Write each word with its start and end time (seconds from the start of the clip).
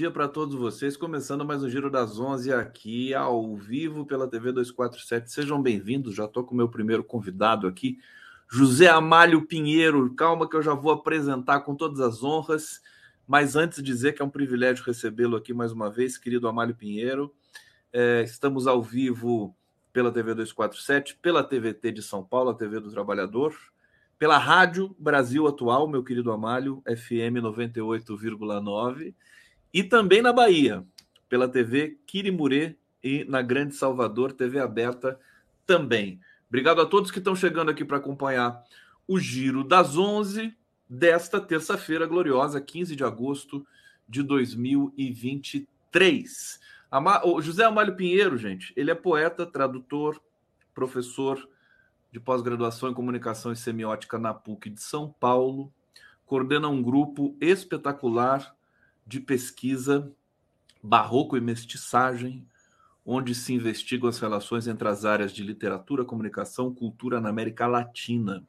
dia 0.00 0.10
para 0.10 0.26
todos 0.26 0.54
vocês. 0.54 0.96
Começando 0.96 1.44
mais 1.44 1.62
um 1.62 1.68
Giro 1.68 1.90
das 1.90 2.18
11 2.18 2.54
aqui 2.54 3.12
ao 3.12 3.54
vivo 3.54 4.06
pela 4.06 4.26
TV 4.26 4.50
247. 4.50 5.30
Sejam 5.30 5.60
bem-vindos. 5.60 6.14
Já 6.14 6.24
estou 6.24 6.42
com 6.42 6.54
o 6.54 6.56
meu 6.56 6.70
primeiro 6.70 7.04
convidado 7.04 7.66
aqui, 7.66 7.98
José 8.48 8.88
Amálio 8.88 9.46
Pinheiro. 9.46 10.14
Calma 10.14 10.48
que 10.48 10.56
eu 10.56 10.62
já 10.62 10.72
vou 10.72 10.90
apresentar 10.90 11.60
com 11.60 11.74
todas 11.74 12.00
as 12.00 12.24
honras. 12.24 12.80
Mas 13.28 13.56
antes 13.56 13.82
dizer 13.82 14.14
que 14.14 14.22
é 14.22 14.24
um 14.24 14.30
privilégio 14.30 14.82
recebê-lo 14.86 15.36
aqui 15.36 15.52
mais 15.52 15.70
uma 15.70 15.90
vez, 15.90 16.16
querido 16.16 16.48
Amálio 16.48 16.74
Pinheiro. 16.74 17.30
É, 17.92 18.22
estamos 18.22 18.66
ao 18.66 18.82
vivo 18.82 19.54
pela 19.92 20.10
TV 20.10 20.32
247, 20.32 21.16
pela 21.16 21.44
TVT 21.44 21.92
de 21.92 22.02
São 22.02 22.24
Paulo, 22.24 22.48
a 22.48 22.54
TV 22.54 22.80
do 22.80 22.90
Trabalhador, 22.90 23.54
pela 24.18 24.38
Rádio 24.38 24.96
Brasil 24.98 25.46
Atual, 25.46 25.86
meu 25.86 26.02
querido 26.02 26.32
Amálio, 26.32 26.82
FM 26.86 27.36
98,9, 27.42 29.14
e 29.72 29.84
também 29.84 30.20
na 30.22 30.32
Bahia, 30.32 30.84
pela 31.28 31.48
TV 31.48 31.98
Quirimurê 32.06 32.76
e 33.02 33.24
na 33.24 33.42
Grande 33.42 33.74
Salvador, 33.74 34.32
TV 34.32 34.58
aberta 34.58 35.20
também. 35.66 36.18
Obrigado 36.48 36.80
a 36.80 36.86
todos 36.86 37.10
que 37.10 37.18
estão 37.18 37.36
chegando 37.36 37.70
aqui 37.70 37.84
para 37.84 37.98
acompanhar 37.98 38.64
o 39.06 39.18
Giro 39.18 39.62
das 39.62 39.96
11 39.96 40.56
desta 40.88 41.38
terça-feira 41.40 42.06
gloriosa, 42.06 42.60
15 42.60 42.96
de 42.96 43.04
agosto 43.04 43.64
de 44.08 44.22
2023. 44.22 46.60
O 47.24 47.40
José 47.40 47.64
Amário 47.64 47.94
Pinheiro, 47.94 48.36
gente, 48.36 48.72
ele 48.76 48.90
é 48.90 48.94
poeta, 48.96 49.46
tradutor, 49.46 50.20
professor 50.74 51.48
de 52.10 52.18
pós-graduação 52.18 52.90
em 52.90 52.94
comunicação 52.94 53.52
e 53.52 53.56
semiótica 53.56 54.18
na 54.18 54.34
PUC 54.34 54.70
de 54.70 54.82
São 54.82 55.14
Paulo, 55.20 55.72
coordena 56.26 56.68
um 56.68 56.82
grupo 56.82 57.36
espetacular 57.40 58.52
de 59.10 59.18
pesquisa 59.18 60.14
barroco 60.80 61.36
e 61.36 61.40
mestiçagem, 61.40 62.46
onde 63.04 63.34
se 63.34 63.52
investigam 63.52 64.08
as 64.08 64.20
relações 64.20 64.68
entre 64.68 64.88
as 64.88 65.04
áreas 65.04 65.32
de 65.32 65.42
literatura, 65.42 66.04
comunicação, 66.04 66.72
cultura 66.72 67.20
na 67.20 67.28
América 67.28 67.66
Latina, 67.66 68.46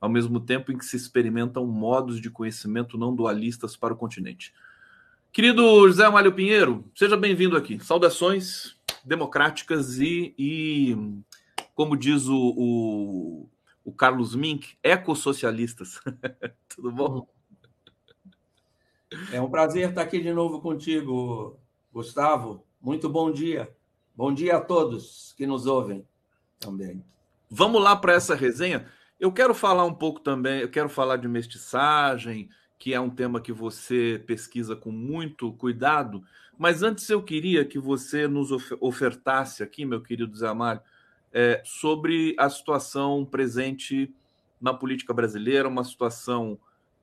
ao 0.00 0.08
mesmo 0.08 0.38
tempo 0.38 0.70
em 0.70 0.78
que 0.78 0.84
se 0.84 0.96
experimentam 0.96 1.66
modos 1.66 2.20
de 2.20 2.30
conhecimento 2.30 2.96
não 2.96 3.14
dualistas 3.14 3.76
para 3.76 3.92
o 3.92 3.96
continente. 3.96 4.54
Querido 5.32 5.62
José 5.88 6.06
Amário 6.06 6.32
Pinheiro, 6.32 6.88
seja 6.94 7.16
bem-vindo 7.16 7.56
aqui. 7.56 7.78
Saudações 7.80 8.76
democráticas 9.04 9.98
e, 9.98 10.34
e 10.38 10.96
como 11.74 11.96
diz 11.96 12.28
o, 12.28 12.54
o, 12.56 13.48
o 13.84 13.92
Carlos 13.92 14.36
Mink, 14.36 14.76
ecossocialistas. 14.84 16.00
Tudo 16.74 16.92
bom? 16.92 17.39
É 19.32 19.40
um 19.40 19.50
prazer 19.50 19.88
estar 19.88 20.02
aqui 20.02 20.20
de 20.20 20.32
novo 20.32 20.60
contigo, 20.60 21.58
Gustavo. 21.92 22.64
Muito 22.80 23.08
bom 23.08 23.32
dia. 23.32 23.68
Bom 24.14 24.32
dia 24.32 24.56
a 24.56 24.60
todos 24.60 25.34
que 25.36 25.46
nos 25.46 25.66
ouvem 25.66 26.06
também. 26.60 27.04
Vamos 27.50 27.82
lá 27.82 27.96
para 27.96 28.12
essa 28.12 28.36
resenha. 28.36 28.86
Eu 29.18 29.32
quero 29.32 29.52
falar 29.52 29.84
um 29.84 29.92
pouco 29.92 30.20
também, 30.20 30.60
eu 30.60 30.70
quero 30.70 30.88
falar 30.88 31.16
de 31.16 31.26
mestiçagem, 31.26 32.48
que 32.78 32.94
é 32.94 33.00
um 33.00 33.10
tema 33.10 33.40
que 33.40 33.52
você 33.52 34.22
pesquisa 34.26 34.76
com 34.76 34.92
muito 34.92 35.52
cuidado. 35.54 36.22
Mas 36.56 36.82
antes 36.82 37.10
eu 37.10 37.22
queria 37.22 37.64
que 37.64 37.78
você 37.78 38.28
nos 38.28 38.50
ofertasse 38.80 39.62
aqui, 39.62 39.84
meu 39.84 40.00
querido 40.00 40.36
Zé 40.36 40.52
Mário, 40.54 40.82
é, 41.32 41.60
sobre 41.64 42.36
a 42.38 42.48
situação 42.48 43.24
presente 43.24 44.14
na 44.60 44.72
política 44.72 45.12
brasileira, 45.12 45.68
uma 45.68 45.84
situação 45.84 46.58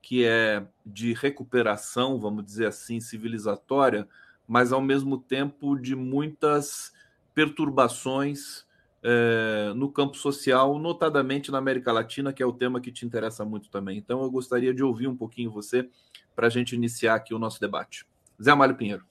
que 0.08 0.24
é 0.24 0.66
de 0.86 1.12
recuperação, 1.12 2.18
vamos 2.18 2.42
dizer 2.42 2.64
assim, 2.64 2.98
civilizatória, 2.98 4.08
mas 4.46 4.72
ao 4.72 4.80
mesmo 4.80 5.18
tempo 5.18 5.76
de 5.76 5.94
muitas 5.94 6.94
perturbações 7.34 8.64
é, 9.02 9.70
no 9.76 9.92
campo 9.92 10.16
social, 10.16 10.78
notadamente 10.78 11.50
na 11.52 11.58
América 11.58 11.92
Latina, 11.92 12.32
que 12.32 12.42
é 12.42 12.46
o 12.46 12.54
tema 12.54 12.80
que 12.80 12.90
te 12.90 13.04
interessa 13.04 13.44
muito 13.44 13.68
também. 13.68 13.98
Então, 13.98 14.22
eu 14.22 14.30
gostaria 14.30 14.72
de 14.72 14.82
ouvir 14.82 15.08
um 15.08 15.14
pouquinho 15.14 15.50
você 15.50 15.86
para 16.34 16.46
a 16.46 16.50
gente 16.50 16.74
iniciar 16.74 17.14
aqui 17.16 17.34
o 17.34 17.38
nosso 17.38 17.60
debate. 17.60 18.06
Zé 18.42 18.52
Amário 18.52 18.76
Pinheiro. 18.76 19.04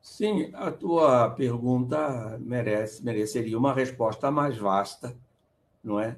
Sim, 0.00 0.52
a 0.54 0.70
tua 0.70 1.28
pergunta 1.30 2.38
merece, 2.40 3.04
mereceria 3.04 3.58
uma 3.58 3.74
resposta 3.74 4.30
mais 4.30 4.56
vasta, 4.56 5.16
não 5.82 5.98
é? 5.98 6.16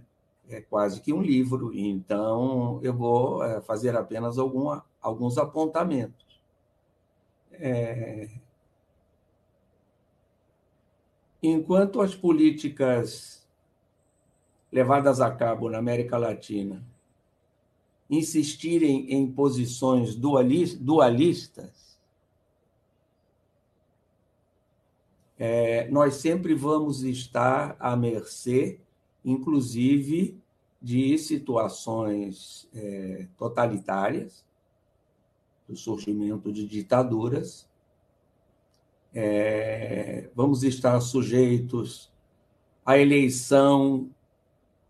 É 0.48 0.60
quase 0.60 1.00
que 1.00 1.12
um 1.12 1.20
livro, 1.20 1.72
então 1.74 2.78
eu 2.82 2.94
vou 2.94 3.42
é, 3.42 3.60
fazer 3.60 3.96
apenas 3.96 4.38
alguma, 4.38 4.84
alguns 5.00 5.38
apontamentos. 5.38 6.40
É, 7.52 8.28
enquanto 11.42 12.00
as 12.00 12.14
políticas 12.14 13.44
levadas 14.70 15.20
a 15.20 15.30
cabo 15.30 15.68
na 15.70 15.78
América 15.78 16.18
Latina 16.18 16.84
insistirem 18.08 19.12
em 19.12 19.30
posições 19.30 20.14
dualistas, 20.14 21.98
é, 25.38 25.88
nós 25.90 26.14
sempre 26.14 26.54
vamos 26.54 27.02
estar 27.02 27.76
à 27.78 27.96
mercê, 27.96 28.80
inclusive, 29.26 30.41
de 30.81 31.19
situações 31.19 32.69
é, 32.72 33.26
totalitárias, 33.37 34.47
do 35.69 35.76
surgimento 35.76 36.53
de 36.53 36.64
ditaduras, 36.64 37.69
é, 39.12 40.31
vamos 40.32 40.62
estar 40.62 41.00
sujeitos 41.00 42.12
à 42.84 42.97
eleição 42.97 44.09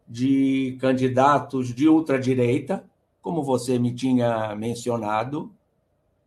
de 0.06 0.76
candidatos 0.80 1.74
de 1.74 1.88
ultradireita, 1.88 2.84
como 3.22 3.42
você 3.42 3.78
me 3.78 3.94
tinha 3.94 4.54
mencionado 4.54 5.50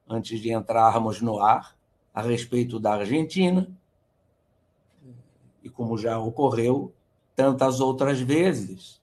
antes 0.08 0.40
de 0.40 0.52
entrarmos 0.52 1.22
no 1.22 1.40
ar, 1.40 1.78
a 2.12 2.24
respeito 2.24 2.80
da 2.80 2.96
Argentina, 2.96 3.70
e 5.64 5.70
como 5.70 5.96
já 5.96 6.18
ocorreu 6.18 6.92
tantas 7.40 7.80
outras 7.80 8.20
vezes. 8.20 9.02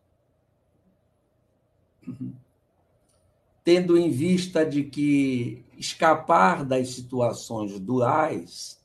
Tendo 3.65 3.97
em 3.97 4.11
vista 4.11 4.63
de 4.63 4.85
que 4.85 5.65
escapar 5.79 6.63
das 6.63 6.91
situações 6.91 7.81
duais 7.81 8.79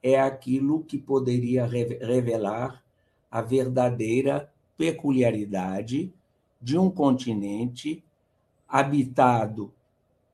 é 0.00 0.20
aquilo 0.20 0.84
que 0.84 0.96
poderia 0.96 1.66
revelar 1.66 2.84
a 3.28 3.42
verdadeira 3.42 4.48
peculiaridade 4.76 6.14
de 6.62 6.78
um 6.78 6.88
continente 6.88 8.00
habitado 8.68 9.74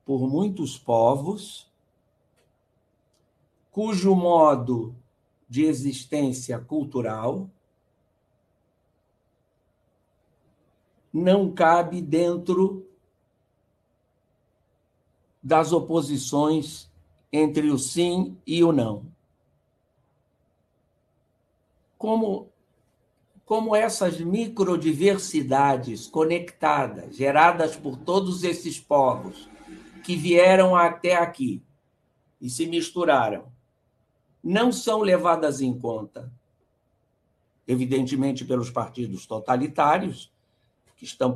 por 0.05 0.29
muitos 0.29 0.77
povos, 0.77 1.67
cujo 3.71 4.13
modo 4.13 4.95
de 5.49 5.63
existência 5.65 6.59
cultural 6.59 7.49
não 11.13 11.51
cabe 11.51 12.01
dentro 12.01 12.87
das 15.43 15.73
oposições 15.73 16.89
entre 17.31 17.69
o 17.69 17.77
sim 17.77 18.37
e 18.45 18.63
o 18.63 18.71
não. 18.71 19.05
Como, 21.97 22.49
como 23.45 23.75
essas 23.75 24.19
microdiversidades 24.19 26.07
conectadas, 26.07 27.15
geradas 27.15 27.75
por 27.75 27.97
todos 27.97 28.43
esses 28.43 28.79
povos 28.79 29.49
que 30.03 30.15
vieram 30.15 30.75
até 30.75 31.15
aqui 31.15 31.61
e 32.39 32.49
se 32.49 32.65
misturaram, 32.65 33.51
não 34.43 34.71
são 34.71 35.01
levadas 35.01 35.61
em 35.61 35.77
conta, 35.77 36.31
evidentemente 37.67 38.43
pelos 38.43 38.71
partidos 38.71 39.27
totalitários, 39.27 40.31
que 41.01 41.05
estão 41.05 41.35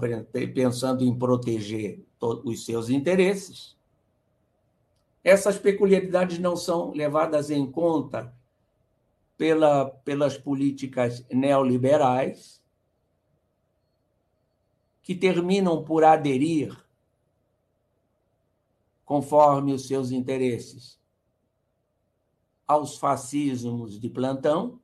pensando 0.53 1.03
em 1.03 1.17
proteger 1.17 2.05
os 2.21 2.63
seus 2.63 2.87
interesses. 2.87 3.75
Essas 5.23 5.57
peculiaridades 5.57 6.37
não 6.37 6.55
são 6.55 6.91
levadas 6.91 7.49
em 7.49 7.65
conta 7.65 8.31
pela, 9.35 9.85
pelas 9.89 10.37
políticas 10.37 11.25
neoliberais, 11.31 12.63
que 15.01 15.15
terminam 15.15 15.83
por 15.83 16.03
aderir, 16.03 16.77
conforme 19.03 19.73
os 19.73 19.87
seus 19.87 20.11
interesses, 20.11 21.01
aos 22.67 22.99
fascismos 22.99 23.99
de 23.99 24.11
plantão. 24.11 24.79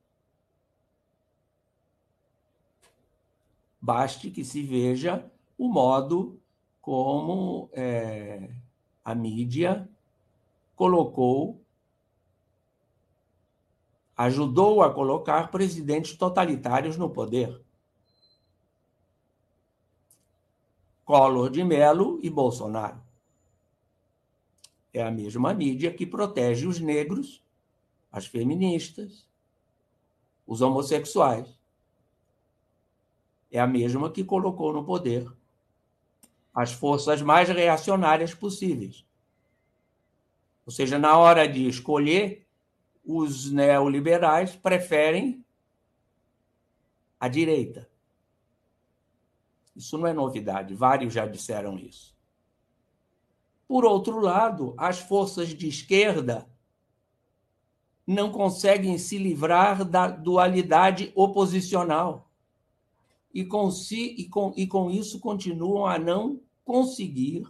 Baste 3.82 4.30
que 4.30 4.44
se 4.44 4.62
veja 4.62 5.28
o 5.58 5.66
modo 5.66 6.40
como 6.80 7.68
é, 7.72 8.48
a 9.04 9.12
mídia 9.12 9.90
colocou, 10.76 11.60
ajudou 14.16 14.82
a 14.82 14.94
colocar 14.94 15.50
presidentes 15.50 16.16
totalitários 16.16 16.96
no 16.96 17.10
poder. 17.10 17.60
Collor 21.04 21.50
de 21.50 21.64
Mello 21.64 22.20
e 22.22 22.30
Bolsonaro. 22.30 23.02
É 24.94 25.02
a 25.02 25.10
mesma 25.10 25.52
mídia 25.52 25.92
que 25.92 26.06
protege 26.06 26.68
os 26.68 26.78
negros, 26.78 27.44
as 28.12 28.26
feministas, 28.26 29.28
os 30.46 30.60
homossexuais. 30.60 31.61
É 33.52 33.60
a 33.60 33.66
mesma 33.66 34.10
que 34.10 34.24
colocou 34.24 34.72
no 34.72 34.84
poder 34.84 35.30
as 36.54 36.72
forças 36.72 37.22
mais 37.22 37.48
reacionárias 37.48 38.34
possíveis. 38.34 39.06
Ou 40.66 40.72
seja, 40.72 40.98
na 40.98 41.16
hora 41.16 41.46
de 41.46 41.66
escolher, 41.66 42.46
os 43.04 43.50
neoliberais 43.50 44.54
preferem 44.54 45.44
a 47.18 47.28
direita. 47.28 47.88
Isso 49.74 49.96
não 49.96 50.06
é 50.06 50.12
novidade, 50.12 50.74
vários 50.74 51.14
já 51.14 51.26
disseram 51.26 51.78
isso. 51.78 52.14
Por 53.66 53.84
outro 53.84 54.18
lado, 54.18 54.74
as 54.76 54.98
forças 55.00 55.48
de 55.48 55.68
esquerda 55.68 56.46
não 58.06 58.30
conseguem 58.30 58.98
se 58.98 59.16
livrar 59.16 59.84
da 59.84 60.08
dualidade 60.08 61.12
oposicional. 61.14 62.30
E 63.32 63.44
com, 63.44 63.70
si, 63.70 64.14
e, 64.18 64.28
com, 64.28 64.52
e 64.56 64.66
com 64.66 64.90
isso 64.90 65.18
continuam 65.18 65.86
a 65.86 65.98
não 65.98 66.40
conseguir 66.64 67.44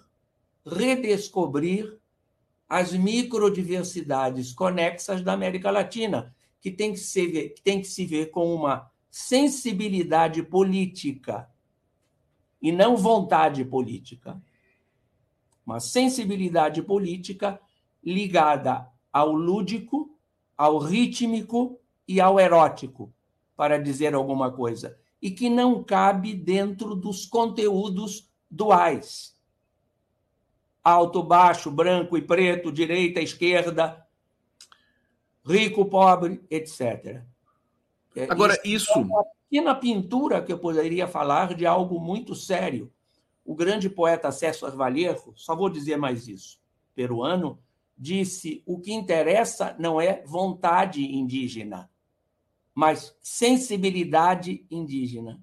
redescobrir 0.65 1.99
as 2.69 2.93
microdiversidades 2.93 4.53
conexas 4.53 5.23
da 5.23 5.33
América 5.33 5.71
Latina, 5.71 6.35
que 6.61 6.71
tem 6.71 6.93
que, 6.93 7.01
ser, 7.01 7.51
que 7.51 7.61
tem 7.63 7.81
que 7.81 7.87
se 7.87 8.07
ver 8.07 8.31
com 8.31 8.55
uma 8.55 8.91
sensibilidade 9.11 10.43
política 10.43 11.51
e 12.63 12.71
não 12.73 12.97
vontade 12.97 13.65
política. 13.65 14.41
Uma 15.67 15.81
sensibilidade 15.81 16.81
política 16.83 17.61
ligada 18.03 18.89
ao 19.13 19.33
lúdico, 19.33 20.17
ao 20.57 20.79
rítmico 20.79 21.79
e 22.07 22.21
ao 22.21 22.41
erótico, 22.41 23.13
para 23.57 23.79
dizer 23.79 24.15
alguma 24.15 24.51
coisa, 24.51 24.97
e 25.23 25.31
que 25.31 25.49
não 25.49 25.85
cabe 25.85 26.35
dentro 26.35 26.97
dos 26.97 27.25
conteúdos 27.25 28.29
duais. 28.51 29.41
Alto, 30.83 31.23
baixo, 31.23 31.71
branco 31.71 32.19
e 32.19 32.23
preto, 32.23 32.73
direita, 32.73 33.21
esquerda, 33.21 34.05
rico, 35.47 35.85
pobre, 35.85 36.45
etc. 36.51 37.23
É, 38.17 38.25
Agora, 38.29 38.59
isso. 38.65 38.91
isso 38.91 39.11
e 39.51 39.61
na 39.61 39.75
pintura, 39.75 40.43
que 40.43 40.53
eu 40.53 40.59
poderia 40.59 41.07
falar 41.07 41.55
de 41.55 41.67
algo 41.67 42.01
muito 42.01 42.35
sério. 42.35 42.91
O 43.45 43.55
grande 43.55 43.91
poeta 43.91 44.33
César 44.33 44.71
Vallejo, 44.71 45.33
só 45.37 45.55
vou 45.55 45.69
dizer 45.69 45.97
mais 45.97 46.27
isso, 46.27 46.59
peruano, 46.95 47.59
disse: 47.97 48.63
o 48.65 48.81
que 48.81 48.93
interessa 48.93 49.77
não 49.79 50.01
é 50.01 50.23
vontade 50.25 51.05
indígena, 51.05 51.91
mas 52.75 53.17
sensibilidade 53.21 54.67
indígena. 54.71 55.41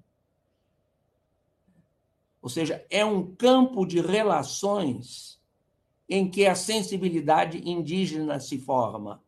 Ou 2.42 2.48
seja, 2.48 2.84
é 2.90 3.04
um 3.04 3.34
campo 3.34 3.84
de 3.84 4.00
relações 4.00 5.40
em 6.08 6.28
que 6.28 6.46
a 6.46 6.54
sensibilidade 6.54 7.58
indígena 7.68 8.40
se 8.40 8.58
forma. 8.58 9.22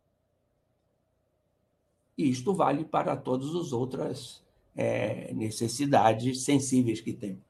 E 2.17 2.29
isto 2.29 2.53
vale 2.55 2.85
para 2.85 3.17
todas 3.17 3.55
as 3.55 3.73
outras 3.73 4.43
é, 4.75 5.33
necessidades 5.33 6.43
sensíveis 6.43 7.01
que 7.01 7.13
tem. 7.13 7.41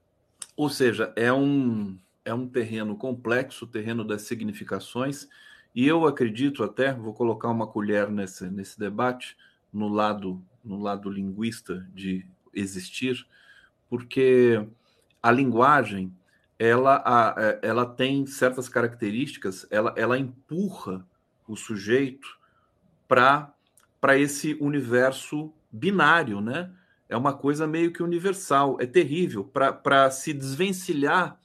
Ou 0.56 0.68
seja, 0.68 1.12
é 1.16 1.32
um, 1.32 1.98
é 2.24 2.34
um 2.34 2.46
terreno 2.46 2.96
complexo, 2.96 3.66
terreno 3.66 4.04
das 4.04 4.22
significações, 4.22 5.28
e 5.74 5.86
eu 5.86 6.06
acredito 6.06 6.62
até, 6.62 6.92
vou 6.92 7.14
colocar 7.14 7.48
uma 7.48 7.66
colher 7.66 8.10
nesse, 8.10 8.50
nesse 8.50 8.78
debate, 8.78 9.36
no 9.72 9.88
lado, 9.88 10.42
no 10.64 10.80
lado 10.80 11.10
linguista 11.10 11.86
de 11.94 12.26
existir, 12.52 13.26
porque 13.88 14.66
a 15.22 15.30
linguagem 15.30 16.14
ela, 16.58 17.02
a, 17.04 17.34
é, 17.38 17.60
ela 17.62 17.86
tem 17.86 18.24
certas 18.26 18.68
características, 18.68 19.66
ela, 19.70 19.92
ela 19.96 20.18
empurra 20.18 21.04
o 21.48 21.56
sujeito 21.56 22.38
para 23.08 23.54
esse 24.16 24.56
universo 24.60 25.52
binário, 25.70 26.40
né? 26.40 26.72
é 27.12 27.16
uma 27.16 27.34
coisa 27.34 27.66
meio 27.66 27.92
que 27.92 28.02
universal, 28.02 28.78
é 28.80 28.86
terrível. 28.86 29.44
Para 29.44 30.10
se 30.10 30.32
desvencilhar 30.32 31.38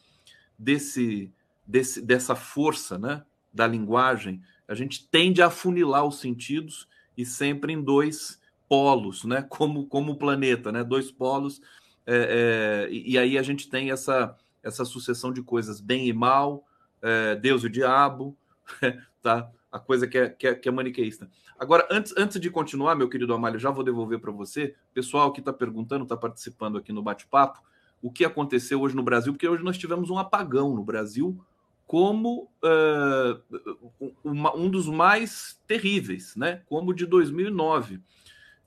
desse, 0.57 1.31
desse, 1.65 2.01
dessa 2.01 2.35
força 2.35 2.97
né, 2.97 3.23
da 3.53 3.67
linguagem, 3.67 4.41
a 4.65 4.73
gente 4.73 5.05
tende 5.09 5.41
a 5.41 5.47
afunilar 5.47 6.05
os 6.05 6.19
sentidos 6.19 6.87
e 7.17 7.25
sempre 7.25 7.73
em 7.73 7.81
dois 7.81 8.39
polos, 8.69 9.23
né, 9.23 9.41
como, 9.49 9.87
como 9.87 10.13
o 10.13 10.17
planeta, 10.17 10.71
né, 10.71 10.83
dois 10.83 11.11
polos, 11.11 11.61
é, 12.05 12.87
é, 12.87 12.93
e, 12.93 13.17
aí 13.17 13.37
a 13.37 13.43
gente 13.43 13.69
tem 13.69 13.91
essa, 13.91 14.37
essa 14.63 14.85
sucessão 14.85 15.33
de 15.33 15.41
coisas, 15.41 15.81
bem 15.81 16.07
e 16.07 16.13
mal, 16.13 16.65
é, 17.01 17.35
Deus 17.35 17.63
e 17.63 17.67
o 17.67 17.69
diabo, 17.69 18.37
tá? 19.21 19.51
a 19.69 19.79
coisa 19.79 20.07
que 20.07 20.17
é, 20.17 20.29
que 20.29 20.47
é, 20.47 20.55
que 20.55 20.69
é 20.69 20.71
maniqueísta. 20.71 21.29
Agora, 21.59 21.87
antes, 21.89 22.13
antes 22.17 22.39
de 22.39 22.49
continuar, 22.49 22.95
meu 22.95 23.09
querido 23.09 23.33
Amália, 23.33 23.59
já 23.59 23.71
vou 23.71 23.83
devolver 23.83 24.19
para 24.19 24.31
você. 24.31 24.75
Pessoal 24.93 25.31
que 25.33 25.39
está 25.39 25.51
perguntando, 25.51 26.03
está 26.03 26.15
participando 26.15 26.77
aqui 26.77 26.93
no 26.93 27.01
bate-papo, 27.01 27.61
o 28.01 28.11
que 28.11 28.23
aconteceu 28.23 28.79
hoje 28.81 28.95
no 28.95 29.03
Brasil, 29.03 29.33
porque 29.33 29.47
hoje 29.47 29.63
nós 29.63 29.77
tivemos 29.77 30.09
um 30.09 30.17
apagão 30.17 30.73
no 30.73 30.83
Brasil, 30.83 31.39
como 31.87 32.51
uh, 32.61 34.11
uma, 34.21 34.53
um 34.53 34.69
dos 34.69 34.87
mais 34.87 35.59
terríveis, 35.65 36.35
né? 36.35 36.61
Como 36.67 36.93
de 36.93 37.05
2009. 37.05 38.01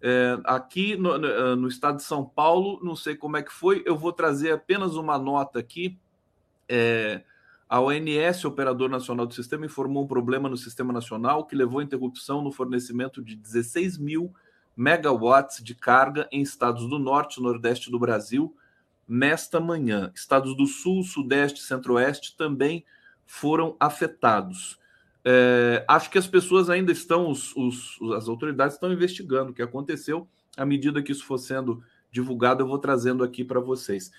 É, 0.03 0.39
aqui 0.45 0.97
no, 0.97 1.19
no, 1.57 1.69
estado 1.69 1.97
de 1.97 2.03
São 2.03 2.25
Paulo, 2.25 2.81
não 2.83 2.97
sei 2.97 3.15
como 3.15 3.37
é 3.37 3.43
que 3.43 3.53
foi, 3.53 3.83
eu 3.85 3.95
vou 3.95 4.15
trazer 4.15 4.53
apenas 4.53 4.97
uma 4.97 5.19
nota 5.19 5.59
aqui. 5.59 5.99
É, 6.67 7.23
a 7.69 7.79
ONS, 7.79 8.47
Operador 8.47 8.89
Nacional 8.89 9.27
do 9.27 9.35
Sistema, 9.35 9.67
informou 9.67 10.05
um 10.05 10.09
problema 10.09 10.49
no 10.49 10.57
Sistema 10.57 10.91
Nacional 10.91 11.45
que 11.45 11.55
levou 11.55 11.81
à 11.81 11.85
interrupção 11.85 12.41
no 12.41 12.51
fornecimento 12.51 13.23
de 13.23 13.37
16 13.37 13.99
mil 13.99 14.35
megawatts 14.75 15.63
de 15.63 15.75
carga 15.75 16.27
em 16.33 16.41
estados 16.41 16.89
do 16.89 16.99
Norte 16.99 17.39
e 17.39 17.43
Nordeste 17.43 17.91
do 17.91 17.99
Brasil 17.99 18.57
nesta 19.07 19.61
manhã. 19.61 20.11
Estados 20.15 20.57
do 20.57 20.67
Sul, 20.67 21.03
Sudeste 21.03 21.61
e 21.61 21.65
Centro-Oeste 21.65 22.35
também 22.35 22.83
foram 23.31 23.77
afetados. 23.79 24.77
É, 25.25 25.85
acho 25.87 26.11
que 26.11 26.19
as 26.19 26.27
pessoas 26.27 26.69
ainda 26.69 26.91
estão, 26.91 27.31
os, 27.31 27.55
os, 27.55 27.97
as 28.17 28.29
autoridades 28.29 28.75
estão 28.75 28.93
investigando 28.93 29.53
o 29.53 29.55
que 29.55 29.63
aconteceu. 29.63 30.29
À 30.57 30.67
medida 30.67 31.01
que 31.01 31.13
isso 31.13 31.25
for 31.25 31.39
sendo 31.39 31.81
divulgado, 32.11 32.61
eu 32.65 32.67
vou 32.67 32.79
trazendo 32.79 33.23
aqui 33.23 33.45
para 33.45 33.61
vocês. 33.61 34.11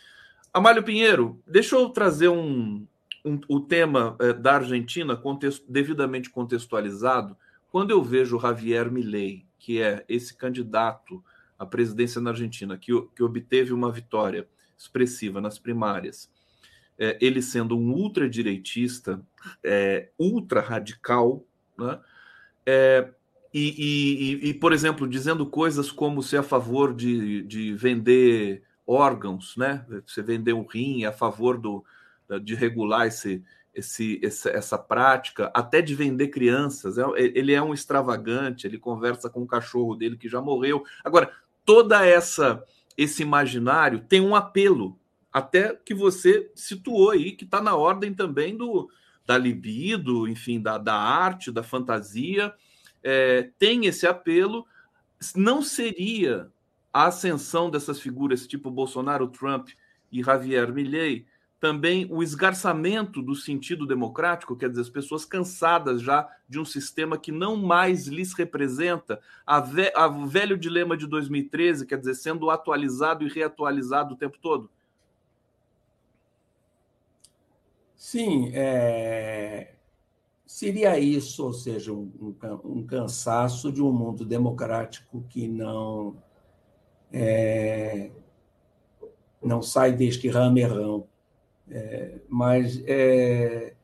Amália 0.53 0.81
Pinheiro, 0.81 1.41
deixa 1.45 1.75
eu 1.75 1.89
trazer 1.89 2.29
um, 2.29 2.87
um, 3.25 3.37
o 3.49 3.59
tema 3.59 4.15
é, 4.17 4.31
da 4.31 4.55
Argentina 4.55 5.13
contexto, 5.17 5.69
devidamente 5.69 6.29
contextualizado, 6.29 7.35
quando 7.69 7.91
eu 7.91 8.01
vejo 8.01 8.39
Javier 8.39 8.89
Milei, 8.89 9.45
que 9.59 9.81
é 9.81 10.05
esse 10.07 10.33
candidato 10.33 11.21
à 11.59 11.65
presidência 11.65 12.21
na 12.21 12.29
Argentina, 12.29 12.77
que, 12.77 12.93
que 13.13 13.21
obteve 13.21 13.73
uma 13.73 13.91
vitória 13.91 14.47
expressiva 14.77 15.41
nas 15.41 15.59
primárias, 15.59 16.31
é, 17.01 17.17
ele 17.19 17.41
sendo 17.41 17.75
um 17.75 17.91
ultradireitista, 17.93 19.19
é, 19.63 20.09
ultra 20.19 20.61
radical, 20.61 21.43
né? 21.75 21.99
É, 22.63 23.09
e, 23.51 24.39
e, 24.43 24.49
e, 24.49 24.53
por 24.53 24.71
exemplo, 24.71 25.07
dizendo 25.07 25.47
coisas 25.47 25.91
como 25.91 26.21
ser 26.21 26.37
a 26.37 26.43
favor 26.43 26.93
de, 26.93 27.41
de 27.41 27.73
vender 27.73 28.61
órgãos, 28.85 29.57
né? 29.57 29.83
Você 30.05 30.21
vender 30.21 30.53
um 30.53 30.63
rim 30.63 31.03
é 31.03 31.07
a 31.07 31.11
favor 31.11 31.57
do, 31.57 31.83
de 32.43 32.53
regular 32.53 33.07
esse, 33.07 33.43
esse, 33.73 34.21
essa, 34.23 34.51
essa 34.51 34.77
prática, 34.77 35.51
até 35.55 35.81
de 35.81 35.95
vender 35.95 36.27
crianças. 36.27 36.99
É, 36.99 37.03
ele 37.17 37.51
é 37.51 37.61
um 37.63 37.73
extravagante, 37.73 38.67
ele 38.67 38.77
conversa 38.77 39.27
com 39.27 39.41
o 39.41 39.47
cachorro 39.47 39.95
dele 39.95 40.17
que 40.17 40.29
já 40.29 40.39
morreu. 40.39 40.83
Agora, 41.03 41.31
toda 41.65 42.05
essa 42.05 42.63
esse 42.95 43.23
imaginário 43.23 44.01
tem 44.01 44.21
um 44.21 44.35
apelo, 44.35 44.99
até 45.31 45.75
que 45.75 45.93
você 45.93 46.51
situou 46.55 47.11
aí, 47.11 47.31
que 47.31 47.45
está 47.45 47.61
na 47.61 47.75
ordem 47.75 48.13
também 48.13 48.55
do 48.55 48.89
da 49.25 49.37
libido, 49.37 50.27
enfim, 50.27 50.59
da, 50.59 50.77
da 50.77 50.95
arte, 50.95 51.51
da 51.51 51.63
fantasia. 51.63 52.53
É, 53.03 53.49
tem 53.57 53.85
esse 53.85 54.07
apelo. 54.07 54.65
Não 55.35 55.61
seria 55.61 56.51
a 56.91 57.05
ascensão 57.05 57.69
dessas 57.69 57.99
figuras 57.99 58.47
tipo 58.47 58.71
Bolsonaro, 58.71 59.27
Trump 59.27 59.69
e 60.11 60.23
Javier 60.23 60.73
Milei 60.73 61.25
também 61.61 62.07
o 62.09 62.23
esgarçamento 62.23 63.21
do 63.21 63.35
sentido 63.35 63.85
democrático, 63.85 64.55
quer 64.55 64.67
dizer, 64.67 64.81
as 64.81 64.89
pessoas 64.89 65.23
cansadas 65.23 66.01
já 66.01 66.27
de 66.49 66.59
um 66.59 66.65
sistema 66.65 67.19
que 67.19 67.31
não 67.31 67.55
mais 67.55 68.07
lhes 68.07 68.33
representa, 68.33 69.21
a, 69.45 69.59
ve 69.59 69.93
a 69.95 70.07
velho 70.07 70.57
dilema 70.57 70.97
de 70.97 71.05
2013, 71.05 71.85
quer 71.85 71.99
dizer, 71.99 72.15
sendo 72.15 72.49
atualizado 72.49 73.23
e 73.23 73.29
reatualizado 73.29 74.15
o 74.15 74.17
tempo 74.17 74.39
todo? 74.41 74.71
Sim, 78.01 78.49
é... 78.55 79.75
seria 80.43 80.97
isso, 80.97 81.45
ou 81.45 81.53
seja, 81.53 81.93
um, 81.93 82.11
um, 82.65 82.83
cansaço 82.83 83.71
de 83.71 83.79
um 83.79 83.91
mundo 83.91 84.25
democrático 84.25 85.23
que 85.29 85.47
não 85.47 86.17
é... 87.13 88.09
não 89.39 89.61
sai 89.61 89.93
deste 89.93 90.27
ramerrão 90.29 91.07
é, 91.69 92.19
mas 92.27 92.81
é, 92.87 93.75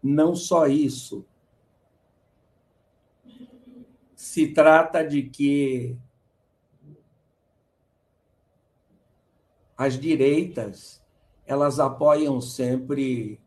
não 0.00 0.36
só 0.36 0.68
isso. 0.68 1.26
Se 4.14 4.46
trata 4.46 5.02
de 5.02 5.24
que 5.24 5.96
as 9.76 9.98
direitas 9.98 10.99
elas 11.50 11.80
apoiam 11.80 12.40
sempre 12.40 13.40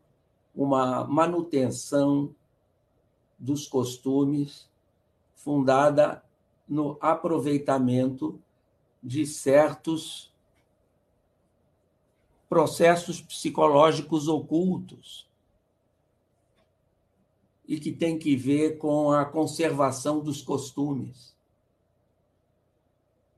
uma 0.54 1.04
manutenção 1.04 2.34
dos 3.38 3.66
costumes 3.66 4.68
fundada 5.34 6.22
no 6.68 6.98
aproveitamento 7.00 8.38
de 9.02 9.24
certos 9.24 10.30
processos 12.46 13.22
psicológicos 13.22 14.28
ocultos 14.28 15.26
e 17.66 17.80
que 17.80 17.90
tem 17.90 18.18
que 18.18 18.36
ver 18.36 18.76
com 18.76 19.12
a 19.12 19.24
conservação 19.24 20.20
dos 20.20 20.42
costumes. 20.42 21.33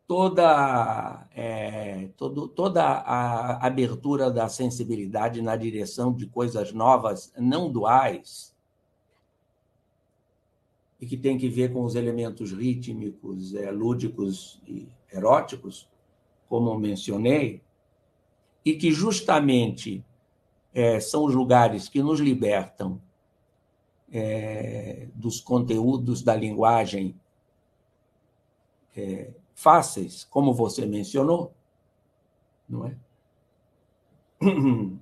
Toda, 0.06 1.26
é, 1.34 2.08
todo, 2.16 2.46
toda 2.46 2.82
a 2.84 3.66
abertura 3.66 4.30
da 4.30 4.48
sensibilidade 4.48 5.42
na 5.42 5.56
direção 5.56 6.12
de 6.12 6.26
coisas 6.26 6.72
novas, 6.72 7.32
não 7.36 7.70
duais, 7.70 8.54
e 11.00 11.06
que 11.06 11.16
tem 11.16 11.36
que 11.36 11.48
ver 11.48 11.72
com 11.72 11.84
os 11.84 11.94
elementos 11.94 12.52
rítmicos, 12.52 13.54
é, 13.54 13.70
lúdicos 13.70 14.60
e 14.66 14.88
eróticos, 15.12 15.88
como 16.48 16.78
mencionei, 16.78 17.62
e 18.64 18.74
que 18.74 18.90
justamente 18.90 20.04
é, 20.72 21.00
são 21.00 21.24
os 21.24 21.34
lugares 21.34 21.88
que 21.88 22.02
nos 22.02 22.20
libertam 22.20 23.00
é, 24.12 25.08
dos 25.14 25.40
conteúdos 25.40 26.22
da 26.22 26.34
linguagem 26.34 27.14
é, 28.96 29.30
fáceis, 29.56 30.22
como 30.22 30.54
você 30.54 30.86
mencionou, 30.86 31.52
não 32.68 32.86
é? 32.86 32.96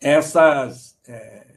Essas 0.00 0.96
é, 1.08 1.56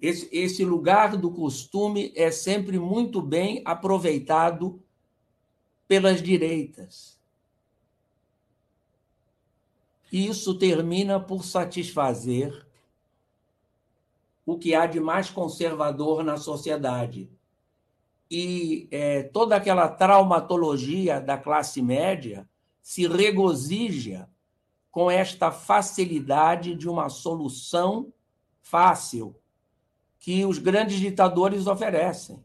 esse, 0.00 0.28
esse 0.32 0.64
lugar 0.64 1.14
do 1.18 1.30
costume 1.30 2.10
é 2.16 2.30
sempre 2.30 2.78
muito 2.78 3.20
bem 3.20 3.60
aproveitado 3.66 4.80
pelas 5.86 6.22
direitas 6.22 7.18
isso 10.12 10.54
termina 10.54 11.20
por 11.20 11.44
satisfazer 11.44 12.66
o 14.44 14.58
que 14.58 14.74
há 14.74 14.86
de 14.86 14.98
mais 14.98 15.28
conservador 15.28 16.24
na 16.24 16.38
sociedade. 16.38 17.30
E 18.30 18.88
é, 18.90 19.22
toda 19.22 19.56
aquela 19.56 19.88
traumatologia 19.88 21.20
da 21.20 21.38
classe 21.38 21.80
média 21.80 22.48
se 22.82 23.06
regozija 23.06 24.28
com 24.90 25.10
esta 25.10 25.50
facilidade 25.50 26.74
de 26.74 26.88
uma 26.88 27.08
solução 27.08 28.12
fácil 28.60 29.34
que 30.18 30.44
os 30.44 30.58
grandes 30.58 30.98
ditadores 30.98 31.66
oferecem, 31.66 32.42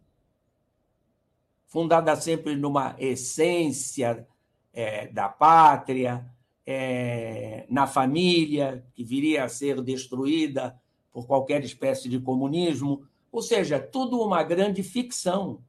fundada 1.66 2.16
sempre 2.16 2.56
numa 2.56 2.96
essência 3.00 4.28
é, 4.72 5.08
da 5.08 5.28
pátria, 5.28 6.26
é, 6.66 7.66
na 7.70 7.88
família, 7.88 8.86
que 8.94 9.04
viria 9.04 9.44
a 9.44 9.50
ser 9.50 9.82
destruída 9.82 10.80
por 11.12 11.28
qualquer 11.28 11.64
espécie 11.64 12.08
de 12.08 12.20
comunismo. 12.20 13.06
Ou 13.32 13.42
seja, 13.42 13.80
tudo 13.80 14.22
uma 14.22 14.44
grande 14.44 14.82
ficção. 14.84 15.62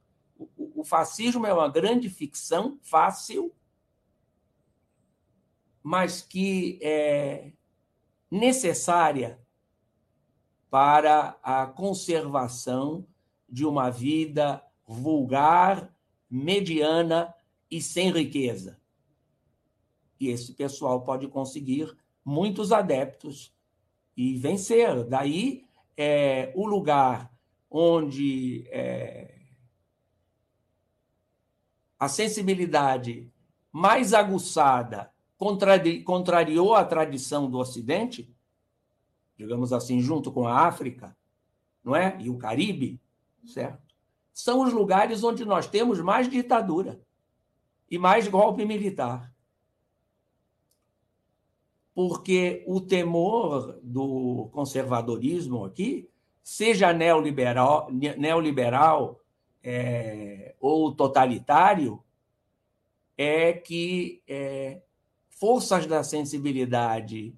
O, 0.75 0.83
fascismo 0.83 1.47
é 1.47 1.53
uma 1.53 1.69
grande 1.69 2.09
ficção 2.09 2.77
fácil, 2.83 3.51
mas 5.81 6.21
que 6.21 6.77
é 6.81 7.53
necessária 8.29 9.39
para 10.69 11.37
a 11.41 11.65
conservação 11.65 13.07
de 13.47 13.65
uma 13.65 13.89
vida 13.89 14.61
vulgar, 14.85 15.95
mediana 16.29 17.33
e 17.71 17.81
sem 17.81 18.11
riqueza. 18.11 18.77
E 20.19 20.27
esse 20.27 20.53
pessoal 20.53 21.01
pode 21.01 21.27
conseguir 21.27 21.95
muitos 22.23 22.71
adeptos 22.71 23.55
e 24.17 24.35
vencer. 24.35 25.03
Daí 25.05 25.65
é, 25.95 26.51
o 26.55 26.65
lugar 26.65 27.31
onde 27.69 28.67
é, 28.69 29.34
a 31.99 32.07
sensibilidade 32.07 33.31
mais 33.71 34.13
aguçada 34.13 35.11
contrari, 35.37 36.03
contrariou 36.03 36.75
a 36.75 36.83
tradição 36.83 37.49
do 37.49 37.57
Ocidente, 37.57 38.33
digamos 39.37 39.73
assim, 39.73 39.99
junto 39.99 40.31
com 40.31 40.47
a 40.47 40.65
África, 40.67 41.15
não 41.83 41.95
é? 41.95 42.17
E 42.19 42.29
o 42.29 42.37
Caribe, 42.37 42.99
certo? 43.45 43.83
São 44.33 44.61
os 44.63 44.73
lugares 44.73 45.23
onde 45.23 45.45
nós 45.45 45.67
temos 45.67 45.99
mais 45.99 46.29
ditadura 46.29 47.01
e 47.89 47.97
mais 47.97 48.27
golpe 48.27 48.65
militar 48.65 49.33
porque 51.95 52.61
o 52.67 52.81
temor 52.81 53.79
do 53.81 54.49
conservadorismo 54.51 55.63
aqui, 55.63 56.09
seja 56.43 56.91
neoliberal, 56.91 57.87
neoliberal 57.89 59.21
é, 59.65 60.53
ou 60.59 60.93
totalitário, 60.93 62.03
é 63.17 63.51
que 63.51 64.21
é, 64.27 64.81
forças 65.27 65.87
da 65.87 66.03
sensibilidade 66.03 67.33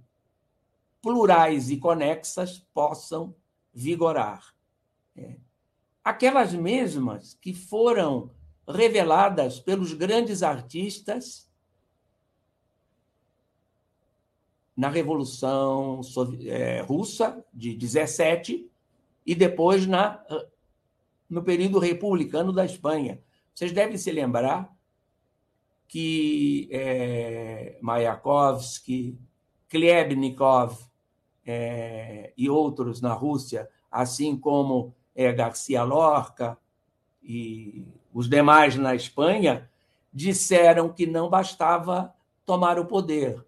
plurais 1.01 1.69
e 1.69 1.77
conexas 1.77 2.59
possam 2.73 3.33
vigorar. 3.73 4.53
É. 5.15 5.37
Aquelas 6.03 6.53
mesmas 6.53 7.33
que 7.35 7.53
foram 7.53 8.29
reveladas 8.67 9.59
pelos 9.59 9.93
grandes 9.93 10.43
artistas 10.43 11.49
na 14.75 14.89
Revolução 14.89 16.01
é, 16.45 16.81
Russa 16.81 17.43
de 17.53 17.73
17 17.73 18.69
e 19.25 19.33
depois 19.33 19.87
na, 19.87 20.23
no 21.29 21.43
período 21.43 21.79
republicano 21.79 22.51
da 22.53 22.65
Espanha. 22.65 23.19
Vocês 23.53 23.71
devem 23.71 23.97
se 23.97 24.11
lembrar 24.11 24.71
que 25.87 26.67
é, 26.71 27.77
Mayakovsky, 27.81 29.17
Klebnikov 29.69 30.77
é, 31.45 32.33
e 32.37 32.49
outros 32.49 33.01
na 33.01 33.13
Rússia, 33.13 33.69
assim 33.91 34.37
como 34.37 34.93
é, 35.15 35.31
Garcia 35.31 35.83
Lorca 35.83 36.57
e 37.23 37.85
os 38.13 38.29
demais 38.29 38.75
na 38.75 38.95
Espanha, 38.95 39.69
disseram 40.13 40.89
que 40.89 41.05
não 41.05 41.29
bastava 41.29 42.13
tomar 42.45 42.79
o 42.79 42.85
poder, 42.85 43.45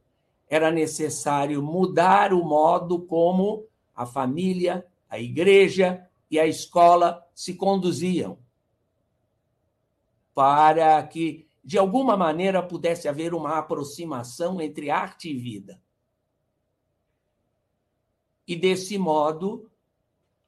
era 0.50 0.71
necessário 0.71 1.62
mudar 1.62 2.33
o 2.33 2.43
modo 2.43 3.00
como 3.00 3.65
a 3.95 4.05
família, 4.05 4.86
a 5.09 5.19
igreja 5.19 6.05
e 6.29 6.39
a 6.39 6.45
escola 6.45 7.24
se 7.39 7.53
conduziam, 7.53 8.38
para 10.34 11.01
que, 11.08 11.48
de 11.63 11.77
alguma 11.77 12.17
maneira, 12.17 12.62
pudesse 12.62 13.08
haver 13.08 13.34
uma 13.34 13.58
aproximação 13.58 14.60
entre 14.60 14.89
arte 14.89 15.29
e 15.29 15.38
vida. 15.39 15.81
E, 18.46 18.58
desse 18.58 18.98
modo, 18.98 19.72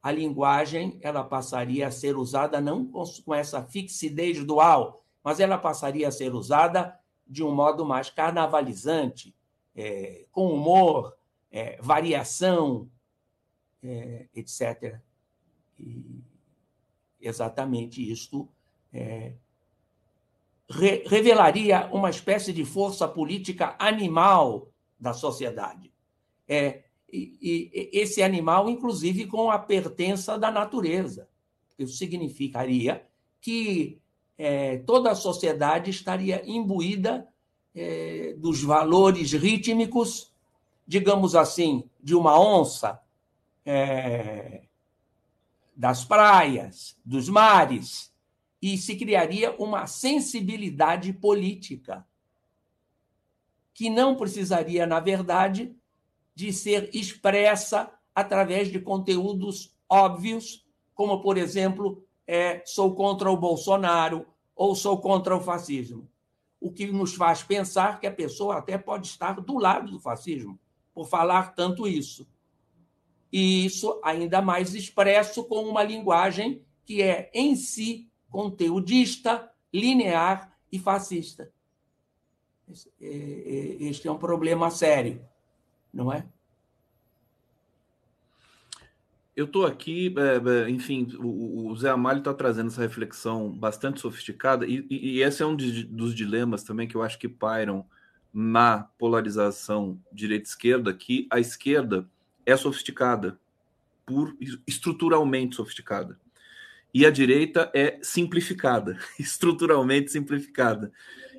a 0.02 0.12
linguagem 0.12 0.98
ela 1.00 1.24
passaria 1.24 1.86
a 1.86 1.90
ser 1.90 2.14
usada 2.14 2.60
não 2.60 2.84
com 2.84 3.34
essa 3.34 3.64
fixidez 3.64 4.44
dual, 4.44 5.02
mas 5.24 5.40
ela 5.40 5.56
passaria 5.56 6.08
a 6.08 6.12
ser 6.12 6.34
usada 6.34 7.00
de 7.26 7.42
um 7.42 7.54
modo 7.54 7.86
mais 7.86 8.10
carnavalizante, 8.10 9.34
é, 9.74 10.26
com 10.30 10.52
humor, 10.52 11.16
é, 11.50 11.80
variação, 11.80 12.86
é, 13.82 14.28
etc. 14.34 15.00
E 15.80 16.31
exatamente 17.22 18.10
isto 18.10 18.48
é, 18.92 19.34
re 20.68 21.04
revelaria 21.06 21.88
uma 21.92 22.10
espécie 22.10 22.52
de 22.52 22.64
força 22.64 23.06
política 23.06 23.76
animal 23.78 24.68
da 24.98 25.12
sociedade. 25.12 25.92
É, 26.48 26.82
e, 27.12 27.38
e, 27.40 27.90
esse 27.92 28.22
animal, 28.22 28.68
inclusive, 28.68 29.26
com 29.26 29.50
a 29.50 29.58
pertença 29.58 30.38
da 30.38 30.50
natureza. 30.50 31.28
Isso 31.78 31.96
significaria 31.96 33.06
que 33.40 34.00
é, 34.38 34.78
toda 34.78 35.10
a 35.10 35.14
sociedade 35.14 35.90
estaria 35.90 36.42
imbuída 36.44 37.28
é, 37.74 38.34
dos 38.38 38.62
valores 38.62 39.32
rítmicos, 39.32 40.32
digamos 40.86 41.34
assim, 41.34 41.84
de 42.02 42.14
uma 42.14 42.38
onça, 42.40 43.00
é, 43.64 44.62
das 45.82 46.04
praias, 46.04 46.96
dos 47.04 47.28
mares, 47.28 48.14
e 48.62 48.78
se 48.78 48.94
criaria 48.94 49.50
uma 49.58 49.88
sensibilidade 49.88 51.12
política 51.12 52.06
que 53.74 53.90
não 53.90 54.14
precisaria, 54.14 54.86
na 54.86 55.00
verdade, 55.00 55.74
de 56.36 56.52
ser 56.52 56.88
expressa 56.94 57.92
através 58.14 58.70
de 58.70 58.78
conteúdos 58.78 59.74
óbvios, 59.88 60.64
como, 60.94 61.20
por 61.20 61.36
exemplo, 61.36 62.06
é, 62.28 62.62
sou 62.64 62.94
contra 62.94 63.28
o 63.28 63.36
Bolsonaro 63.36 64.24
ou 64.54 64.76
sou 64.76 65.00
contra 65.00 65.36
o 65.36 65.40
fascismo. 65.40 66.08
O 66.60 66.70
que 66.70 66.86
nos 66.92 67.16
faz 67.16 67.42
pensar 67.42 67.98
que 67.98 68.06
a 68.06 68.12
pessoa 68.12 68.58
até 68.58 68.78
pode 68.78 69.08
estar 69.08 69.40
do 69.40 69.58
lado 69.58 69.90
do 69.90 69.98
fascismo, 69.98 70.56
por 70.94 71.08
falar 71.08 71.56
tanto 71.56 71.88
isso. 71.88 72.24
E 73.32 73.64
isso 73.64 73.98
ainda 74.04 74.42
mais 74.42 74.74
expresso 74.74 75.44
com 75.44 75.64
uma 75.64 75.82
linguagem 75.82 76.62
que 76.84 77.00
é, 77.00 77.30
em 77.32 77.56
si, 77.56 78.10
conteudista, 78.30 79.50
linear 79.72 80.52
e 80.70 80.78
fascista. 80.78 81.50
É, 83.00 83.06
é, 83.06 83.84
este 83.84 84.08
é 84.08 84.12
um 84.12 84.18
problema 84.18 84.70
sério, 84.70 85.20
não 85.92 86.12
é? 86.12 86.26
Eu 89.34 89.46
estou 89.46 89.64
aqui, 89.64 90.14
é, 90.18 90.68
enfim, 90.68 91.08
o, 91.18 91.74
Zé 91.74 91.88
Amalho 91.88 92.18
está 92.18 92.34
trazendo 92.34 92.68
essa 92.68 92.82
reflexão 92.82 93.50
bastante 93.50 94.00
sofisticada, 94.00 94.66
e, 94.66 94.86
e, 94.90 95.22
esse 95.22 95.42
é 95.42 95.46
um 95.46 95.56
dos 95.56 96.14
dilemas 96.14 96.62
também 96.62 96.86
que 96.86 96.94
eu 96.94 97.02
acho 97.02 97.18
que 97.18 97.28
pairam 97.28 97.86
na 98.32 98.82
polarização 98.98 99.98
direita-esquerda, 100.12 100.92
que 100.92 101.26
a 101.30 101.40
esquerda 101.40 102.06
é 102.44 102.56
sofisticada, 102.56 103.38
por 104.04 104.36
estruturalmente 104.66 105.56
sofisticada 105.56 106.18
e 106.94 107.06
a 107.06 107.10
direita 107.10 107.70
é 107.74 107.98
simplificada, 108.02 108.98
estruturalmente 109.18 110.10
simplificada. 110.10 110.92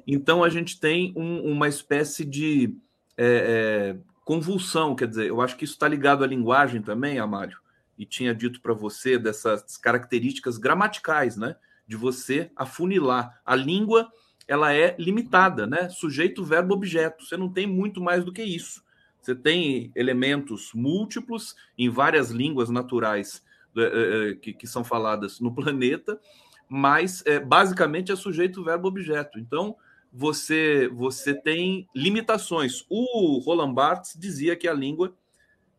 Então 0.06 0.44
a 0.44 0.50
gente 0.50 0.80
tem 0.80 1.13
um, 1.16 1.52
uma 1.52 1.68
espécie 1.68 2.26
de 2.26 2.76
é, 3.16 3.96
é, 3.96 3.98
convulsão, 4.26 4.96
quer 4.96 5.08
dizer, 5.08 5.28
eu 5.28 5.42
acho 5.42 5.56
que 5.56 5.63
isso 5.63 5.74
está 5.74 5.88
ligado 5.88 6.24
à 6.24 6.28
linguagem 6.28 6.82
também, 6.82 7.20
Amário, 7.20 7.58
e 7.98 8.06
tinha 8.06 8.34
dito 8.34 8.60
para 8.60 8.74
você 8.74 9.18
dessas 9.18 9.78
características 9.78 10.58
gramaticais, 10.58 11.38
né? 11.38 11.56
De 11.88 11.96
você 11.96 12.50
afunilar. 12.56 13.39
A 13.46 13.56
língua 13.56 14.12
ela 14.48 14.74
é 14.74 14.96
limitada, 14.98 15.68
né? 15.68 15.89
Sujeito, 15.89 16.44
verbo, 16.44 16.74
objeto. 16.74 17.24
Você 17.24 17.38
não 17.38 17.48
tem 17.48 17.68
muito 17.68 18.02
mais 18.02 18.26
do 18.26 18.34
que 18.34 18.42
isso. 18.42 18.83
Você 19.23 19.33
tem 19.33 19.89
elementos 19.95 20.71
múltiplos 20.73 21.55
em 21.77 21.89
várias 21.89 22.29
línguas 22.29 22.69
naturais 22.69 23.41
é, 23.75 23.81
é, 23.81 24.31
é, 24.31 24.36
que, 24.36 24.67
são 24.67 24.83
faladas 24.83 25.39
no 25.39 25.55
planeta, 25.55 26.19
mas 26.67 27.23
basicamente 27.47 28.12
é 28.12 28.15
sujeito, 28.17 28.63
verbo, 28.63 28.89
objeto. 28.89 29.39
Então 29.39 29.77
você 30.12 30.89
você 30.89 31.33
tem 31.33 31.88
limitações. 31.95 32.86
O 32.89 33.39
Roland 33.39 33.73
Barthes 33.73 34.17
dizia 34.19 34.57
que 34.57 34.67
a 34.67 34.73
língua 34.73 35.15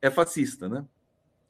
é 0.00 0.10
fascista, 0.10 0.66
né? 0.66 0.84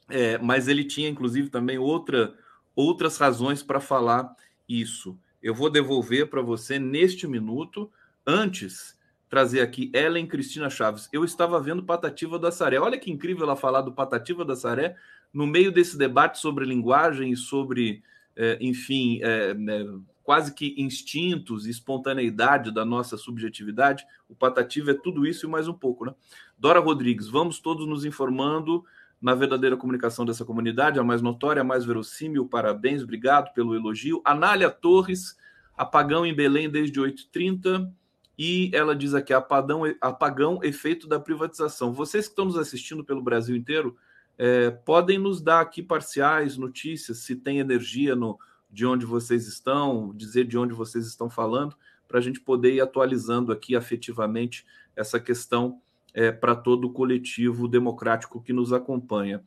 É, 0.09 0.37
mas 0.39 0.67
ele 0.67 0.85
tinha 0.85 1.09
inclusive 1.09 1.49
também 1.49 1.79
outra, 1.79 2.35
outras 2.75 3.17
razões 3.19 3.63
para 3.63 3.81
falar 3.81 4.35
isso. 4.69 5.17
Eu 5.41 5.55
vou 5.55 5.71
devolver 5.71 6.29
para 6.29 6.43
você 6.43 6.77
neste 6.77 7.27
minuto. 7.29 7.89
Antes, 8.27 8.99
trazer 9.35 9.63
aqui 9.63 9.91
Ellen 9.93 10.29
Cristina 10.29 10.71
Chaves. 10.71 11.09
Eu 11.13 11.25
estava 11.25 11.61
vendo 11.61 11.83
Patativa 11.83 12.39
da 12.39 12.53
Saré. 12.53 12.79
Olha 12.79 12.97
que 12.97 13.11
incrível 13.11 13.43
ela 13.43 13.57
falar 13.57 13.81
do 13.81 13.91
Patativa 13.91 14.45
da 14.45 14.55
Saré 14.55 14.95
no 15.33 15.45
meio 15.45 15.73
desse 15.73 15.99
debate 15.99 16.39
sobre 16.39 16.65
linguagem 16.65 17.33
e 17.33 17.37
sobre, 17.37 18.01
é, 18.37 18.57
enfim, 18.61 19.19
é, 19.23 19.53
né, 19.53 19.93
quase 20.23 20.55
que 20.55 20.77
instintos 20.79 21.67
e 21.67 21.71
espontaneidade 21.71 22.73
da 22.73 22.85
nossa 22.85 23.17
subjetividade, 23.17 24.07
o 24.29 24.37
Patativa 24.37 24.93
é 24.93 24.95
tudo 24.95 25.27
isso 25.27 25.47
e 25.47 25.49
mais 25.49 25.67
um 25.67 25.75
pouco, 25.75 26.05
né? 26.05 26.15
Dora 26.57 26.79
Rodrigues, 26.79 27.27
vamos 27.27 27.59
todos 27.59 27.89
nos 27.89 28.05
informando 28.05 28.85
na 29.21 29.35
verdadeira 29.35 29.77
comunicação 29.77 30.25
dessa 30.25 30.45
comunidade, 30.45 31.01
a 31.01 31.03
mais 31.03 31.21
notória, 31.21 31.63
a 31.63 31.65
mais 31.65 31.85
verossímil, 31.85 32.47
parabéns, 32.47 33.03
obrigado 33.03 33.53
pelo 33.53 33.75
elogio. 33.75 34.23
Anália 34.25 34.71
Torres, 34.71 35.37
apagão 35.77 36.25
em 36.25 36.33
Belém 36.33 36.71
desde 36.71 37.01
8h30, 37.01 37.91
e 38.39 38.71
ela 38.73 38.97
diz 38.97 39.15
aqui, 39.15 39.33
apagão, 39.33 39.83
apagão 40.01 40.61
efeito 40.63 41.07
da 41.07 41.21
privatização. 41.21 41.93
Vocês 41.93 42.27
que 42.27 42.33
estão 42.33 42.47
nos 42.47 42.59
assistindo 42.59 43.05
pelo 43.05 43.23
Brasil 43.23 43.55
inteiro, 43.55 43.97
é, 44.37 44.71
podem 44.71 45.19
nos 45.19 45.41
dar 45.41 45.61
aqui 45.61 45.83
parciais 45.83 46.57
notícias, 46.57 47.19
se 47.19 47.37
tem 47.37 47.59
energia 47.59 48.17
no, 48.17 48.39
de 48.71 48.85
onde 48.85 49.07
vocês 49.07 49.47
estão, 49.47 50.13
dizer 50.15 50.45
de 50.45 50.59
onde 50.59 50.75
vocês 50.75 51.07
estão 51.07 51.31
falando, 51.31 51.77
para 52.09 52.19
a 52.19 52.23
gente 52.23 52.41
poder 52.41 52.75
ir 52.75 52.81
atualizando 52.81 53.53
aqui 53.53 53.77
afetivamente 53.77 54.67
essa 54.97 55.21
questão 55.21 55.81
é, 56.13 56.33
para 56.33 56.55
todo 56.55 56.87
o 56.87 56.93
coletivo 56.93 57.69
democrático 57.69 58.43
que 58.43 58.53
nos 58.53 58.73
acompanha. 58.73 59.43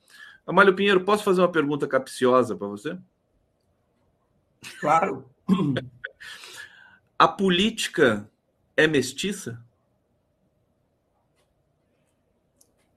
Amália 0.46 0.74
Pinheiro, 0.74 1.04
posso 1.04 1.24
fazer 1.24 1.42
uma 1.42 1.52
pergunta 1.52 1.86
capciosa 1.88 2.56
para 2.56 2.68
você? 2.68 2.98
Claro. 4.80 5.26
a 7.20 7.28
política 7.28 8.30
é 8.78 8.88
mestiça? 8.88 9.60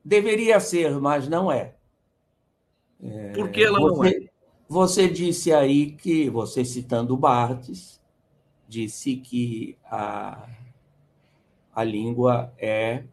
Deveria 0.05 0.61
ser, 0.61 0.99
mas 1.01 1.27
não 1.29 1.51
é. 1.51 1.75
É, 3.03 3.33
Por 3.33 3.51
que 3.51 3.63
ela 3.65 3.81
você, 3.81 3.97
não 3.97 4.05
é? 4.05 4.31
Você 4.69 5.09
disse 5.09 5.53
aí 5.53 5.93
que, 5.93 6.29
você 6.31 6.65
citando 6.65 7.17
Barthes, 7.17 8.01
disse 8.69 9.17
que 9.17 9.77
a, 9.85 10.49
a 11.75 11.83
língua 11.83 12.53
é 12.59 13.05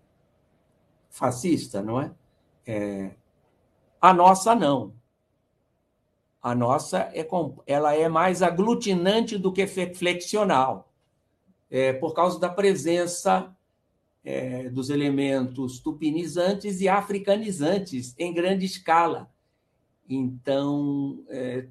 fascista, 1.10 1.82
não 1.82 2.00
é? 2.00 2.12
é? 2.66 3.12
A 4.00 4.14
nossa 4.14 4.54
não. 4.54 4.94
A 6.42 6.54
nossa 6.54 7.10
é, 7.14 7.28
ela 7.66 7.96
é 7.96 8.08
mais 8.08 8.42
aglutinante 8.42 9.38
do 9.38 9.52
que 9.52 9.66
flexional, 9.68 10.87
é, 11.70 11.94
por 11.94 12.14
causa 12.14 12.40
da 12.40 12.50
presença 12.50 13.54
é, 14.24 14.70
dos 14.70 14.90
elementos 14.90 15.80
tupinizantes 15.80 16.82
e 16.82 16.88
africanizantes 16.88 18.14
em 18.18 18.34
grande 18.34 18.66
escala. 18.66 19.32
Então, 20.10 21.24
é, 21.30 21.68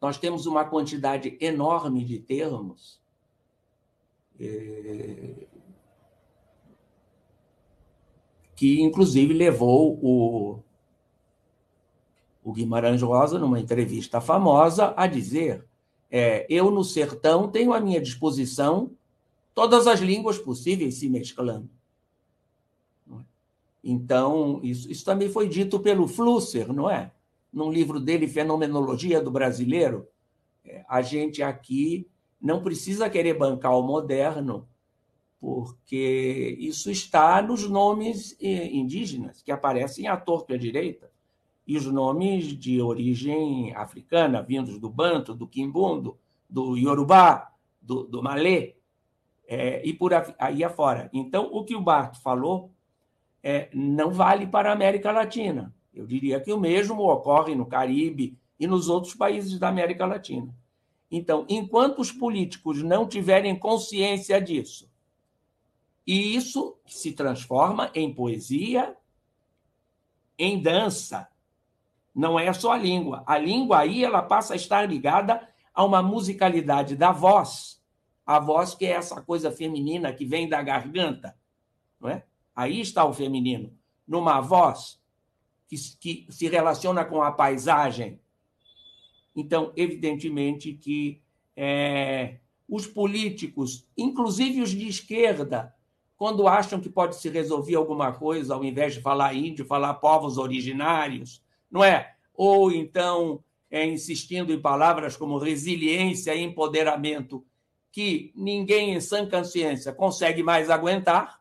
nós 0.00 0.18
temos 0.18 0.46
uma 0.46 0.64
quantidade 0.64 1.36
enorme 1.40 2.04
de 2.04 2.18
termos 2.18 3.00
é, 4.38 5.46
que, 8.54 8.80
inclusive, 8.80 9.34
levou 9.34 9.98
o, 10.02 10.60
o 12.42 12.52
Guimarães 12.52 13.02
Rosa, 13.02 13.38
numa 13.38 13.60
entrevista 13.60 14.20
famosa, 14.20 14.94
a 14.96 15.06
dizer: 15.06 15.66
é, 16.10 16.46
Eu, 16.48 16.70
no 16.70 16.84
sertão, 16.84 17.48
tenho 17.48 17.72
à 17.72 17.80
minha 17.80 18.00
disposição 18.00 18.95
todas 19.56 19.86
as 19.86 20.00
línguas 20.00 20.38
possíveis 20.38 20.96
se 20.96 21.08
mesclando. 21.08 21.70
É? 23.10 23.14
Então, 23.82 24.60
isso, 24.62 24.92
isso 24.92 25.04
também 25.04 25.30
foi 25.30 25.48
dito 25.48 25.80
pelo 25.80 26.06
Flusser, 26.06 26.72
não 26.72 26.88
é? 26.88 27.10
num 27.56 27.72
livro 27.72 27.98
dele, 27.98 28.28
Fenomenologia 28.28 29.18
do 29.18 29.30
Brasileiro, 29.30 30.06
é, 30.62 30.84
a 30.86 31.00
gente 31.00 31.42
aqui 31.42 32.06
não 32.38 32.62
precisa 32.62 33.08
querer 33.08 33.32
bancar 33.32 33.72
o 33.78 33.82
moderno, 33.82 34.68
porque 35.40 36.54
isso 36.60 36.90
está 36.90 37.40
nos 37.40 37.66
nomes 37.66 38.36
é, 38.42 38.66
indígenas 38.68 39.40
que 39.40 39.50
aparecem 39.50 40.06
à 40.06 40.18
torta 40.18 40.52
e 40.52 40.56
à 40.56 40.58
direita, 40.58 41.10
e 41.66 41.78
os 41.78 41.86
nomes 41.86 42.44
de 42.58 42.82
origem 42.82 43.74
africana, 43.74 44.42
vindos 44.42 44.78
do 44.78 44.90
Banto, 44.90 45.34
do 45.34 45.46
Quimbundo, 45.46 46.18
do 46.48 46.76
Yorubá, 46.76 47.52
do, 47.80 48.04
do 48.04 48.22
Malê, 48.22 48.75
é, 49.46 49.86
e 49.86 49.92
por 49.92 50.12
aí 50.38 50.64
afora. 50.64 51.08
Então, 51.12 51.48
o 51.52 51.64
que 51.64 51.76
o 51.76 51.80
Barto 51.80 52.20
falou 52.20 52.70
é, 53.42 53.68
não 53.72 54.10
vale 54.10 54.46
para 54.46 54.70
a 54.70 54.72
América 54.72 55.12
Latina. 55.12 55.74
Eu 55.94 56.06
diria 56.06 56.40
que 56.40 56.52
o 56.52 56.60
mesmo 56.60 57.02
ocorre 57.10 57.54
no 57.54 57.66
Caribe 57.66 58.36
e 58.58 58.66
nos 58.66 58.88
outros 58.88 59.14
países 59.14 59.58
da 59.58 59.68
América 59.68 60.04
Latina. 60.04 60.54
Então, 61.10 61.46
enquanto 61.48 62.00
os 62.00 62.10
políticos 62.10 62.82
não 62.82 63.06
tiverem 63.06 63.56
consciência 63.56 64.40
disso, 64.40 64.90
e 66.06 66.34
isso 66.34 66.76
se 66.86 67.12
transforma 67.12 67.90
em 67.94 68.12
poesia, 68.12 68.96
em 70.38 70.60
dança, 70.60 71.28
não 72.14 72.38
é 72.38 72.52
só 72.52 72.72
a 72.72 72.78
língua. 72.78 73.22
A 73.26 73.38
língua 73.38 73.80
aí 73.80 74.04
ela 74.04 74.22
passa 74.22 74.54
a 74.54 74.56
estar 74.56 74.88
ligada 74.88 75.48
a 75.74 75.84
uma 75.84 76.02
musicalidade 76.02 76.96
da 76.96 77.12
voz, 77.12 77.75
a 78.26 78.40
voz 78.40 78.74
que 78.74 78.84
é 78.84 78.90
essa 78.90 79.22
coisa 79.22 79.52
feminina 79.52 80.12
que 80.12 80.26
vem 80.26 80.48
da 80.48 80.60
garganta, 80.60 81.36
não 82.00 82.10
é? 82.10 82.24
Aí 82.54 82.80
está 82.80 83.04
o 83.04 83.14
feminino, 83.14 83.72
numa 84.06 84.40
voz 84.40 85.00
que, 85.68 85.76
que 86.00 86.26
se 86.30 86.48
relaciona 86.48 87.04
com 87.04 87.22
a 87.22 87.30
paisagem. 87.30 88.18
Então, 89.34 89.72
evidentemente 89.76 90.72
que 90.72 91.22
é, 91.54 92.38
os 92.68 92.86
políticos, 92.86 93.86
inclusive 93.96 94.62
os 94.62 94.70
de 94.70 94.88
esquerda, 94.88 95.74
quando 96.16 96.48
acham 96.48 96.80
que 96.80 96.88
pode 96.88 97.16
se 97.16 97.28
resolver 97.28 97.74
alguma 97.74 98.12
coisa, 98.12 98.54
ao 98.54 98.64
invés 98.64 98.94
de 98.94 99.02
falar 99.02 99.34
índio, 99.34 99.66
falar 99.66 99.94
povos 99.94 100.38
originários, 100.38 101.42
não 101.70 101.84
é? 101.84 102.14
Ou 102.34 102.72
então 102.72 103.44
é, 103.70 103.84
insistindo 103.84 104.52
em 104.52 104.60
palavras 104.60 105.16
como 105.16 105.38
resiliência 105.38 106.34
e 106.34 106.42
empoderamento, 106.42 107.44
que 107.96 108.30
ninguém 108.36 108.92
em 108.92 109.00
sã 109.00 109.26
consciência 109.26 109.90
consegue 109.90 110.42
mais 110.42 110.68
aguentar, 110.68 111.40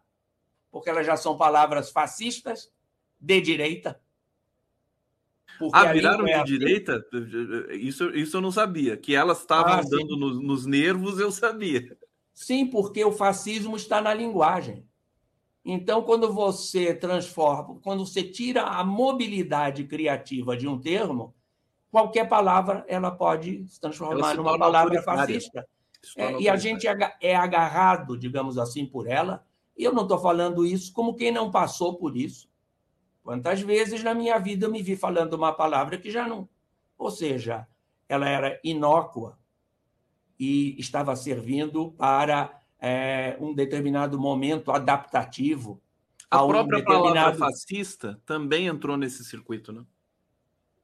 porque 0.71 0.89
elas 0.89 1.05
já 1.05 1.17
são 1.17 1.37
palavras 1.37 1.91
fascistas, 1.91 2.71
de 3.19 3.41
direita. 3.41 3.99
ah, 5.73 5.91
viraram 5.91 6.25
é 6.25 6.29
de 6.29 6.33
assim. 6.35 6.45
direita? 6.45 7.05
Isso, 7.71 8.09
isso 8.15 8.37
eu 8.37 8.41
não 8.41 8.53
sabia. 8.53 8.95
Que 8.95 9.13
elas 9.13 9.41
estavam 9.41 9.73
ah, 9.73 9.81
dando 9.81 10.15
nos, 10.15 10.41
nos 10.41 10.65
nervos, 10.65 11.19
eu 11.19 11.29
sabia. 11.29 11.97
Sim, 12.33 12.65
porque 12.67 13.03
o 13.03 13.11
fascismo 13.11 13.75
está 13.75 13.99
na 13.99 14.13
linguagem. 14.13 14.87
Então, 15.65 16.03
quando 16.03 16.31
você 16.31 16.95
transforma, 16.95 17.81
quando 17.83 18.05
você 18.05 18.23
tira 18.23 18.61
a 18.61 18.81
mobilidade 18.81 19.83
criativa 19.83 20.55
de 20.55 20.69
um 20.69 20.79
termo, 20.79 21.35
qualquer 21.91 22.29
palavra 22.29 22.85
ela 22.87 23.11
pode 23.11 23.67
se 23.67 23.77
transformar 23.77 24.31
se 24.31 24.37
numa 24.37 24.57
palavra 24.57 25.01
fascista. 25.01 25.67
É, 26.15 26.39
e 26.39 26.49
a 26.49 26.55
gente 26.55 26.87
é 27.21 27.35
agarrado, 27.35 28.17
digamos 28.17 28.57
assim, 28.57 28.85
por 28.85 29.07
ela. 29.07 29.45
E 29.77 29.83
eu 29.83 29.93
não 29.93 30.03
estou 30.03 30.19
falando 30.19 30.65
isso 30.65 30.93
como 30.93 31.15
quem 31.15 31.31
não 31.31 31.51
passou 31.51 31.95
por 31.95 32.15
isso. 32.15 32.49
Quantas 33.23 33.61
vezes 33.61 34.03
na 34.03 34.13
minha 34.13 34.37
vida 34.37 34.65
eu 34.65 34.71
me 34.71 34.81
vi 34.81 34.95
falando 34.95 35.33
uma 35.33 35.51
palavra 35.51 35.97
que 35.97 36.11
já 36.11 36.27
não. 36.27 36.47
Ou 36.97 37.11
seja, 37.11 37.67
ela 38.07 38.29
era 38.29 38.59
inócua, 38.63 39.37
e 40.39 40.75
estava 40.79 41.15
servindo 41.15 41.91
para 41.91 42.61
é, 42.79 43.37
um 43.39 43.53
determinado 43.53 44.19
momento 44.19 44.71
adaptativo. 44.71 45.81
A, 46.29 46.39
a 46.39 46.47
própria 46.47 46.77
um 46.77 46.81
determinado... 46.81 47.13
palavra 47.13 47.37
fascista 47.37 48.21
também 48.25 48.67
entrou 48.67 48.97
nesse 48.97 49.23
circuito, 49.23 49.71
né? 49.71 49.83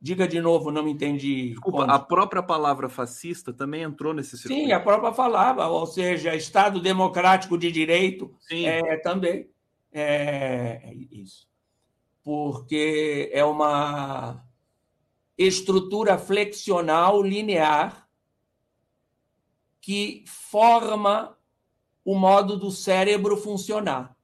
Diga 0.04 0.28
de 0.28 0.42
novo, 0.42 0.72
não 0.72 0.82
me 0.82 0.92
entendi. 0.92 1.50
Desculpa, 1.50 1.84
onde. 1.84 1.92
a 1.92 2.00
própria 2.00 2.42
palavra 2.42 2.90
fascista 2.90 3.54
também 3.54 3.84
entrou 3.84 4.16
nesse 4.16 4.36
circuito. 4.36 4.66
Sim, 4.66 4.72
a 4.72 4.80
própria 4.80 5.12
palavra, 5.12 5.68
ou 5.68 5.86
seja, 5.86 6.36
Estado 6.36 6.82
Democrático 6.82 7.56
de 7.56 7.72
Direito 7.72 8.36
Sim. 8.40 8.66
É, 8.66 8.98
também. 8.98 9.48
É, 9.92 10.82
é 10.84 10.94
isso. 11.12 11.48
Porque 12.24 13.30
é 13.32 13.46
uma 13.46 14.44
estrutura 15.38 16.18
flexional 16.18 17.22
linear 17.22 18.10
que 19.80 20.24
forma 20.26 21.38
o 22.04 22.18
modo 22.18 22.58
do 22.58 22.72
cérebro 22.72 23.38
funcionar. 23.38 24.18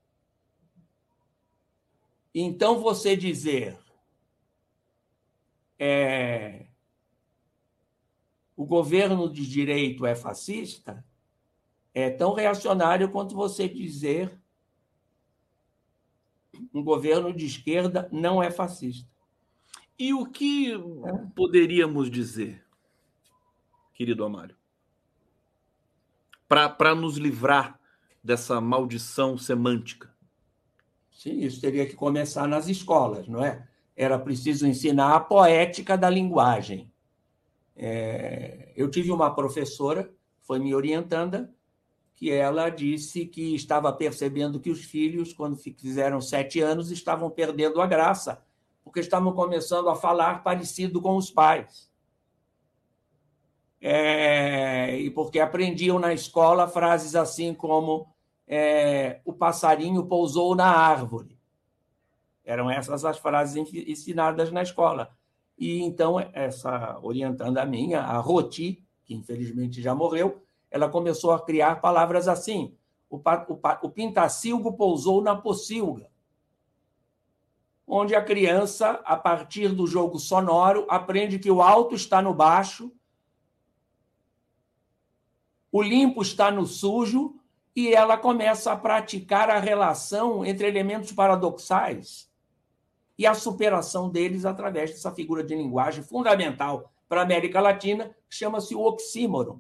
Então, 2.33 2.79
você 2.79 3.15
dizer 3.15 3.77
é, 5.79 6.67
o 8.55 8.65
governo 8.65 9.31
de 9.31 9.45
direito 9.47 10.05
é 10.05 10.15
fascista 10.15 11.05
é 11.93 12.09
tão 12.09 12.33
reacionário 12.33 13.09
quanto 13.09 13.35
você 13.35 13.67
dizer 13.67 14.39
um 16.73 16.83
governo 16.83 17.33
de 17.33 17.45
esquerda 17.45 18.07
não 18.11 18.41
é 18.41 18.51
fascista. 18.51 19.09
E 19.97 20.13
o 20.13 20.25
que 20.25 20.73
é. 20.73 20.77
poderíamos 21.35 22.09
dizer, 22.09 22.63
querido 23.93 24.23
Amário? 24.23 24.55
para 26.47 26.95
nos 26.95 27.17
livrar 27.17 27.79
dessa 28.23 28.61
maldição 28.61 29.37
semântica? 29.37 30.13
Sim, 31.11 31.39
isso 31.41 31.59
teria 31.59 31.85
que 31.85 31.95
começar 31.95 32.47
nas 32.47 32.67
escolas, 32.67 33.27
não 33.27 33.43
é? 33.43 33.67
Era 33.97 34.17
preciso 34.17 34.65
ensinar 34.65 35.15
a 35.15 35.19
poética 35.19 35.97
da 35.97 36.10
linguagem. 36.10 36.89
É, 37.75 38.71
eu 38.77 38.89
tive 38.89 39.12
uma 39.12 39.33
professora, 39.36 40.10
foi 40.43 40.60
me 40.60 40.73
orientando, 40.73 41.49
que 42.15 42.31
ela 42.31 42.69
disse 42.69 43.25
que 43.25 43.53
estava 43.53 43.91
percebendo 43.91 44.60
que 44.60 44.69
os 44.69 44.83
filhos, 44.83 45.33
quando 45.33 45.57
fizeram 45.57 46.21
sete 46.21 46.62
anos, 46.62 46.91
estavam 46.91 47.29
perdendo 47.29 47.81
a 47.81 47.88
graça, 47.88 48.41
porque 48.83 48.99
estavam 48.99 49.33
começando 49.33 49.89
a 49.89 49.95
falar 49.95 50.43
parecido 50.43 51.01
com 51.01 51.17
os 51.17 51.29
pais 51.29 51.88
é, 53.81 54.97
e 54.97 55.10
porque 55.10 55.39
aprendiam 55.39 55.99
na 55.99 56.13
escola 56.13 56.67
frases 56.67 57.15
assim 57.15 57.53
como 57.53 58.07
é, 58.47 59.21
o 59.23 59.33
passarinho 59.33 60.05
pousou 60.05 60.55
na 60.55 60.67
árvore. 60.67 61.37
Eram 62.47 62.71
essas 62.71 63.03
as 63.03 63.17
frases 63.17 63.55
ensinadas 63.73 64.51
na 64.51 64.63
escola. 64.63 65.12
E 65.57 65.81
então, 65.81 66.19
essa 66.33 66.97
orientanda 67.03 67.65
minha, 67.65 68.01
a 68.01 68.17
Roti, 68.17 68.83
que 69.03 69.13
infelizmente 69.13 69.81
já 69.81 69.93
morreu, 69.93 70.41
ela 70.71 70.89
começou 70.89 71.31
a 71.31 71.43
criar 71.43 71.81
palavras 71.81 72.27
assim. 72.27 72.75
O, 73.10 73.17
o, 73.17 73.60
o 73.83 73.89
pintacilgo 73.89 74.73
pousou 74.73 75.21
na 75.21 75.36
pocilga. 75.36 76.10
Onde 77.86 78.15
a 78.15 78.23
criança, 78.23 79.01
a 79.03 79.15
partir 79.15 79.69
do 79.69 79.86
jogo 79.86 80.17
sonoro, 80.17 80.88
aprende 80.89 81.39
que 81.39 81.51
o 81.51 81.62
alto 81.62 81.95
está 81.95 82.21
no 82.21 82.33
baixo 82.33 82.91
o 85.71 85.81
limpo 85.81 86.21
está 86.21 86.49
no 86.49 86.65
sujo 86.65 87.36
e 87.75 87.93
ela 87.93 88.17
começa 88.17 88.71
a 88.71 88.77
praticar 88.77 89.49
a 89.49 89.60
relação 89.60 90.43
entre 90.45 90.67
elementos 90.67 91.12
paradoxais 91.12 92.27
e 93.17 93.25
a 93.25 93.34
superação 93.34 94.10
deles 94.10 94.45
através 94.45 94.91
dessa 94.91 95.12
figura 95.12 95.43
de 95.43 95.56
linguagem 95.56 96.03
fundamental 96.03 96.91
para 97.10 97.21
a 97.21 97.23
América 97.23 97.60
Latina, 97.60 98.15
que 98.30 98.36
chama-se 98.36 98.75
o 98.75 98.82
oxímoron, 98.82 99.60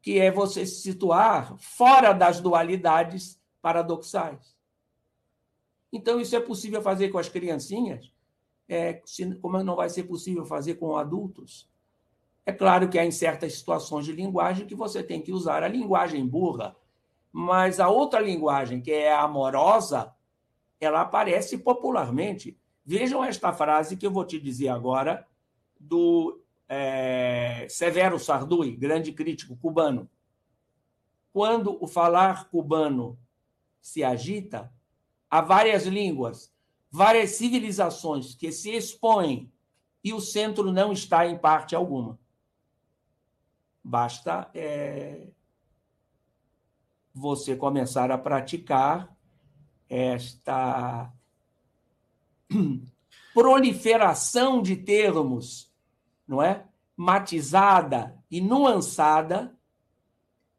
que 0.00 0.18
é 0.18 0.30
você 0.30 0.64
se 0.64 0.80
situar 0.80 1.56
fora 1.58 2.12
das 2.12 2.40
dualidades 2.40 3.40
paradoxais. 3.60 4.56
Então, 5.92 6.20
isso 6.20 6.36
é 6.36 6.40
possível 6.40 6.80
fazer 6.80 7.08
com 7.08 7.18
as 7.18 7.28
criancinhas, 7.28 8.12
é, 8.68 9.02
como 9.40 9.62
não 9.62 9.76
vai 9.76 9.88
ser 9.88 10.04
possível 10.04 10.44
fazer 10.44 10.74
com 10.74 10.96
adultos. 10.96 11.68
É 12.44 12.52
claro 12.52 12.88
que 12.88 12.98
há 12.98 13.04
em 13.04 13.10
certas 13.10 13.54
situações 13.54 14.04
de 14.04 14.12
linguagem 14.12 14.66
que 14.66 14.74
você 14.74 15.02
tem 15.02 15.20
que 15.20 15.32
usar 15.32 15.62
a 15.62 15.68
linguagem 15.68 16.26
burra, 16.26 16.76
mas 17.32 17.80
a 17.80 17.88
outra 17.88 18.20
linguagem, 18.20 18.80
que 18.80 18.92
é 18.92 19.12
a 19.12 19.22
amorosa, 19.22 20.14
ela 20.80 21.00
aparece 21.00 21.58
popularmente. 21.58 22.58
Vejam 22.84 23.24
esta 23.24 23.52
frase 23.52 23.96
que 23.96 24.06
eu 24.06 24.10
vou 24.10 24.24
te 24.24 24.38
dizer 24.38 24.68
agora, 24.68 25.26
do 25.78 26.40
é, 26.68 27.66
Severo 27.68 28.18
Sardui, 28.18 28.76
grande 28.76 29.12
crítico 29.12 29.56
cubano. 29.56 30.08
Quando 31.32 31.82
o 31.82 31.86
falar 31.86 32.48
cubano 32.48 33.18
se 33.80 34.02
agita, 34.02 34.72
há 35.30 35.40
várias 35.40 35.86
línguas, 35.86 36.52
várias 36.90 37.30
civilizações 37.30 38.34
que 38.34 38.50
se 38.50 38.70
expõem 38.70 39.52
e 40.02 40.12
o 40.12 40.20
centro 40.20 40.72
não 40.72 40.92
está 40.92 41.26
em 41.26 41.36
parte 41.36 41.74
alguma. 41.74 42.18
Basta 43.82 44.50
é, 44.54 45.28
você 47.12 47.56
começar 47.56 48.10
a 48.10 48.18
praticar 48.18 49.15
esta 49.88 51.12
proliferação 53.34 54.62
de 54.62 54.76
termos, 54.76 55.72
não 56.26 56.42
é? 56.42 56.66
Matizada 56.96 58.16
e 58.30 58.40
nuançada, 58.40 59.54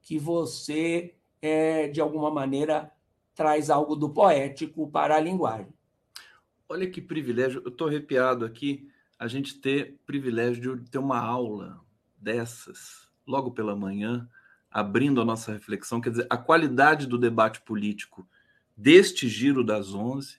que 0.01 0.17
você, 0.17 1.15
é, 1.41 1.87
de 1.87 1.99
alguma 1.99 2.31
maneira, 2.31 2.91
traz 3.33 3.69
algo 3.69 3.95
do 3.95 4.09
poético 4.09 4.89
para 4.89 5.15
a 5.15 5.19
linguagem. 5.19 5.73
Olha 6.69 6.89
que 6.89 7.01
privilégio, 7.01 7.61
eu 7.65 7.69
estou 7.69 7.87
arrepiado 7.87 8.45
aqui 8.45 8.89
a 9.17 9.27
gente 9.27 9.59
ter 9.59 9.99
privilégio 10.05 10.77
de 10.77 10.89
ter 10.89 10.99
uma 10.99 11.19
aula 11.19 11.81
dessas 12.15 13.07
logo 13.25 13.51
pela 13.51 13.75
manhã, 13.75 14.29
abrindo 14.69 15.19
a 15.19 15.25
nossa 15.25 15.51
reflexão. 15.51 15.99
Quer 15.99 16.11
dizer, 16.11 16.27
a 16.29 16.37
qualidade 16.37 17.07
do 17.07 17.17
debate 17.17 17.61
político 17.61 18.27
deste 18.77 19.27
giro 19.27 19.63
das 19.63 19.93
11 19.93 20.37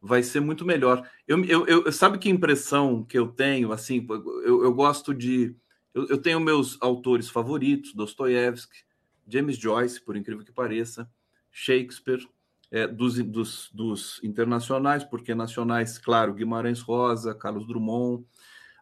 vai 0.00 0.22
ser 0.22 0.40
muito 0.40 0.64
melhor. 0.64 1.08
Eu, 1.26 1.44
eu, 1.44 1.66
eu 1.66 1.92
sabe 1.92 2.18
que 2.18 2.28
impressão 2.28 3.04
que 3.04 3.18
eu 3.18 3.28
tenho? 3.28 3.72
Assim, 3.72 4.06
eu, 4.44 4.64
eu 4.64 4.74
gosto 4.74 5.14
de. 5.14 5.54
Eu, 5.94 6.06
eu 6.08 6.18
tenho 6.18 6.40
meus 6.40 6.76
autores 6.80 7.28
favoritos: 7.28 7.94
Dostoiévski, 7.94 8.84
James 9.26 9.56
Joyce, 9.56 10.00
por 10.00 10.16
incrível 10.16 10.44
que 10.44 10.52
pareça, 10.52 11.08
Shakespeare, 11.50 12.26
é, 12.70 12.86
dos, 12.86 13.18
dos, 13.22 13.70
dos, 13.72 14.20
internacionais, 14.22 15.04
porque 15.04 15.34
nacionais, 15.34 15.98
claro, 15.98 16.34
Guimarães 16.34 16.80
Rosa, 16.80 17.34
Carlos 17.34 17.66
Drummond. 17.66 18.24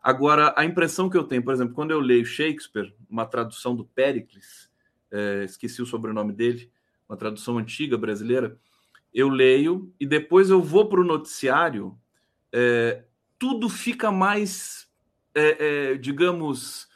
Agora, 0.03 0.55
a 0.57 0.65
impressão 0.65 1.11
que 1.11 1.17
eu 1.17 1.25
tenho, 1.25 1.43
por 1.43 1.53
exemplo, 1.53 1.75
quando 1.75 1.91
eu 1.91 1.99
leio 1.99 2.25
Shakespeare, 2.25 2.95
uma 3.11 3.27
tradução 3.27 3.75
do 3.75 3.85
Pericles, 3.85 4.71
é, 5.11 5.45
esqueci 5.45 5.83
o 5.83 5.87
sobrenome 5.87 6.33
dele, 6.33 6.71
uma 7.09 7.17
tradução 7.17 7.59
antiga 7.59 7.97
brasileira, 7.99 8.57
eu 9.17 9.31
leio 9.31 9.91
e 9.99 10.05
depois 10.05 10.51
eu 10.51 10.61
vou 10.61 10.91
para 10.91 11.01
o 11.01 11.05
noticiário, 11.05 11.97
é, 12.53 13.03
tudo 13.39 13.67
fica 13.67 14.13
mais, 14.13 14.89
é, 15.35 15.93
é, 15.93 15.95
digamos, 15.97 16.87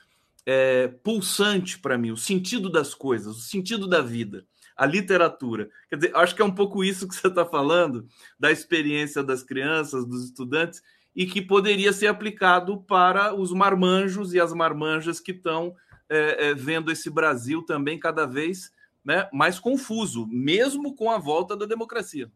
é, 0.45 0.89
pulsante 0.89 1.79
para 1.79 1.97
mim, 1.97 2.11
o 2.11 2.19
sentido 2.19 2.69
das 2.69 2.95
coisas, 2.95 3.39
o 3.39 3.41
sentido 3.41 3.89
da 3.89 4.03
vida 4.03 4.45
a 4.77 4.87
literatura. 4.87 5.69
Quer 5.91 5.97
dizer, 5.97 6.17
acho 6.17 6.35
que 6.35 6.41
é 6.41 6.45
um 6.45 6.55
pouco 6.55 6.83
isso 6.83 7.07
que 7.07 7.15
você 7.15 7.27
está 7.27 7.45
falando, 7.45 8.07
da 8.39 8.51
experiência 8.51 9.23
das 9.23 9.43
crianças, 9.43 10.07
dos 10.07 10.25
estudantes, 10.25 10.83
e 11.15 11.27
que 11.27 11.43
poderia 11.43 11.93
ser 11.93 12.07
aplicado 12.07 12.81
para 12.85 13.35
os 13.35 13.53
marmanjos 13.53 14.33
e 14.33 14.41
as 14.41 14.55
marmanjas 14.55 15.21
que 15.21 15.33
estão 15.33 15.75
é, 16.09 16.49
é, 16.49 16.55
vendo 16.55 16.91
esse 16.91 17.11
Brasil 17.11 17.63
também 17.63 17.99
cada 17.99 18.25
vez 18.25 18.73
né, 19.05 19.29
mais 19.33 19.59
confuso, 19.59 20.27
mesmo 20.27 20.95
com 20.95 21.11
a 21.11 21.19
volta 21.19 21.57
da 21.57 21.67
democracia. 21.67 22.31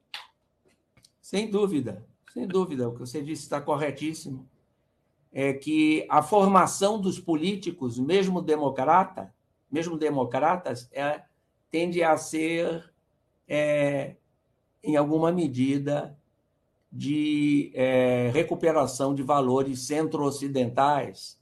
Sem 1.20 1.50
dúvida, 1.50 2.04
sem 2.32 2.46
dúvida. 2.46 2.88
O 2.88 2.92
que 2.92 3.00
você 3.00 3.22
disse 3.22 3.42
está 3.42 3.60
corretíssimo. 3.60 4.48
É 5.36 5.52
que 5.52 6.06
a 6.08 6.22
formação 6.22 7.00
dos 7.00 7.18
políticos, 7.18 7.98
mesmo 7.98 8.40
democrata, 8.40 9.34
mesmo 9.70 9.98
democratas, 9.98 10.88
é 10.92 11.22
tende 11.70 12.04
a 12.04 12.16
ser, 12.16 12.88
é, 13.48 14.14
em 14.80 14.96
alguma 14.96 15.32
medida, 15.32 16.16
de 16.92 17.72
é, 17.74 18.30
recuperação 18.32 19.12
de 19.12 19.24
valores 19.24 19.80
centro-ocidentais 19.80 21.36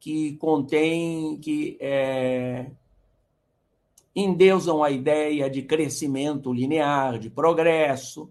que 0.00 0.36
contém, 0.38 1.38
que 1.38 1.78
é, 1.80 2.72
endeusam 4.14 4.82
a 4.82 4.90
ideia 4.90 5.50
de 5.50 5.62
crescimento 5.62 6.52
linear, 6.52 7.18
de 7.18 7.28
progresso, 7.28 8.30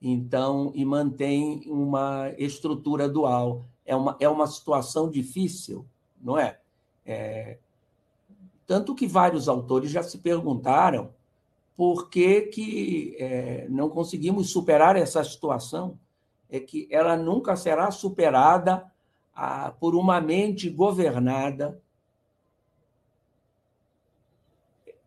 então, 0.00 0.72
e 0.74 0.84
mantém 0.84 1.62
uma 1.66 2.30
estrutura 2.38 3.08
dual. 3.08 3.66
É 3.84 3.94
uma, 3.94 4.16
é 4.20 4.28
uma 4.28 4.46
situação 4.46 5.10
difícil, 5.10 5.86
não 6.20 6.38
é? 6.38 6.58
é 7.04 7.58
tanto 8.66 8.94
que 8.94 9.06
vários 9.06 9.48
autores 9.48 9.90
já 9.90 10.02
se 10.02 10.18
perguntaram 10.18 11.10
por 11.76 12.08
que, 12.08 12.42
que 12.42 13.16
é, 13.18 13.66
não 13.68 13.88
conseguimos 13.88 14.50
superar 14.50 14.96
essa 14.96 15.22
situação. 15.22 15.98
É 16.50 16.58
que 16.58 16.88
ela 16.90 17.16
nunca 17.16 17.54
será 17.56 17.90
superada 17.90 18.90
a, 19.34 19.70
por 19.72 19.94
uma 19.94 20.20
mente 20.20 20.70
governada 20.70 21.80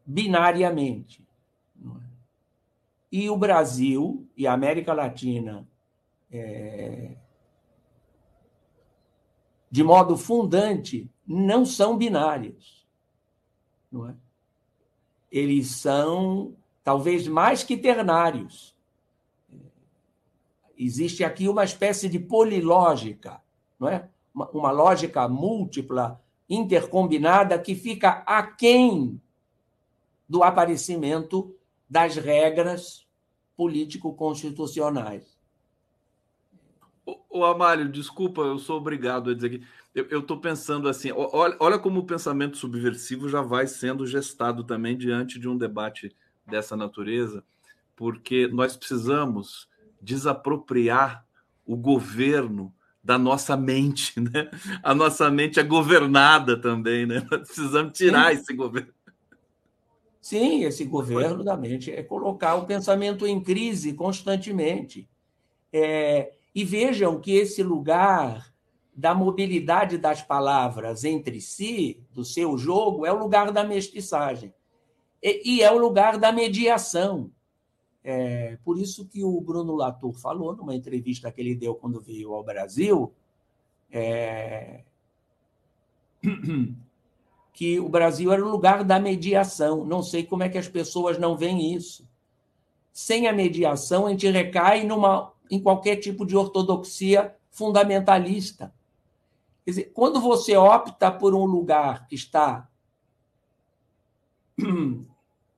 binariamente. 0.10 1.24
É? 1.82 1.88
E 3.12 3.30
o 3.30 3.38
Brasil 3.38 4.28
e 4.36 4.48
a 4.48 4.54
América 4.54 4.94
Latina, 4.94 5.68
é, 6.32 7.16
de 9.70 9.84
modo 9.84 10.18
fundante, 10.18 11.10
não 11.26 11.66
são 11.66 11.98
binários 11.98 12.80
não 13.92 14.08
é? 14.08 14.16
Eles 15.32 15.68
são 15.68 16.56
talvez 16.84 17.28
mais 17.28 17.64
que 17.64 17.78
ternários. 17.78 18.76
Existe 20.78 21.24
aqui 21.24 21.48
uma 21.48 21.64
espécie 21.64 22.08
de 22.08 22.20
polilógica, 22.20 23.42
não 23.80 23.90
é? 23.90 24.08
Uma, 24.34 24.50
uma 24.50 24.72
lógica 24.72 25.28
múltipla, 25.28 26.22
intercombinada, 26.50 27.60
que 27.60 27.76
fica 27.76 28.24
aquém 28.26 29.22
do 30.30 30.44
aparecimento 30.44 31.56
das 31.90 32.16
regras 32.16 33.08
político-constitucionais. 33.58 35.40
O, 37.30 37.44
Amário, 37.44 37.90
desculpa, 37.90 38.42
eu 38.42 38.60
sou 38.60 38.78
obrigado 38.78 39.32
a 39.32 39.34
dizer 39.34 39.50
que 39.50 39.64
eu 39.94 40.20
estou 40.20 40.40
pensando 40.40 40.88
assim, 40.88 41.12
olha, 41.12 41.58
olha 41.60 41.80
como 41.80 42.00
o 42.00 42.06
pensamento 42.06 42.58
subversivo 42.58 43.28
já 43.28 43.42
vai 43.42 43.66
sendo 43.66 44.06
gestado 44.06 44.64
também 44.64 44.96
diante 44.96 45.40
de 45.40 45.50
um 45.50 45.58
debate 45.58 46.16
dessa 46.46 46.78
natureza, 46.78 47.44
porque 47.96 48.48
nós 48.48 48.78
precisamos 48.78 49.68
desapropriar 50.00 51.26
o 51.66 51.76
governo 51.76 52.74
da 53.04 53.18
nossa 53.18 53.58
mente, 53.58 54.20
né? 54.20 54.50
A 54.84 54.94
nossa 54.94 55.32
mente 55.32 55.60
é 55.60 55.64
governada 55.64 56.56
também, 56.56 57.06
né? 57.06 57.26
Nós 57.32 57.48
precisamos 57.48 57.98
tirar 57.98 58.34
esse 58.34 58.54
governo. 58.54 58.94
Sim, 60.22 60.64
esse 60.64 60.84
governo 60.84 61.44
da 61.44 61.56
mente 61.56 61.92
é 61.92 62.04
colocar 62.04 62.56
o 62.56 62.66
pensamento 62.66 63.26
em 63.26 63.42
crise 63.42 63.94
constantemente. 63.94 65.10
É, 65.72 66.34
e 66.54 66.66
vejam 66.66 67.20
que 67.20 67.32
esse 67.32 67.64
lugar 67.64 68.54
da 68.94 69.16
mobilidade 69.16 69.98
das 69.98 70.22
palavras 70.22 71.06
entre 71.06 71.40
si, 71.40 72.04
do 72.12 72.26
seu 72.26 72.58
jogo, 72.58 73.06
é 73.06 73.14
o 73.14 73.20
lugar 73.20 73.52
da 73.52 73.64
mestiçagem. 73.64 74.54
E, 75.24 75.56
e 75.58 75.64
é 75.64 75.72
o 75.72 75.78
lugar 75.78 76.18
da 76.18 76.34
mediação. 76.34 77.32
É, 78.04 78.58
por 78.64 78.78
isso 78.78 79.08
que 79.08 79.24
o 79.24 79.40
Bruno 79.40 79.76
Latour 79.76 80.14
falou 80.14 80.56
numa 80.56 80.76
entrevista 80.76 81.32
que 81.32 81.40
ele 81.40 81.56
deu 81.56 81.76
quando 81.76 82.02
veio 82.02 82.34
ao 82.34 82.44
Brasil, 82.44 83.14
é, 83.90 84.84
que 87.60 87.78
o 87.78 87.90
Brasil 87.90 88.32
era 88.32 88.42
o 88.42 88.50
lugar 88.50 88.86
da 88.86 88.98
mediação. 89.02 89.84
Não 89.84 90.02
sei 90.02 90.24
como 90.24 90.44
é 90.44 90.48
que 90.48 90.58
as 90.58 90.70
pessoas 90.70 91.18
não 91.20 91.36
veem 91.36 91.74
isso. 91.74 92.08
Sem 92.94 93.28
a 93.28 93.34
mediação, 93.34 94.08
a 94.08 94.12
gente 94.12 94.30
recai 94.30 94.86
numa, 94.86 95.34
em 95.52 95.60
qualquer 95.62 95.98
tipo 95.98 96.26
de 96.26 96.38
ortodoxia 96.38 97.36
fundamentalista. 97.52 98.74
Quer 99.66 99.72
dizer, 99.72 99.92
quando 99.94 100.22
você 100.22 100.56
opta 100.56 101.12
por 101.12 101.36
um 101.36 101.44
lugar 101.44 102.08
que 102.08 102.16
está 102.16 102.70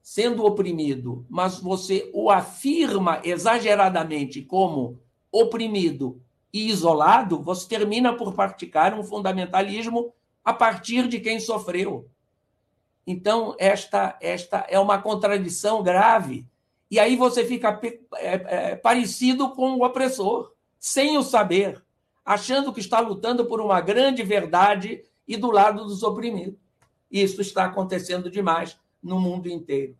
sendo 0.02 0.44
oprimido, 0.44 1.24
mas 1.30 1.60
você 1.60 2.10
o 2.16 2.32
afirma 2.32 3.22
exageradamente 3.24 4.42
como 4.42 5.00
oprimido 5.32 6.20
e 6.52 6.68
isolado, 6.68 7.44
você 7.44 7.70
termina 7.70 8.12
por 8.18 8.34
praticar 8.34 9.00
um 9.00 9.04
fundamentalismo 9.04 10.12
a 10.44 10.54
partir 10.54 11.08
de 11.08 11.20
quem 11.20 11.40
sofreu. 11.40 12.10
Então, 13.06 13.56
esta, 13.60 14.18
esta 14.22 14.66
é 14.70 14.80
uma 14.80 15.02
contradição 15.02 15.84
grave. 15.84 16.46
E 16.90 17.00
aí 17.00 17.16
você 17.16 17.46
fica 17.46 17.80
é, 18.16 18.34
é, 18.34 18.76
parecido 18.76 19.52
com 19.52 19.76
o 19.76 19.86
opressor, 19.86 20.52
sem 20.80 21.18
o 21.18 21.24
saber 21.24 21.82
achando 22.26 22.72
que 22.74 22.80
está 22.80 23.00
lutando 23.00 23.46
por 23.46 23.60
uma 23.60 23.82
grande 23.82 24.24
verdade 24.24 25.04
e 25.28 25.38
do 25.38 25.52
lado 25.52 25.86
dos 25.86 26.04
oprimidos. 26.04 26.60
Isso 27.10 27.42
está 27.42 27.66
acontecendo 27.66 28.30
demais 28.30 28.80
no 29.02 29.20
mundo 29.20 29.48
inteiro. 29.48 29.98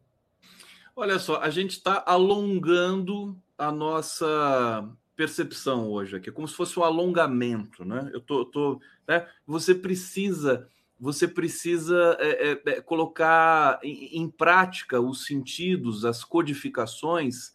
Olha 0.96 1.20
só, 1.20 1.42
a 1.42 1.50
gente 1.50 1.72
está 1.72 2.04
alongando 2.06 3.38
a 3.58 3.72
nossa 3.72 4.88
percepção 5.22 5.88
hoje 5.88 6.16
aqui, 6.16 6.32
como 6.32 6.48
se 6.48 6.56
fosse 6.56 6.80
um 6.80 6.84
alongamento, 6.84 7.86
né? 7.86 8.10
Eu 8.12 8.20
tô, 8.20 8.44
tô 8.44 8.82
né? 9.08 9.28
Você 9.46 9.76
precisa, 9.76 10.68
você 11.00 11.28
precisa 11.28 12.18
é, 12.20 12.54
é, 12.54 12.62
é 12.66 12.82
colocar 12.82 13.80
em, 13.84 14.20
em 14.20 14.28
prática 14.28 15.00
os 15.00 15.28
sentidos, 15.28 16.06
as 16.06 16.24
codificações 16.24 17.54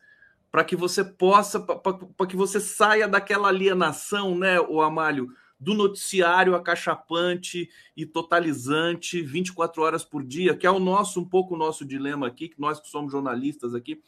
para 0.48 0.62
que 0.62 0.76
você 0.76 1.02
possa, 1.02 1.58
para 1.58 2.26
que 2.28 2.36
você 2.36 2.60
saia 2.60 3.08
daquela 3.08 3.48
alienação, 3.48 4.38
né, 4.38 4.60
o 4.60 4.80
Amálio, 4.80 5.28
do 5.58 5.74
noticiário 5.74 6.54
acachapante 6.54 7.68
e 7.96 8.06
totalizante 8.06 9.20
24 9.22 9.82
horas 9.82 10.04
por 10.04 10.22
dia, 10.22 10.56
que 10.56 10.68
é 10.68 10.70
o 10.70 10.78
nosso, 10.78 11.20
um 11.20 11.24
pouco 11.24 11.56
o 11.56 11.58
nosso 11.58 11.84
dilema 11.84 12.28
aqui, 12.28 12.48
que 12.48 12.60
nós 12.60 12.78
que 12.78 12.88
somos 12.88 13.10
jornalistas 13.10 13.74
aqui. 13.74 14.00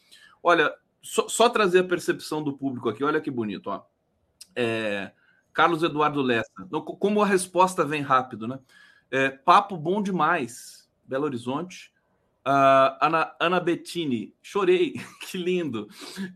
Olha, 0.43 0.73
só, 1.03 1.29
só 1.29 1.49
trazer 1.49 1.81
a 1.81 1.85
percepção 1.85 2.43
do 2.43 2.57
público 2.57 2.89
aqui, 2.89 3.05
olha 3.05 3.21
que 3.21 3.31
bonito, 3.31 3.69
ó. 3.69 3.85
É, 4.55 5.13
Carlos 5.53 5.83
Eduardo 5.83 6.23
Lessa, 6.23 6.51
como 6.99 7.23
a 7.23 7.27
resposta 7.27 7.85
vem 7.85 8.03
rápido, 8.03 8.47
né? 8.47 8.59
É, 9.11 9.31
papo 9.31 9.77
bom 9.77 10.03
demais, 10.03 10.89
Belo 11.05 11.25
Horizonte. 11.25 11.93
Uh, 12.47 12.97
Ana, 13.01 13.35
Ana 13.39 13.61
Bettini, 13.61 14.35
chorei, 14.43 14.95
que 15.29 15.37
lindo. 15.37 15.89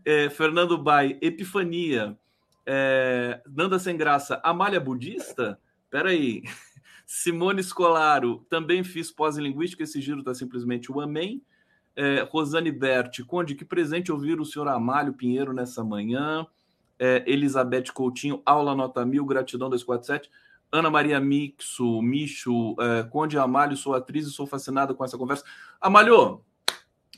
É, 0.05 0.29
Fernando 0.29 0.77
Bai, 0.77 1.17
Epifania. 1.21 2.17
É, 2.65 3.41
Nanda 3.47 3.79
Sem 3.79 3.97
Graça, 3.97 4.39
Amália 4.43 4.79
Budista? 4.79 5.59
Peraí. 5.89 6.43
Simone 7.05 7.61
Scolaro, 7.61 8.45
também 8.49 8.83
fiz 8.83 9.11
pós-linguística, 9.11 9.83
esse 9.83 10.01
giro 10.01 10.19
está 10.19 10.33
simplesmente 10.33 10.91
o 10.91 11.01
amém. 11.01 11.41
É, 11.95 12.21
Rosane 12.29 12.71
Berti, 12.71 13.23
Conde, 13.23 13.55
que 13.55 13.65
presente 13.65 14.11
ouvir 14.11 14.39
o 14.39 14.45
senhor 14.45 14.67
Amálio 14.67 15.13
Pinheiro 15.13 15.53
nessa 15.53 15.83
manhã. 15.83 16.45
É, 16.97 17.23
Elizabeth 17.27 17.91
Coutinho, 17.93 18.41
aula 18.45 18.75
nota 18.75 19.05
mil, 19.05 19.25
gratidão 19.25 19.69
247. 19.69 20.29
Ana 20.71 20.89
Maria 20.89 21.19
Mixo, 21.19 22.01
Micho, 22.01 22.75
é, 22.79 23.03
Conde 23.03 23.37
Amalho, 23.37 23.77
sou 23.77 23.93
atriz 23.93 24.25
e 24.25 24.31
sou 24.31 24.47
fascinada 24.47 24.93
com 24.93 25.05
essa 25.05 25.17
conversa. 25.17 25.43
Amalho, 25.79 26.41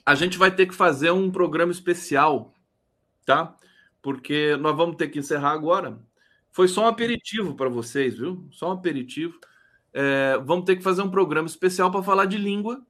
a 0.05 0.13
gente 0.13 0.37
vai 0.37 0.53
ter 0.53 0.65
que 0.65 0.75
fazer 0.75 1.11
um 1.11 1.31
programa 1.31 1.71
especial, 1.71 2.53
tá? 3.25 3.55
Porque 4.01 4.57
nós 4.57 4.75
vamos 4.75 4.97
ter 4.97 5.07
que 5.07 5.19
encerrar 5.19 5.51
agora. 5.51 5.97
Foi 6.51 6.67
só 6.67 6.83
um 6.83 6.87
aperitivo 6.87 7.55
para 7.55 7.69
vocês, 7.69 8.17
viu? 8.17 8.47
Só 8.51 8.69
um 8.69 8.73
aperitivo. 8.73 9.39
É, 9.93 10.37
vamos 10.43 10.65
ter 10.65 10.75
que 10.75 10.83
fazer 10.83 11.01
um 11.01 11.09
programa 11.09 11.47
especial 11.47 11.89
para 11.89 12.03
falar 12.03 12.25
de 12.25 12.37
língua, 12.37 12.85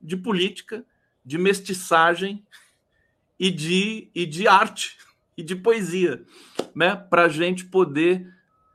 de 0.00 0.16
política, 0.16 0.84
de 1.24 1.38
mestiçagem 1.38 2.44
e 3.38 3.50
de, 3.50 4.10
e 4.14 4.26
de 4.26 4.46
arte 4.46 4.96
e 5.36 5.42
de 5.42 5.56
poesia, 5.56 6.24
né? 6.74 6.94
Para 6.94 7.24
a 7.24 7.28
gente 7.28 7.64
poder 7.64 8.26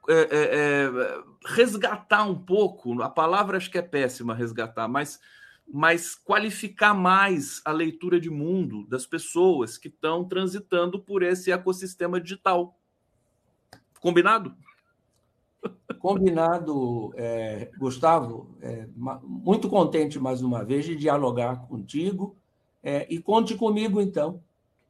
é, 0.10 0.14
é, 0.14 0.28
é, 0.32 0.92
resgatar 1.46 2.24
um 2.24 2.36
pouco, 2.36 3.02
a 3.02 3.10
palavra 3.10 3.58
acho 3.58 3.70
que 3.70 3.78
é 3.78 3.82
péssima 3.82 4.34
resgatar, 4.34 4.88
mas, 4.88 5.20
mas 5.72 6.16
qualificar 6.16 6.94
mais 6.94 7.62
a 7.66 7.72
leitura 7.72 8.20
de 8.20 8.30
mundo 8.30 8.86
das 8.88 9.06
pessoas 9.06 9.78
que 9.78 9.88
estão 9.88 10.26
transitando 10.26 11.00
por 11.00 11.24
esse 11.24 11.52
ecossistema 11.52 12.20
digital. 12.20 12.80
Combinado? 14.00 14.56
Combinado, 16.00 17.14
é, 17.16 17.70
Gustavo. 17.78 18.56
É, 18.62 18.88
muito 19.24 19.70
contente 19.70 20.20
mais 20.20 20.42
uma 20.42 20.64
vez 20.64 20.86
de 20.86 20.96
dialogar 20.96 21.68
contigo. 21.68 22.36
É, 22.84 23.06
e 23.10 23.20
conte 23.20 23.56
comigo, 23.56 24.02
então. 24.02 24.42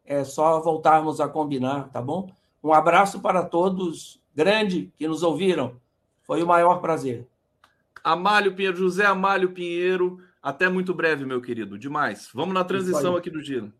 É 0.06 0.24
só 0.24 0.62
voltarmos 0.62 1.20
a 1.20 1.28
combinar, 1.28 1.90
tá 1.90 2.02
bom? 2.02 2.30
Um 2.64 2.74
abraço 2.74 3.20
para 3.20 3.44
todos 3.44 4.22
grande 4.34 4.92
que 4.98 5.08
nos 5.08 5.24
ouviram. 5.24 5.76
Foi 6.24 6.44
o 6.44 6.48
maior 6.48 6.80
prazer. 6.82 7.28
Amálio 8.04 8.54
Pinheiro, 8.56 8.78
José 8.78 9.06
Amálio 9.06 9.52
Pinheiro, 9.52 10.20
até 10.42 10.70
muito 10.70 10.94
breve, 10.94 11.26
meu 11.26 11.42
querido. 11.42 11.78
Demais. 11.78 12.30
Vamos 12.34 12.54
na 12.54 12.64
transição 12.64 13.16
aqui 13.16 13.30
do 13.30 13.42
giro. 13.42 13.74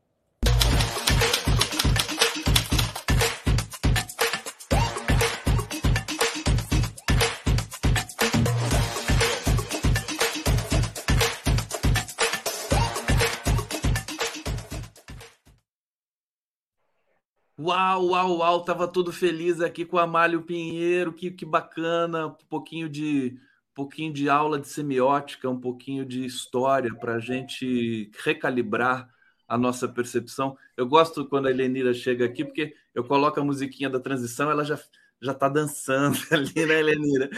Uau, 17.68 18.08
uau, 18.08 18.38
uau, 18.38 18.64
tava 18.64 18.88
todo 18.88 19.12
feliz 19.12 19.60
aqui 19.60 19.84
com 19.84 19.98
a 19.98 20.04
Amálio 20.04 20.42
Pinheiro, 20.42 21.12
que, 21.12 21.30
que 21.30 21.46
bacana, 21.46 22.28
um 22.28 22.34
pouquinho 22.50 22.88
de 22.88 23.38
um 23.72 23.74
pouquinho 23.76 24.14
de 24.14 24.30
aula 24.30 24.58
de 24.58 24.70
semiótica, 24.70 25.50
um 25.50 25.60
pouquinho 25.60 26.06
de 26.06 26.24
história 26.26 26.96
para 26.96 27.16
a 27.16 27.20
gente 27.20 28.10
recalibrar 28.24 29.14
a 29.46 29.58
nossa 29.58 29.86
percepção. 29.86 30.58
Eu 30.78 30.88
gosto 30.88 31.28
quando 31.28 31.48
a 31.48 31.52
Helenira 31.52 31.94
chega 31.94 32.24
aqui, 32.24 32.46
porque 32.46 32.74
eu 32.96 33.04
coloco 33.04 33.38
a 33.38 33.44
musiquinha 33.44 33.90
da 33.90 34.00
transição, 34.00 34.50
ela 34.50 34.64
já 34.64 34.80
já 35.22 35.32
está 35.32 35.50
dançando 35.50 36.18
ali, 36.32 36.66
né, 36.66 36.80
Helenira? 36.80 37.30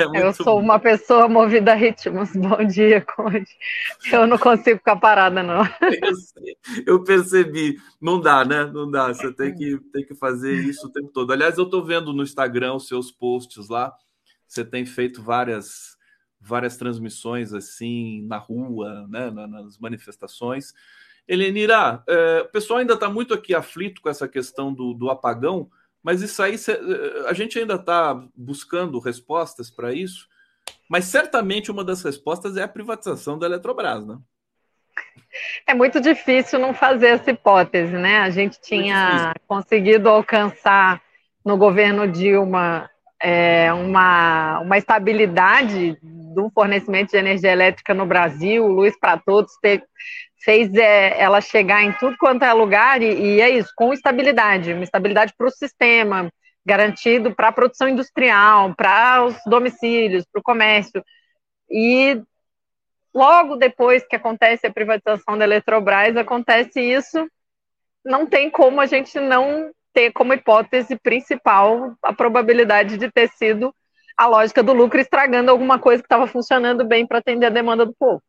É 0.00 0.22
eu 0.22 0.32
sou 0.32 0.58
uma 0.58 0.78
pessoa 0.78 1.28
movida 1.28 1.72
a 1.72 1.74
ritmos. 1.74 2.32
Bom 2.36 2.64
dia, 2.64 3.00
Conde. 3.00 3.46
Eu 4.12 4.26
não 4.26 4.38
consigo 4.38 4.78
ficar 4.78 4.96
parada, 4.96 5.42
não. 5.42 5.62
Eu, 6.86 6.94
eu, 6.94 7.04
percebi. 7.04 7.78
Não 8.00 8.20
dá, 8.20 8.44
né? 8.44 8.64
Não 8.64 8.90
dá. 8.90 9.08
Você 9.08 9.32
tem 9.32 9.54
que, 9.54 9.78
tem 9.92 10.04
que 10.04 10.14
fazer 10.14 10.54
isso 10.54 10.86
o 10.86 10.92
tempo 10.92 11.08
todo. 11.08 11.32
Aliás, 11.32 11.56
eu 11.56 11.64
estou 11.64 11.84
vendo 11.84 12.12
no 12.12 12.22
Instagram 12.22 12.74
os 12.74 12.86
seus 12.86 13.10
posts 13.10 13.68
lá. 13.68 13.92
Você 14.46 14.64
tem 14.64 14.84
feito 14.84 15.22
várias 15.22 15.96
várias 16.40 16.76
transmissões 16.76 17.52
assim 17.52 18.22
na 18.26 18.38
rua, 18.38 19.06
né, 19.08 19.28
nas 19.30 19.76
manifestações. 19.78 20.72
Helenira, 21.26 22.02
é, 22.08 22.42
o 22.42 22.48
pessoal 22.48 22.78
ainda 22.78 22.94
está 22.94 23.10
muito 23.10 23.34
aqui 23.34 23.54
aflito 23.54 24.00
com 24.00 24.08
essa 24.08 24.28
questão 24.28 24.72
do, 24.72 24.94
do 24.94 25.10
apagão. 25.10 25.68
Mas 26.02 26.22
isso 26.22 26.42
aí, 26.42 26.56
a 27.26 27.32
gente 27.32 27.58
ainda 27.58 27.74
está 27.74 28.14
buscando 28.34 28.98
respostas 28.98 29.70
para 29.70 29.92
isso, 29.92 30.28
mas 30.88 31.04
certamente 31.04 31.70
uma 31.70 31.84
das 31.84 32.02
respostas 32.02 32.56
é 32.56 32.62
a 32.62 32.68
privatização 32.68 33.38
da 33.38 33.46
Eletrobras, 33.46 34.06
né? 34.06 34.18
É 35.66 35.74
muito 35.74 36.00
difícil 36.00 36.58
não 36.58 36.72
fazer 36.72 37.08
essa 37.08 37.30
hipótese, 37.30 37.92
né? 37.92 38.18
A 38.18 38.30
gente 38.30 38.60
tinha 38.60 39.34
conseguido 39.46 40.08
alcançar 40.08 41.02
no 41.44 41.56
governo 41.56 42.10
Dilma 42.10 42.90
é, 43.20 43.72
uma, 43.72 44.60
uma 44.60 44.78
estabilidade 44.78 45.98
do 46.02 46.50
fornecimento 46.50 47.10
de 47.10 47.16
energia 47.16 47.50
elétrica 47.50 47.92
no 47.92 48.06
Brasil, 48.06 48.66
luz 48.66 48.98
para 48.98 49.18
todos, 49.18 49.56
ter, 49.60 49.82
fez 50.48 50.74
é, 50.76 51.20
ela 51.20 51.42
chegar 51.42 51.82
em 51.84 51.92
tudo 51.92 52.16
quanto 52.16 52.42
é 52.42 52.50
lugar, 52.54 53.02
e, 53.02 53.34
e 53.34 53.40
é 53.42 53.50
isso, 53.50 53.70
com 53.76 53.92
estabilidade, 53.92 54.72
uma 54.72 54.82
estabilidade 54.82 55.34
para 55.36 55.46
o 55.46 55.50
sistema, 55.50 56.32
garantido 56.64 57.34
para 57.34 57.48
a 57.48 57.52
produção 57.52 57.86
industrial, 57.86 58.74
para 58.74 59.26
os 59.26 59.36
domicílios, 59.44 60.24
para 60.24 60.40
o 60.40 60.42
comércio. 60.42 61.04
E 61.70 62.22
logo 63.14 63.56
depois 63.56 64.06
que 64.08 64.16
acontece 64.16 64.66
a 64.66 64.72
privatização 64.72 65.36
da 65.36 65.44
Eletrobras, 65.44 66.16
acontece 66.16 66.80
isso, 66.80 67.28
não 68.02 68.24
tem 68.24 68.48
como 68.48 68.80
a 68.80 68.86
gente 68.86 69.20
não 69.20 69.70
ter 69.92 70.12
como 70.12 70.32
hipótese 70.32 70.96
principal 70.96 71.92
a 72.02 72.14
probabilidade 72.14 72.96
de 72.96 73.10
ter 73.12 73.28
sido 73.28 73.74
a 74.16 74.26
lógica 74.26 74.62
do 74.62 74.72
lucro 74.72 74.98
estragando 74.98 75.50
alguma 75.50 75.78
coisa 75.78 76.02
que 76.02 76.06
estava 76.06 76.26
funcionando 76.26 76.86
bem 76.86 77.06
para 77.06 77.18
atender 77.18 77.44
a 77.44 77.50
demanda 77.50 77.84
do 77.84 77.92
povo 77.92 78.22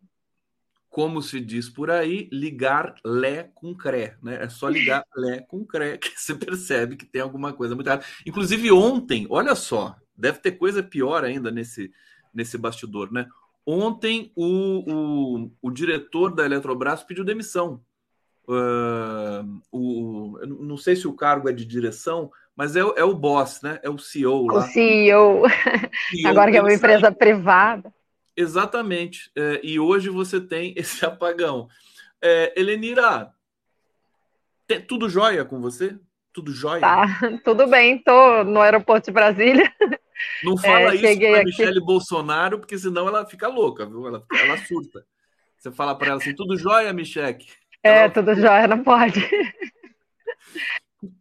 como 0.90 1.22
se 1.22 1.40
diz 1.40 1.70
por 1.70 1.92
aí, 1.92 2.28
ligar 2.32 2.96
Lé 3.06 3.50
com 3.54 3.76
Cré, 3.76 4.18
né? 4.24 4.44
É 4.44 4.50
só 4.50 4.68
ligar 4.68 5.06
Lé 5.16 5.42
com 5.42 5.64
Cré 5.64 5.98
que 5.98 6.20
você 6.20 6.34
percebe 6.34 6.96
que 6.96 7.06
tem 7.06 7.22
alguma 7.22 7.54
coisa 7.54 7.76
muito 7.76 7.88
errada. 7.88 8.04
Inclusive 8.26 8.72
ontem, 8.72 9.28
olha 9.30 9.54
só, 9.56 9.96
deve 10.18 10.40
ter 10.40 10.54
coisa 10.54 10.82
pior 10.82 11.24
ainda 11.24 11.52
nesse, 11.52 11.92
nesse 12.34 12.58
bastidor, 12.58 13.12
né? 13.12 13.28
Ontem 13.66 14.32
o, 14.36 15.44
o, 15.46 15.52
o 15.62 15.72
diretor 15.72 16.34
da 16.34 16.44
Eletrobras 16.44 17.04
pediu 17.04 17.24
demissão. 17.24 17.82
Uh, 18.48 19.62
o, 19.72 20.40
não 20.44 20.76
sei 20.76 20.96
se 20.96 21.08
o 21.08 21.14
cargo 21.14 21.48
é 21.48 21.54
de 21.54 21.64
direção, 21.64 22.32
mas 22.56 22.76
é, 22.76 22.80
é 22.80 23.04
o 23.04 23.14
boss, 23.14 23.62
né? 23.62 23.80
É 23.84 23.90
o 23.90 24.00
CEO 24.00 24.48
lá. 24.48 24.60
O 24.60 24.62
CEO. 24.64 25.44
CEO 26.10 26.28
Agora 26.28 26.50
que 26.50 26.58
é 26.58 26.62
uma 26.62 26.74
empresa 26.74 27.12
privada. 27.12 27.94
Exatamente. 28.40 29.30
É, 29.36 29.60
e 29.62 29.78
hoje 29.78 30.10
você 30.10 30.40
tem 30.40 30.74
esse 30.78 31.06
apagão. 31.06 31.68
É, 32.22 32.54
Elenira, 32.56 33.34
tem, 34.66 34.80
tudo 34.80 35.10
jóia 35.10 35.44
com 35.44 35.60
você? 35.60 35.98
Tudo 36.32 36.54
jóia? 36.54 36.80
Tá, 36.80 37.20
tudo 37.44 37.68
bem. 37.68 37.98
Estou 37.98 38.46
no 38.46 38.62
aeroporto 38.62 39.08
de 39.08 39.12
Brasília. 39.12 39.70
Não 40.44 40.58
fala 40.58 40.94
é, 40.94 40.96
isso 40.96 41.20
para 41.20 41.44
Michele 41.44 41.80
Bolsonaro, 41.80 42.60
porque 42.60 42.78
senão 42.78 43.08
ela 43.08 43.26
fica 43.26 43.48
louca, 43.48 43.86
viu? 43.86 44.06
Ela, 44.06 44.24
ela 44.34 44.58
surta. 44.58 45.06
Você 45.58 45.72
fala 45.72 45.96
para 45.96 46.10
ela 46.10 46.18
assim, 46.18 46.36
tudo 46.36 46.58
jóia, 46.58 46.92
Michele? 46.92 47.46
É, 47.82 48.02
ela... 48.02 48.10
tudo 48.10 48.36
jóia, 48.36 48.68
não 48.68 48.84
pode. 48.84 49.22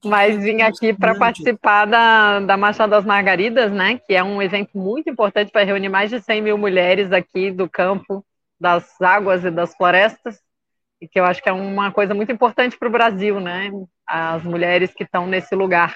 Mas 0.05 0.43
vim 0.43 0.63
aqui 0.63 0.93
para 0.93 1.17
participar 1.17 1.85
da, 1.85 2.41
da 2.41 2.57
Marcha 2.57 2.87
das 2.87 3.05
Margaridas, 3.05 3.71
né? 3.71 3.99
Que 3.99 4.15
é 4.15 4.25
um 4.25 4.43
evento 4.43 4.77
muito 4.77 5.09
importante 5.09 5.53
para 5.53 5.65
reunir 5.65 5.89
mais 5.89 6.11
de 6.11 6.21
100 6.21 6.43
mil 6.43 6.59
mulheres 6.59 7.13
aqui 7.13 7.51
do 7.51 7.69
campo, 7.69 8.25
das 8.61 9.01
águas 9.01 9.45
e 9.45 9.51
das 9.51 9.75
florestas, 9.77 10.41
e 11.01 11.07
que 11.07 11.21
eu 11.21 11.25
acho 11.25 11.41
que 11.41 11.49
é 11.49 11.53
uma 11.53 11.93
coisa 11.93 12.13
muito 12.13 12.33
importante 12.33 12.77
para 12.77 12.89
o 12.89 12.93
Brasil, 12.93 13.39
né? 13.39 13.71
As 14.07 14.43
mulheres 14.43 14.93
que 14.93 15.05
estão 15.05 15.27
nesse 15.27 15.55
lugar. 15.55 15.95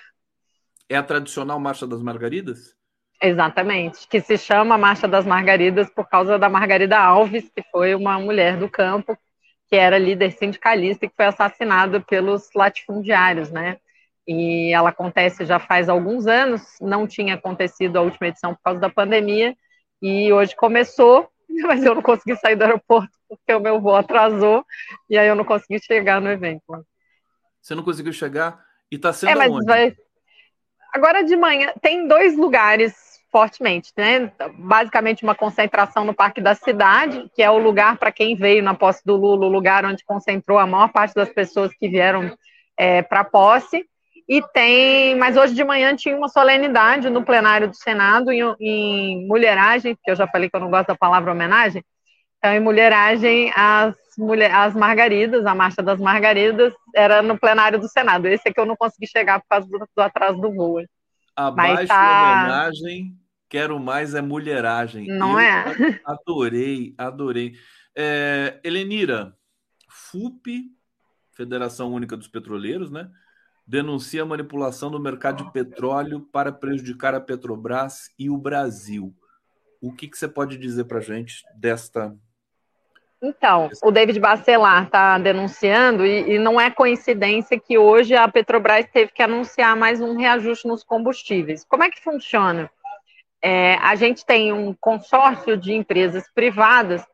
É 0.88 0.96
a 0.96 1.02
tradicional 1.02 1.58
Marcha 1.58 1.86
das 1.86 2.02
Margaridas? 2.02 2.76
Exatamente, 3.20 4.06
que 4.08 4.20
se 4.20 4.36
chama 4.36 4.76
Marcha 4.76 5.06
das 5.06 5.24
Margaridas 5.24 5.88
por 5.90 6.08
causa 6.08 6.38
da 6.38 6.48
Margarida 6.48 6.98
Alves, 6.98 7.48
que 7.54 7.62
foi 7.70 7.94
uma 7.94 8.18
mulher 8.18 8.56
do 8.56 8.68
campo, 8.68 9.16
que 9.72 9.76
era 9.76 9.98
líder 9.98 10.32
sindicalista 10.32 11.06
e 11.06 11.08
que 11.08 11.16
foi 11.16 11.24
assassinada 11.24 11.98
pelos 11.98 12.50
latifundiários, 12.54 13.50
né? 13.50 13.78
E 14.28 14.70
ela 14.70 14.90
acontece 14.90 15.46
já 15.46 15.58
faz 15.58 15.88
alguns 15.88 16.26
anos, 16.26 16.60
não 16.78 17.06
tinha 17.06 17.36
acontecido 17.36 17.96
a 17.96 18.02
última 18.02 18.28
edição 18.28 18.54
por 18.54 18.60
causa 18.62 18.78
da 18.78 18.90
pandemia, 18.90 19.56
e 20.02 20.30
hoje 20.30 20.54
começou, 20.54 21.26
mas 21.64 21.82
eu 21.82 21.94
não 21.94 22.02
consegui 22.02 22.36
sair 22.36 22.54
do 22.54 22.64
aeroporto 22.64 23.08
porque 23.26 23.54
o 23.54 23.60
meu 23.60 23.80
voo 23.80 23.96
atrasou, 23.96 24.62
e 25.08 25.16
aí 25.16 25.26
eu 25.26 25.34
não 25.34 25.44
consegui 25.44 25.82
chegar 25.82 26.20
no 26.20 26.30
evento. 26.30 26.62
Você 27.58 27.74
não 27.74 27.82
conseguiu 27.82 28.12
chegar? 28.12 28.62
E 28.90 28.96
está 28.96 29.10
sendo 29.10 29.30
é, 29.30 29.34
mas 29.34 29.50
onde? 29.50 29.64
Vai... 29.64 29.96
Agora 30.92 31.24
de 31.24 31.34
manhã, 31.34 31.72
tem 31.80 32.06
dois 32.06 32.36
lugares 32.36 33.11
fortemente, 33.32 33.90
né? 33.96 34.30
Basicamente 34.58 35.24
uma 35.24 35.34
concentração 35.34 36.04
no 36.04 36.12
Parque 36.12 36.40
da 36.40 36.54
Cidade, 36.54 37.30
que 37.34 37.42
é 37.42 37.50
o 37.50 37.56
lugar 37.56 37.96
para 37.96 38.12
quem 38.12 38.36
veio 38.36 38.62
na 38.62 38.74
posse 38.74 39.02
do 39.04 39.16
Lula, 39.16 39.46
o 39.46 39.50
lugar 39.50 39.86
onde 39.86 40.04
concentrou 40.04 40.58
a 40.58 40.66
maior 40.66 40.92
parte 40.92 41.14
das 41.14 41.30
pessoas 41.30 41.72
que 41.74 41.88
vieram 41.88 42.36
é, 42.76 43.00
para 43.00 43.20
a 43.20 43.24
posse. 43.24 43.86
E 44.28 44.42
tem, 44.52 45.16
mas 45.16 45.36
hoje 45.36 45.54
de 45.54 45.64
manhã 45.64 45.96
tinha 45.96 46.16
uma 46.16 46.28
solenidade 46.28 47.08
no 47.10 47.24
plenário 47.24 47.68
do 47.68 47.74
Senado 47.74 48.30
em, 48.30 48.42
em 48.60 49.26
mulheragem, 49.26 49.96
que 50.00 50.10
eu 50.10 50.14
já 50.14 50.26
falei 50.28 50.48
que 50.48 50.56
eu 50.56 50.60
não 50.60 50.70
gosto 50.70 50.88
da 50.88 50.96
palavra 50.96 51.32
homenagem. 51.32 51.82
Então, 52.38 52.52
em 52.52 52.60
mulheragem, 52.60 53.50
as, 53.56 53.94
mulher, 54.18 54.52
as 54.52 54.74
margaridas, 54.74 55.46
a 55.46 55.54
marcha 55.54 55.82
das 55.82 55.98
margaridas, 55.98 56.72
era 56.94 57.22
no 57.22 57.38
plenário 57.38 57.78
do 57.78 57.88
Senado. 57.88 58.26
Esse 58.26 58.48
é 58.48 58.52
que 58.52 58.60
eu 58.60 58.66
não 58.66 58.76
consegui 58.76 59.06
chegar 59.06 59.40
por 59.40 59.48
causa 59.48 59.66
do, 59.68 59.78
do 59.78 60.02
atraso 60.02 60.40
do 60.40 60.54
voo. 60.54 60.82
Abaixo 61.34 61.86
tá... 61.86 62.42
homenagem 62.42 63.21
Quero 63.52 63.78
mais 63.78 64.14
é 64.14 64.22
mulheragem. 64.22 65.08
Não 65.08 65.32
eu 65.32 65.40
é? 65.40 66.00
Adorei, 66.06 66.94
adorei. 66.96 67.52
É, 67.94 68.58
Helenira, 68.64 69.36
FUP, 69.90 70.70
Federação 71.32 71.92
Única 71.92 72.16
dos 72.16 72.26
Petroleiros, 72.26 72.90
né? 72.90 73.10
Denuncia 73.66 74.22
a 74.22 74.24
manipulação 74.24 74.90
do 74.90 74.98
mercado 74.98 75.44
de 75.44 75.52
petróleo 75.52 76.20
para 76.32 76.50
prejudicar 76.50 77.14
a 77.14 77.20
Petrobras 77.20 78.08
e 78.18 78.30
o 78.30 78.38
Brasil. 78.38 79.14
O 79.82 79.92
que, 79.92 80.08
que 80.08 80.16
você 80.16 80.26
pode 80.26 80.56
dizer 80.56 80.84
para 80.84 80.96
a 80.96 81.02
gente 81.02 81.44
desta 81.54 82.16
então, 83.24 83.70
o 83.84 83.92
David 83.92 84.18
Bacelar 84.18 84.86
está 84.86 85.16
denunciando, 85.16 86.04
e, 86.04 86.32
e, 86.32 86.38
não 86.40 86.60
é 86.60 86.72
coincidência 86.72 87.56
que 87.56 87.78
hoje 87.78 88.16
a 88.16 88.26
Petrobras 88.26 88.84
teve 88.92 89.12
que 89.12 89.22
anunciar 89.22 89.76
mais 89.76 90.00
um 90.00 90.16
reajuste 90.16 90.66
nos 90.66 90.82
combustíveis. 90.82 91.64
Como 91.64 91.84
é 91.84 91.90
que 91.90 92.02
funciona? 92.02 92.68
É, 93.42 93.74
a 93.74 93.94
gente 93.96 94.24
tem 94.24 94.52
um 94.52 94.74
consórcio 94.80 95.56
de 95.56 95.72
empresas 95.72 96.24
privadas, 96.32 97.04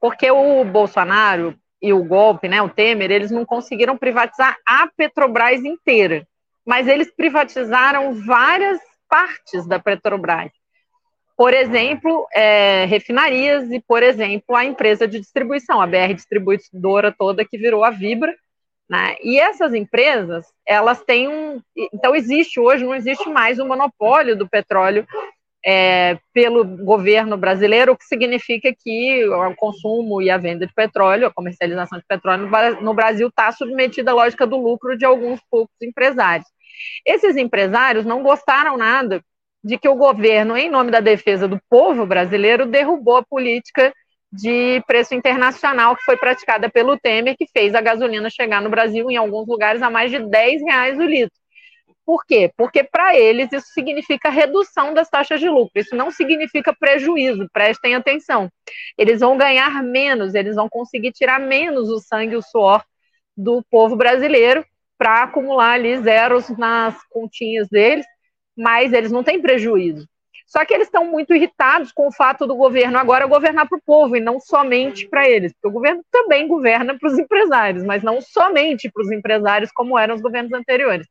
porque 0.00 0.30
o 0.30 0.64
Bolsonaro 0.64 1.54
e 1.80 1.92
o 1.92 2.02
golpe, 2.02 2.48
né, 2.48 2.62
o 2.62 2.68
Temer, 2.68 3.10
eles 3.10 3.30
não 3.30 3.44
conseguiram 3.44 3.96
privatizar 3.96 4.56
a 4.66 4.88
Petrobras 4.96 5.62
inteira, 5.62 6.26
mas 6.64 6.88
eles 6.88 7.14
privatizaram 7.14 8.14
várias 8.14 8.80
partes 9.08 9.66
da 9.66 9.78
Petrobras. 9.78 10.50
Por 11.36 11.52
exemplo, 11.52 12.26
é, 12.32 12.84
refinarias 12.86 13.70
e, 13.70 13.80
por 13.80 14.02
exemplo, 14.02 14.54
a 14.54 14.64
empresa 14.64 15.06
de 15.06 15.18
distribuição, 15.18 15.80
a 15.80 15.86
BR 15.86 16.14
Distribuidora 16.14 17.12
toda 17.16 17.44
que 17.44 17.58
virou 17.58 17.84
a 17.84 17.90
Vibra, 17.90 18.34
né? 18.88 19.16
E 19.22 19.38
essas 19.38 19.74
empresas, 19.74 20.46
elas 20.64 21.02
têm 21.02 21.26
um. 21.28 21.60
Então, 21.92 22.14
existe 22.14 22.60
hoje, 22.60 22.84
não 22.84 22.94
existe 22.94 23.28
mais 23.28 23.58
o 23.58 23.64
um 23.64 23.68
monopólio 23.68 24.36
do 24.36 24.48
petróleo 24.48 25.06
é, 25.64 26.18
pelo 26.32 26.64
governo 26.64 27.36
brasileiro, 27.36 27.92
o 27.92 27.96
que 27.96 28.04
significa 28.04 28.70
que 28.78 29.24
o 29.26 29.54
consumo 29.54 30.20
e 30.20 30.30
a 30.30 30.36
venda 30.36 30.66
de 30.66 30.74
petróleo, 30.74 31.26
a 31.26 31.32
comercialização 31.32 31.98
de 31.98 32.04
petróleo 32.06 32.50
no 32.82 32.92
Brasil 32.92 33.28
está 33.28 33.50
submetida 33.50 34.10
à 34.10 34.14
lógica 34.14 34.46
do 34.46 34.58
lucro 34.58 34.96
de 34.96 35.06
alguns 35.06 35.40
poucos 35.50 35.74
empresários. 35.82 36.46
Esses 37.06 37.36
empresários 37.36 38.04
não 38.04 38.22
gostaram 38.22 38.76
nada 38.76 39.22
de 39.62 39.78
que 39.78 39.88
o 39.88 39.94
governo, 39.94 40.56
em 40.56 40.68
nome 40.68 40.90
da 40.90 41.00
defesa 41.00 41.48
do 41.48 41.58
povo 41.70 42.04
brasileiro, 42.04 42.66
derrubou 42.66 43.16
a 43.16 43.24
política 43.24 43.92
de 44.30 44.82
preço 44.86 45.14
internacional 45.14 45.96
que 45.96 46.04
foi 46.04 46.16
praticada 46.16 46.68
pelo 46.68 46.98
Temer, 46.98 47.36
que 47.38 47.46
fez 47.46 47.74
a 47.74 47.80
gasolina 47.80 48.28
chegar 48.28 48.60
no 48.60 48.68
Brasil, 48.68 49.10
em 49.10 49.16
alguns 49.16 49.46
lugares, 49.46 49.80
a 49.80 49.88
mais 49.88 50.10
de 50.10 50.18
10 50.18 50.62
reais 50.62 50.98
o 50.98 51.04
litro. 51.04 51.43
Por 52.06 52.24
quê? 52.26 52.52
Porque 52.56 52.84
para 52.84 53.16
eles 53.18 53.50
isso 53.52 53.68
significa 53.68 54.28
redução 54.28 54.92
das 54.92 55.08
taxas 55.08 55.40
de 55.40 55.48
lucro, 55.48 55.80
isso 55.80 55.96
não 55.96 56.10
significa 56.10 56.74
prejuízo, 56.78 57.48
prestem 57.52 57.94
atenção. 57.94 58.50
Eles 58.98 59.20
vão 59.20 59.38
ganhar 59.38 59.82
menos, 59.82 60.34
eles 60.34 60.54
vão 60.54 60.68
conseguir 60.68 61.12
tirar 61.12 61.40
menos 61.40 61.88
o 61.88 61.98
sangue 61.98 62.34
e 62.34 62.36
o 62.36 62.42
suor 62.42 62.84
do 63.36 63.62
povo 63.70 63.96
brasileiro 63.96 64.64
para 64.98 65.22
acumular 65.22 65.72
ali 65.72 65.96
zeros 65.98 66.48
nas 66.50 66.94
continhas 67.08 67.68
deles, 67.68 68.06
mas 68.56 68.92
eles 68.92 69.10
não 69.10 69.24
têm 69.24 69.40
prejuízo. 69.40 70.06
Só 70.46 70.64
que 70.64 70.74
eles 70.74 70.86
estão 70.86 71.06
muito 71.06 71.34
irritados 71.34 71.90
com 71.90 72.06
o 72.06 72.12
fato 72.12 72.46
do 72.46 72.54
governo 72.54 72.98
agora 72.98 73.26
governar 73.26 73.66
para 73.66 73.78
o 73.78 73.82
povo 73.82 74.14
e 74.14 74.20
não 74.20 74.38
somente 74.38 75.08
para 75.08 75.28
eles, 75.28 75.52
porque 75.52 75.68
o 75.68 75.72
governo 75.72 76.04
também 76.12 76.46
governa 76.46 76.96
para 76.98 77.08
os 77.08 77.18
empresários, 77.18 77.82
mas 77.82 78.02
não 78.02 78.20
somente 78.20 78.90
para 78.90 79.02
os 79.02 79.10
empresários 79.10 79.72
como 79.72 79.98
eram 79.98 80.14
os 80.14 80.20
governos 80.20 80.52
anteriores. 80.52 81.08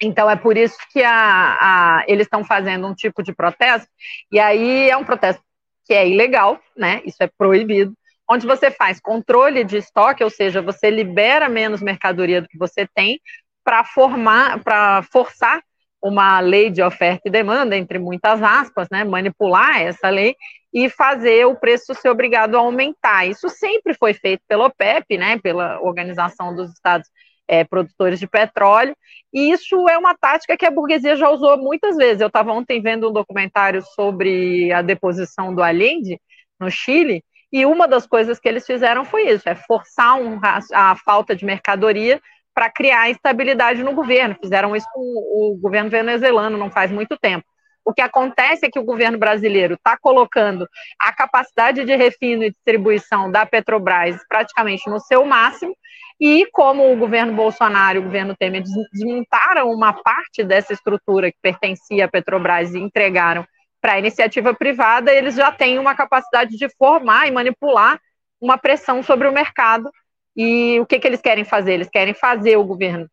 Então 0.00 0.30
é 0.30 0.36
por 0.36 0.56
isso 0.56 0.78
que 0.90 1.02
a, 1.02 1.58
a, 1.60 2.04
eles 2.06 2.26
estão 2.26 2.42
fazendo 2.42 2.86
um 2.86 2.94
tipo 2.94 3.22
de 3.22 3.34
protesto, 3.34 3.88
e 4.32 4.38
aí 4.38 4.88
é 4.88 4.96
um 4.96 5.04
protesto 5.04 5.42
que 5.84 5.92
é 5.92 6.08
ilegal, 6.08 6.58
né? 6.76 7.02
Isso 7.04 7.22
é 7.22 7.28
proibido, 7.36 7.92
onde 8.28 8.46
você 8.46 8.70
faz 8.70 9.00
controle 9.00 9.64
de 9.64 9.76
estoque, 9.76 10.22
ou 10.22 10.30
seja, 10.30 10.62
você 10.62 10.88
libera 10.88 11.48
menos 11.48 11.82
mercadoria 11.82 12.40
do 12.40 12.48
que 12.48 12.56
você 12.56 12.86
tem 12.94 13.20
para 13.64 13.84
formar, 13.84 14.62
para 14.62 15.02
forçar 15.02 15.60
uma 16.02 16.40
lei 16.40 16.70
de 16.70 16.82
oferta 16.82 17.22
e 17.26 17.30
demanda, 17.30 17.76
entre 17.76 17.98
muitas 17.98 18.42
aspas, 18.42 18.88
né? 18.90 19.04
Manipular 19.04 19.82
essa 19.82 20.08
lei 20.08 20.34
e 20.72 20.88
fazer 20.88 21.44
o 21.44 21.56
preço 21.56 21.94
ser 21.94 22.08
obrigado 22.08 22.56
a 22.56 22.60
aumentar. 22.60 23.26
Isso 23.26 23.48
sempre 23.48 23.92
foi 23.94 24.14
feito 24.14 24.42
pela 24.48 24.66
OPEP, 24.66 25.18
né? 25.18 25.38
Pela 25.38 25.80
Organização 25.80 26.54
dos 26.54 26.72
Estados 26.72 27.08
é, 27.50 27.64
produtores 27.64 28.20
de 28.20 28.28
petróleo, 28.28 28.96
e 29.34 29.50
isso 29.50 29.88
é 29.88 29.98
uma 29.98 30.14
tática 30.16 30.56
que 30.56 30.64
a 30.64 30.70
burguesia 30.70 31.16
já 31.16 31.28
usou 31.28 31.58
muitas 31.58 31.96
vezes. 31.96 32.20
Eu 32.20 32.28
estava 32.28 32.52
ontem 32.52 32.80
vendo 32.80 33.10
um 33.10 33.12
documentário 33.12 33.82
sobre 33.94 34.72
a 34.72 34.80
deposição 34.82 35.52
do 35.52 35.62
Allende 35.62 36.20
no 36.60 36.70
Chile, 36.70 37.24
e 37.52 37.66
uma 37.66 37.88
das 37.88 38.06
coisas 38.06 38.38
que 38.38 38.48
eles 38.48 38.64
fizeram 38.64 39.04
foi 39.04 39.28
isso: 39.28 39.48
é 39.48 39.56
forçar 39.56 40.16
um, 40.16 40.38
a 40.72 40.94
falta 40.94 41.34
de 41.34 41.44
mercadoria 41.44 42.20
para 42.54 42.70
criar 42.70 43.10
instabilidade 43.10 43.82
no 43.82 43.94
governo. 43.94 44.36
Fizeram 44.40 44.76
isso 44.76 44.86
com 44.92 45.00
o 45.00 45.58
governo 45.60 45.90
venezuelano 45.90 46.56
não 46.56 46.70
faz 46.70 46.92
muito 46.92 47.18
tempo. 47.18 47.44
O 47.84 47.92
que 47.92 48.02
acontece 48.02 48.66
é 48.66 48.70
que 48.70 48.78
o 48.78 48.84
governo 48.84 49.18
brasileiro 49.18 49.74
está 49.74 49.96
colocando 49.98 50.68
a 50.98 51.12
capacidade 51.12 51.84
de 51.84 51.96
refino 51.96 52.44
e 52.44 52.50
distribuição 52.50 53.30
da 53.30 53.44
Petrobras 53.44 54.16
praticamente 54.28 54.88
no 54.88 55.00
seu 55.00 55.24
máximo, 55.24 55.74
e 56.20 56.46
como 56.52 56.92
o 56.92 56.96
governo 56.96 57.32
Bolsonaro 57.32 57.96
e 57.96 58.00
o 58.00 58.04
governo 58.04 58.36
Temer 58.36 58.62
desmontaram 58.92 59.70
uma 59.70 59.92
parte 59.92 60.44
dessa 60.44 60.74
estrutura 60.74 61.32
que 61.32 61.38
pertencia 61.40 62.04
à 62.04 62.08
Petrobras 62.08 62.74
e 62.74 62.78
entregaram 62.78 63.46
para 63.80 63.94
a 63.94 63.98
iniciativa 63.98 64.52
privada, 64.52 65.12
eles 65.12 65.34
já 65.34 65.50
têm 65.50 65.78
uma 65.78 65.94
capacidade 65.94 66.58
de 66.58 66.68
formar 66.76 67.26
e 67.26 67.30
manipular 67.30 67.98
uma 68.38 68.58
pressão 68.58 69.02
sobre 69.02 69.26
o 69.26 69.32
mercado. 69.32 69.90
E 70.36 70.78
o 70.78 70.84
que, 70.84 70.98
que 70.98 71.06
eles 71.06 71.22
querem 71.22 71.44
fazer? 71.44 71.72
Eles 71.72 71.88
querem 71.88 72.12
fazer 72.12 72.56
o 72.58 72.64
governo 72.64 73.08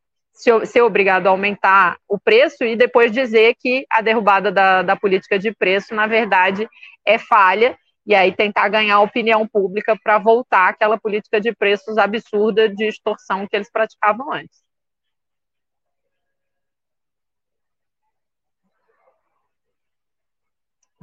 ser 0.65 0.81
obrigado 0.83 1.25
a 1.25 1.31
aumentar 1.31 1.97
o 2.07 2.19
preço 2.19 2.63
e 2.63 2.75
depois 2.75 3.11
dizer 3.11 3.55
que 3.59 3.85
a 3.89 4.01
derrubada 4.01 4.51
da, 4.51 4.83
da 4.83 4.95
política 4.95 5.39
de 5.39 5.51
preço, 5.51 5.95
na 5.95 6.05
verdade, 6.05 6.69
é 7.03 7.17
falha, 7.17 7.75
e 8.07 8.15
aí 8.15 8.33
tentar 8.33 8.69
ganhar 8.69 8.95
a 8.95 9.01
opinião 9.01 9.45
pública 9.45 9.99
para 10.01 10.17
voltar 10.17 10.69
àquela 10.69 10.97
política 10.97 11.41
de 11.41 11.53
preços 11.53 11.97
absurda 11.97 12.69
de 12.69 12.85
extorsão 12.85 13.45
que 13.45 13.53
eles 13.53 13.69
praticavam 13.69 14.31
antes. 14.31 14.65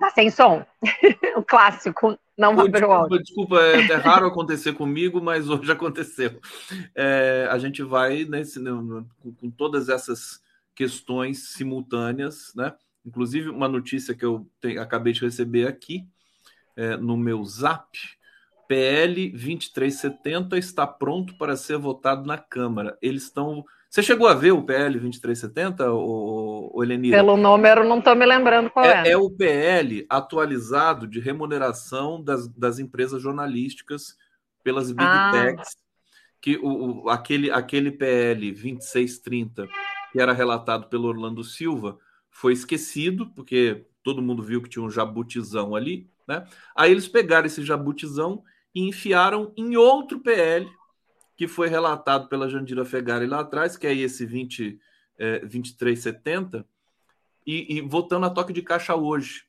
Tá 0.01 0.11
sem 0.11 0.31
som. 0.31 0.65
o 1.37 1.43
clássico. 1.43 2.19
Não 2.37 2.57
vai 2.57 2.69
desculpa, 2.69 3.19
desculpa 3.19 3.61
é, 3.61 3.93
é, 3.93 3.95
raro 3.95 4.27
acontecer 4.27 4.73
comigo, 4.73 5.21
mas 5.21 5.49
hoje 5.49 5.71
aconteceu. 5.71 6.41
É, 6.95 7.47
a 7.51 7.59
gente 7.59 7.83
vai 7.83 8.25
nesse, 8.25 8.59
com, 8.65 9.35
com 9.35 9.51
todas 9.51 9.91
essas 9.91 10.43
questões 10.75 11.51
simultâneas, 11.53 12.53
né? 12.57 12.75
Inclusive, 13.07 13.51
uma 13.51 13.69
notícia 13.69 14.15
que 14.15 14.25
eu 14.25 14.49
te, 14.61 14.79
acabei 14.79 15.13
de 15.13 15.21
receber 15.21 15.69
aqui 15.69 16.09
é, 16.77 16.97
no 16.97 17.17
meu 17.17 17.45
zap. 17.45 17.99
PL 18.67 19.31
2370 19.31 20.57
está 20.57 20.87
pronto 20.87 21.37
para 21.37 21.57
ser 21.57 21.79
votado 21.79 22.27
na 22.27 22.39
Câmara. 22.39 22.97
Eles 23.03 23.25
estão 23.25 23.65
Você 23.91 24.03
chegou 24.03 24.27
a 24.27 24.35
ver 24.35 24.53
o 24.53 24.63
PL 24.63 24.99
2370, 24.99 25.91
ou, 25.93 26.71
ou 26.75 26.83
Elenira? 26.83 27.19
Pelo 27.19 27.37
número, 27.37 27.85
não 27.85 27.99
estou 27.99 28.17
me 28.17 28.25
lembrando 28.25 28.71
qual 28.71 28.85
é. 28.85 29.09
É, 29.09 29.13
é 29.13 29.17
o 29.17 29.31
PL 29.31 30.07
atualizado 30.09 31.07
de 31.07 31.21
remuneração 31.21 32.23
das, 32.23 32.49
das 32.49 32.79
empresas 32.79 33.23
jornalísticas 33.23 34.17
pelas 34.63 34.91
Big 34.91 35.05
ah. 35.07 35.31
Techs, 35.31 35.77
que 36.41 36.57
o, 36.57 37.05
o, 37.05 37.09
aquele, 37.11 37.51
aquele 37.51 37.93
PL 37.93 38.51
2630, 38.51 39.69
que 40.11 40.21
era 40.21 40.33
relatado 40.33 40.89
pelo 40.89 41.07
Orlando 41.07 41.45
Silva, 41.45 41.99
foi 42.31 42.55
esquecido, 42.55 43.31
porque 43.35 43.87
todo 44.03 44.23
mundo 44.23 44.43
viu 44.43 44.63
que 44.63 44.69
tinha 44.69 44.85
um 44.85 44.91
jabutizão 44.91 45.77
ali, 45.77 46.11
né? 46.27 46.47
Aí 46.75 46.91
eles 46.91 47.09
pegaram 47.09 47.47
esse 47.47 47.63
jabutizão 47.65 48.43
e 48.75 48.89
enfiaram 48.89 49.53
em 49.57 49.77
outro 49.77 50.21
PL, 50.21 50.69
que 51.37 51.47
foi 51.49 51.69
relatado 51.69 52.29
pela 52.29 52.49
Jandira 52.49 52.85
Fegari 52.85 53.27
lá 53.27 53.41
atrás, 53.41 53.77
que 53.77 53.87
é 53.87 53.95
esse 53.95 54.25
20, 54.25 54.79
é, 55.19 55.41
2370, 55.41 56.67
e, 57.47 57.77
e 57.77 57.81
votando 57.81 58.27
a 58.27 58.31
toque 58.31 58.53
de 58.53 58.63
caixa 58.63 58.95
hoje. 58.95 59.45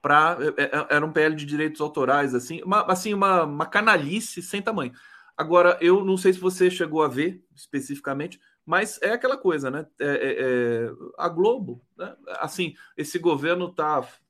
Pra, 0.00 0.36
é, 0.58 0.64
é, 0.64 0.86
era 0.90 1.04
um 1.04 1.12
PL 1.12 1.34
de 1.34 1.46
direitos 1.46 1.80
autorais, 1.80 2.34
assim, 2.34 2.62
uma, 2.62 2.82
assim 2.82 3.14
uma, 3.14 3.44
uma 3.44 3.66
canalice 3.66 4.42
sem 4.42 4.60
tamanho. 4.60 4.92
Agora, 5.36 5.78
eu 5.80 6.04
não 6.04 6.16
sei 6.16 6.32
se 6.32 6.38
você 6.38 6.70
chegou 6.70 7.02
a 7.02 7.08
ver 7.08 7.42
especificamente, 7.54 8.38
mas 8.64 9.00
é 9.02 9.12
aquela 9.12 9.36
coisa, 9.36 9.70
né? 9.70 9.86
É, 9.98 10.06
é, 10.06 10.42
é 10.42 10.90
a 11.18 11.28
Globo, 11.28 11.84
né? 11.96 12.14
assim, 12.38 12.74
esse 12.96 13.18
governo 13.18 13.72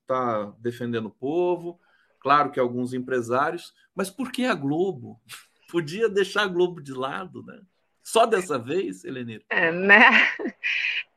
está 0.05 0.45
tá 0.45 0.53
defendendo 0.59 1.07
o 1.07 1.11
povo, 1.11 1.79
claro 2.19 2.51
que 2.51 2.59
alguns 2.59 2.93
empresários, 2.93 3.73
mas 3.95 4.09
por 4.09 4.31
que 4.31 4.45
a 4.45 4.53
Globo? 4.53 5.19
Podia 5.71 6.07
deixar 6.07 6.43
a 6.43 6.47
Globo 6.47 6.81
de 6.81 6.93
lado, 6.93 7.43
né? 7.43 7.59
Só 8.03 8.27
dessa 8.27 8.59
vez, 8.59 9.03
Helenir? 9.03 9.43
É, 9.49 9.71
né? 9.71 10.05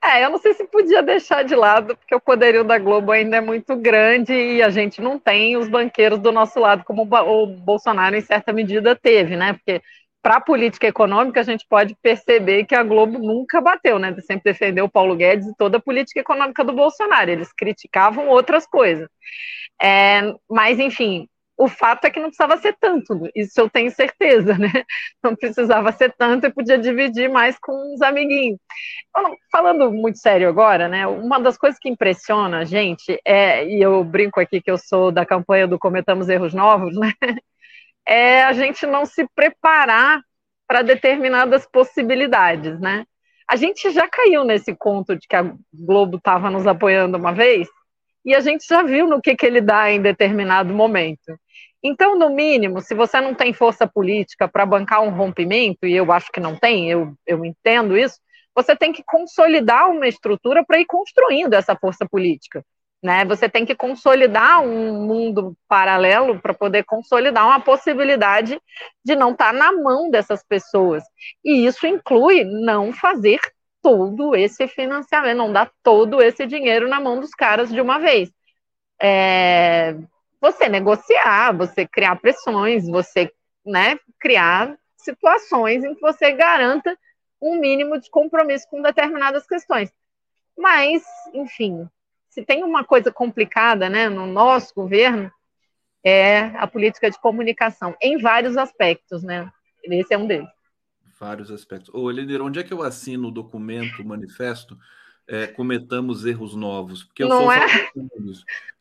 É, 0.03 0.25
eu 0.25 0.31
não 0.31 0.39
sei 0.39 0.55
se 0.55 0.65
podia 0.65 1.03
deixar 1.03 1.43
de 1.43 1.55
lado, 1.55 1.97
porque 1.97 2.15
o 2.15 2.21
poderio 2.21 2.65
da 2.65 2.79
Globo 2.79 3.13
ainda 3.13 3.37
é 3.37 3.41
muito 3.41 3.77
grande 3.77 4.33
e 4.33 4.63
a 4.63 4.71
gente 4.71 5.01
não 5.03 5.19
tem 5.19 5.57
os 5.57 5.69
banqueiros 5.69 6.19
do 6.21 6.33
nosso 6.33 6.59
lado, 6.59 6.85
como 6.85 7.03
o 7.03 7.47
Bolsonaro, 7.47 8.17
em 8.17 8.21
certa 8.21 8.53
medida, 8.53 8.97
teve, 8.97 9.37
né? 9.37 9.53
Porque 9.53 9.83
para 10.23 10.37
a 10.37 10.41
política 10.41 10.87
econômica, 10.87 11.41
a 11.41 11.45
gente 11.45 11.67
pode 11.69 11.97
perceber 12.03 12.65
que 12.65 12.75
a 12.75 12.83
Globo 12.83 13.19
nunca 13.19 13.61
bateu, 13.61 13.99
né? 13.99 14.15
Sempre 14.21 14.53
defendeu 14.53 14.87
o 14.87 14.91
Paulo 14.91 15.17
Guedes 15.17 15.47
e 15.47 15.57
toda 15.57 15.79
a 15.79 15.83
política 15.83 16.21
econômica 16.21 16.65
do 16.65 16.73
Bolsonaro. 16.73 17.31
Eles 17.31 17.53
criticavam 17.53 18.29
outras 18.29 18.67
coisas. 18.67 19.09
É, 19.81 20.35
mas, 20.51 20.79
enfim, 20.79 21.29
o 21.59 21.69
fato 21.69 22.05
é 22.05 22.11
que 22.11 22.21
não 22.21 22.29
precisava 22.29 22.57
ser 22.57 22.77
tanto, 22.81 23.29
isso 23.35 23.61
eu 23.61 23.69
tenho 23.69 23.91
certeza, 23.91 24.57
né? 24.57 24.71
Não 25.23 25.35
precisava 25.35 25.91
ser 25.91 26.15
tanto 26.17 26.47
e 26.47 26.53
podia 26.53 26.79
dividir 26.79 27.29
mais 27.29 27.59
com 27.59 27.95
os 27.95 28.01
amiguinhos. 28.01 28.61
Falando 29.51 29.91
muito 29.91 30.19
sério 30.19 30.49
agora, 30.49 30.87
né? 30.89 31.07
Uma 31.07 31.41
das 31.41 31.59
coisas 31.59 31.79
que 31.81 31.89
impressiona 31.89 32.61
a 32.61 32.65
gente 32.65 33.21
é, 33.25 33.67
e 33.67 33.83
eu 33.83 34.05
brinco 34.05 34.39
aqui 34.41 34.61
que 34.61 34.71
eu 34.71 34.79
sou 34.79 35.11
da 35.11 35.27
campanha 35.27 35.67
do 35.67 35.79
Cometamos 35.79 36.29
Erros 36.29 36.55
Novos, 36.55 36.97
né? 36.97 37.13
É 38.09 38.43
a 38.43 38.55
gente 38.55 38.87
não 38.87 39.05
se 39.05 39.29
preparar 39.35 40.23
para 40.67 40.81
determinadas 40.81 41.67
possibilidades, 41.71 42.81
né? 42.81 43.05
A 43.47 43.55
gente 43.55 43.91
já 43.91 44.09
caiu 44.09 44.45
nesse 44.45 44.75
conto 44.75 45.15
de 45.15 45.27
que 45.29 45.37
a 45.37 45.55
Globo 45.73 46.17
estava 46.17 46.51
nos 46.51 46.67
apoiando 46.67 47.19
uma 47.19 47.33
vez, 47.33 47.69
e 48.25 48.35
a 48.35 48.41
gente 48.41 48.67
já 48.67 48.83
viu 48.83 49.07
no 49.07 49.21
que, 49.21 49.37
que 49.37 49.47
ele 49.47 49.61
dá 49.61 49.91
em 49.91 50.01
determinado 50.01 50.73
momento. 50.75 51.39
Então, 51.83 52.19
no 52.19 52.31
mínimo, 52.31 52.81
se 52.81 52.95
você 52.95 53.21
não 53.21 53.35
tem 53.35 53.53
força 53.53 53.87
política 53.87 54.49
para 54.49 54.67
bancar 54.67 55.03
um 55.03 55.11
rompimento, 55.11 55.87
e 55.87 55.95
eu 55.95 56.11
acho 56.11 56.31
que 56.33 56.41
não 56.41 56.57
tem, 56.57 56.91
eu, 56.91 57.15
eu 57.27 57.45
entendo 57.45 57.97
isso, 57.97 58.19
você 58.55 58.75
tem 58.75 58.93
que 58.93 59.05
consolidar 59.05 59.91
uma 59.91 60.09
estrutura 60.09 60.65
para 60.65 60.81
ir 60.81 60.87
construindo 60.87 61.55
essa 61.55 61.77
força 61.77 62.07
política. 62.11 62.65
Né? 63.03 63.25
Você 63.27 63.49
tem 63.49 63.65
que 63.65 63.77
consolidar 63.77 64.61
um 64.61 65.07
mundo 65.07 65.57
paralelo 65.69 66.41
para 66.41 66.53
poder 66.53 66.85
consolidar 66.85 67.47
uma 67.47 67.61
possibilidade 67.61 68.61
de 69.05 69.15
não 69.15 69.33
estar 69.33 69.53
tá 69.53 69.53
na 69.53 69.73
mão 69.73 70.11
dessas 70.11 70.43
pessoas. 70.43 71.05
E 71.45 71.65
isso 71.65 71.87
inclui 71.87 72.45
não 72.45 72.93
fazer 72.93 73.39
todo 73.81 74.35
esse 74.35 74.67
financiamento, 74.67 75.37
não 75.37 75.53
dar 75.53 75.71
todo 75.83 76.21
esse 76.21 76.45
dinheiro 76.45 76.89
na 76.89 77.01
mão 77.01 77.21
dos 77.21 77.31
caras 77.31 77.71
de 77.71 77.81
uma 77.81 77.99
vez. 78.01 78.31
É, 79.01 79.95
você 80.41 80.69
negociar, 80.69 81.53
você 81.57 81.87
criar 81.87 82.17
pressões, 82.17 82.89
você 82.89 83.33
né, 83.65 83.99
criar 84.19 84.77
situações 84.97 85.85
em 85.85 85.95
que 85.95 86.01
você 86.01 86.33
garanta 86.33 86.97
um 87.41 87.61
mínimo 87.61 88.01
de 88.01 88.11
compromisso 88.11 88.69
com 88.69 88.83
determinadas 88.83 89.47
questões. 89.47 89.93
Mas, 90.57 91.05
enfim, 91.33 91.89
se 92.29 92.45
tem 92.45 92.63
uma 92.65 92.85
coisa 92.85 93.13
complicada 93.13 93.89
né, 93.89 94.09
no 94.09 94.27
nosso 94.27 94.75
governo, 94.75 95.31
é 96.05 96.41
a 96.57 96.67
política 96.67 97.11
de 97.11 97.21
comunicação, 97.21 97.97
em 98.01 98.19
vários 98.19 98.57
aspectos, 98.57 99.23
né? 99.23 99.51
Esse 99.85 100.15
é 100.15 100.19
um 100.19 100.27
deles. 100.27 100.49
Vários 101.19 101.51
aspectos. 101.51 101.93
Ô, 101.93 102.11
Elineiro, 102.11 102.45
onde 102.45 102.61
é 102.61 102.63
que 102.63 102.73
eu 102.73 102.83
assino 102.83 103.29
o 103.29 103.33
documento, 103.33 104.01
o 104.01 104.07
manifesto? 104.07 104.79
é, 105.29 105.47
cometamos 105.47 106.25
erros 106.25 106.55
novos. 106.57 107.05
Porque 107.05 107.23
eu 107.23 107.29
não 107.29 107.43
sou 107.43 107.53
é? 107.53 107.91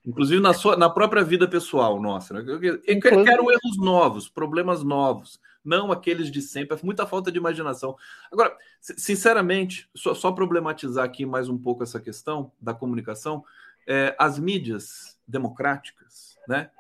Inclusive 0.05 0.41
na, 0.41 0.53
sua, 0.53 0.77
na 0.77 0.89
própria 0.89 1.23
vida 1.23 1.47
pessoal 1.47 2.01
nossa. 2.01 2.33
Né? 2.33 2.43
Eu, 2.47 2.63
eu, 2.63 2.81
eu 2.85 2.99
quero 3.01 3.51
erros 3.51 3.77
novos, 3.77 4.29
problemas 4.29 4.83
novos, 4.83 5.39
não 5.68 5.91
aqueles 5.91 6.32
de 6.32 6.41
sempre. 6.41 6.78
É 6.78 6.80
muita 6.84 7.05
falta 7.05 7.32
de 7.32 7.38
imaginação. 7.38 7.95
Agora, 8.32 8.55
sinceramente, 8.80 9.89
só, 9.93 10.15
só 10.15 10.32
problematizar 10.32 11.03
aqui 11.03 11.26
mais 11.26 11.49
um 11.49 11.57
pouco 11.57 11.84
essa 11.84 11.99
questão 11.99 12.51
da 12.59 12.74
comunicação, 12.74 13.43
é, 13.86 14.15
as 14.18 14.39
mídias 14.39 15.20
democráticas, 15.28 16.38
né, 16.47 16.72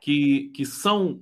que, 0.00 0.48
que 0.54 0.64
são 0.64 1.20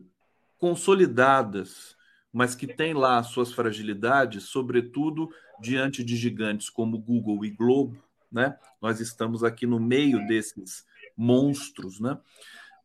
consolidadas, 0.58 1.96
mas 2.32 2.54
que 2.54 2.66
têm 2.66 2.94
lá 2.94 3.22
suas 3.22 3.52
fragilidades, 3.52 4.44
sobretudo 4.44 5.28
diante 5.60 6.04
de 6.04 6.16
gigantes 6.16 6.70
como 6.70 6.98
Google 6.98 7.44
e 7.44 7.50
Globo, 7.50 8.00
né? 8.30 8.56
Nós 8.80 9.00
estamos 9.00 9.42
aqui 9.42 9.66
no 9.66 9.80
meio 9.80 10.24
desses 10.26 10.86
monstros, 11.16 11.98
né? 11.98 12.18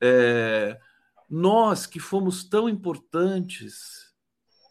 É, 0.02 0.80
nós 1.30 1.86
que 1.86 2.00
fomos 2.00 2.44
tão 2.44 2.70
importantes, 2.70 4.03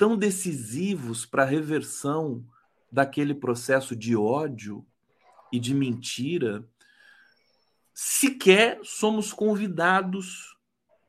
tão 0.03 0.17
decisivos 0.17 1.25
para 1.25 1.45
a 1.45 1.47
reversão 1.47 2.45
daquele 2.91 3.33
processo 3.33 3.95
de 3.95 4.17
ódio 4.17 4.85
e 5.53 5.61
de 5.61 5.73
mentira, 5.73 6.69
sequer 7.95 8.81
somos 8.83 9.33
convidados 9.33 10.57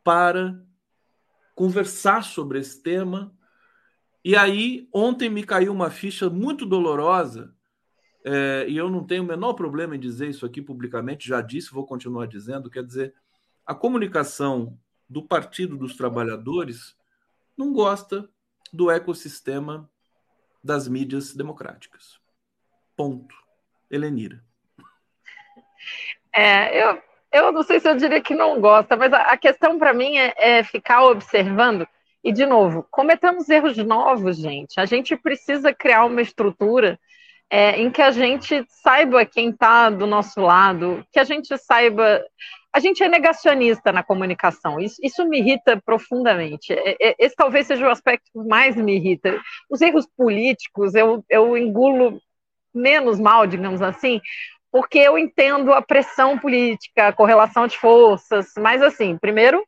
para 0.03 0.63
conversar 1.55 2.23
sobre 2.23 2.59
esse 2.59 2.83
tema. 2.83 3.35
E 4.23 4.35
aí, 4.35 4.87
ontem 4.93 5.27
me 5.27 5.43
caiu 5.43 5.73
uma 5.73 5.89
ficha 5.89 6.29
muito 6.29 6.63
dolorosa, 6.63 7.51
é, 8.23 8.67
e 8.69 8.77
eu 8.77 8.91
não 8.91 9.03
tenho 9.03 9.23
o 9.23 9.25
menor 9.25 9.53
problema 9.53 9.95
em 9.95 9.99
dizer 9.99 10.29
isso 10.29 10.45
aqui 10.45 10.61
publicamente, 10.61 11.27
já 11.27 11.41
disse, 11.41 11.73
vou 11.73 11.87
continuar 11.87 12.27
dizendo, 12.27 12.69
quer 12.69 12.85
dizer, 12.85 13.15
a 13.65 13.73
comunicação 13.73 14.77
do 15.09 15.27
Partido 15.27 15.75
dos 15.75 15.97
Trabalhadores 15.97 16.95
não 17.57 17.73
gosta 17.73 18.29
do 18.73 18.89
ecossistema 18.89 19.87
das 20.63 20.87
mídias 20.87 21.35
democráticas. 21.35 22.19
Ponto. 22.95 23.35
Helenira. 23.89 24.43
É, 26.33 26.83
eu, 26.83 27.01
eu 27.31 27.51
não 27.51 27.61
sei 27.61 27.79
se 27.79 27.87
eu 27.87 27.95
diria 27.95 28.19
que 28.19 28.33
não 28.33 28.59
gosta, 28.59 28.97
mas 28.97 29.13
a, 29.13 29.17
a 29.17 29.37
questão 29.37 29.77
para 29.77 29.93
mim 29.93 30.17
é, 30.17 30.33
é 30.35 30.63
ficar 30.63 31.03
observando 31.03 31.87
e, 32.23 32.31
de 32.31 32.45
novo, 32.45 32.87
cometemos 32.89 33.49
erros 33.49 33.77
novos, 33.77 34.37
gente. 34.37 34.79
A 34.79 34.85
gente 34.85 35.15
precisa 35.15 35.73
criar 35.73 36.05
uma 36.05 36.21
estrutura 36.21 36.99
é, 37.53 37.79
em 37.79 37.91
que 37.91 38.01
a 38.01 38.09
gente 38.09 38.65
saiba 38.67 39.23
quem 39.27 39.51
está 39.51 39.87
do 39.91 40.07
nosso 40.07 40.41
lado, 40.41 41.05
que 41.11 41.19
a 41.19 41.23
gente 41.23 41.55
saiba. 41.55 42.19
A 42.73 42.79
gente 42.79 43.03
é 43.03 43.07
negacionista 43.07 43.91
na 43.91 44.01
comunicação, 44.01 44.79
isso, 44.79 44.95
isso 45.03 45.23
me 45.29 45.37
irrita 45.37 45.79
profundamente. 45.85 46.73
É, 46.73 46.97
é, 46.99 47.15
esse 47.19 47.35
talvez 47.35 47.67
seja 47.67 47.87
o 47.87 47.91
aspecto 47.91 48.31
que 48.33 48.39
mais 48.39 48.75
me 48.75 48.95
irrita. 48.95 49.39
Os 49.69 49.81
erros 49.81 50.07
políticos 50.17 50.95
eu, 50.95 51.23
eu 51.29 51.55
engulo 51.55 52.19
menos 52.73 53.19
mal, 53.19 53.45
digamos 53.45 53.83
assim, 53.83 54.19
porque 54.71 54.97
eu 54.97 55.15
entendo 55.15 55.73
a 55.73 55.81
pressão 55.83 56.39
política, 56.39 57.09
a 57.09 57.13
correlação 57.13 57.67
de 57.67 57.77
forças, 57.77 58.47
mas 58.57 58.81
assim, 58.81 59.15
primeiro, 59.15 59.63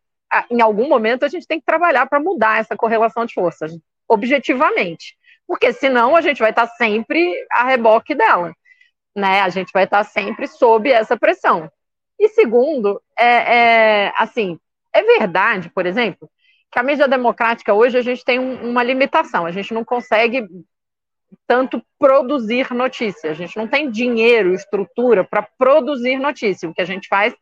em 0.50 0.60
algum 0.60 0.90
momento 0.90 1.24
a 1.24 1.28
gente 1.28 1.46
tem 1.46 1.60
que 1.60 1.66
trabalhar 1.68 2.08
para 2.08 2.20
mudar 2.20 2.60
essa 2.60 2.76
correlação 2.76 3.28
de 3.28 3.36
forças, 3.36 3.78
objetivamente. 4.08 5.16
Porque 5.48 5.72
senão 5.74 6.16
a 6.16 6.22
gente 6.22 6.40
vai 6.40 6.50
estar 6.50 6.68
sempre 6.68 7.34
a 7.52 7.66
reboque 7.66 8.16
dela. 8.16 8.54
Né? 9.16 9.42
A 9.42 9.50
gente 9.50 9.72
vai 9.74 9.84
estar 9.84 10.04
sempre 10.04 10.48
sob 10.48 10.92
essa 10.92 11.18
pressão. 11.18 11.70
E 12.20 12.30
segundo, 12.30 13.02
é, 13.18 13.56
é 13.56 14.14
assim, 14.18 14.58
é 14.94 15.04
verdade, 15.04 15.70
por 15.70 15.86
exemplo, 15.86 16.30
que 16.72 16.80
a 16.80 16.84
mídia 16.84 17.08
democrática 17.08 17.74
hoje 17.74 17.98
a 17.98 18.02
gente 18.02 18.24
tem 18.24 18.40
um, 18.40 18.70
uma 18.70 18.84
limitação, 18.84 19.46
a 19.46 19.52
gente 19.52 19.74
não 19.74 19.84
consegue 19.84 20.48
tanto 21.48 21.82
produzir 22.00 22.74
notícia. 22.74 23.32
A 23.32 23.34
gente 23.34 23.56
não 23.58 23.68
tem 23.68 23.90
dinheiro, 23.90 24.54
estrutura 24.54 25.24
para 25.24 25.48
produzir 25.58 26.18
notícia. 26.18 26.70
O 26.70 26.74
que 26.74 26.82
a 26.82 26.86
gente 26.86 27.08
faz 27.08 27.36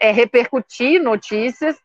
é 0.00 0.10
repercutir 0.10 1.02
notícias 1.02 1.76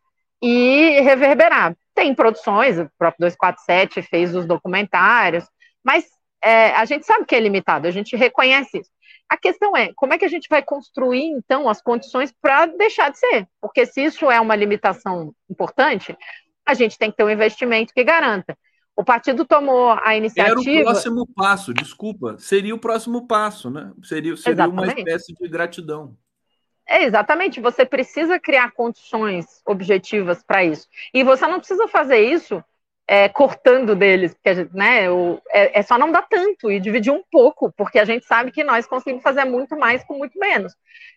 e 0.41 0.99
reverberar. 1.01 1.75
Tem 1.93 2.13
produções, 2.13 2.79
o 2.79 2.89
próprio 2.97 3.27
247 3.27 4.01
fez 4.01 4.35
os 4.35 4.45
documentários, 4.45 5.45
mas 5.83 6.05
é, 6.41 6.71
a 6.71 6.85
gente 6.85 7.05
sabe 7.05 7.25
que 7.25 7.35
é 7.35 7.39
limitado, 7.39 7.87
a 7.87 7.91
gente 7.91 8.15
reconhece 8.15 8.79
isso. 8.79 8.89
A 9.27 9.37
questão 9.37 9.77
é, 9.77 9.91
como 9.95 10.13
é 10.13 10.17
que 10.17 10.25
a 10.25 10.29
gente 10.29 10.47
vai 10.49 10.63
construir, 10.63 11.25
então, 11.25 11.69
as 11.69 11.81
condições 11.81 12.33
para 12.41 12.65
deixar 12.65 13.11
de 13.11 13.19
ser? 13.19 13.47
Porque 13.61 13.85
se 13.85 14.03
isso 14.03 14.29
é 14.31 14.39
uma 14.41 14.55
limitação 14.55 15.33
importante, 15.49 16.17
a 16.65 16.73
gente 16.73 16.97
tem 16.97 17.11
que 17.11 17.17
ter 17.17 17.23
um 17.23 17.29
investimento 17.29 17.93
que 17.93 18.03
garanta. 18.03 18.57
O 18.95 19.03
partido 19.03 19.45
tomou 19.45 19.91
a 20.03 20.15
iniciativa. 20.15 20.59
Era 20.59 20.81
o 20.81 20.83
próximo 20.83 21.27
passo, 21.27 21.73
desculpa. 21.73 22.37
Seria 22.37 22.75
o 22.75 22.79
próximo 22.79 23.27
passo, 23.27 23.69
né? 23.69 23.93
Seria, 24.03 24.35
seria 24.35 24.67
uma 24.67 24.87
espécie 24.87 25.33
de 25.33 25.47
gratidão. 25.47 26.17
É, 26.85 27.03
exatamente. 27.03 27.61
Você 27.61 27.85
precisa 27.85 28.39
criar 28.39 28.71
condições 28.71 29.61
objetivas 29.65 30.43
para 30.43 30.65
isso. 30.65 30.87
E 31.13 31.23
você 31.23 31.47
não 31.47 31.59
precisa 31.59 31.87
fazer 31.87 32.19
isso 32.19 32.63
é, 33.11 33.27
cortando 33.27 33.95
deles, 33.95 34.35
porque 34.35 34.69
né, 34.71 35.09
o, 35.09 35.41
é, 35.49 35.79
é, 35.79 35.81
só 35.81 35.97
não 35.97 36.11
dar 36.11 36.21
tanto 36.29 36.69
e 36.69 36.79
dividir 36.79 37.11
um 37.11 37.23
pouco, 37.31 37.73
porque 37.75 37.97
a 37.97 38.05
gente 38.05 38.23
sabe 38.23 38.51
que 38.51 38.63
nós 38.63 38.85
conseguimos 38.85 39.23
fazer 39.23 39.45
muito 39.45 39.75
mais 39.75 40.03
com 40.03 40.15
muito 40.15 40.37
menos. 40.37 40.75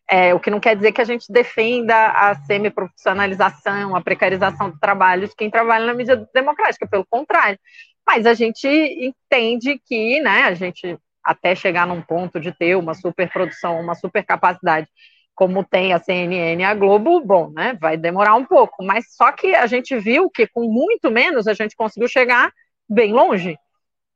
É, 0.08 0.32
o 0.32 0.40
que 0.40 0.48
não 0.48 0.58
quer 0.58 0.74
dizer 0.74 0.92
que 0.92 1.02
a 1.02 1.04
gente 1.04 1.30
defenda 1.30 1.94
a 2.12 2.34
semi-profissionalização, 2.34 3.94
a 3.94 4.00
precarização 4.00 4.70
do 4.70 4.78
trabalho 4.78 5.28
de 5.28 5.36
quem 5.36 5.50
trabalha 5.50 5.84
na 5.84 5.92
mídia 5.92 6.26
democrática, 6.32 6.88
pelo 6.88 7.04
contrário. 7.04 7.58
Mas 8.06 8.24
a 8.24 8.32
gente 8.32 8.66
entende 8.66 9.78
que 9.84 10.18
né, 10.22 10.44
a 10.44 10.54
gente, 10.54 10.96
até 11.22 11.54
chegar 11.54 11.86
num 11.86 12.00
ponto 12.00 12.40
de 12.40 12.52
ter 12.52 12.74
uma 12.74 12.94
superprodução, 12.94 13.78
uma 13.78 13.94
supercapacidade 13.94 14.88
como 15.34 15.64
tem 15.64 15.92
a 15.92 15.98
CNN 15.98 16.60
e 16.60 16.64
a 16.64 16.74
Globo, 16.74 17.20
bom, 17.20 17.50
né, 17.50 17.76
vai 17.80 17.96
demorar 17.96 18.34
um 18.34 18.44
pouco, 18.44 18.84
mas 18.84 19.14
só 19.14 19.32
que 19.32 19.54
a 19.54 19.66
gente 19.66 19.98
viu 19.98 20.30
que 20.30 20.46
com 20.46 20.68
muito 20.70 21.10
menos 21.10 21.46
a 21.46 21.54
gente 21.54 21.74
conseguiu 21.74 22.08
chegar 22.08 22.52
bem 22.88 23.12
longe. 23.12 23.58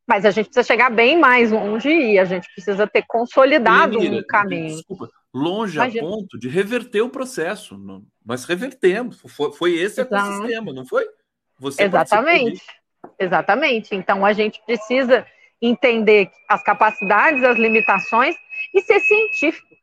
Mas 0.06 0.24
a 0.24 0.30
gente 0.30 0.46
precisa 0.46 0.66
chegar 0.66 0.88
bem 0.88 1.18
mais 1.18 1.50
longe 1.50 1.88
e 1.88 2.16
a 2.16 2.24
gente 2.24 2.48
precisa 2.54 2.86
ter 2.86 3.04
consolidado 3.08 3.98
um 3.98 4.22
caminho. 4.22 4.76
Desculpa, 4.76 5.10
longe 5.34 5.78
Imagina. 5.78 6.06
a 6.06 6.10
ponto 6.10 6.38
de 6.38 6.48
reverter 6.48 7.00
o 7.00 7.10
processo. 7.10 7.76
Mas 8.24 8.44
revertemos. 8.44 9.20
Foi, 9.26 9.52
foi 9.52 9.74
esse 9.74 10.00
Exato. 10.00 10.14
ecossistema, 10.14 10.72
não 10.72 10.86
foi? 10.86 11.04
Você 11.58 11.82
Exatamente. 11.82 12.62
Exatamente. 13.18 13.96
Então 13.96 14.24
a 14.24 14.32
gente 14.32 14.62
precisa 14.64 15.26
entender 15.60 16.30
as 16.48 16.62
capacidades, 16.62 17.42
as 17.42 17.58
limitações 17.58 18.36
e 18.72 18.80
ser 18.82 19.00
científico 19.00 19.75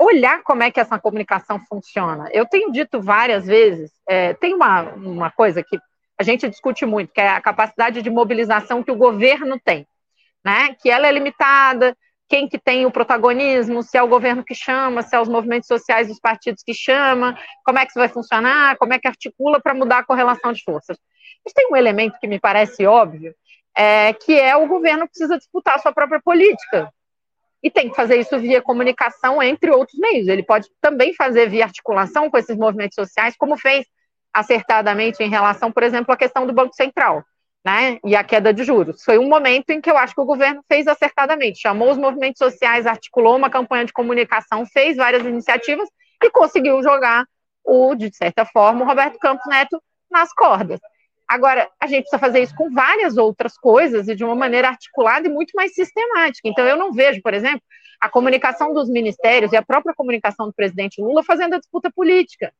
olhar 0.00 0.42
como 0.42 0.62
é 0.62 0.70
que 0.70 0.80
essa 0.80 0.98
comunicação 0.98 1.60
funciona. 1.68 2.28
Eu 2.32 2.46
tenho 2.46 2.72
dito 2.72 3.00
várias 3.02 3.46
vezes, 3.46 3.92
é, 4.08 4.32
tem 4.32 4.54
uma, 4.54 4.82
uma 4.94 5.30
coisa 5.30 5.62
que 5.62 5.78
a 6.18 6.22
gente 6.22 6.48
discute 6.48 6.86
muito, 6.86 7.12
que 7.12 7.20
é 7.20 7.28
a 7.28 7.40
capacidade 7.40 8.00
de 8.00 8.10
mobilização 8.10 8.82
que 8.82 8.90
o 8.90 8.96
governo 8.96 9.60
tem, 9.62 9.86
né? 10.44 10.74
Que 10.80 10.90
ela 10.90 11.06
é 11.06 11.12
limitada, 11.12 11.96
quem 12.28 12.48
que 12.48 12.58
tem 12.58 12.86
o 12.86 12.90
protagonismo, 12.90 13.82
se 13.82 13.98
é 13.98 14.02
o 14.02 14.08
governo 14.08 14.44
que 14.44 14.54
chama, 14.54 15.02
se 15.02 15.14
é 15.14 15.20
os 15.20 15.28
movimentos 15.28 15.66
sociais 15.66 16.08
dos 16.08 16.18
partidos 16.18 16.62
que 16.62 16.72
chama, 16.72 17.38
como 17.64 17.78
é 17.78 17.82
que 17.82 17.90
isso 17.90 17.98
vai 17.98 18.08
funcionar, 18.08 18.76
como 18.78 18.94
é 18.94 18.98
que 18.98 19.08
articula 19.08 19.60
para 19.60 19.74
mudar 19.74 19.98
a 19.98 20.04
correlação 20.04 20.52
de 20.52 20.62
forças. 20.62 20.96
Mas 21.44 21.52
tem 21.52 21.68
um 21.70 21.76
elemento 21.76 22.18
que 22.18 22.26
me 22.26 22.38
parece 22.38 22.86
óbvio, 22.86 23.34
é, 23.76 24.12
que 24.14 24.38
é 24.38 24.56
o 24.56 24.66
governo 24.66 25.08
precisa 25.08 25.36
disputar 25.36 25.76
a 25.76 25.78
sua 25.78 25.92
própria 25.92 26.20
política 26.22 26.90
e 27.62 27.70
tem 27.70 27.88
que 27.90 27.96
fazer 27.96 28.16
isso 28.16 28.38
via 28.38 28.62
comunicação, 28.62 29.42
entre 29.42 29.70
outros 29.70 29.98
meios. 29.98 30.28
Ele 30.28 30.42
pode 30.42 30.68
também 30.80 31.14
fazer 31.14 31.48
via 31.48 31.64
articulação 31.64 32.30
com 32.30 32.38
esses 32.38 32.56
movimentos 32.56 32.94
sociais, 32.94 33.36
como 33.36 33.56
fez 33.56 33.86
acertadamente 34.32 35.22
em 35.22 35.28
relação, 35.28 35.70
por 35.70 35.82
exemplo, 35.82 36.12
à 36.12 36.16
questão 36.16 36.46
do 36.46 36.52
Banco 36.52 36.74
Central. 36.74 37.24
Né, 37.62 37.98
e 38.02 38.16
a 38.16 38.24
queda 38.24 38.54
de 38.54 38.64
juros. 38.64 39.04
Foi 39.04 39.18
um 39.18 39.28
momento 39.28 39.68
em 39.68 39.82
que 39.82 39.90
eu 39.90 39.98
acho 39.98 40.14
que 40.14 40.20
o 40.22 40.24
governo 40.24 40.62
fez 40.66 40.86
acertadamente, 40.86 41.60
chamou 41.60 41.90
os 41.90 41.98
movimentos 41.98 42.38
sociais, 42.38 42.86
articulou 42.86 43.36
uma 43.36 43.50
campanha 43.50 43.84
de 43.84 43.92
comunicação, 43.92 44.64
fez 44.64 44.96
várias 44.96 45.26
iniciativas 45.26 45.86
e 46.24 46.30
conseguiu 46.30 46.82
jogar 46.82 47.26
o, 47.62 47.94
de 47.94 48.10
certa 48.16 48.46
forma, 48.46 48.82
o 48.82 48.88
Roberto 48.88 49.18
Campos 49.18 49.46
Neto 49.46 49.78
nas 50.10 50.32
cordas. 50.32 50.80
Agora, 51.30 51.70
a 51.78 51.86
gente 51.86 52.02
precisa 52.02 52.18
fazer 52.18 52.40
isso 52.40 52.56
com 52.56 52.68
várias 52.72 53.16
outras 53.16 53.56
coisas 53.56 54.08
e 54.08 54.16
de 54.16 54.24
uma 54.24 54.34
maneira 54.34 54.66
articulada 54.66 55.28
e 55.28 55.30
muito 55.30 55.52
mais 55.54 55.72
sistemática. 55.72 56.48
Então, 56.48 56.66
eu 56.66 56.76
não 56.76 56.92
vejo, 56.92 57.22
por 57.22 57.32
exemplo, 57.32 57.62
a 58.00 58.08
comunicação 58.08 58.74
dos 58.74 58.90
ministérios 58.90 59.52
e 59.52 59.56
a 59.56 59.62
própria 59.62 59.94
comunicação 59.94 60.46
do 60.46 60.52
presidente 60.52 61.00
Lula 61.00 61.22
fazendo 61.22 61.54
a 61.54 61.58
disputa 61.60 61.88
política. 61.94 62.52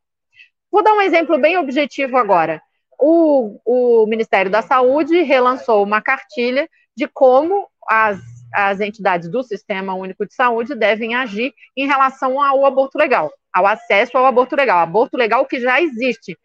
Vou 0.70 0.84
dar 0.84 0.94
um 0.94 1.00
exemplo 1.00 1.36
bem 1.36 1.58
objetivo 1.58 2.16
agora. 2.16 2.62
O, 2.96 3.58
o 3.64 4.06
Ministério 4.06 4.48
da 4.48 4.62
Saúde 4.62 5.20
relançou 5.22 5.82
uma 5.82 6.00
cartilha 6.00 6.68
de 6.96 7.08
como 7.08 7.66
as, 7.88 8.20
as 8.54 8.78
entidades 8.78 9.28
do 9.28 9.42
Sistema 9.42 9.94
Único 9.94 10.24
de 10.24 10.32
Saúde 10.32 10.76
devem 10.76 11.16
agir 11.16 11.52
em 11.76 11.88
relação 11.88 12.40
ao 12.40 12.64
aborto 12.64 12.96
legal, 12.96 13.32
ao 13.52 13.66
acesso 13.66 14.16
ao 14.16 14.26
aborto 14.26 14.54
legal. 14.54 14.78
Aborto 14.78 15.16
legal 15.16 15.44
que 15.44 15.58
já 15.58 15.82
existe 15.82 16.38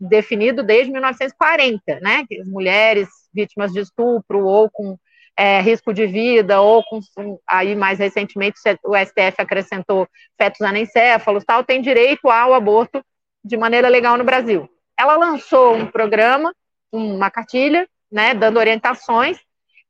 definido 0.00 0.62
desde 0.62 0.92
1940, 0.92 2.00
né? 2.00 2.24
Que 2.28 2.40
as 2.40 2.48
mulheres 2.48 3.08
vítimas 3.34 3.72
de 3.72 3.80
estupro 3.80 4.44
ou 4.44 4.70
com 4.70 4.96
é, 5.36 5.60
risco 5.60 5.94
de 5.94 6.06
vida 6.06 6.60
ou 6.60 6.82
com 6.84 7.00
aí 7.46 7.76
mais 7.76 8.00
recentemente 8.00 8.58
o 8.84 8.96
STF 8.96 9.34
acrescentou 9.38 10.08
fetos 10.36 10.60
anencéfalos 10.62 11.44
tal 11.44 11.62
tem 11.62 11.80
direito 11.80 12.28
ao 12.28 12.52
aborto 12.52 13.00
de 13.44 13.56
maneira 13.56 13.88
legal 13.88 14.16
no 14.16 14.24
Brasil. 14.24 14.68
Ela 14.98 15.16
lançou 15.16 15.76
um 15.76 15.86
programa, 15.86 16.52
uma 16.90 17.30
cartilha, 17.30 17.88
né, 18.10 18.34
dando 18.34 18.58
orientações 18.58 19.38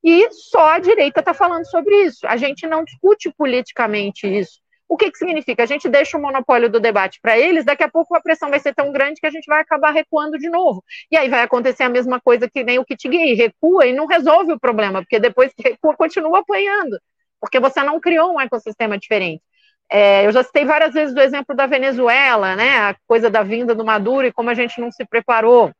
e 0.05 0.31
só 0.33 0.73
a 0.73 0.79
direita 0.79 1.21
está 1.21 1.33
falando 1.33 1.65
sobre 1.67 1.95
isso. 2.05 2.27
A 2.27 2.37
gente 2.37 2.67
não 2.67 2.85
discute 2.85 3.33
politicamente 3.37 4.27
isso. 4.27 4.61
O 4.89 4.97
que, 4.97 5.11
que 5.11 5.19
significa? 5.19 5.63
A 5.63 5.67
gente 5.67 5.87
deixa 5.87 6.17
o 6.17 6.21
monopólio 6.21 6.71
do 6.71 6.81
debate 6.81 7.21
para 7.21 7.39
eles, 7.39 7.65
daqui 7.65 7.85
a 7.85 7.91
pouco 7.91 8.17
a 8.17 8.23
pressão 8.23 8.49
vai 8.49 8.59
ser 8.59 8.75
tão 8.75 8.91
grande 8.91 9.21
que 9.21 9.27
a 9.27 9.31
gente 9.31 9.45
vai 9.47 9.61
acabar 9.61 9.91
recuando 9.91 10.39
de 10.39 10.49
novo. 10.49 10.83
E 11.11 11.17
aí 11.17 11.29
vai 11.29 11.43
acontecer 11.43 11.83
a 11.83 11.91
mesma 11.91 12.19
coisa 12.19 12.49
que 12.49 12.65
nem 12.65 12.79
o 12.79 12.85
kit 12.85 13.07
gay, 13.07 13.35
recua 13.35 13.87
e 13.87 13.93
não 13.93 14.07
resolve 14.07 14.53
o 14.53 14.59
problema, 14.59 15.03
porque 15.03 15.21
depois 15.21 15.53
que 15.53 15.63
recua, 15.63 15.95
continua 15.95 16.39
apanhando, 16.39 16.99
porque 17.39 17.61
você 17.61 17.83
não 17.83 18.01
criou 18.01 18.33
um 18.33 18.41
ecossistema 18.41 18.97
diferente. 18.97 19.43
É, 19.91 20.27
eu 20.27 20.33
já 20.33 20.43
citei 20.43 20.65
várias 20.65 20.95
vezes 20.95 21.15
o 21.15 21.21
exemplo 21.21 21.55
da 21.55 21.67
Venezuela, 21.67 22.57
né, 22.57 22.79
a 22.79 22.97
coisa 23.07 23.31
da 23.31 23.43
vinda 23.43 23.75
do 23.75 23.85
Maduro 23.85 24.27
e 24.27 24.33
como 24.33 24.51
a 24.51 24.55
gente 24.55 24.81
não 24.81 24.91
se 24.91 25.05
preparou. 25.05 25.71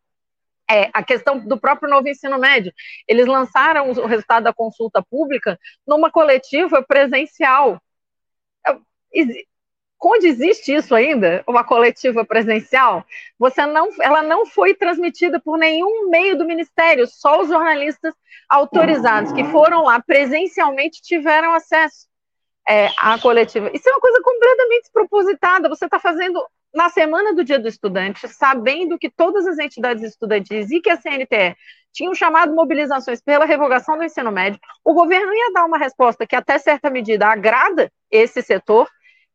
É, 0.71 0.91
a 0.93 1.03
questão 1.03 1.39
do 1.39 1.59
próprio 1.59 1.89
novo 1.89 2.07
ensino 2.11 2.39
médio. 2.39 2.71
Eles 3.07 3.27
lançaram 3.27 3.89
o 3.89 4.07
resultado 4.07 4.45
da 4.45 4.53
consulta 4.53 5.03
pública 5.03 5.59
numa 5.87 6.11
coletiva 6.11 6.83
presencial 6.83 7.81
onde 10.01 10.29
existe 10.29 10.73
isso 10.73 10.95
ainda, 10.95 11.43
uma 11.47 11.65
coletiva 11.65 12.25
presencial, 12.25 13.05
você 13.39 13.67
não, 13.67 13.89
ela 14.01 14.23
não 14.23 14.47
foi 14.47 14.75
transmitida 14.75 15.41
por 15.41 15.59
nenhum 15.59 16.09
meio 16.09 16.39
do 16.39 16.45
ministério, 16.45 17.07
só 17.07 17.41
os 17.43 17.49
jornalistas 17.49 18.15
autorizados 18.49 19.33
que 19.33 19.45
foram 19.45 19.85
lá 19.85 20.01
presencialmente 20.01 21.03
tiveram 21.03 21.53
acesso 21.53 22.07
é, 22.69 22.89
à 22.99 23.19
coletiva. 23.19 23.71
Isso 23.75 23.89
é 23.89 23.93
uma 23.93 24.01
coisa 24.01 24.21
completamente 24.23 24.83
despropositada. 24.83 25.69
Você 25.69 25.87
está 25.87 25.99
fazendo 25.99 26.41
na 26.73 26.91
semana 26.91 27.35
do 27.35 27.43
Dia 27.43 27.59
do 27.59 27.67
Estudante, 27.67 28.29
sabendo 28.29 28.99
que 28.99 29.11
todas 29.11 29.47
as 29.47 29.59
entidades 29.59 30.05
estudantis 30.05 30.71
e 30.71 30.81
que 30.81 30.91
a 30.91 30.97
CNTE 30.97 31.57
tinham 31.93 32.15
chamado 32.15 32.55
mobilizações 32.55 33.21
pela 33.21 33.47
revogação 33.47 33.97
do 33.97 34.05
ensino 34.05 34.31
médio, 34.31 34.61
o 34.85 34.93
governo 34.93 35.33
ia 35.33 35.53
dar 35.53 35.65
uma 35.65 35.79
resposta 35.79 36.27
que 36.27 36.37
até 36.37 36.59
certa 36.59 36.91
medida 36.91 37.27
agrada 37.27 37.91
esse 38.11 38.43
setor, 38.43 38.89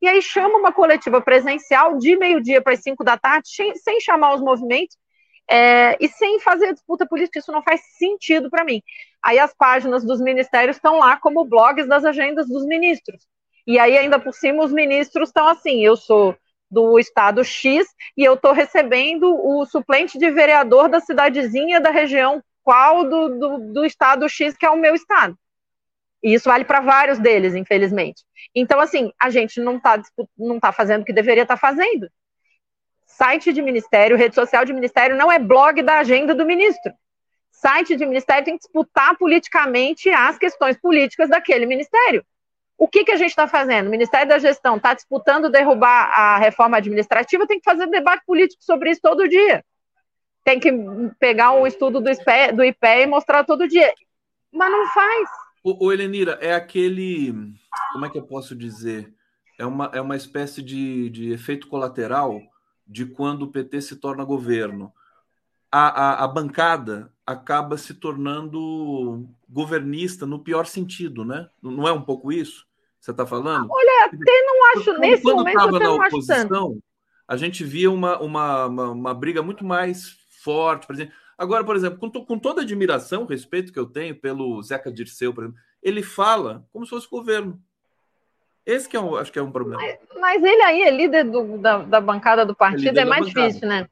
e 0.04 0.08
aí 0.10 0.22
chama 0.22 0.58
uma 0.58 0.74
coletiva 0.74 1.22
presencial 1.22 1.98
de 1.98 2.18
meio-dia 2.18 2.62
para 2.62 2.74
as 2.74 2.82
cinco 2.82 3.06
da 3.06 3.18
tarde, 3.18 3.48
sem, 3.48 4.02
chamar 4.02 4.36
os 4.36 4.42
movimentos 4.42 4.98
é, 5.50 5.96
e 5.98 6.10
sem 6.10 6.42
fazer 6.42 6.74
disputa 6.74 7.08
política. 7.08 7.40
Isso 7.40 7.54
não 7.54 7.64
faz 7.64 7.80
sentido 7.98 8.50
para 8.50 8.66
mim. 8.66 8.82
Aí 9.24 9.40
as 9.40 9.54
páginas 9.54 10.04
dos 10.04 10.20
ministérios 10.20 10.76
estão 10.76 11.00
lá 11.00 11.16
como 11.16 11.46
blogs 11.46 11.88
das 11.88 12.04
agendas 12.04 12.50
dos 12.50 12.66
ministros. 12.66 13.26
E 13.66 13.80
aí, 13.80 13.98
ainda 13.98 14.20
por 14.20 14.34
cima, 14.34 14.66
os 14.66 14.74
ministros 14.74 15.30
estão 15.30 15.48
assim: 15.48 15.86
eu 15.86 15.96
sou 15.96 16.36
do 16.70 17.00
estado 17.00 17.42
X 17.42 17.88
e 18.18 18.26
eu 18.26 18.34
estou 18.34 18.52
recebendo 18.52 19.34
o 19.34 19.66
suplente 19.66 20.18
de 20.18 20.30
vereador 20.32 20.90
da 20.90 21.00
cidadezinha 21.00 21.80
da 21.80 21.92
região 21.92 22.44
qual 22.62 23.06
do, 23.08 23.30
do, 23.30 23.58
do 23.72 23.86
estado 23.86 24.28
X, 24.28 24.58
que 24.58 24.66
é 24.66 24.70
o 24.70 24.76
meu 24.76 24.96
estado. 24.96 25.38
E 26.24 26.34
isso 26.34 26.50
vale 26.50 26.64
para 26.64 26.80
vários 26.80 27.20
deles, 27.20 27.54
infelizmente. 27.54 28.24
Então, 28.56 28.80
assim, 28.80 29.12
a 29.20 29.30
gente 29.30 29.60
não 29.60 29.76
está 29.76 30.02
não 30.38 30.60
tá 30.60 30.72
fazendo 30.72 31.02
o 31.02 31.06
que 31.06 31.12
deveria 31.12 31.44
estar 31.44 31.56
tá 31.56 31.60
fazendo. 31.60 32.10
Site 33.06 33.52
de 33.52 33.62
ministério, 33.62 34.18
rede 34.18 34.34
social 34.34 34.64
de 34.64 34.74
ministério 34.74 35.18
não 35.18 35.32
é 35.32 35.38
blog 35.38 35.82
da 35.84 36.00
agenda 36.00 36.34
do 36.34 36.46
ministro. 36.46 36.94
site 37.52 37.96
de 37.96 38.06
ministério 38.06 38.46
tem 38.46 38.58
que 38.58 38.64
disputar 38.64 39.18
politicamente 39.18 40.10
as 40.10 40.38
questões 40.38 40.78
políticas 40.80 41.30
daquele 41.30 41.66
ministério. 41.66 42.26
O 42.78 42.88
que, 42.88 43.04
que 43.04 43.12
a 43.12 43.18
gente 43.18 43.30
está 43.30 43.48
fazendo? 43.48 43.88
O 43.88 43.92
Ministério 43.92 44.28
da 44.28 44.40
Gestão 44.40 44.78
está 44.78 44.94
disputando 44.94 45.50
derrubar 45.50 46.12
a 46.14 46.38
reforma 46.38 46.78
administrativa, 46.78 47.48
tem 47.48 47.60
que 47.60 47.70
fazer 47.70 47.88
debate 47.88 48.24
político 48.26 48.64
sobre 48.64 48.90
isso 48.90 49.00
todo 49.02 49.30
dia. 49.30 49.64
Tem 50.44 50.60
que 50.60 50.72
pegar 51.20 51.52
um 51.52 51.68
estudo 51.68 52.02
do 52.02 52.10
IPE, 52.10 52.52
do 52.54 52.66
IPE 52.66 53.04
e 53.04 53.08
mostrar 53.08 53.44
todo 53.44 53.68
dia. 53.68 53.94
Mas 54.52 54.72
não 54.72 54.86
faz. 54.88 55.30
O, 55.64 55.86
o 55.86 55.92
Helenira, 55.92 56.38
é 56.42 56.54
aquele. 56.54 57.34
Como 57.94 58.06
é 58.06 58.10
que 58.10 58.18
eu 58.18 58.24
posso 58.24 58.56
dizer? 58.56 59.14
É 59.58 59.66
uma, 59.66 59.90
é 59.94 60.02
uma 60.02 60.16
espécie 60.16 60.62
de, 60.62 61.10
de 61.10 61.32
efeito 61.32 61.68
colateral 61.68 62.42
de 62.86 63.06
quando 63.06 63.44
o 63.44 63.52
PT 63.52 63.82
se 63.82 63.96
torna 63.96 64.26
governo. 64.26 64.92
A, 65.72 65.88
a, 65.88 66.24
a, 66.26 66.28
bancada 66.28 67.12
acaba 67.26 67.78
se 67.78 67.94
tornando 67.96 69.28
governista 69.50 70.26
no 70.26 70.40
pior 70.40 70.66
sentido, 70.66 71.24
né? 71.24 71.50
Não 71.62 71.88
é 71.88 71.92
um 71.92 72.02
pouco 72.02 72.32
isso? 72.32 72.68
Você 73.00 73.12
está 73.12 73.26
falando? 73.26 73.68
Olha, 73.72 74.06
até 74.06 74.42
não 74.46 74.66
acho, 74.72 74.86
quando, 74.86 75.00
nesse 75.00 75.24
quando 75.24 75.38
momento, 75.38 75.60
até 75.60 75.86
não 75.86 75.96
oposição, 75.96 76.36
acho 76.36 76.48
tanto. 76.48 76.84
A 77.28 77.38
gente 77.38 77.64
via 77.64 77.90
uma, 77.90 78.20
uma, 78.20 78.66
uma, 78.66 78.92
uma, 78.92 79.14
briga 79.14 79.42
muito 79.42 79.66
mais 79.66 80.18
forte, 80.44 80.86
por 80.86 80.94
exemplo. 80.94 81.14
Agora, 81.38 81.64
por 81.64 81.76
exemplo, 81.76 82.00
com, 82.00 82.10
com 82.26 82.40
toda 82.40 82.62
a 82.62 82.64
admiração, 82.64 83.26
respeito 83.26 83.74
que 83.74 83.80
eu 83.80 83.86
tenho 83.86 84.16
pelo 84.16 84.62
Zeca 84.62 84.92
Dirceu, 84.92 85.34
por 85.34 85.44
exemplo, 85.44 85.60
ele 85.82 86.04
fala 86.04 86.66
como 86.72 86.86
se 86.86 86.92
fosse 86.92 87.10
governo. 87.10 87.60
Esse 88.66 88.88
que 88.88 88.96
é 88.96 89.00
um, 89.00 89.16
acho 89.16 89.32
que 89.32 89.40
é 89.40 89.44
um 89.44 89.52
problema. 89.52 89.82
Mas, 89.82 90.00
mas 90.20 90.44
ele 90.44 90.64
aí 90.64 90.82
é 90.84 90.92
líder 90.92 91.26
do, 91.26 91.58
da, 91.58 91.80
da 91.80 92.00
bancada 92.00 92.46
do 92.46 92.56
partido, 92.56 92.98
é, 92.98 93.02
é 93.02 93.06
mais 93.06 93.26
difícil, 93.26 93.68
né? 93.68 93.88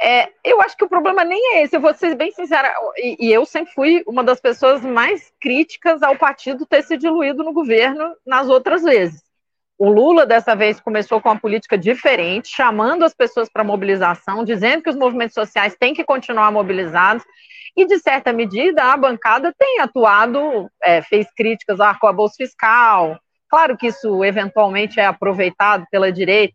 É, 0.00 0.30
eu 0.44 0.60
acho 0.60 0.76
que 0.76 0.84
o 0.84 0.88
problema 0.88 1.24
nem 1.24 1.56
é 1.56 1.62
esse, 1.62 1.76
eu 1.76 1.80
vou 1.80 1.92
ser 1.92 2.14
bem 2.14 2.30
sincera, 2.30 2.72
e, 2.96 3.16
e, 3.18 3.32
eu 3.32 3.44
sempre 3.44 3.72
fui 3.74 4.04
uma 4.06 4.22
das 4.22 4.40
pessoas 4.40 4.80
mais 4.82 5.32
críticas 5.40 6.04
ao 6.04 6.16
partido 6.16 6.64
ter 6.64 6.82
se 6.84 6.96
diluído 6.96 7.42
no 7.42 7.52
governo 7.52 8.14
nas 8.24 8.48
outras 8.48 8.84
vezes. 8.84 9.27
O 9.78 9.88
Lula, 9.90 10.26
dessa 10.26 10.56
vez, 10.56 10.80
começou 10.80 11.20
com 11.20 11.28
uma 11.28 11.38
política 11.38 11.78
diferente, 11.78 12.48
chamando 12.48 13.04
as 13.04 13.14
pessoas 13.14 13.48
para 13.48 13.62
mobilização, 13.62 14.44
dizendo 14.44 14.82
que 14.82 14.90
os 14.90 14.96
movimentos 14.96 15.34
sociais 15.34 15.76
têm 15.78 15.94
que 15.94 16.04
continuar 16.04 16.50
mobilizados, 16.50 17.24
e, 17.76 17.86
de 17.86 17.98
certa 17.98 18.32
medida, 18.32 18.82
a 18.82 18.96
bancada 18.96 19.54
tem 19.56 19.78
atuado, 19.78 20.68
é, 20.82 21.00
fez 21.00 21.28
críticas 21.32 21.78
à, 21.78 21.94
com 21.94 22.08
a 22.08 22.12
Bolsa 22.12 22.34
Fiscal, 22.36 23.20
Claro 23.48 23.76
que 23.76 23.86
isso 23.86 24.22
eventualmente 24.24 25.00
é 25.00 25.06
aproveitado 25.06 25.86
pela 25.90 26.12
direita, 26.12 26.54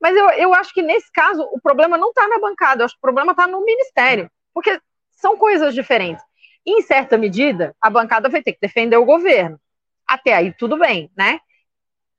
mas 0.00 0.16
eu, 0.16 0.30
eu 0.30 0.54
acho 0.54 0.72
que 0.72 0.80
nesse 0.80 1.10
caso 1.12 1.42
o 1.52 1.60
problema 1.60 1.98
não 1.98 2.08
está 2.08 2.26
na 2.26 2.38
bancada, 2.38 2.82
eu 2.82 2.86
acho 2.86 2.94
que 2.94 2.98
o 2.98 3.02
problema 3.02 3.32
está 3.32 3.46
no 3.46 3.64
ministério, 3.64 4.30
porque 4.54 4.80
são 5.10 5.36
coisas 5.36 5.74
diferentes. 5.74 6.24
em 6.66 6.82
certa 6.82 7.18
medida, 7.18 7.74
a 7.80 7.90
bancada 7.90 8.28
vai 8.28 8.42
ter 8.42 8.52
que 8.52 8.60
defender 8.60 8.96
o 8.96 9.04
governo. 9.04 9.58
Até 10.06 10.34
aí 10.34 10.52
tudo 10.52 10.78
bem, 10.78 11.10
né? 11.16 11.40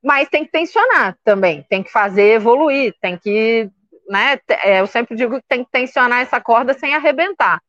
Mas 0.02 0.28
tem 0.28 0.44
que 0.44 0.50
tensionar 0.50 1.16
também, 1.24 1.62
tem 1.68 1.82
que 1.82 1.92
fazer 1.92 2.32
evoluir, 2.32 2.94
tem 3.00 3.18
que, 3.18 3.70
né? 4.08 4.38
É, 4.64 4.80
eu 4.80 4.86
sempre 4.86 5.14
digo 5.14 5.40
que 5.40 5.46
tem 5.48 5.64
que 5.64 5.70
tensionar 5.70 6.20
essa 6.20 6.40
corda 6.40 6.72
sem 6.72 6.94
arrebentar. 6.94 7.60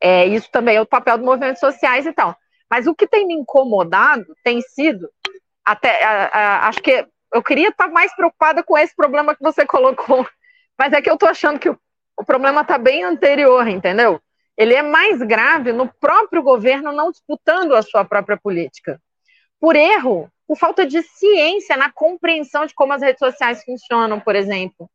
É, 0.00 0.26
isso 0.26 0.50
também 0.50 0.76
é 0.76 0.80
o 0.80 0.86
papel 0.86 1.18
dos 1.18 1.26
movimentos 1.26 1.60
sociais 1.60 2.06
e 2.06 2.12
tal. 2.12 2.36
Mas 2.68 2.86
o 2.86 2.94
que 2.94 3.06
tem 3.06 3.26
me 3.26 3.34
incomodado 3.34 4.26
tem 4.42 4.60
sido 4.62 5.08
até 5.64 6.02
a, 6.04 6.26
a, 6.26 6.68
acho 6.68 6.80
que 6.82 7.06
eu 7.32 7.42
queria 7.42 7.68
estar 7.68 7.88
mais 7.88 8.14
preocupada 8.14 8.62
com 8.62 8.76
esse 8.76 8.94
problema 8.96 9.34
que 9.34 9.42
você 9.42 9.64
colocou, 9.66 10.26
mas 10.78 10.92
é 10.92 11.00
que 11.00 11.10
eu 11.10 11.14
estou 11.14 11.28
achando 11.28 11.58
que 11.58 11.68
o, 11.68 11.78
o 12.16 12.24
problema 12.24 12.62
está 12.62 12.78
bem 12.78 13.04
anterior, 13.04 13.66
entendeu? 13.68 14.20
Ele 14.56 14.74
é 14.74 14.82
mais 14.82 15.22
grave 15.22 15.72
no 15.72 15.88
próprio 16.00 16.42
governo 16.42 16.92
não 16.92 17.10
disputando 17.10 17.74
a 17.74 17.82
sua 17.82 18.04
própria 18.04 18.36
política. 18.36 19.00
Por 19.58 19.76
erro, 19.76 20.30
por 20.50 20.58
falta 20.58 20.84
de 20.84 21.00
ciência 21.00 21.76
na 21.76 21.92
compreensão 21.92 22.66
de 22.66 22.74
como 22.74 22.92
as 22.92 23.00
redes 23.00 23.20
sociais 23.20 23.62
funcionam, 23.62 24.18
por 24.18 24.34
exemplo. 24.34 24.90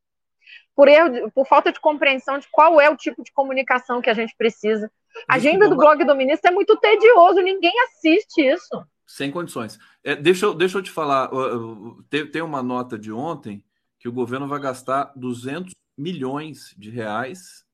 Por 0.76 0.90
erro, 0.90 1.32
por 1.32 1.48
falta 1.48 1.72
de 1.72 1.80
compreensão 1.80 2.38
de 2.38 2.46
qual 2.52 2.82
é 2.82 2.90
o 2.90 2.98
tipo 2.98 3.24
de 3.24 3.32
comunicação 3.32 4.02
que 4.02 4.10
a 4.10 4.14
gente 4.14 4.36
precisa. 4.38 4.92
A 5.30 5.36
agenda 5.36 5.70
do 5.70 5.78
blog 5.78 6.04
do 6.04 6.14
ministro 6.14 6.52
é 6.52 6.54
muito 6.54 6.76
tedioso, 6.76 7.40
ninguém 7.40 7.72
assiste 7.84 8.42
isso. 8.42 8.86
Sem 9.08 9.32
condições. 9.32 9.80
É, 10.04 10.14
deixa, 10.14 10.46
eu, 10.46 10.54
deixa 10.54 10.78
eu 10.78 10.84
te 10.84 10.92
falar, 10.92 11.32
tem, 12.10 12.30
tem 12.30 12.42
uma 12.42 12.62
nota 12.62 13.00
de 13.00 13.14
ontem 13.14 13.64
que 13.98 14.10
o 14.10 14.14
governo 14.14 14.50
vai 14.50 14.60
gastar 14.60 15.14
200 15.16 15.72
milhões 15.98 16.76
de 16.78 16.90
reais 16.90 17.66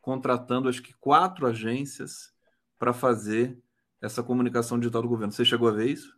contratando, 0.00 0.68
acho 0.68 0.80
que, 0.80 0.94
quatro 0.94 1.44
agências 1.44 2.32
para 2.78 2.92
fazer 2.92 3.58
essa 4.00 4.22
comunicação 4.22 4.78
digital 4.78 5.02
do 5.02 5.08
governo. 5.08 5.32
Você 5.32 5.44
chegou 5.44 5.66
a 5.66 5.72
ver 5.72 5.88
isso? 5.88 6.14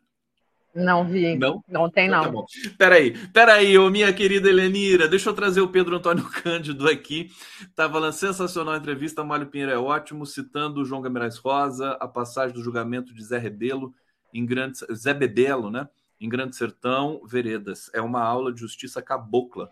Não 0.77 1.09
vi. 1.09 1.37
Não? 1.39 1.65
Não 1.67 1.89
tem, 1.89 2.07
então 2.07 2.23
tá 2.23 2.31
não. 2.31 2.43
Tá 2.43 2.47
peraí, 2.77 3.17
peraí, 3.29 3.79
ô, 3.79 3.91
minha 3.91 4.13
querida 4.13 4.49
Helenira, 4.49 5.09
deixa 5.09 5.31
eu 5.31 5.35
trazer 5.35 5.63
o 5.63 5.69
Pedro 5.69 5.97
Antônio 5.97 6.29
Cândido 6.43 6.87
aqui. 6.87 7.31
Tá 7.75 7.89
falando 7.89 8.13
sensacional 8.13 8.75
a 8.75 8.77
entrevista, 8.77 9.25
Mário 9.25 9.47
Pinheiro 9.47 9.73
é 9.73 9.79
ótimo, 9.79 10.27
citando 10.27 10.83
o 10.83 10.85
João 10.85 11.01
Gamirais 11.01 11.39
Rosa, 11.39 11.93
a 11.93 12.07
passagem 12.07 12.55
do 12.55 12.63
julgamento 12.63 13.15
de 13.15 13.25
Zé 13.25 13.39
Rebelo 13.39 13.95
em 14.35 14.45
Grande 14.45 14.79
Zé 14.93 15.15
Bedelo, 15.15 15.71
né? 15.71 15.89
Em 16.21 16.29
Grande 16.29 16.55
Sertão, 16.55 17.23
Veredas. 17.27 17.91
É 17.95 18.03
uma 18.03 18.23
aula 18.23 18.53
de 18.53 18.61
justiça 18.61 19.01
cabocla. 19.01 19.71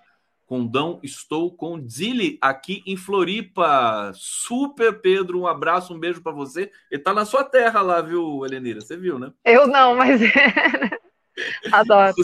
Condão, 0.54 1.00
estou 1.02 1.52
com 1.52 1.84
Zili 1.88 2.38
aqui 2.40 2.80
em 2.86 2.96
Floripa. 2.96 4.12
Super 4.14 5.00
Pedro, 5.00 5.40
um 5.40 5.48
abraço, 5.48 5.92
um 5.92 5.98
beijo 5.98 6.22
para 6.22 6.30
você. 6.30 6.70
Ele 6.88 7.02
tá 7.02 7.12
na 7.12 7.24
sua 7.24 7.42
terra 7.42 7.82
lá, 7.82 8.00
viu, 8.00 8.46
Helenira? 8.46 8.80
Você 8.80 8.96
viu, 8.96 9.18
né? 9.18 9.32
Eu 9.44 9.66
não, 9.66 9.96
mas 9.96 10.20
adoro. 11.72 12.14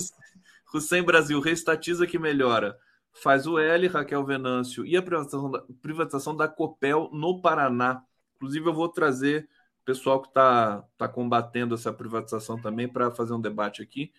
Hussein 0.72 1.02
Brasil, 1.02 1.40
reestatiza 1.40 2.06
que 2.06 2.20
melhora. 2.20 2.78
Faz 3.12 3.48
o 3.48 3.58
L, 3.58 3.88
Raquel 3.88 4.24
Venâncio, 4.24 4.86
e 4.86 4.96
a 4.96 5.02
privatização 5.02 5.50
da, 5.50 5.64
privatização 5.82 6.36
da 6.36 6.46
Copel 6.46 7.10
no 7.12 7.42
Paraná. 7.42 8.00
Inclusive, 8.36 8.68
eu 8.68 8.72
vou 8.72 8.88
trazer 8.88 9.48
pessoal 9.84 10.22
que 10.22 10.28
está 10.28 10.84
tá 10.96 11.08
combatendo 11.08 11.74
essa 11.74 11.92
privatização 11.92 12.62
também 12.62 12.86
para 12.86 13.10
fazer 13.10 13.32
um 13.32 13.40
debate 13.40 13.82
aqui. 13.82 14.12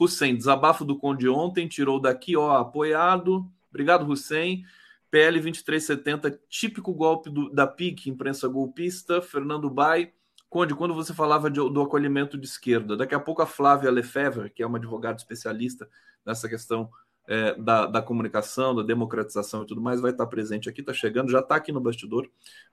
Hussein, 0.00 0.34
desabafo 0.34 0.84
do 0.84 0.98
Conde 0.98 1.28
ontem, 1.28 1.68
tirou 1.68 2.00
daqui, 2.00 2.34
ó, 2.34 2.56
apoiado. 2.56 3.46
Obrigado, 3.68 4.08
Hussein. 4.08 4.64
PL 5.10 5.40
2370, 5.40 6.40
típico 6.48 6.94
golpe 6.94 7.28
do, 7.28 7.50
da 7.50 7.66
PIC, 7.66 8.08
imprensa 8.08 8.48
golpista. 8.48 9.20
Fernando 9.20 9.68
Bai. 9.68 10.12
Conde, 10.48 10.74
quando 10.74 10.94
você 10.94 11.12
falava 11.12 11.50
de, 11.50 11.60
do 11.60 11.82
acolhimento 11.82 12.38
de 12.38 12.46
esquerda, 12.46 12.96
daqui 12.96 13.14
a 13.14 13.20
pouco 13.20 13.42
a 13.42 13.46
Flávia 13.46 13.90
Lefebvre, 13.90 14.50
que 14.50 14.62
é 14.62 14.66
uma 14.66 14.78
advogada 14.78 15.16
especialista 15.16 15.88
nessa 16.24 16.48
questão 16.48 16.90
é, 17.28 17.54
da, 17.54 17.86
da, 17.86 18.02
comunicação, 18.02 18.74
da 18.74 18.82
democratização 18.82 19.62
e 19.62 19.66
tudo 19.66 19.80
mais, 19.80 20.00
vai 20.00 20.10
estar 20.10 20.26
presente 20.26 20.68
aqui, 20.68 20.80
está 20.80 20.92
chegando, 20.92 21.30
já 21.30 21.40
está 21.40 21.56
aqui 21.56 21.70
no 21.70 21.80
bastidor 21.80 22.28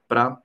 para 0.07 0.41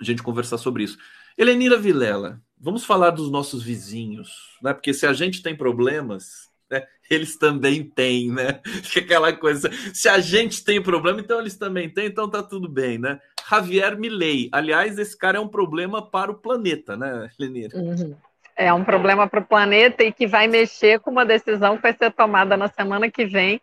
a 0.00 0.04
gente 0.04 0.22
conversar 0.22 0.58
sobre 0.58 0.84
isso. 0.84 0.98
Helenira 1.36 1.78
Vilela, 1.78 2.40
vamos 2.58 2.84
falar 2.84 3.10
dos 3.10 3.30
nossos 3.30 3.62
vizinhos, 3.62 4.58
né? 4.62 4.72
Porque 4.72 4.92
se 4.92 5.06
a 5.06 5.12
gente 5.12 5.42
tem 5.42 5.56
problemas, 5.56 6.48
né, 6.70 6.84
eles 7.10 7.36
também 7.36 7.82
têm, 7.82 8.30
né? 8.30 8.60
Aquela 8.96 9.32
coisa, 9.32 9.70
se 9.94 10.08
a 10.08 10.20
gente 10.20 10.62
tem 10.62 10.80
problema, 10.82 11.20
então 11.20 11.40
eles 11.40 11.56
também 11.56 11.88
têm, 11.88 12.06
então 12.06 12.28
tá 12.28 12.42
tudo 12.42 12.68
bem, 12.68 12.98
né? 12.98 13.18
Javier 13.48 13.98
Milei, 13.98 14.48
aliás, 14.52 14.98
esse 14.98 15.16
cara 15.16 15.38
é 15.38 15.40
um 15.40 15.48
problema 15.48 16.08
para 16.08 16.30
o 16.30 16.38
planeta, 16.38 16.96
né, 16.96 17.28
Helenira? 17.38 17.76
Uhum. 17.76 18.14
É 18.56 18.72
um 18.72 18.84
problema 18.84 19.26
para 19.26 19.40
o 19.40 19.44
planeta 19.44 20.04
e 20.04 20.12
que 20.12 20.26
vai 20.26 20.46
mexer 20.46 21.00
com 21.00 21.10
uma 21.10 21.24
decisão 21.24 21.76
que 21.76 21.82
vai 21.82 21.94
ser 21.94 22.12
tomada 22.12 22.56
na 22.56 22.68
semana 22.68 23.10
que 23.10 23.24
vem 23.24 23.60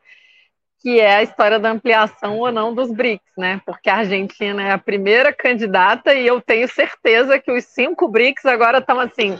que 0.79 0.99
é 0.99 1.17
a 1.17 1.23
história 1.23 1.59
da 1.59 1.71
ampliação 1.71 2.39
ou 2.39 2.51
não 2.51 2.73
dos 2.73 2.91
BRICS, 2.91 3.31
né? 3.37 3.61
Porque 3.65 3.89
a 3.89 3.97
Argentina 3.97 4.61
é 4.61 4.71
a 4.71 4.77
primeira 4.77 5.33
candidata 5.33 6.13
e 6.13 6.25
eu 6.27 6.39
tenho 6.41 6.67
certeza 6.67 7.39
que 7.39 7.51
os 7.51 7.65
cinco 7.65 8.07
BRICS 8.07 8.45
agora 8.45 8.77
estão 8.79 8.99
assim. 8.99 9.37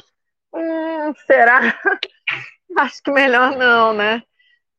Hum, 0.54 1.14
será? 1.26 1.60
Acho 2.78 3.02
que 3.04 3.12
melhor 3.12 3.56
não, 3.56 3.94
né? 3.94 4.22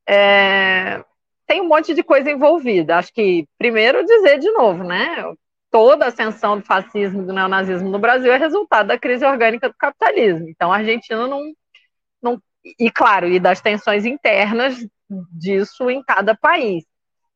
É... 0.06 1.02
Tem 1.46 1.60
um 1.60 1.68
monte 1.68 1.94
de 1.94 2.02
coisa 2.02 2.30
envolvida. 2.30 2.96
Acho 2.98 3.12
que, 3.12 3.46
primeiro, 3.58 4.04
dizer 4.04 4.38
de 4.38 4.50
novo, 4.50 4.84
né? 4.84 5.24
Toda 5.70 6.06
a 6.06 6.08
ascensão 6.08 6.58
do 6.58 6.64
fascismo 6.64 7.22
e 7.22 7.26
do 7.26 7.32
neonazismo 7.32 7.88
no 7.90 7.98
Brasil 7.98 8.32
é 8.32 8.36
resultado 8.36 8.88
da 8.88 8.98
crise 8.98 9.24
orgânica 9.24 9.68
do 9.68 9.74
capitalismo. 9.74 10.48
Então, 10.48 10.72
a 10.72 10.76
Argentina 10.78 11.26
não. 11.26 11.40
E, 12.78 12.90
claro, 12.90 13.28
e 13.28 13.38
das 13.38 13.60
tensões 13.60 14.04
internas 14.04 14.76
disso 15.30 15.90
em 15.90 16.02
cada 16.02 16.34
país. 16.34 16.84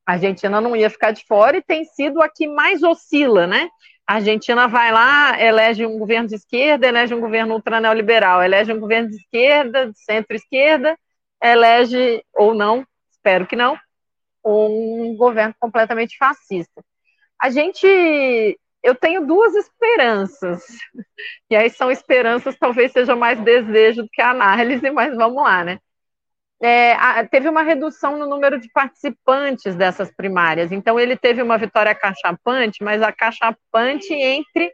A 0.05 0.13
Argentina 0.13 0.59
não 0.59 0.75
ia 0.75 0.89
ficar 0.89 1.11
de 1.11 1.25
fora 1.25 1.57
e 1.57 1.61
tem 1.61 1.85
sido 1.85 2.21
a 2.21 2.29
que 2.29 2.47
mais 2.47 2.83
oscila, 2.83 3.47
né? 3.47 3.69
A 4.05 4.15
Argentina 4.15 4.67
vai 4.67 4.91
lá, 4.91 5.41
elege 5.41 5.85
um 5.85 5.97
governo 5.97 6.27
de 6.27 6.35
esquerda, 6.35 6.87
elege 6.87 7.13
um 7.15 7.21
governo 7.21 7.53
ultraneoliberal, 7.53 8.43
elege 8.43 8.73
um 8.73 8.79
governo 8.79 9.09
de 9.09 9.15
esquerda, 9.15 9.89
de 9.89 9.97
centro-esquerda, 10.03 10.97
elege, 11.41 12.21
ou 12.33 12.53
não, 12.53 12.85
espero 13.09 13.47
que 13.47 13.55
não, 13.55 13.77
um 14.43 15.15
governo 15.17 15.55
completamente 15.57 16.17
fascista. 16.17 16.83
A 17.41 17.49
gente 17.49 18.59
eu 18.83 18.93
tenho 18.93 19.25
duas 19.25 19.55
esperanças. 19.55 20.65
E 21.49 21.55
aí 21.55 21.69
são 21.69 21.89
esperanças, 21.89 22.57
talvez 22.59 22.91
seja 22.91 23.15
mais 23.15 23.39
desejo 23.39 24.03
do 24.03 24.09
que 24.11 24.21
análise, 24.21 24.91
mas 24.91 25.15
vamos 25.15 25.41
lá, 25.41 25.63
né? 25.63 25.79
É, 26.61 26.93
a, 26.93 27.25
teve 27.25 27.49
uma 27.49 27.61
redução 27.61 28.17
no 28.17 28.25
número 28.25 28.59
de 28.59 28.69
participantes 28.71 29.75
dessas 29.75 30.13
primárias. 30.15 30.71
Então, 30.71 30.99
ele 30.99 31.17
teve 31.17 31.41
uma 31.41 31.57
vitória 31.57 31.95
cachapante, 31.95 32.83
mas 32.83 33.01
a 33.01 33.11
cachapante 33.11 34.13
entre 34.13 34.71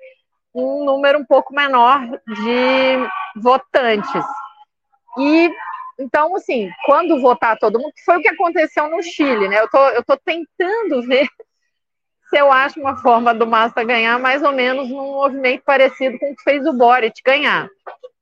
um 0.53 0.84
número 0.84 1.20
um 1.20 1.26
pouco 1.26 1.53
menor 1.53 2.01
de 2.28 3.39
votantes. 3.41 4.26
E 5.18 5.51
então, 5.99 6.34
assim, 6.36 6.70
quando 6.86 7.20
votar 7.20 7.57
todo 7.57 7.78
mundo, 7.78 7.91
foi 8.05 8.18
o 8.18 8.22
que 8.22 8.30
aconteceu 8.30 8.89
no 8.89 9.03
Chile, 9.03 9.49
né? 9.49 9.60
Eu 9.60 9.70
tô, 9.70 9.89
eu 9.89 10.03
tô 10.03 10.18
tentando 10.18 11.01
ver 11.05 11.28
se 12.30 12.38
eu 12.38 12.52
acho 12.52 12.80
uma 12.80 12.96
forma 12.98 13.34
do 13.34 13.48
Massa 13.48 13.84
ganhar 13.84 14.20
mais 14.20 14.44
ou 14.44 14.52
menos 14.52 14.88
num 14.88 15.14
movimento 15.14 15.64
parecido 15.66 16.18
com 16.20 16.32
o 16.32 16.36
que 16.36 16.44
fez 16.44 16.66
o 16.66 16.74
Boric 16.74 17.22
ganhar. 17.26 17.68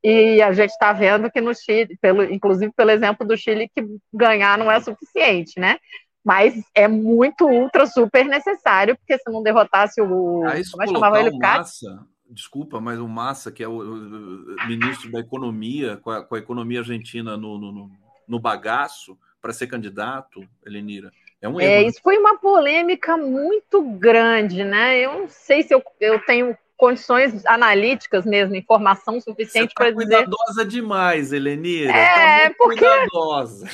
E 0.04 0.42
a 0.42 0.54
gente 0.54 0.70
está 0.70 0.94
vendo 0.94 1.30
que 1.30 1.42
no 1.42 1.54
Chile, 1.54 1.98
pelo, 2.00 2.24
inclusive 2.24 2.72
pelo 2.74 2.92
exemplo 2.92 3.28
do 3.28 3.36
Chile, 3.36 3.70
que 3.76 3.86
ganhar 4.14 4.58
não 4.58 4.72
é 4.72 4.80
suficiente, 4.80 5.60
né? 5.60 5.78
Mas 6.24 6.62
é 6.74 6.88
muito, 6.88 7.46
ultra, 7.46 7.86
super 7.86 8.26
necessário, 8.26 8.96
porque 8.98 9.18
se 9.18 9.30
não 9.30 9.44
derrotasse 9.44 10.02
o. 10.02 10.46
Aí, 10.46 10.62
como 10.70 10.84
é 10.84 10.86
que 10.86 10.94
chamava 10.94 11.20
ele? 11.20 11.38
Massa, 11.38 12.06
desculpa, 12.30 12.80
mas 12.80 13.00
o 13.00 13.08
Massa, 13.08 13.52
que 13.52 13.64
é 13.64 13.68
o, 13.68 13.80
o 13.80 14.68
ministro 14.68 15.12
da 15.12 15.20
Economia, 15.20 15.98
com 15.98 16.12
a, 16.12 16.24
com 16.24 16.36
a 16.36 16.40
economia 16.40 16.80
argentina 16.80 17.36
no, 17.36 17.58
no, 17.58 17.92
no 18.28 18.40
bagaço, 18.40 19.18
para 19.42 19.54
ser 19.54 19.68
candidato, 19.68 20.42
Elenira. 20.66 21.12
É 21.42 21.48
um 21.48 21.60
é, 21.60 21.64
erro. 21.64 21.74
É, 21.74 21.82
isso 21.84 22.00
foi 22.02 22.18
uma 22.18 22.38
polêmica 22.38 23.18
muito 23.18 23.82
grande, 23.82 24.64
né? 24.64 25.00
Eu 25.00 25.20
não 25.20 25.28
sei 25.28 25.64
se 25.64 25.74
eu, 25.74 25.84
eu 26.00 26.20
tenho 26.26 26.58
condições 26.76 27.46
analíticas 27.46 28.26
mesmo, 28.26 28.56
informação 28.56 29.20
suficiente 29.20 29.74
tá 29.74 29.84
para 29.84 29.92
dizer. 29.92 30.06
cuidadosa 30.06 30.66
demais, 30.66 31.32
Elenira. 31.34 31.92
É, 31.92 32.50
tá 32.50 32.56
porque. 32.58 32.86
Cuidadosa. 32.86 33.68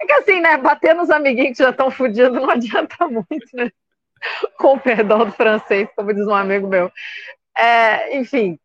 É 0.00 0.06
que 0.06 0.12
assim, 0.12 0.40
né? 0.40 0.56
Bater 0.56 0.94
nos 0.94 1.10
amiguinhos 1.10 1.56
que 1.56 1.62
já 1.64 1.70
estão 1.70 1.90
fodidos 1.90 2.40
não 2.40 2.48
adianta 2.50 3.08
muito, 3.08 3.48
né? 3.54 3.70
com 4.56 4.74
o 4.74 4.80
perdão 4.80 5.24
do 5.24 5.32
francês, 5.32 5.88
como 5.94 6.12
diz 6.12 6.26
um 6.26 6.34
amigo 6.34 6.66
meu. 6.66 6.90
É, 7.56 8.16
enfim, 8.16 8.58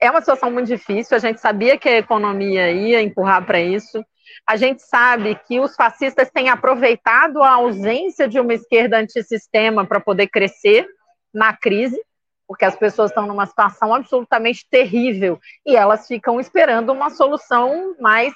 é 0.00 0.10
uma 0.10 0.20
situação 0.20 0.50
muito 0.50 0.66
difícil. 0.66 1.16
A 1.16 1.20
gente 1.20 1.40
sabia 1.40 1.78
que 1.78 1.88
a 1.88 1.98
economia 1.98 2.70
ia 2.70 3.00
empurrar 3.00 3.44
para 3.44 3.60
isso. 3.60 4.04
A 4.46 4.56
gente 4.56 4.82
sabe 4.82 5.34
que 5.46 5.60
os 5.60 5.74
fascistas 5.74 6.30
têm 6.30 6.48
aproveitado 6.48 7.42
a 7.42 7.52
ausência 7.52 8.28
de 8.28 8.38
uma 8.38 8.54
esquerda 8.54 8.98
antissistema 8.98 9.86
para 9.86 10.00
poder 10.00 10.28
crescer 10.28 10.86
na 11.32 11.56
crise, 11.56 12.00
porque 12.46 12.64
as 12.64 12.76
pessoas 12.76 13.10
estão 13.10 13.26
numa 13.26 13.46
situação 13.46 13.94
absolutamente 13.94 14.66
terrível 14.70 15.40
e 15.66 15.76
elas 15.76 16.06
ficam 16.06 16.38
esperando 16.38 16.92
uma 16.92 17.10
solução 17.10 17.96
mais 18.00 18.32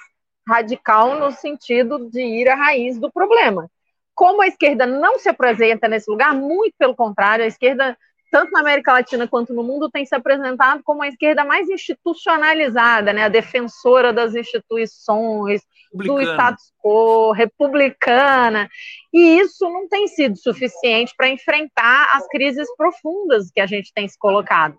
radical 0.49 1.19
no 1.21 1.31
sentido 1.31 2.09
de 2.11 2.21
ir 2.21 2.49
à 2.49 2.55
raiz 2.55 2.99
do 2.99 3.13
problema. 3.13 3.71
Como 4.15 4.43
a 4.43 4.47
esquerda 4.49 4.87
não 4.87 5.19
se 5.19 5.29
apresenta 5.29 5.87
nesse 5.87 6.11
lugar, 6.11 6.35
muito 6.35 6.75
pelo 6.79 6.97
contrário, 6.97 7.45
a 7.45 7.49
esquerda, 7.49 7.97
tanto 8.33 8.51
na 8.51 8.61
América 8.61 8.93
Latina 8.93 9.29
quanto 9.29 9.53
no 9.53 9.63
mundo, 9.63 9.91
tem 9.91 10.05
se 10.05 10.15
apresentado 10.15 10.83
como 10.83 11.03
a 11.03 11.09
esquerda 11.09 11.45
mais 11.45 11.69
institucionalizada, 11.69 13.13
né? 13.13 13.25
a 13.25 13.29
defensora 13.29 14.13
das 14.13 14.35
instituições, 14.35 15.63
do 15.93 16.21
status 16.21 16.73
quo, 16.83 17.33
republicana. 17.33 18.69
E 19.13 19.39
isso 19.39 19.69
não 19.69 19.89
tem 19.89 20.07
sido 20.09 20.37
suficiente 20.37 21.15
para 21.17 21.29
enfrentar 21.29 22.09
as 22.13 22.27
crises 22.29 22.69
profundas 22.77 23.51
que 23.51 23.61
a 23.61 23.67
gente 23.67 23.93
tem 23.93 24.07
se 24.09 24.19
colocado. 24.19 24.79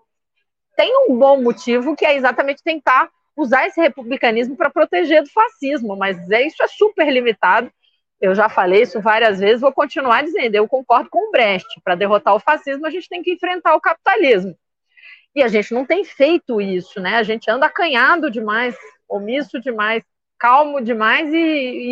Tem 0.76 0.92
um 1.08 1.18
bom 1.18 1.42
motivo 1.42 1.96
que 1.96 2.06
é 2.06 2.16
exatamente 2.16 2.62
tentar 2.62 3.10
usar 3.36 3.66
esse 3.66 3.80
republicanismo 3.80 4.56
para 4.56 4.70
proteger 4.70 5.22
do 5.22 5.30
fascismo, 5.30 5.96
mas 5.96 6.30
é, 6.30 6.46
isso 6.46 6.62
é 6.62 6.66
super 6.66 7.10
limitado 7.10 7.70
eu 8.20 8.34
já 8.34 8.50
falei 8.50 8.82
isso 8.82 9.00
várias 9.00 9.40
vezes, 9.40 9.62
vou 9.62 9.72
continuar 9.72 10.22
dizendo. 10.22 10.54
Eu 10.54 10.68
concordo 10.68 11.08
com 11.08 11.28
o 11.28 11.30
Brecht. 11.30 11.66
Para 11.82 11.94
derrotar 11.94 12.34
o 12.34 12.40
fascismo, 12.40 12.86
a 12.86 12.90
gente 12.90 13.08
tem 13.08 13.22
que 13.22 13.32
enfrentar 13.32 13.74
o 13.74 13.80
capitalismo. 13.80 14.54
E 15.34 15.42
a 15.42 15.48
gente 15.48 15.72
não 15.72 15.86
tem 15.86 16.04
feito 16.04 16.60
isso, 16.60 17.00
né? 17.00 17.16
A 17.16 17.22
gente 17.22 17.50
anda 17.50 17.66
acanhado 17.66 18.30
demais, 18.30 18.76
omisso 19.08 19.58
demais, 19.58 20.02
calmo 20.40 20.80
demais 20.80 21.32
e, 21.32 21.36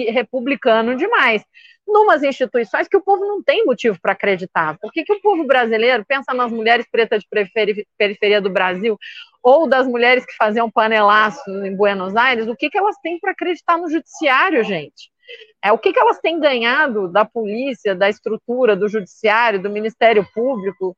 e 0.08 0.10
republicano 0.10 0.96
demais. 0.96 1.44
Numas 1.86 2.22
instituições 2.22 2.88
que 2.88 2.96
o 2.96 3.02
povo 3.02 3.24
não 3.24 3.42
tem 3.42 3.64
motivo 3.64 3.98
para 4.00 4.12
acreditar. 4.12 4.76
Por 4.78 4.90
que, 4.90 5.04
que 5.04 5.12
o 5.12 5.20
povo 5.20 5.44
brasileiro 5.44 6.04
pensa 6.06 6.34
nas 6.34 6.50
mulheres 6.50 6.86
pretas 6.90 7.22
de 7.22 7.86
periferia 7.96 8.40
do 8.40 8.50
Brasil 8.50 8.98
ou 9.42 9.68
das 9.68 9.86
mulheres 9.86 10.26
que 10.26 10.34
faziam 10.34 10.70
panelaço 10.70 11.48
em 11.64 11.74
Buenos 11.74 12.16
Aires? 12.16 12.48
O 12.48 12.56
que, 12.56 12.68
que 12.68 12.78
elas 12.78 12.96
têm 13.02 13.18
para 13.20 13.32
acreditar 13.32 13.78
no 13.78 13.88
judiciário, 13.88 14.64
gente? 14.64 15.10
É, 15.62 15.72
o 15.72 15.78
que, 15.78 15.92
que 15.92 16.00
elas 16.00 16.18
têm 16.18 16.40
ganhado 16.40 17.08
da 17.08 17.24
polícia, 17.24 17.94
da 17.94 18.08
estrutura, 18.08 18.76
do 18.76 18.88
judiciário, 18.88 19.62
do 19.62 19.70
Ministério 19.70 20.26
Público? 20.34 20.96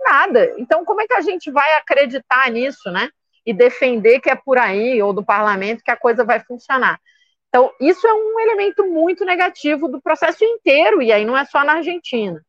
Nada. 0.00 0.54
Então, 0.58 0.84
como 0.84 1.00
é 1.00 1.06
que 1.06 1.14
a 1.14 1.20
gente 1.20 1.50
vai 1.50 1.74
acreditar 1.74 2.50
nisso, 2.50 2.90
né? 2.90 3.08
E 3.44 3.52
defender 3.52 4.20
que 4.20 4.30
é 4.30 4.34
por 4.34 4.58
aí, 4.58 5.02
ou 5.02 5.12
do 5.12 5.24
parlamento, 5.24 5.82
que 5.82 5.90
a 5.90 5.96
coisa 5.96 6.24
vai 6.24 6.40
funcionar. 6.40 7.00
Então, 7.48 7.70
isso 7.80 8.06
é 8.06 8.14
um 8.14 8.40
elemento 8.40 8.86
muito 8.86 9.24
negativo 9.24 9.86
do 9.86 10.00
processo 10.00 10.42
inteiro, 10.42 11.02
e 11.02 11.12
aí 11.12 11.24
não 11.24 11.36
é 11.36 11.44
só 11.44 11.62
na 11.62 11.74
Argentina. 11.74 12.40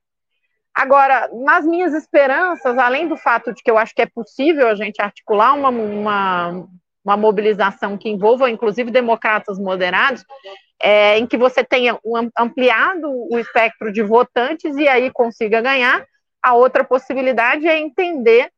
Agora, 0.73 1.29
nas 1.33 1.65
minhas 1.65 1.93
esperanças, 1.93 2.77
além 2.77 3.07
do 3.07 3.17
fato 3.17 3.53
de 3.53 3.61
que 3.61 3.69
eu 3.69 3.77
acho 3.77 3.93
que 3.93 4.01
é 4.01 4.07
possível 4.07 4.67
a 4.67 4.75
gente 4.75 5.01
articular 5.01 5.53
uma, 5.53 5.69
uma, 5.69 6.67
uma 7.03 7.17
mobilização 7.17 7.97
que 7.97 8.09
envolva, 8.09 8.49
inclusive, 8.49 8.89
democratas 8.89 9.59
moderados, 9.59 10.23
é, 10.81 11.17
em 11.17 11.27
que 11.27 11.37
você 11.37 11.65
tenha 11.65 11.99
ampliado 12.37 13.09
o 13.29 13.37
espectro 13.37 13.91
de 13.91 14.01
votantes 14.01 14.75
e 14.77 14.87
aí 14.87 15.11
consiga 15.11 15.61
ganhar. 15.61 16.05
A 16.41 16.53
outra 16.53 16.83
possibilidade 16.83 17.67
é 17.67 17.77
entender 17.77 18.49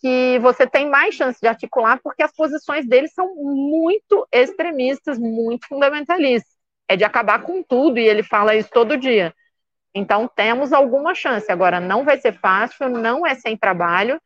que 0.00 0.38
você 0.40 0.66
tem 0.66 0.88
mais 0.88 1.14
chance 1.14 1.40
de 1.40 1.48
articular, 1.48 2.00
porque 2.02 2.22
as 2.22 2.32
posições 2.34 2.86
deles 2.86 3.12
são 3.14 3.34
muito 3.34 4.26
extremistas, 4.32 5.18
muito 5.18 5.66
fundamentalistas. 5.66 6.54
É 6.88 6.96
de 6.96 7.04
acabar 7.04 7.42
com 7.42 7.62
tudo, 7.62 7.98
e 7.98 8.06
ele 8.06 8.22
fala 8.22 8.54
isso 8.54 8.70
todo 8.70 8.96
dia. 8.96 9.34
Então, 9.94 10.28
temos 10.28 10.72
alguma 10.72 11.14
chance. 11.14 11.50
Agora, 11.50 11.80
não 11.80 12.04
vai 12.04 12.18
ser 12.20 12.38
fácil, 12.38 12.88
não 12.88 13.26
é 13.26 13.34
sem 13.34 13.56
trabalho, 13.56 14.20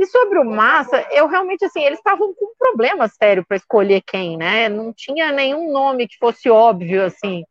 e 0.00 0.06
sobre 0.06 0.38
o 0.38 0.44
Massa, 0.46 1.06
eu 1.12 1.26
realmente, 1.28 1.62
assim, 1.62 1.82
eles 1.84 1.98
estavam 1.98 2.32
com 2.32 2.46
um 2.46 2.54
problema 2.58 3.06
sério 3.06 3.44
para 3.46 3.58
escolher 3.58 4.00
quem, 4.00 4.34
né? 4.34 4.66
Não 4.66 4.94
tinha 4.94 5.30
nenhum 5.30 5.70
nome 5.70 6.08
que 6.08 6.16
fosse 6.16 6.48
óbvio, 6.48 7.04
assim. 7.04 7.44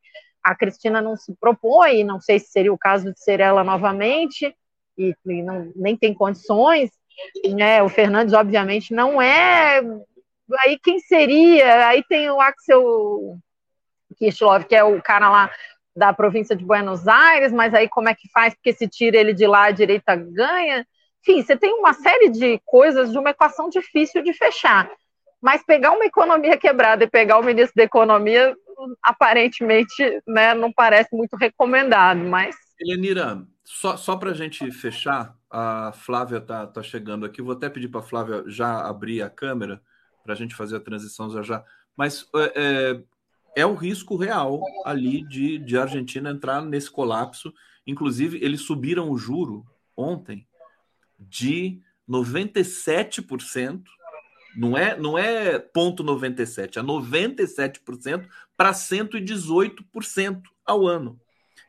A 0.43 0.55
Cristina 0.55 0.99
não 0.99 1.15
se 1.15 1.31
propõe, 1.39 2.03
não 2.03 2.19
sei 2.19 2.39
se 2.39 2.47
seria 2.47 2.73
o 2.73 2.77
caso 2.77 3.13
de 3.13 3.19
ser 3.19 3.39
ela 3.39 3.63
novamente, 3.63 4.51
e, 4.97 5.13
e 5.27 5.43
não, 5.43 5.71
nem 5.75 5.95
tem 5.95 6.11
condições, 6.11 6.89
né? 7.53 7.81
O 7.83 7.89
Fernandes, 7.89 8.33
obviamente, 8.33 8.93
não 8.93 9.21
é. 9.21 9.81
Aí 10.61 10.79
quem 10.79 10.99
seria? 10.99 11.87
Aí 11.87 12.03
tem 12.07 12.29
o 12.29 12.41
Axel 12.41 13.37
Kirchhoff, 14.17 14.65
que 14.65 14.75
é 14.75 14.83
o 14.83 15.01
cara 15.01 15.29
lá 15.29 15.51
da 15.95 16.13
província 16.13 16.55
de 16.55 16.63
Buenos 16.63 17.07
Aires, 17.07 17.51
mas 17.51 17.73
aí 17.73 17.87
como 17.89 18.09
é 18.09 18.15
que 18.15 18.29
faz? 18.31 18.53
Porque 18.53 18.73
se 18.73 18.87
tira 18.87 19.17
ele 19.17 19.33
de 19.33 19.45
lá, 19.45 19.65
a 19.65 19.71
direita 19.71 20.15
ganha. 20.15 20.85
Enfim, 21.21 21.43
você 21.43 21.57
tem 21.57 21.73
uma 21.73 21.93
série 21.93 22.29
de 22.29 22.59
coisas 22.65 23.11
de 23.11 23.17
uma 23.17 23.31
equação 23.31 23.69
difícil 23.69 24.23
de 24.23 24.33
fechar. 24.33 24.89
Mas 25.41 25.63
pegar 25.63 25.91
uma 25.91 26.05
economia 26.05 26.57
quebrada 26.57 27.03
e 27.03 27.09
pegar 27.09 27.37
o 27.37 27.43
ministro 27.43 27.75
da 27.75 27.83
Economia, 27.83 28.55
aparentemente, 29.03 30.21
né, 30.27 30.53
não 30.53 30.71
parece 30.71 31.15
muito 31.15 31.35
recomendado, 31.35 32.19
mas... 32.19 32.55
Elenira, 32.79 33.41
só, 33.63 33.95
só 33.97 34.15
para 34.15 34.31
a 34.31 34.33
gente 34.33 34.69
fechar, 34.71 35.33
a 35.49 35.91
Flávia 35.91 36.37
está 36.37 36.67
tá 36.67 36.83
chegando 36.83 37.25
aqui, 37.25 37.41
vou 37.41 37.53
até 37.53 37.69
pedir 37.69 37.87
para 37.87 38.01
a 38.01 38.03
Flávia 38.03 38.43
já 38.47 38.87
abrir 38.87 39.21
a 39.21 39.29
câmera, 39.29 39.81
para 40.23 40.33
a 40.33 40.35
gente 40.35 40.55
fazer 40.55 40.75
a 40.75 40.81
transição 40.81 41.29
já 41.29 41.41
já, 41.41 41.63
mas 41.97 42.27
é, 42.35 42.53
é, 42.55 43.03
é 43.61 43.65
o 43.65 43.73
risco 43.73 44.15
real 44.15 44.61
ali 44.85 45.23
de, 45.27 45.57
de 45.57 45.77
Argentina 45.77 46.29
entrar 46.29 46.61
nesse 46.61 46.91
colapso, 46.91 47.53
inclusive 47.85 48.37
eles 48.43 48.61
subiram 48.61 49.09
o 49.09 49.17
juro 49.17 49.65
ontem, 49.97 50.47
de 51.19 51.81
97%, 52.07 53.83
não 54.55 54.77
é, 54.77 54.97
não 54.97 55.17
é 55.17 55.59
ponto 55.59 56.03
97, 56.03 56.79
é 56.79 56.81
97% 56.81 58.27
para 58.55 58.71
118% 58.71 60.41
ao 60.65 60.87
ano. 60.87 61.19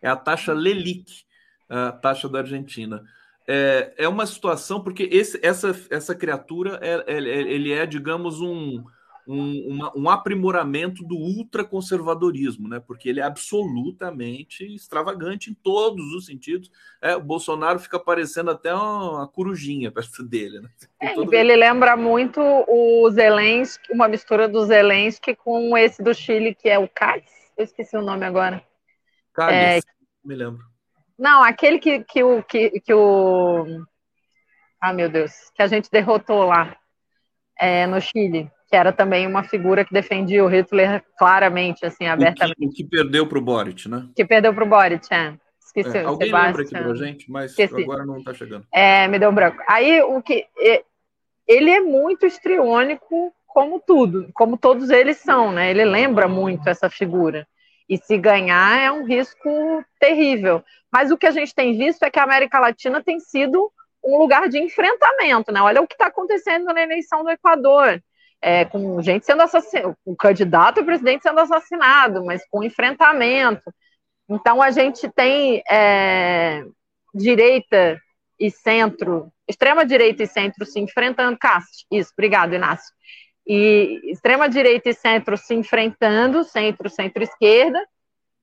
É 0.01 0.09
a 0.09 0.17
taxa 0.17 0.53
Lelic, 0.53 1.25
a 1.69 1.93
taxa 1.93 2.29
da 2.29 2.39
Argentina. 2.39 3.05
É, 3.53 4.05
é 4.05 4.09
uma 4.09 4.27
situação 4.27 4.81
porque 4.81 5.09
esse, 5.11 5.41
essa, 5.43 5.75
essa 5.91 6.15
criatura 6.15 6.79
é, 6.81 7.15
é, 7.15 7.19
ele 7.19 7.73
é, 7.73 7.85
digamos, 7.85 8.41
um, 8.41 8.81
um, 9.27 9.69
uma, 9.69 9.93
um 9.97 10.09
aprimoramento 10.09 11.03
do 11.03 11.17
ultraconservadorismo, 11.17 12.69
né? 12.69 12.79
Porque 12.79 13.09
ele 13.09 13.19
é 13.19 13.25
absolutamente 13.25 14.65
extravagante 14.73 15.51
em 15.51 15.55
todos 15.55 16.13
os 16.13 16.27
sentidos. 16.27 16.71
É, 17.03 17.17
o 17.17 17.21
Bolsonaro 17.21 17.81
fica 17.81 17.99
parecendo 17.99 18.53
até 18.53 18.73
uma, 18.73 19.27
corujinha 19.27 19.91
perto 19.91 20.23
dele, 20.23 20.61
né? 20.61 20.69
É. 21.01 21.15
Ele 21.37 21.57
lembra 21.57 21.97
muito 21.97 22.41
o 22.41 23.11
Zelensky, 23.11 23.93
uma 23.93 24.07
mistura 24.07 24.49
do 24.49 24.65
Zelensky 24.65 25.35
com 25.35 25.77
esse 25.77 26.01
do 26.05 26.15
Chile, 26.15 26.55
que 26.55 26.69
é 26.69 26.79
o 26.79 26.89
Katz. 26.89 27.33
Eu 27.59 27.65
esqueci 27.65 27.97
o 27.97 28.03
nome 28.03 28.25
agora. 28.25 28.63
Cálice, 29.35 29.87
é... 29.89 29.93
me 30.25 30.37
lembro. 30.37 30.70
Não, 31.21 31.43
aquele 31.45 31.79
que, 31.79 32.03
que, 32.03 32.23
o, 32.25 32.43
que, 32.43 32.81
que 32.81 32.95
o. 32.95 33.65
Ah, 34.81 34.93
meu 34.93 35.09
Deus, 35.09 35.33
que 35.55 35.63
a 35.63 35.67
gente 35.67 35.91
derrotou 35.91 36.47
lá 36.47 36.75
é, 37.61 37.87
no 37.87 38.01
Chile 38.01 38.51
que 38.71 38.77
era 38.77 38.93
também 38.93 39.27
uma 39.27 39.43
figura 39.43 39.85
que 39.85 39.93
defendia 39.93 40.45
o 40.45 40.49
Hitler 40.49 41.03
claramente, 41.19 41.85
assim, 41.85 42.07
abertamente. 42.07 42.57
O 42.57 42.71
que, 42.71 42.77
que 42.77 42.85
perdeu 42.85 43.27
para 43.27 43.39
o 43.39 43.43
Boric, 43.43 43.89
né? 43.89 44.07
Que 44.15 44.25
perdeu 44.25 44.55
para 44.55 44.65
o 44.65 44.69
Boric, 44.69 45.13
é. 45.13 45.35
Esqueci. 45.61 45.99
É, 45.99 46.05
alguém 46.05 46.29
Sebastian. 46.29 46.47
lembra 46.47 46.63
aqui 46.63 46.71
para 46.71 46.95
gente, 46.95 47.31
mas 47.31 47.51
Esqueci. 47.51 47.83
agora 47.83 48.07
não 48.07 48.19
está 48.19 48.33
chegando. 48.33 48.65
É, 48.73 49.09
me 49.09 49.19
deu 49.19 49.31
um 49.31 49.35
branco. 49.35 49.61
Aí, 49.69 50.01
o 50.03 50.23
que... 50.23 50.47
Ele 51.49 51.69
é 51.69 51.81
muito 51.81 52.25
estriônico, 52.25 53.35
como 53.45 53.81
tudo, 53.81 54.31
como 54.33 54.57
todos 54.57 54.89
eles 54.89 55.17
são, 55.17 55.51
né? 55.51 55.69
Ele 55.69 55.85
lembra 55.85 56.29
muito 56.29 56.69
essa 56.69 56.89
figura. 56.89 57.49
E 57.91 57.99
se 57.99 58.17
ganhar 58.17 58.81
é 58.81 58.91
um 58.91 59.05
risco 59.05 59.85
terrível. 59.99 60.65
Mas 60.93 61.11
o 61.11 61.19
que 61.19 61.27
a 61.27 61.33
gente 61.33 61.53
tem 61.53 61.77
visto 61.77 62.05
é 62.05 62.11
que 62.11 62.21
a 62.21 62.23
América 62.23 62.61
Latina 62.61 63.03
tem 63.03 63.19
sido 63.19 63.71
um 64.03 64.17
lugar 64.17 64.49
de 64.49 64.59
enfrentamento, 64.59 65.53
né? 65.53 65.61
Olha 65.61 65.83
o 65.83 65.87
que 65.87 65.95
está 65.95 66.07
acontecendo 66.07 66.67
na 66.67 66.81
eleição 66.81 67.25
do 67.25 67.31
Equador 67.31 68.01
é, 68.41 68.65
com 68.65 69.03
gente 69.03 69.27
sendo 69.27 69.43
assassinado, 69.43 69.97
o 70.05 70.17
candidato 70.17 70.81
a 70.81 70.85
presidente 70.85 71.23
sendo 71.23 71.41
assassinado, 71.41 72.25
mas 72.25 72.47
com 72.49 72.65
enfrentamento. 72.65 73.73
Então 74.29 74.63
a 74.63 74.71
gente 74.71 75.09
tem 75.11 75.63
é, 75.71 76.65
direita 77.15 78.01
e 78.39 78.51
centro, 78.51 79.31
extrema 79.47 79.85
direita 79.85 80.23
e 80.23 80.27
centro 80.27 80.65
se 80.65 80.81
enfrentando. 80.81 81.37
Cássio, 81.39 81.87
isso, 81.91 82.13
obrigado, 82.13 82.55
Inácio. 82.55 82.95
E 83.53 84.13
extrema 84.13 84.49
direita 84.49 84.91
e 84.91 84.95
centro 84.95 85.37
se 85.37 85.53
enfrentando, 85.55 86.45
centro, 86.45 86.89
centro-esquerda, 86.89 87.85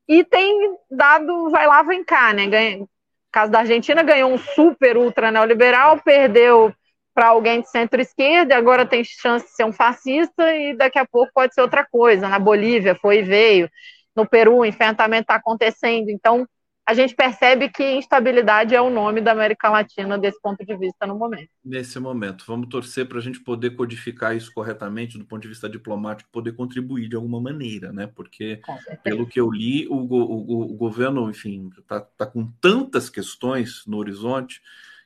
e 0.05 0.21
tem 0.21 0.75
dado, 0.91 1.49
vai 1.49 1.65
lá, 1.65 1.81
vem 1.81 2.03
cá, 2.03 2.33
né? 2.33 2.45
Ganha, 2.45 2.79
no 2.79 2.89
caso 3.31 3.49
da 3.49 3.59
Argentina, 3.59 4.03
ganhou 4.03 4.29
um 4.29 4.37
super 4.37 4.97
ultra 4.97 5.31
neoliberal, 5.31 6.01
perdeu 6.01 6.73
para 7.13 7.27
alguém 7.27 7.61
de 7.61 7.69
centro-esquerda, 7.69 8.57
agora 8.57 8.85
tem 8.85 9.01
chance 9.01 9.45
de 9.45 9.53
ser 9.53 9.63
um 9.63 9.71
fascista 9.71 10.53
e 10.53 10.75
daqui 10.75 10.99
a 10.99 11.05
pouco 11.05 11.31
pode 11.33 11.53
ser 11.53 11.61
outra 11.61 11.87
coisa. 11.89 12.27
Na 12.27 12.37
Bolívia 12.37 12.93
foi 12.93 13.19
e 13.19 13.23
veio, 13.23 13.69
no 14.13 14.27
Peru 14.27 14.57
o 14.57 14.65
enfrentamento 14.65 15.21
está 15.21 15.35
acontecendo. 15.35 16.09
Então, 16.09 16.45
a 16.87 16.93
gente 16.93 17.13
percebe 17.13 17.67
que 17.67 17.83
instabilidade 17.83 18.73
é 18.73 18.81
o 18.81 18.89
nome 18.89 19.19
da 19.19 19.33
América 19.33 19.69
Latina 19.69 20.17
desse 20.17 20.39
ponto 20.41 20.65
de 20.65 20.77
vista 20.77 21.05
no 21.05 21.17
momento. 21.17 21.49
Nesse 21.63 21.99
momento, 21.99 22.45
vamos 22.47 22.69
torcer 22.69 23.05
para 23.05 23.17
a 23.17 23.21
gente 23.21 23.41
poder 23.41 23.71
codificar 23.71 24.33
isso 24.33 24.53
corretamente 24.53 25.17
do 25.17 25.25
ponto 25.25 25.41
de 25.41 25.49
vista 25.49 25.67
diplomático, 25.67 26.29
poder 26.31 26.53
contribuir 26.53 27.09
de 27.09 27.17
alguma 27.17 27.41
maneira, 27.41 27.91
né? 27.91 28.07
Porque, 28.07 28.61
pelo 29.03 29.27
que 29.27 29.37
eu 29.37 29.51
li, 29.51 29.85
o, 29.89 29.95
o, 29.95 30.61
o 30.61 30.77
governo, 30.77 31.29
enfim, 31.29 31.69
está 31.77 31.99
tá 31.99 32.25
com 32.25 32.49
tantas 32.61 33.09
questões 33.09 33.83
no 33.85 33.97
horizonte 33.97 34.61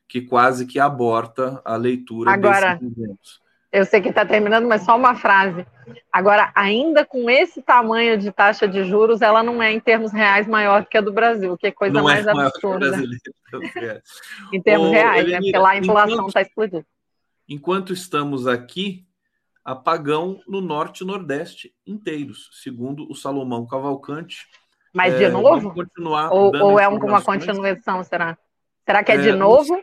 que 0.07 0.21
quase 0.21 0.67
que 0.67 0.79
aborta 0.79 1.63
a 1.65 1.75
leitura 1.75 2.31
Agora, 2.31 2.75
desses 2.75 3.40
Eu 3.71 3.85
sei 3.85 4.01
que 4.01 4.09
está 4.09 4.25
terminando, 4.25 4.67
mas 4.67 4.83
só 4.83 4.97
uma 4.97 5.15
frase. 5.15 5.65
Agora, 6.11 6.51
ainda 6.53 7.05
com 7.05 7.29
esse 7.29 7.61
tamanho 7.61 8.17
de 8.17 8.29
taxa 8.29 8.67
de 8.67 8.83
juros, 8.83 9.21
ela 9.21 9.41
não 9.41 9.63
é, 9.63 9.71
em 9.71 9.79
termos 9.79 10.11
reais, 10.11 10.45
maior 10.45 10.81
do 10.81 10.87
que 10.87 10.97
a 10.97 11.01
do 11.01 11.13
Brasil, 11.13 11.57
que 11.57 11.67
é 11.67 11.71
coisa 11.71 11.93
não 11.93 12.09
é 12.09 12.21
mais 12.21 12.27
é 12.27 12.31
absurda. 12.31 12.91
em 14.51 14.61
termos 14.61 14.89
Ô, 14.89 14.91
reais, 14.91 15.27
né? 15.27 15.37
Porque 15.37 15.57
lá 15.57 15.69
a 15.69 15.77
inflação 15.77 16.27
está 16.27 16.41
explodindo. 16.41 16.85
Enquanto 17.47 17.93
estamos 17.93 18.45
aqui, 18.45 19.05
apagão 19.63 20.41
no 20.47 20.59
norte 20.59 21.01
e 21.01 21.07
nordeste 21.07 21.73
inteiros, 21.87 22.49
segundo 22.61 23.09
o 23.09 23.15
Salomão 23.15 23.65
Cavalcante. 23.65 24.47
Mas 24.93 25.17
de 25.17 25.23
é, 25.23 25.29
novo? 25.29 25.73
ou, 26.31 26.55
ou 26.55 26.79
é 26.79 26.89
uma 26.89 27.21
continuação, 27.21 28.03
será? 28.03 28.37
Será 28.85 29.01
que 29.01 29.13
é, 29.13 29.15
é 29.15 29.17
de 29.19 29.31
novo? 29.31 29.81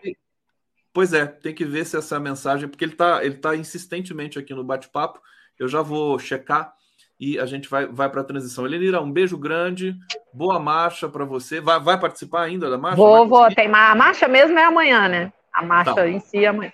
Pois 0.92 1.12
é, 1.12 1.26
tem 1.26 1.54
que 1.54 1.64
ver 1.64 1.84
se 1.84 1.96
essa 1.96 2.18
mensagem, 2.18 2.68
porque 2.68 2.84
ele 2.84 2.92
está 2.92 3.24
ele 3.24 3.36
tá 3.36 3.54
insistentemente 3.54 4.38
aqui 4.38 4.54
no 4.54 4.64
bate-papo. 4.64 5.20
Eu 5.58 5.68
já 5.68 5.82
vou 5.82 6.18
checar 6.18 6.72
e 7.18 7.38
a 7.38 7.46
gente 7.46 7.68
vai, 7.68 7.86
vai 7.86 8.08
para 8.08 8.20
a 8.20 8.24
transição. 8.24 8.66
Elenira, 8.66 9.00
um 9.00 9.10
beijo 9.10 9.36
grande, 9.36 9.96
boa 10.32 10.58
marcha 10.58 11.08
para 11.08 11.24
você. 11.24 11.60
Vai, 11.60 11.80
vai 11.80 11.98
participar 11.98 12.42
ainda 12.42 12.70
da 12.70 12.78
marcha? 12.78 12.96
Vou, 12.96 13.26
vou. 13.26 13.52
Tem, 13.54 13.66
a 13.66 13.94
marcha 13.94 14.28
mesmo 14.28 14.58
é 14.58 14.64
amanhã, 14.64 15.08
né? 15.08 15.32
A 15.52 15.62
marcha 15.62 15.94
tá. 15.94 16.08
em 16.08 16.20
si 16.20 16.44
é 16.44 16.48
amanhã. 16.48 16.72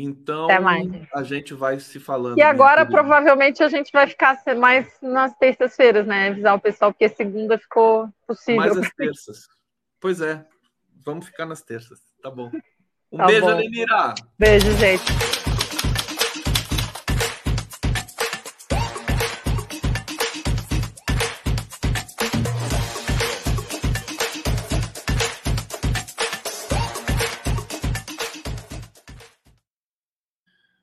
Então, 0.00 0.46
a 1.12 1.22
gente 1.24 1.54
vai 1.54 1.80
se 1.80 1.98
falando. 1.98 2.38
E 2.38 2.42
agora, 2.42 2.86
provavelmente, 2.86 3.64
a 3.64 3.68
gente 3.68 3.90
vai 3.90 4.06
ficar 4.06 4.40
mais 4.56 4.86
nas 5.02 5.36
terças-feiras, 5.36 6.06
né? 6.06 6.28
Avisar 6.28 6.54
o 6.54 6.60
pessoal, 6.60 6.92
porque 6.92 7.08
segunda 7.08 7.58
ficou 7.58 8.08
possível. 8.24 8.60
Mais 8.60 8.76
as 8.76 8.90
terças. 8.90 9.48
Pois 10.00 10.20
é, 10.20 10.46
Vamos 11.08 11.24
ficar 11.24 11.46
nas 11.46 11.62
terças. 11.62 12.00
Tá 12.22 12.30
bom. 12.30 12.50
Um 13.10 13.16
tá 13.16 13.26
beijo, 13.26 13.46
Alenira. 13.46 14.14
Beijo, 14.38 14.70
gente. 14.76 15.02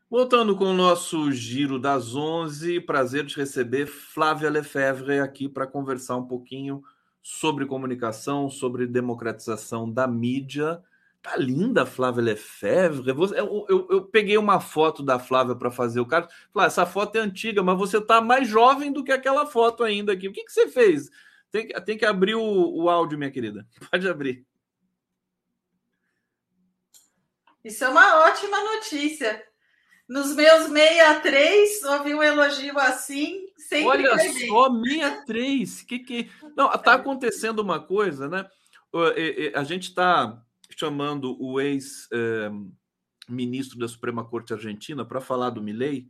Voltando 0.10 0.56
com 0.56 0.66
o 0.66 0.74
nosso 0.74 1.32
giro 1.32 1.78
das 1.78 2.16
11, 2.16 2.80
prazer 2.82 3.26
de 3.26 3.36
receber 3.36 3.86
Flávia 3.86 4.50
Lefebvre 4.50 5.20
aqui 5.20 5.48
para 5.48 5.68
conversar 5.68 6.16
um 6.16 6.26
pouquinho 6.26 6.82
sobre 7.22 7.68
comunicação, 7.68 8.50
sobre 8.50 8.88
democratização 8.88 9.92
da 9.92 10.08
mídia. 10.08 10.82
Tá 11.26 11.36
linda 11.38 11.82
a 11.82 11.86
Flávia 11.88 12.22
Lefebvre. 12.22 13.10
Eu, 13.10 13.66
eu, 13.68 13.88
eu 13.90 14.06
peguei 14.06 14.38
uma 14.38 14.60
foto 14.60 15.02
da 15.02 15.18
Flávia 15.18 15.56
para 15.56 15.72
fazer 15.72 16.00
o 16.00 16.06
cara. 16.06 16.30
Falei, 16.54 16.68
essa 16.68 16.86
foto 16.86 17.16
é 17.16 17.20
antiga, 17.20 17.64
mas 17.64 17.80
você 17.80 18.00
tá 18.00 18.22
mais 18.22 18.48
jovem 18.48 18.94
do 18.94 19.04
que 19.04 19.12
aquela 19.12 19.48
foto 19.48 19.84
ainda 19.84 20.14
aqui. 20.14 20.28
O 20.28 20.32
que, 20.32 20.44
que 20.44 20.52
você 20.52 20.68
fez? 20.68 21.10
Tem, 21.50 21.68
tem 21.84 21.98
que 21.98 22.06
abrir 22.06 22.36
o, 22.36 22.44
o 22.44 22.92
áudio, 22.92 23.18
minha 23.18 23.32
querida. 23.32 23.66
Pode 23.90 24.08
abrir. 24.08 24.46
Isso 27.64 27.84
é 27.84 27.90
uma 27.90 28.28
ótima 28.28 28.64
notícia. 28.76 29.44
Nos 30.08 30.36
meus 30.36 30.68
63, 30.68 31.84
ouvi 31.86 32.14
um 32.14 32.22
elogio 32.22 32.78
assim, 32.78 33.48
sempre 33.58 33.88
Olha 33.88 34.12
só, 34.12 34.70
63. 34.72 35.82
Que 35.82 35.98
que 35.98 36.32
Não, 36.56 36.70
tá 36.78 36.94
acontecendo 36.94 37.64
uma 37.64 37.80
coisa, 37.80 38.30
né? 38.30 38.48
A 39.56 39.64
gente 39.64 39.90
está 39.90 40.45
chamando 40.76 41.42
o 41.42 41.60
ex-ministro 41.60 43.80
da 43.80 43.88
Suprema 43.88 44.26
Corte 44.26 44.54
Argentina 44.54 45.06
para 45.06 45.22
falar 45.22 45.52
do 45.52 45.62
Milei 45.62 46.08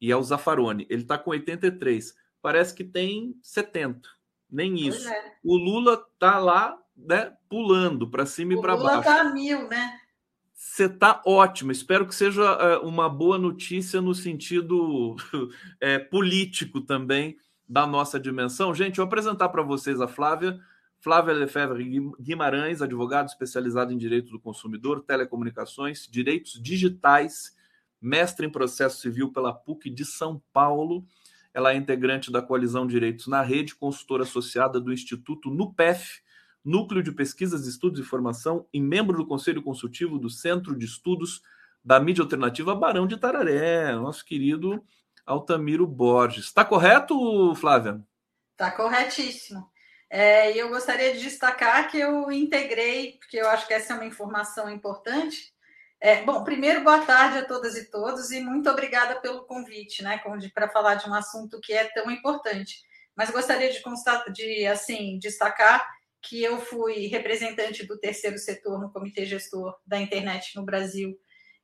e 0.00 0.10
é 0.10 0.16
o 0.16 0.22
Zaffaroni. 0.22 0.84
Ele 0.90 1.02
está 1.02 1.16
com 1.16 1.30
83. 1.30 2.14
Parece 2.40 2.74
que 2.74 2.82
tem 2.82 3.36
70. 3.40 4.08
Nem 4.50 4.88
isso. 4.88 5.08
É. 5.08 5.36
O 5.42 5.56
Lula 5.56 6.04
tá 6.18 6.38
lá, 6.38 6.76
né, 6.96 7.32
pulando 7.48 8.10
para 8.10 8.26
cima 8.26 8.54
o 8.54 8.58
e 8.58 8.60
para 8.60 8.76
baixo. 8.76 8.88
O 8.88 8.90
Lula 8.90 9.02
tá 9.02 9.24
mil, 9.32 9.68
né? 9.68 10.00
Você 10.52 10.84
está 10.84 11.20
ótimo. 11.26 11.72
Espero 11.72 12.06
que 12.06 12.14
seja 12.14 12.42
é, 12.42 12.76
uma 12.78 13.08
boa 13.08 13.38
notícia 13.38 14.00
no 14.00 14.14
sentido 14.14 15.16
é, 15.80 15.98
político 15.98 16.80
também 16.80 17.36
da 17.68 17.86
nossa 17.86 18.20
dimensão. 18.20 18.74
Gente, 18.74 18.98
eu 18.98 19.04
vou 19.04 19.08
apresentar 19.08 19.48
para 19.48 19.62
vocês 19.62 20.00
a 20.00 20.06
Flávia. 20.06 20.60
Flávia 21.02 21.34
Lefebvre 21.34 22.14
Guimarães, 22.20 22.80
advogada 22.80 23.26
especializada 23.26 23.92
em 23.92 23.98
direito 23.98 24.30
do 24.30 24.38
consumidor, 24.38 25.02
telecomunicações, 25.02 26.06
direitos 26.08 26.62
digitais, 26.62 27.56
mestre 28.00 28.46
em 28.46 28.50
processo 28.50 29.00
civil 29.00 29.32
pela 29.32 29.52
PUC 29.52 29.90
de 29.90 30.04
São 30.04 30.40
Paulo. 30.52 31.04
Ela 31.52 31.72
é 31.72 31.76
integrante 31.76 32.30
da 32.30 32.40
Coalizão 32.40 32.86
Direitos 32.86 33.26
na 33.26 33.42
Rede, 33.42 33.74
consultora 33.74 34.22
associada 34.22 34.80
do 34.80 34.92
Instituto 34.92 35.50
NUPEF, 35.50 36.20
Núcleo 36.64 37.02
de 37.02 37.10
Pesquisas, 37.10 37.66
Estudos 37.66 37.98
e 37.98 38.04
Formação 38.04 38.68
e 38.72 38.80
membro 38.80 39.16
do 39.16 39.26
Conselho 39.26 39.60
Consultivo 39.60 40.20
do 40.20 40.30
Centro 40.30 40.78
de 40.78 40.84
Estudos 40.84 41.42
da 41.84 41.98
Mídia 41.98 42.22
Alternativa 42.22 42.76
Barão 42.76 43.08
de 43.08 43.16
Tararé, 43.16 43.92
nosso 43.96 44.24
querido 44.24 44.80
Altamiro 45.26 45.84
Borges. 45.84 46.44
Está 46.44 46.64
correto, 46.64 47.56
Flávia? 47.56 48.00
Está 48.52 48.70
corretíssimo. 48.70 49.71
É, 50.14 50.54
eu 50.54 50.68
gostaria 50.68 51.14
de 51.14 51.20
destacar 51.20 51.90
que 51.90 51.98
eu 51.98 52.30
integrei, 52.30 53.16
porque 53.18 53.38
eu 53.38 53.48
acho 53.48 53.66
que 53.66 53.72
essa 53.72 53.94
é 53.94 53.96
uma 53.96 54.04
informação 54.06 54.68
importante, 54.70 55.50
É, 56.00 56.22
bom, 56.24 56.44
primeiro, 56.44 56.84
boa 56.84 57.00
tarde 57.06 57.38
a 57.38 57.46
todas 57.46 57.76
e 57.78 57.90
todos 57.90 58.30
e 58.32 58.40
muito 58.42 58.70
obrigada 58.70 59.20
pelo 59.22 59.46
convite, 59.46 60.02
né, 60.04 60.20
para 60.54 60.68
falar 60.68 60.96
de 60.96 61.08
um 61.08 61.14
assunto 61.14 61.60
que 61.62 61.72
é 61.74 61.86
tão 61.94 62.10
importante. 62.10 62.82
Mas 63.16 63.30
gostaria 63.30 63.70
de, 63.72 63.80
de 64.34 64.66
assim, 64.66 65.18
destacar 65.18 65.88
que 66.22 66.42
eu 66.44 66.60
fui 66.60 67.08
representante 67.08 67.86
do 67.86 67.98
terceiro 67.98 68.38
setor 68.38 68.80
no 68.80 68.92
Comitê 68.92 69.24
Gestor 69.26 69.76
da 69.86 69.98
Internet 70.00 70.56
no 70.56 70.64
Brasil 70.64 71.18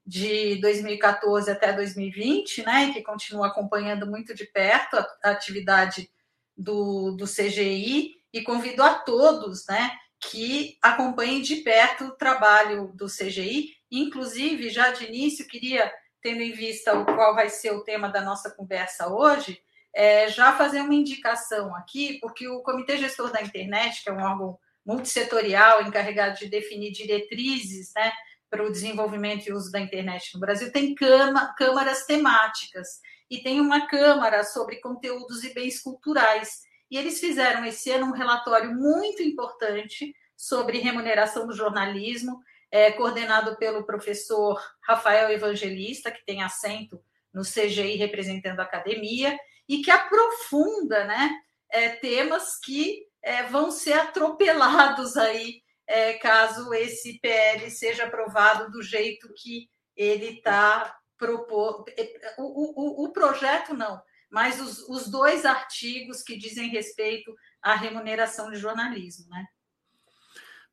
de 0.07 0.61
2014 0.61 1.51
até 1.51 1.73
2020, 1.73 2.65
né, 2.65 2.87
e 2.87 2.95
que 2.95 3.03
continuo 3.03 3.45
acompanhando 3.45 4.07
muito 4.07 4.35
de 4.35 4.47
perto 4.47 4.97
a, 4.97 5.07
a 5.25 5.31
atividade 5.33 6.11
do, 6.57 7.13
do 7.13 7.27
CGI 7.27 8.18
e 8.39 8.45
convido 8.45 8.83
a 8.83 8.95
todos, 8.95 9.67
né, 9.69 9.91
que 10.21 10.79
acompanhem 10.83 11.43
de 11.43 11.57
perto 11.57 12.05
o 12.05 12.17
trabalho 12.17 12.93
do 12.95 13.07
CGI. 13.07 13.77
Inclusive, 13.91 14.71
já 14.71 14.91
de 14.91 15.07
início, 15.07 15.47
queria, 15.47 15.93
tendo 16.23 16.43
em 16.43 16.53
vista 16.53 16.99
o 16.99 17.05
qual 17.05 17.35
vai 17.35 17.49
ser 17.49 17.73
o 17.73 17.85
tema 17.85 18.09
da 18.09 18.21
nossa 18.21 18.51
conversa 18.51 19.09
hoje, 19.09 19.61
é, 19.95 20.29
já 20.29 20.57
fazer 20.57 20.81
uma 20.81 20.95
indicação 20.95 21.75
aqui, 21.75 22.19
porque 22.21 22.49
o 22.49 22.63
Comitê 22.63 22.97
Gestor 22.97 23.33
da 23.33 23.43
Internet, 23.43 24.03
que 24.03 24.11
é 24.11 24.13
um 24.13 24.23
órgão 24.23 24.59
multissetorial 24.85 25.83
encarregado 25.83 26.39
de 26.39 26.49
definir 26.49 26.93
diretrizes 26.93 27.93
né, 27.95 28.13
para 28.49 28.65
o 28.65 28.73
desenvolvimento 28.73 29.47
e 29.47 29.53
uso 29.53 29.71
da 29.71 29.81
internet 29.81 30.33
no 30.35 30.41
Brasil, 30.41 30.73
tem 30.73 30.95
cama, 30.95 31.55
câmaras 31.57 32.07
temáticas 32.07 33.01
e 33.31 33.39
tem 33.39 33.61
uma 33.61 33.87
câmara 33.87 34.45
sobre 34.45 34.77
conteúdos 34.77 35.45
e 35.45 35.53
bens 35.53 35.81
culturais. 35.81 36.68
E 36.91 36.97
eles 36.97 37.21
fizeram 37.21 37.65
esse 37.65 37.91
ano 37.91 38.07
um 38.07 38.13
relatório 38.13 38.75
muito 38.75 39.23
importante 39.23 40.15
sobre 40.37 40.79
remuneração 40.79 41.47
do 41.47 41.55
jornalismo, 41.55 42.41
é, 42.71 42.93
coordenado 42.93 43.57
pelo 43.57 43.85
professor 43.85 44.63
Rafael 44.83 45.31
Evangelista, 45.31 46.11
que 46.11 46.25
tem 46.25 46.43
assento 46.43 47.03
no 47.33 47.43
CGI 47.43 47.97
representando 47.97 48.61
a 48.61 48.65
academia, 48.65 49.39
e 49.69 49.83
que 49.83 49.91
aprofunda 49.91 51.05
né, 51.05 51.31
é, 51.71 51.91
temas 51.91 52.59
que 52.59 53.07
é, 53.23 53.43
vão 53.45 53.71
ser 53.71 53.95
atropelados 53.95 55.17
aí 55.17 55.63
é, 55.87 56.15
caso 56.15 56.73
esse 56.75 57.19
PL 57.19 57.71
seja 57.71 58.05
aprovado 58.05 58.71
do 58.71 58.83
jeito 58.83 59.33
que 59.35 59.69
ele 59.97 60.37
está 60.37 60.95
proposto. 61.17 61.89
É, 61.97 62.35
o, 62.39 63.03
o, 63.03 63.05
o, 63.07 63.13
projeto 63.13 63.75
não, 63.75 64.01
mas 64.31 64.61
os, 64.61 64.89
os 64.89 65.11
dois 65.11 65.45
artigos 65.45 66.23
que 66.23 66.37
dizem 66.37 66.69
respeito 66.69 67.35
à 67.63 67.75
remuneração 67.75 68.51
de 68.51 68.59
jornalismo, 68.59 69.29
né? 69.29 69.47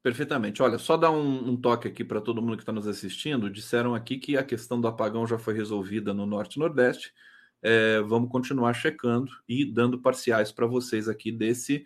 Perfeitamente. 0.06 0.62
Olha, 0.62 0.78
só 0.78 0.96
dar 0.96 1.10
um, 1.10 1.50
um 1.50 1.58
toque 1.58 1.88
aqui 1.88 2.04
para 2.04 2.22
todo 2.22 2.40
mundo 2.40 2.58
que 2.58 2.62
está 2.62 2.72
nos 2.72 2.88
assistindo. 2.88 3.50
Disseram 3.50 3.96
aqui 3.96 4.20
que 4.20 4.38
a 4.38 4.44
questão 4.44 4.80
do 4.80 4.88
apagão 4.88 5.26
já 5.26 5.40
foi 5.40 5.56
resolvida 5.56 6.14
no 6.14 6.28
Norte 6.28 6.58
e 6.58 6.60
Nordeste. 6.60 7.12
É, 7.60 8.00
vamos 8.02 8.30
continuar 8.30 8.74
checando 8.74 9.32
e 9.50 9.66
dando 9.66 10.00
parciais 10.00 10.52
para 10.52 10.68
vocês 10.68 11.10
aqui 11.10 11.32
desse, 11.32 11.84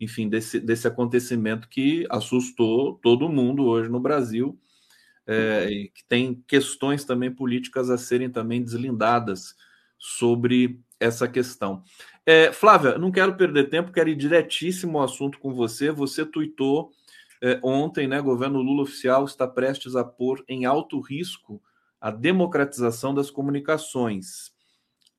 enfim, 0.00 0.28
desse, 0.28 0.58
desse 0.58 0.88
acontecimento 0.88 1.68
que 1.68 2.04
assustou 2.10 2.94
todo 2.94 3.28
mundo 3.28 3.64
hoje 3.64 3.88
no 3.88 4.00
Brasil. 4.00 4.58
É, 5.24 5.70
e 5.70 5.88
que 5.90 6.02
tem 6.08 6.42
questões 6.48 7.04
também 7.04 7.30
políticas 7.30 7.88
a 7.88 7.96
serem 7.96 8.28
também 8.28 8.60
deslindadas 8.60 9.54
sobre 9.96 10.82
essa 11.00 11.26
questão. 11.26 11.82
É, 12.26 12.52
Flávia, 12.52 12.98
não 12.98 13.10
quero 13.10 13.34
perder 13.34 13.70
tempo, 13.70 13.90
quero 13.90 14.10
ir 14.10 14.14
diretíssimo 14.14 14.98
ao 14.98 15.04
assunto 15.04 15.38
com 15.38 15.54
você. 15.54 15.90
Você 15.90 16.24
tuitou 16.24 16.92
é, 17.42 17.58
ontem, 17.62 18.06
né? 18.06 18.20
Governo 18.20 18.60
Lula 18.60 18.82
oficial 18.82 19.24
está 19.24 19.48
prestes 19.48 19.96
a 19.96 20.04
pôr 20.04 20.44
em 20.46 20.66
alto 20.66 21.00
risco 21.00 21.60
a 21.98 22.10
democratização 22.10 23.14
das 23.14 23.30
comunicações. 23.30 24.52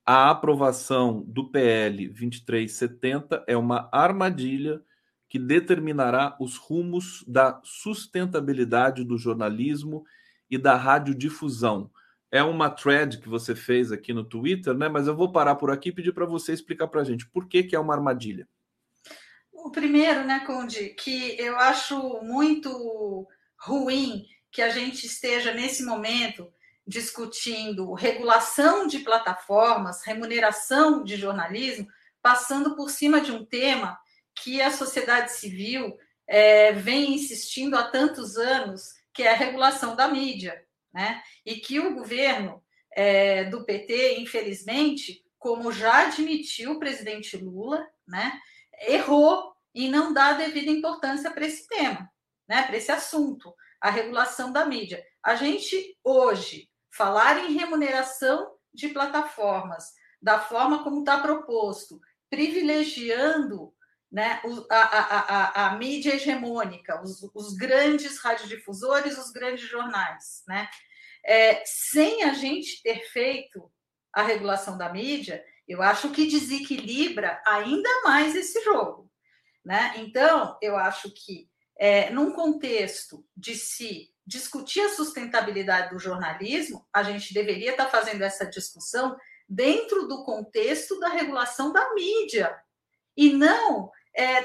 A 0.06 0.30
aprovação 0.30 1.24
do 1.26 1.50
PL 1.50 2.08
2370 2.08 3.44
é 3.46 3.56
uma 3.56 3.88
armadilha 3.92 4.80
que 5.28 5.38
determinará 5.38 6.36
os 6.40 6.56
rumos 6.56 7.24
da 7.26 7.60
sustentabilidade 7.64 9.04
do 9.04 9.16
jornalismo 9.16 10.04
e 10.50 10.58
da 10.58 10.76
radiodifusão 10.76 11.90
é 12.32 12.42
uma 12.42 12.70
thread 12.70 13.18
que 13.18 13.28
você 13.28 13.54
fez 13.54 13.92
aqui 13.92 14.14
no 14.14 14.24
Twitter, 14.24 14.72
né? 14.72 14.88
Mas 14.88 15.06
eu 15.06 15.14
vou 15.14 15.30
parar 15.30 15.54
por 15.54 15.70
aqui 15.70 15.90
e 15.90 15.92
pedir 15.92 16.12
para 16.12 16.24
você 16.24 16.54
explicar 16.54 16.88
para 16.88 17.02
a 17.02 17.04
gente 17.04 17.28
por 17.28 17.46
que, 17.46 17.62
que 17.62 17.76
é 17.76 17.78
uma 17.78 17.94
armadilha. 17.94 18.48
O 19.52 19.70
primeiro, 19.70 20.24
né, 20.24 20.40
Conde, 20.46 20.88
que 20.88 21.38
eu 21.38 21.58
acho 21.58 22.22
muito 22.22 23.28
ruim 23.58 24.24
que 24.50 24.62
a 24.62 24.70
gente 24.70 25.06
esteja 25.06 25.52
nesse 25.52 25.84
momento 25.84 26.50
discutindo 26.86 27.92
regulação 27.92 28.86
de 28.86 29.00
plataformas, 29.00 30.02
remuneração 30.02 31.04
de 31.04 31.16
jornalismo, 31.16 31.86
passando 32.22 32.74
por 32.74 32.90
cima 32.90 33.20
de 33.20 33.30
um 33.30 33.44
tema 33.44 33.98
que 34.34 34.60
a 34.62 34.70
sociedade 34.70 35.32
civil 35.32 35.94
é, 36.26 36.72
vem 36.72 37.14
insistindo 37.14 37.76
há 37.76 37.84
tantos 37.84 38.38
anos, 38.38 38.94
que 39.12 39.22
é 39.22 39.32
a 39.32 39.36
regulação 39.36 39.94
da 39.94 40.08
mídia 40.08 40.58
né? 40.92 41.22
E 41.44 41.56
que 41.56 41.80
o 41.80 41.94
governo 41.94 42.62
é, 42.94 43.44
do 43.44 43.64
PT, 43.64 44.18
infelizmente, 44.18 45.24
como 45.38 45.72
já 45.72 46.06
admitiu 46.06 46.72
o 46.72 46.78
presidente 46.78 47.36
Lula, 47.36 47.84
né, 48.06 48.40
errou 48.86 49.52
em 49.74 49.90
não 49.90 50.12
dar 50.12 50.36
devida 50.36 50.70
importância 50.70 51.30
para 51.30 51.46
esse 51.46 51.66
tema, 51.66 52.08
né, 52.48 52.62
para 52.62 52.76
esse 52.76 52.92
assunto, 52.92 53.52
a 53.80 53.90
regulação 53.90 54.52
da 54.52 54.64
mídia. 54.64 55.04
A 55.22 55.34
gente 55.34 55.98
hoje 56.04 56.68
falar 56.90 57.38
em 57.44 57.54
remuneração 57.54 58.54
de 58.72 58.88
plataformas 58.90 59.92
da 60.20 60.38
forma 60.38 60.84
como 60.84 61.00
está 61.00 61.18
proposto, 61.18 62.00
privilegiando 62.30 63.74
né, 64.12 64.42
a, 64.68 64.76
a, 64.76 65.18
a, 65.20 65.66
a, 65.68 65.76
mídia 65.78 66.14
hegemônica, 66.14 67.00
os, 67.02 67.22
os, 67.34 67.56
grandes 67.56 68.18
radiodifusores, 68.18 69.16
os 69.16 69.30
grandes 69.30 69.66
jornais, 69.66 70.42
né? 70.46 70.68
É, 71.24 71.62
sem 71.64 72.24
a 72.24 72.34
gente 72.34 72.82
ter 72.82 73.08
feito 73.08 73.72
a 74.12 74.22
regulação 74.22 74.76
da 74.76 74.92
mídia, 74.92 75.42
eu 75.66 75.80
acho 75.80 76.10
que 76.10 76.26
desequilibra 76.26 77.40
ainda 77.46 77.88
mais 78.04 78.36
esse 78.36 78.62
jogo, 78.62 79.10
né? 79.64 79.94
Então, 79.96 80.58
eu 80.60 80.76
acho 80.76 81.10
que 81.10 81.48
é, 81.78 82.10
num 82.10 82.32
contexto 82.32 83.24
de 83.34 83.54
se 83.54 84.10
discutir 84.26 84.80
a 84.80 84.90
sustentabilidade 84.90 85.90
do 85.90 85.98
jornalismo, 85.98 86.86
a 86.92 87.02
gente 87.02 87.32
deveria 87.32 87.70
estar 87.70 87.88
fazendo 87.88 88.22
essa 88.22 88.44
discussão 88.44 89.16
dentro 89.48 90.06
do 90.06 90.22
contexto 90.22 91.00
da 91.00 91.08
regulação 91.08 91.72
da 91.72 91.94
mídia 91.94 92.54
e 93.16 93.32
não 93.32 93.90
é, 94.16 94.44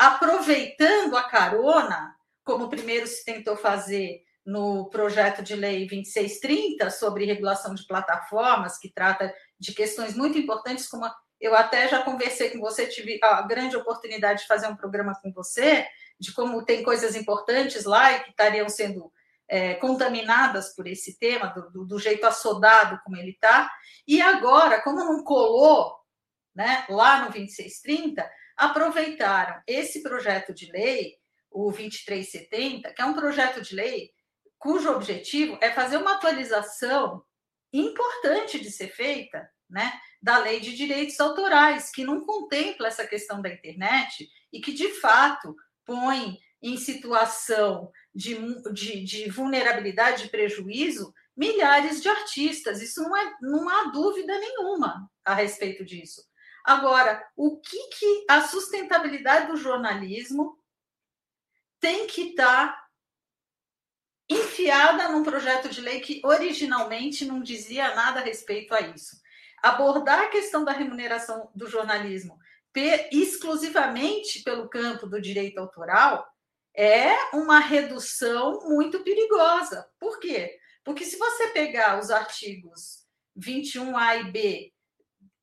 aproveitando 0.00 1.16
a 1.16 1.24
carona, 1.24 2.14
como 2.44 2.68
primeiro 2.68 3.06
se 3.06 3.24
tentou 3.24 3.56
fazer 3.56 4.22
no 4.44 4.88
projeto 4.88 5.42
de 5.42 5.54
lei 5.54 5.86
2630 5.86 6.90
sobre 6.90 7.26
regulação 7.26 7.74
de 7.74 7.86
plataformas, 7.86 8.78
que 8.78 8.90
trata 8.90 9.32
de 9.58 9.74
questões 9.74 10.16
muito 10.16 10.38
importantes, 10.38 10.88
como 10.88 11.04
eu 11.40 11.54
até 11.54 11.86
já 11.88 12.02
conversei 12.02 12.50
com 12.50 12.58
você, 12.58 12.86
tive 12.86 13.20
a 13.22 13.42
grande 13.42 13.76
oportunidade 13.76 14.40
de 14.42 14.46
fazer 14.46 14.66
um 14.66 14.76
programa 14.76 15.12
com 15.22 15.30
você, 15.32 15.86
de 16.18 16.32
como 16.32 16.64
tem 16.64 16.82
coisas 16.82 17.14
importantes 17.14 17.84
lá 17.84 18.12
e 18.12 18.20
que 18.24 18.30
estariam 18.30 18.68
sendo 18.68 19.12
é, 19.46 19.74
contaminadas 19.74 20.74
por 20.74 20.86
esse 20.86 21.18
tema, 21.18 21.48
do, 21.48 21.84
do 21.86 21.98
jeito 21.98 22.26
assodado 22.26 23.00
como 23.04 23.16
ele 23.16 23.30
está. 23.30 23.70
E 24.06 24.20
agora, 24.20 24.82
como 24.82 25.04
não 25.04 25.22
colou 25.22 25.94
né, 26.54 26.84
lá 26.88 27.18
no 27.18 27.26
2630, 27.26 28.28
aproveitaram 28.58 29.62
esse 29.66 30.02
projeto 30.02 30.52
de 30.52 30.70
lei, 30.72 31.16
o 31.50 31.70
2370, 31.70 32.92
que 32.92 33.00
é 33.00 33.04
um 33.04 33.14
projeto 33.14 33.62
de 33.62 33.74
lei 33.74 34.10
cujo 34.58 34.90
objetivo 34.90 35.56
é 35.60 35.70
fazer 35.70 35.96
uma 35.96 36.14
atualização 36.14 37.22
importante 37.72 38.58
de 38.58 38.70
ser 38.70 38.88
feita, 38.88 39.48
né, 39.70 39.92
da 40.20 40.38
lei 40.38 40.58
de 40.58 40.74
direitos 40.74 41.20
autorais, 41.20 41.90
que 41.90 42.04
não 42.04 42.24
contempla 42.24 42.88
essa 42.88 43.06
questão 43.06 43.40
da 43.40 43.50
internet 43.50 44.28
e 44.52 44.60
que, 44.60 44.72
de 44.72 44.88
fato, 45.00 45.54
põe 45.84 46.38
em 46.60 46.76
situação 46.76 47.92
de, 48.12 48.36
de, 48.72 49.04
de 49.04 49.30
vulnerabilidade, 49.30 50.24
de 50.24 50.30
prejuízo, 50.30 51.14
milhares 51.36 52.02
de 52.02 52.08
artistas. 52.08 52.82
Isso 52.82 53.00
não, 53.02 53.16
é, 53.16 53.36
não 53.40 53.68
há 53.68 53.84
dúvida 53.92 54.36
nenhuma 54.38 55.08
a 55.24 55.34
respeito 55.34 55.84
disso. 55.84 56.27
Agora, 56.68 57.26
o 57.34 57.56
que, 57.56 57.88
que 57.88 58.26
a 58.28 58.46
sustentabilidade 58.46 59.46
do 59.46 59.56
jornalismo 59.56 60.62
tem 61.80 62.06
que 62.06 62.32
estar 62.32 62.72
tá 62.72 62.88
enfiada 64.28 65.08
num 65.08 65.22
projeto 65.22 65.70
de 65.70 65.80
lei 65.80 66.00
que 66.00 66.20
originalmente 66.22 67.24
não 67.24 67.40
dizia 67.40 67.94
nada 67.94 68.20
a 68.20 68.22
respeito 68.22 68.74
a 68.74 68.82
isso? 68.82 69.18
Abordar 69.62 70.20
a 70.20 70.28
questão 70.28 70.62
da 70.62 70.72
remuneração 70.72 71.50
do 71.54 71.66
jornalismo 71.66 72.38
exclusivamente 73.10 74.42
pelo 74.42 74.68
campo 74.68 75.06
do 75.06 75.22
direito 75.22 75.58
autoral 75.58 76.28
é 76.76 77.34
uma 77.34 77.60
redução 77.60 78.60
muito 78.68 79.02
perigosa. 79.02 79.90
Por 79.98 80.20
quê? 80.20 80.60
Porque 80.84 81.06
se 81.06 81.16
você 81.16 81.48
pegar 81.48 81.98
os 81.98 82.10
artigos 82.10 83.06
21A 83.38 84.20
e 84.20 84.30
B 84.30 84.74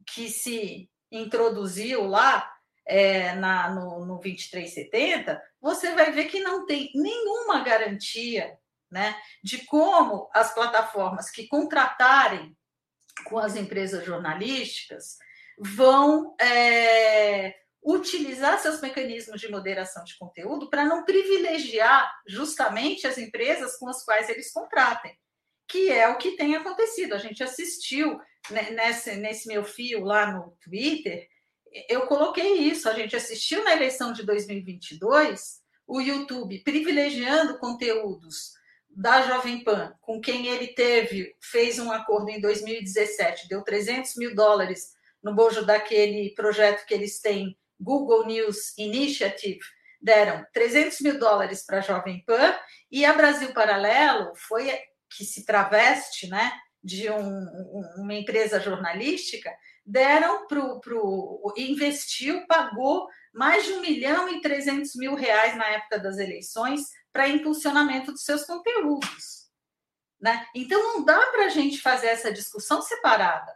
que 0.05 0.29
se 0.29 0.87
introduziu 1.17 2.05
lá 2.05 2.51
é, 2.85 3.33
na, 3.35 3.69
no, 3.71 4.05
no 4.05 4.19
2370, 4.19 5.41
você 5.59 5.93
vai 5.93 6.11
ver 6.11 6.25
que 6.25 6.39
não 6.39 6.65
tem 6.65 6.91
nenhuma 6.93 7.61
garantia 7.61 8.57
né, 8.91 9.15
de 9.43 9.65
como 9.65 10.29
as 10.33 10.53
plataformas 10.53 11.29
que 11.29 11.47
contratarem 11.47 12.55
com 13.25 13.39
as 13.39 13.55
empresas 13.55 14.05
jornalísticas 14.05 15.17
vão 15.57 16.35
é, 16.39 17.55
utilizar 17.83 18.59
seus 18.59 18.81
mecanismos 18.81 19.39
de 19.39 19.49
moderação 19.49 20.03
de 20.03 20.17
conteúdo 20.17 20.69
para 20.69 20.83
não 20.83 21.05
privilegiar 21.05 22.11
justamente 22.27 23.07
as 23.07 23.17
empresas 23.17 23.77
com 23.77 23.87
as 23.87 24.03
quais 24.03 24.29
eles 24.29 24.51
contratem, 24.51 25.17
que 25.67 25.91
é 25.91 26.09
o 26.09 26.17
que 26.17 26.35
tem 26.35 26.55
acontecido. 26.55 27.13
A 27.13 27.19
gente 27.19 27.43
assistiu 27.43 28.19
nesse, 28.51 29.15
nesse 29.15 29.47
meu 29.47 29.63
fio 29.63 30.03
lá 30.03 30.31
no 30.31 30.55
Twitter, 30.63 31.27
eu 31.89 32.07
coloquei 32.07 32.57
isso. 32.57 32.87
A 32.87 32.93
gente 32.93 33.15
assistiu 33.15 33.63
na 33.63 33.73
eleição 33.73 34.13
de 34.13 34.23
2022 34.23 35.61
o 35.87 36.01
YouTube 36.01 36.63
privilegiando 36.63 37.59
conteúdos 37.59 38.53
da 38.89 39.21
Jovem 39.23 39.63
Pan, 39.63 39.93
com 39.99 40.21
quem 40.21 40.47
ele 40.47 40.67
teve, 40.67 41.35
fez 41.41 41.77
um 41.79 41.91
acordo 41.91 42.29
em 42.29 42.39
2017, 42.39 43.49
deu 43.49 43.61
300 43.61 44.15
mil 44.15 44.33
dólares 44.33 44.93
no 45.21 45.35
bojo 45.35 45.65
daquele 45.65 46.33
projeto 46.33 46.85
que 46.85 46.93
eles 46.93 47.19
têm, 47.19 47.57
Google 47.77 48.25
News 48.25 48.77
Initiative, 48.77 49.59
deram 50.01 50.45
300 50.53 51.01
mil 51.01 51.19
dólares 51.19 51.65
para 51.65 51.79
a 51.79 51.81
Jovem 51.81 52.23
Pan, 52.25 52.57
e 52.89 53.03
a 53.03 53.11
Brasil 53.11 53.51
Paralelo 53.53 54.33
foi 54.35 54.71
que 55.09 55.25
se 55.25 55.45
traveste 55.45 56.29
né, 56.29 56.53
de 56.85 57.09
um, 57.09 57.47
uma 57.97 58.13
empresa 58.13 58.59
jornalística, 58.59 59.51
deram 59.83 60.45
para 60.45 60.61
o. 60.61 61.51
investiu, 61.57 62.45
pagou 62.45 63.07
mais 63.33 63.65
de 63.65 63.73
um 63.73 63.81
milhão 63.81 64.29
e 64.29 64.39
trezentos 64.39 64.95
mil 64.95 65.15
reais 65.15 65.57
na 65.57 65.65
época 65.65 65.97
das 65.97 66.19
eleições 66.19 66.83
para 67.11 67.27
impulsionamento 67.27 68.11
dos 68.11 68.23
seus 68.23 68.45
conteúdos. 68.45 69.49
Né? 70.21 70.45
Então, 70.55 70.81
não 70.81 71.03
dá 71.03 71.19
para 71.31 71.47
a 71.47 71.49
gente 71.49 71.81
fazer 71.81 72.07
essa 72.07 72.31
discussão 72.31 72.81
separada. 72.83 73.51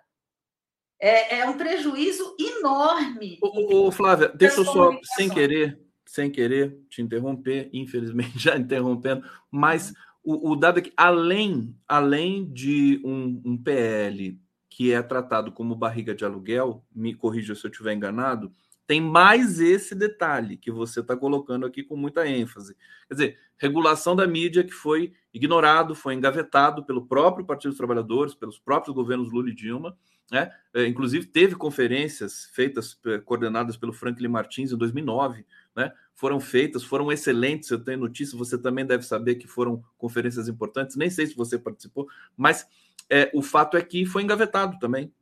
É, 0.99 1.39
é 1.39 1.45
um 1.47 1.55
prejuízo 1.55 2.35
enorme. 2.39 3.37
Ô, 3.41 3.87
ô 3.87 3.91
Flávia, 3.91 4.29
deixa 4.29 4.59
eu 4.59 4.65
só, 4.65 4.91
sem 5.15 5.29
querer, 5.29 5.79
sem 6.05 6.31
querer 6.31 6.77
te 6.89 7.01
interromper, 7.01 7.69
infelizmente 7.71 8.33
já 8.39 8.57
interrompendo, 8.57 9.23
mas 9.51 9.93
o, 10.23 10.51
o 10.51 10.55
dado 10.55 10.79
é 10.79 10.81
que, 10.81 10.93
além, 10.95 11.75
além 11.87 12.51
de 12.51 13.01
um, 13.03 13.41
um 13.45 13.57
PL 13.57 14.39
que 14.69 14.93
é 14.93 15.01
tratado 15.01 15.51
como 15.51 15.75
barriga 15.75 16.15
de 16.15 16.23
aluguel, 16.23 16.85
me 16.93 17.13
corrija 17.13 17.55
se 17.55 17.65
eu 17.65 17.71
estiver 17.71 17.93
enganado, 17.93 18.51
tem 18.89 18.99
mais 18.99 19.59
esse 19.59 19.93
detalhe 19.93 20.57
que 20.57 20.71
você 20.71 21.01
está 21.01 21.15
colocando 21.15 21.65
aqui 21.65 21.83
com 21.83 21.95
muita 21.95 22.27
ênfase. 22.27 22.75
Quer 23.07 23.13
dizer, 23.13 23.37
regulação 23.57 24.15
da 24.15 24.25
mídia 24.25 24.63
que 24.63 24.71
foi 24.71 25.13
ignorado, 25.31 25.93
foi 25.93 26.15
engavetado 26.15 26.83
pelo 26.83 27.05
próprio 27.05 27.45
Partido 27.45 27.69
dos 27.69 27.77
Trabalhadores, 27.77 28.33
pelos 28.33 28.57
próprios 28.57 28.95
governos 28.95 29.31
Lula 29.31 29.49
e 29.49 29.53
Dilma. 29.53 29.95
Né? 30.31 30.51
É, 30.73 30.87
inclusive, 30.87 31.27
teve 31.27 31.55
conferências 31.55 32.49
feitas, 32.53 32.99
é, 33.05 33.19
coordenadas 33.19 33.77
pelo 33.77 33.93
Franklin 33.93 34.27
Martins 34.27 34.71
em 34.71 34.77
2009, 34.77 35.45
né? 35.75 35.91
foram 36.19 36.39
feitas, 36.39 36.83
foram 36.83 37.09
excelentes. 37.11 37.69
Eu 37.69 37.79
tenho 37.79 37.99
notícia, 37.99 38.37
você 38.37 38.57
também 38.57 38.85
deve 38.85 39.05
saber 39.05 39.35
que 39.35 39.47
foram 39.47 39.81
conferências 39.97 40.49
importantes. 40.49 40.97
Nem 40.97 41.09
sei 41.09 41.25
se 41.25 41.35
você 41.35 41.57
participou, 41.57 42.09
mas 42.35 42.67
é, 43.09 43.31
o 43.33 43.41
fato 43.41 43.77
é 43.77 43.81
que 43.81 44.05
foi 44.05 44.23
engavetado 44.23 44.77
também 44.79 45.13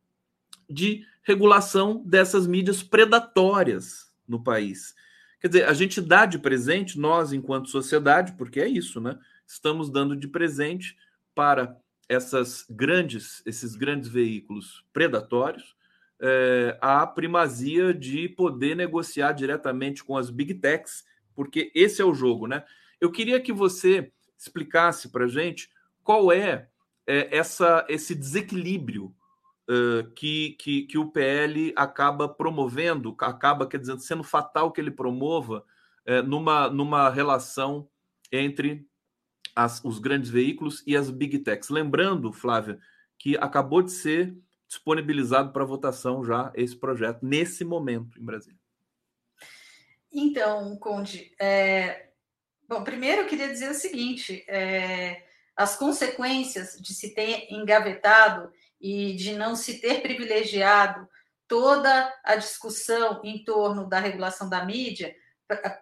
de 0.67 1.05
regulação 1.21 2.03
dessas 2.03 2.47
mídias 2.47 2.81
predatórias 2.81 4.11
no 4.27 4.43
país. 4.43 4.95
Quer 5.39 5.47
dizer, 5.49 5.69
a 5.69 5.73
gente 5.73 6.01
dá 6.01 6.25
de 6.25 6.39
presente, 6.39 6.99
nós, 6.99 7.31
enquanto 7.31 7.69
sociedade, 7.69 8.33
porque 8.33 8.59
é 8.59 8.67
isso, 8.67 8.99
né? 8.99 9.19
Estamos 9.45 9.91
dando 9.91 10.15
de 10.15 10.27
presente 10.27 10.97
para 11.35 11.77
essas 12.09 12.65
grandes, 12.69 13.43
esses 13.45 13.75
grandes 13.75 14.09
veículos 14.09 14.83
predatórios, 14.91 15.75
é, 16.21 16.77
a 16.81 17.05
primazia 17.05 17.93
de 17.93 18.27
poder 18.29 18.75
negociar 18.75 19.33
diretamente 19.33 20.03
com 20.03 20.17
as 20.17 20.29
big 20.29 20.55
techs, 20.55 21.03
porque 21.35 21.71
esse 21.75 22.01
é 22.01 22.05
o 22.05 22.13
jogo, 22.13 22.47
né? 22.47 22.63
Eu 22.99 23.11
queria 23.11 23.39
que 23.39 23.53
você 23.53 24.11
explicasse 24.37 25.09
para 25.09 25.27
gente 25.27 25.69
qual 26.03 26.31
é, 26.31 26.67
é 27.05 27.37
essa, 27.37 27.85
esse 27.87 28.15
desequilíbrio 28.15 29.13
uh, 29.69 30.09
que, 30.15 30.55
que, 30.59 30.83
que 30.83 30.97
o 30.97 31.11
PL 31.11 31.73
acaba 31.75 32.27
promovendo, 32.27 33.15
acaba, 33.19 33.67
quer 33.67 33.79
dizer, 33.79 33.99
sendo 33.99 34.23
fatal 34.23 34.71
que 34.71 34.81
ele 34.81 34.91
promova 34.91 35.63
uh, 36.07 36.23
numa, 36.23 36.69
numa 36.69 37.09
relação 37.09 37.87
entre 38.31 38.87
as, 39.55 39.83
os 39.83 39.99
grandes 39.99 40.29
veículos 40.29 40.83
e 40.87 40.95
as 40.95 41.09
big 41.09 41.39
techs. 41.39 41.69
Lembrando, 41.69 42.31
Flávia, 42.31 42.79
que 43.17 43.37
acabou 43.37 43.81
de 43.81 43.91
ser 43.91 44.35
disponibilizado 44.67 45.51
para 45.51 45.63
votação 45.65 46.23
já 46.23 46.51
esse 46.55 46.75
projeto, 46.75 47.19
nesse 47.21 47.63
momento, 47.63 48.19
em 48.19 48.25
Brasília. 48.25 48.59
Então, 50.11 50.77
Conde, 50.77 51.33
é... 51.39 52.09
bom, 52.67 52.83
primeiro 52.83 53.21
eu 53.21 53.27
queria 53.27 53.47
dizer 53.47 53.71
o 53.71 53.75
seguinte: 53.75 54.43
é... 54.47 55.23
as 55.55 55.75
consequências 55.75 56.77
de 56.79 56.93
se 56.93 57.13
ter 57.13 57.51
engavetado 57.51 58.51
e 58.79 59.15
de 59.15 59.33
não 59.33 59.55
se 59.55 59.79
ter 59.79 60.01
privilegiado 60.01 61.07
toda 61.47 62.13
a 62.23 62.35
discussão 62.35 63.21
em 63.23 63.43
torno 63.43 63.87
da 63.87 63.99
regulação 63.99 64.49
da 64.49 64.65
mídia 64.65 65.15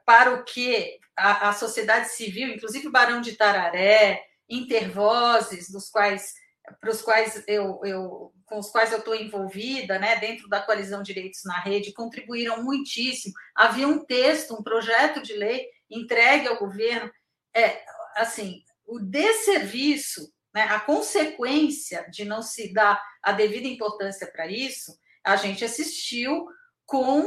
para 0.05 0.35
o 0.35 0.43
que 0.43 0.99
a, 1.17 1.49
a 1.49 1.53
sociedade 1.53 2.09
civil, 2.09 2.49
inclusive 2.49 2.87
o 2.87 2.91
Barão 2.91 3.19
de 3.19 3.33
Tararé, 3.33 4.23
Intervozes, 4.47 5.71
dos 5.71 5.89
quais 5.89 6.35
para 6.79 6.89
os 6.89 7.01
quais 7.01 7.43
eu, 7.47 7.79
eu 7.83 8.33
com 8.45 8.59
os 8.59 8.69
quais 8.69 8.91
eu 8.91 8.99
estou 8.99 9.15
envolvida, 9.15 9.97
né, 9.97 10.17
dentro 10.17 10.47
da 10.47 10.61
coalizão 10.61 11.01
Direitos 11.01 11.43
na 11.43 11.59
Rede, 11.59 11.93
contribuíram 11.93 12.63
muitíssimo. 12.63 13.33
Havia 13.55 13.87
um 13.87 14.05
texto, 14.05 14.53
um 14.53 14.63
projeto 14.63 15.21
de 15.21 15.33
lei 15.33 15.67
entregue 15.89 16.47
ao 16.47 16.57
governo, 16.57 17.11
é, 17.55 17.83
assim, 18.15 18.61
o 18.85 18.99
desserviço 18.99 20.31
né, 20.55 20.63
a 20.69 20.79
consequência 20.79 22.07
de 22.09 22.23
não 22.23 22.41
se 22.41 22.71
dar 22.71 23.03
a 23.21 23.33
devida 23.33 23.67
importância 23.67 24.25
para 24.31 24.47
isso, 24.47 24.97
a 25.21 25.35
gente 25.35 25.65
assistiu 25.65 26.47
com 26.85 27.25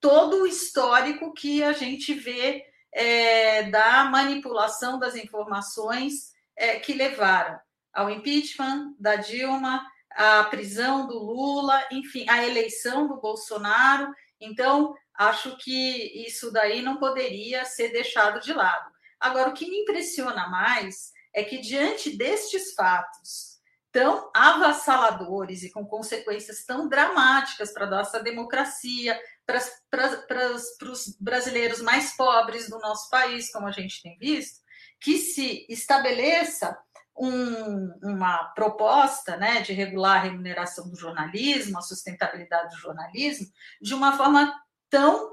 todo 0.00 0.42
o 0.42 0.46
histórico 0.46 1.32
que 1.32 1.62
a 1.62 1.72
gente 1.72 2.12
vê 2.12 2.64
é, 2.92 3.64
da 3.70 4.04
manipulação 4.04 4.98
das 4.98 5.14
informações 5.14 6.32
é, 6.56 6.80
que 6.80 6.92
levaram 6.92 7.56
ao 7.96 8.10
impeachment 8.10 8.94
da 9.00 9.16
Dilma, 9.16 9.84
à 10.10 10.44
prisão 10.44 11.06
do 11.06 11.18
Lula, 11.18 11.82
enfim, 11.90 12.28
à 12.28 12.46
eleição 12.46 13.08
do 13.08 13.18
Bolsonaro. 13.18 14.12
Então, 14.38 14.94
acho 15.14 15.56
que 15.56 16.26
isso 16.26 16.52
daí 16.52 16.82
não 16.82 16.98
poderia 16.98 17.64
ser 17.64 17.88
deixado 17.88 18.38
de 18.40 18.52
lado. 18.52 18.90
Agora, 19.18 19.48
o 19.48 19.54
que 19.54 19.68
me 19.68 19.78
impressiona 19.78 20.46
mais 20.48 21.10
é 21.34 21.42
que, 21.42 21.58
diante 21.58 22.14
destes 22.16 22.74
fatos 22.74 23.56
tão 23.90 24.30
avassaladores 24.34 25.62
e 25.62 25.70
com 25.70 25.86
consequências 25.86 26.66
tão 26.66 26.86
dramáticas 26.86 27.72
para 27.72 27.86
a 27.86 27.90
nossa 27.90 28.22
democracia, 28.22 29.18
para, 29.46 29.58
para, 29.90 30.16
para 30.18 30.52
os 30.52 31.16
brasileiros 31.18 31.80
mais 31.80 32.14
pobres 32.14 32.68
do 32.68 32.78
nosso 32.78 33.08
país, 33.08 33.50
como 33.50 33.66
a 33.66 33.72
gente 33.72 34.02
tem 34.02 34.18
visto, 34.18 34.60
que 35.00 35.16
se 35.16 35.64
estabeleça 35.70 36.76
um, 37.18 37.92
uma 38.02 38.44
proposta 38.54 39.36
né, 39.36 39.60
de 39.62 39.72
regular 39.72 40.18
a 40.18 40.22
remuneração 40.24 40.88
do 40.88 40.96
jornalismo, 40.96 41.78
a 41.78 41.82
sustentabilidade 41.82 42.74
do 42.74 42.80
jornalismo, 42.80 43.46
de 43.80 43.94
uma 43.94 44.16
forma 44.16 44.54
tão 44.90 45.32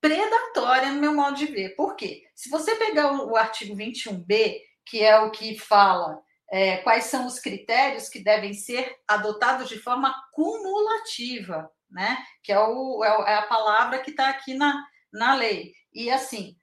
predatória, 0.00 0.92
no 0.92 1.00
meu 1.00 1.14
modo 1.14 1.36
de 1.36 1.46
ver. 1.46 1.76
Por 1.76 1.94
quê? 1.94 2.24
Se 2.34 2.48
você 2.48 2.74
pegar 2.76 3.12
o, 3.12 3.30
o 3.30 3.36
artigo 3.36 3.76
21b, 3.76 4.58
que 4.84 5.02
é 5.02 5.18
o 5.20 5.30
que 5.30 5.58
fala 5.58 6.20
é, 6.50 6.78
quais 6.78 7.04
são 7.04 7.26
os 7.26 7.38
critérios 7.38 8.08
que 8.08 8.18
devem 8.18 8.52
ser 8.52 8.96
adotados 9.06 9.68
de 9.68 9.78
forma 9.78 10.12
cumulativa, 10.32 11.70
né? 11.88 12.18
Que 12.42 12.52
é, 12.52 12.58
o, 12.58 13.04
é, 13.04 13.32
é 13.32 13.34
a 13.36 13.46
palavra 13.46 14.00
que 14.00 14.10
está 14.10 14.28
aqui 14.28 14.54
na, 14.54 14.84
na 15.12 15.36
lei. 15.36 15.72
E 15.92 16.10
assim, 16.10 16.56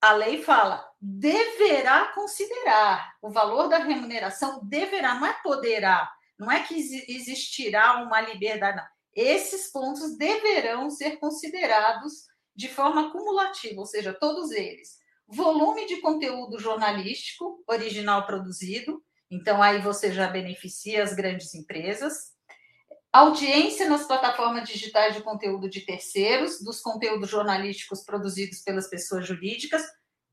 a 0.00 0.12
lei 0.12 0.42
fala 0.42 0.89
deverá 1.00 2.12
considerar 2.12 3.14
o 3.22 3.30
valor 3.30 3.68
da 3.68 3.78
remuneração, 3.78 4.60
deverá, 4.64 5.14
não 5.14 5.26
é 5.26 5.32
poderá, 5.42 6.12
não 6.38 6.50
é 6.50 6.62
que 6.62 6.74
existirá 7.08 8.02
uma 8.02 8.20
liberdade, 8.20 8.76
não. 8.76 8.86
Esses 9.14 9.72
pontos 9.72 10.16
deverão 10.16 10.90
ser 10.90 11.18
considerados 11.18 12.26
de 12.54 12.68
forma 12.68 13.10
cumulativa, 13.10 13.80
ou 13.80 13.86
seja, 13.86 14.12
todos 14.12 14.50
eles 14.50 15.00
volume 15.30 15.86
de 15.86 16.00
conteúdo 16.00 16.58
jornalístico 16.58 17.62
original 17.66 18.26
produzido 18.26 19.02
Então, 19.30 19.62
aí 19.62 19.80
você 19.80 20.12
já 20.12 20.26
beneficia 20.26 21.04
as 21.04 21.14
grandes 21.14 21.54
empresas. 21.54 22.32
Audiência 23.12 23.88
nas 23.88 24.04
plataformas 24.04 24.68
digitais 24.68 25.14
de 25.14 25.22
conteúdo 25.22 25.70
de 25.70 25.82
terceiros, 25.82 26.60
dos 26.60 26.80
conteúdos 26.80 27.30
jornalísticos 27.30 28.04
produzidos 28.04 28.60
pelas 28.62 28.88
pessoas 28.88 29.26
jurídicas. 29.26 29.82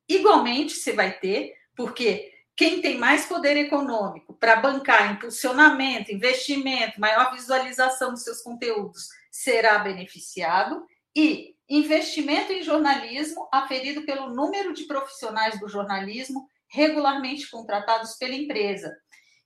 Igualmente, 0.07 0.75
você 0.75 0.93
vai 0.93 1.19
ter, 1.19 1.53
porque 1.75 2.31
quem 2.55 2.81
tem 2.81 2.97
mais 2.97 3.25
poder 3.25 3.55
econômico 3.57 4.33
para 4.33 4.55
bancar 4.55 5.13
impulsionamento, 5.13 6.11
investimento, 6.11 6.99
maior 6.99 7.33
visualização 7.33 8.11
dos 8.11 8.23
seus 8.23 8.41
conteúdos 8.41 9.09
será 9.31 9.77
beneficiado. 9.79 10.85
E 11.15 11.55
investimento 11.69 12.51
em 12.51 12.63
jornalismo 12.63 13.47
aferido 13.51 14.03
pelo 14.03 14.33
número 14.33 14.73
de 14.73 14.85
profissionais 14.85 15.59
do 15.59 15.67
jornalismo 15.67 16.47
regularmente 16.67 17.49
contratados 17.49 18.15
pela 18.15 18.33
empresa 18.33 18.95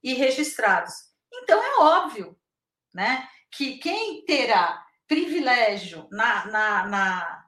e 0.04 0.14
registrados. 0.14 0.94
Então, 1.34 1.62
é 1.62 1.80
óbvio 1.80 2.38
né, 2.94 3.28
que 3.52 3.78
quem 3.78 4.24
terá 4.26 4.84
privilégio 5.08 6.08
na, 6.12 6.46
na, 6.46 6.88
na, 6.88 7.41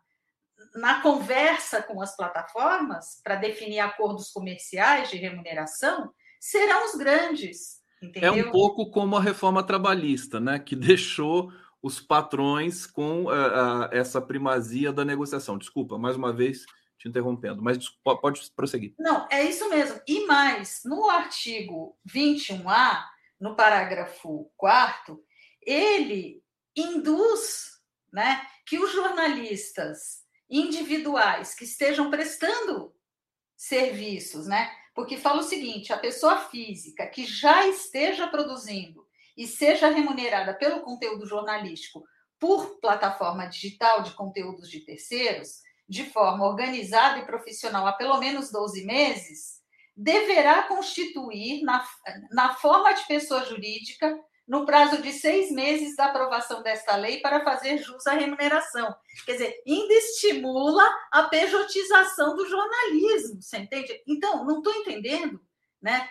na 0.76 1.02
conversa 1.02 1.82
com 1.82 2.02
as 2.02 2.16
plataformas 2.16 3.22
para 3.24 3.36
definir 3.36 3.80
acordos 3.80 4.32
comerciais 4.32 5.10
de 5.10 5.18
remuneração 5.18 6.12
serão 6.40 6.86
os 6.86 6.96
grandes. 6.96 7.82
Entendeu? 8.02 8.34
É 8.34 8.48
um 8.48 8.52
pouco 8.52 8.90
como 8.90 9.16
a 9.16 9.22
reforma 9.22 9.64
trabalhista, 9.64 10.40
né, 10.40 10.60
que 10.60 10.76
deixou 10.76 11.52
os 11.82 12.00
patrões 12.00 12.86
com 12.86 13.26
uh, 13.26 13.28
uh, 13.28 13.90
essa 13.92 14.22
primazia 14.22 14.92
da 14.92 15.04
negociação. 15.04 15.58
Desculpa, 15.58 15.98
mais 15.98 16.16
uma 16.16 16.32
vez 16.32 16.66
te 16.98 17.10
interrompendo, 17.10 17.62
mas 17.62 17.78
pode 18.22 18.50
prosseguir. 18.56 18.94
Não, 18.98 19.28
é 19.30 19.44
isso 19.44 19.70
mesmo. 19.70 20.00
E 20.08 20.26
mais, 20.26 20.82
no 20.86 21.10
artigo 21.10 21.98
21A, 22.08 23.04
no 23.40 23.56
parágrafo 23.56 24.50
4 24.56 25.22
ele 25.62 26.42
induz 26.76 27.80
né, 28.12 28.42
que 28.66 28.80
os 28.80 28.92
jornalistas 28.94 30.23
individuais 30.60 31.56
que 31.56 31.64
estejam 31.64 32.12
prestando 32.12 32.94
serviços, 33.56 34.46
né? 34.46 34.72
Porque 34.94 35.18
fala 35.18 35.42
o 35.42 35.44
seguinte: 35.44 35.92
a 35.92 35.98
pessoa 35.98 36.38
física 36.38 37.08
que 37.08 37.26
já 37.26 37.68
esteja 37.68 38.28
produzindo 38.28 39.04
e 39.36 39.48
seja 39.48 39.90
remunerada 39.90 40.54
pelo 40.54 40.82
conteúdo 40.82 41.26
jornalístico 41.26 42.04
por 42.40 42.80
plataforma 42.80 43.48
digital 43.48 44.04
de 44.04 44.12
conteúdos 44.12 44.70
de 44.70 44.82
terceiros, 44.82 45.62
de 45.90 46.04
forma 46.04 46.46
organizada 46.46 47.20
e 47.20 47.26
profissional 47.26 47.88
há 47.88 47.94
pelo 47.94 48.20
menos 48.20 48.52
12 48.52 48.86
meses, 48.86 49.62
deverá 49.96 50.64
constituir, 50.64 51.64
na, 51.64 51.88
na 52.32 52.54
forma 52.56 52.94
de 52.94 53.06
pessoa 53.08 53.44
jurídica, 53.46 54.20
no 54.48 54.66
prazo 54.66 55.02
de 55.02 55.12
seis 55.14 55.52
meses 55.52 55.96
da 55.96 56.06
aprovação 56.06 56.62
desta 56.62 56.96
lei 56.96 57.22
para 57.22 57.44
fazer 57.44 57.78
jus 57.78 58.06
à 58.08 58.14
remuneração. 58.14 58.94
Quer 59.26 59.34
dizer, 59.34 59.64
ainda 59.66 59.94
estimula 59.94 60.84
a 61.12 61.24
pejotização 61.24 62.36
do 62.36 62.46
jornalismo, 62.46 63.42
você 63.42 63.58
entende? 63.58 64.02
Então, 64.08 64.46
não 64.46 64.58
estou 64.58 64.74
entendendo, 64.74 65.42
né? 65.82 66.10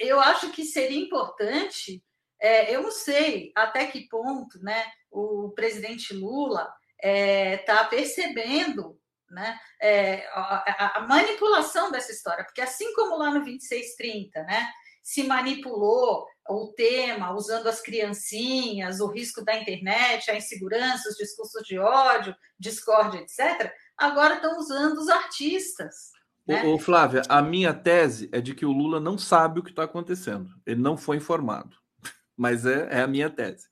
Eu 0.00 0.20
acho 0.20 0.50
que 0.50 0.64
seria 0.64 0.98
importante 0.98 2.02
é, 2.40 2.74
eu 2.74 2.82
não 2.82 2.90
sei 2.90 3.50
até 3.54 3.86
que 3.86 4.08
ponto 4.08 4.62
né, 4.62 4.84
o 5.10 5.50
presidente 5.50 6.12
Lula 6.12 6.70
está 6.96 7.08
é, 7.08 7.56
tá 7.58 7.84
percebendo 7.84 8.98
né, 9.30 9.58
é, 9.80 10.26
a, 10.32 10.98
a, 10.98 11.00
manipulação 11.06 11.90
dessa 11.90 12.12
história, 12.12 12.44
porque 12.44 12.60
assim 12.60 12.94
como 12.94 13.16
lá 13.16 13.30
no 13.30 13.44
2630, 13.44 14.42
né, 14.44 14.68
se 15.02 15.24
manipulou 15.24 16.26
o 16.48 16.72
tema 16.74 17.34
usando 17.34 17.66
as 17.68 17.80
criancinhas, 17.80 19.00
o 19.00 19.08
risco 19.08 19.44
da 19.44 19.56
internet, 19.56 20.30
a 20.30 20.36
insegurança, 20.36 21.08
os 21.08 21.16
discursos 21.16 21.62
de 21.66 21.78
ódio, 21.78 22.34
discórdia, 22.58 23.20
etc., 23.20 23.72
agora 23.96 24.34
estão 24.34 24.58
usando 24.58 24.98
os 24.98 25.08
artistas. 25.08 26.12
Né? 26.46 26.62
Ô, 26.64 26.74
ô, 26.74 26.78
Flávia, 26.78 27.22
a 27.28 27.42
minha 27.42 27.74
tese 27.74 28.28
é 28.32 28.40
de 28.40 28.54
que 28.54 28.64
o 28.64 28.72
Lula 28.72 29.00
não 29.00 29.18
sabe 29.18 29.60
o 29.60 29.62
que 29.62 29.70
está 29.70 29.84
acontecendo. 29.84 30.50
Ele 30.64 30.80
não 30.80 30.96
foi 30.96 31.16
informado 31.16 31.76
mas 32.36 32.66
é, 32.66 32.88
é 32.90 33.00
a 33.00 33.06
minha 33.06 33.30
tese. 33.30 33.66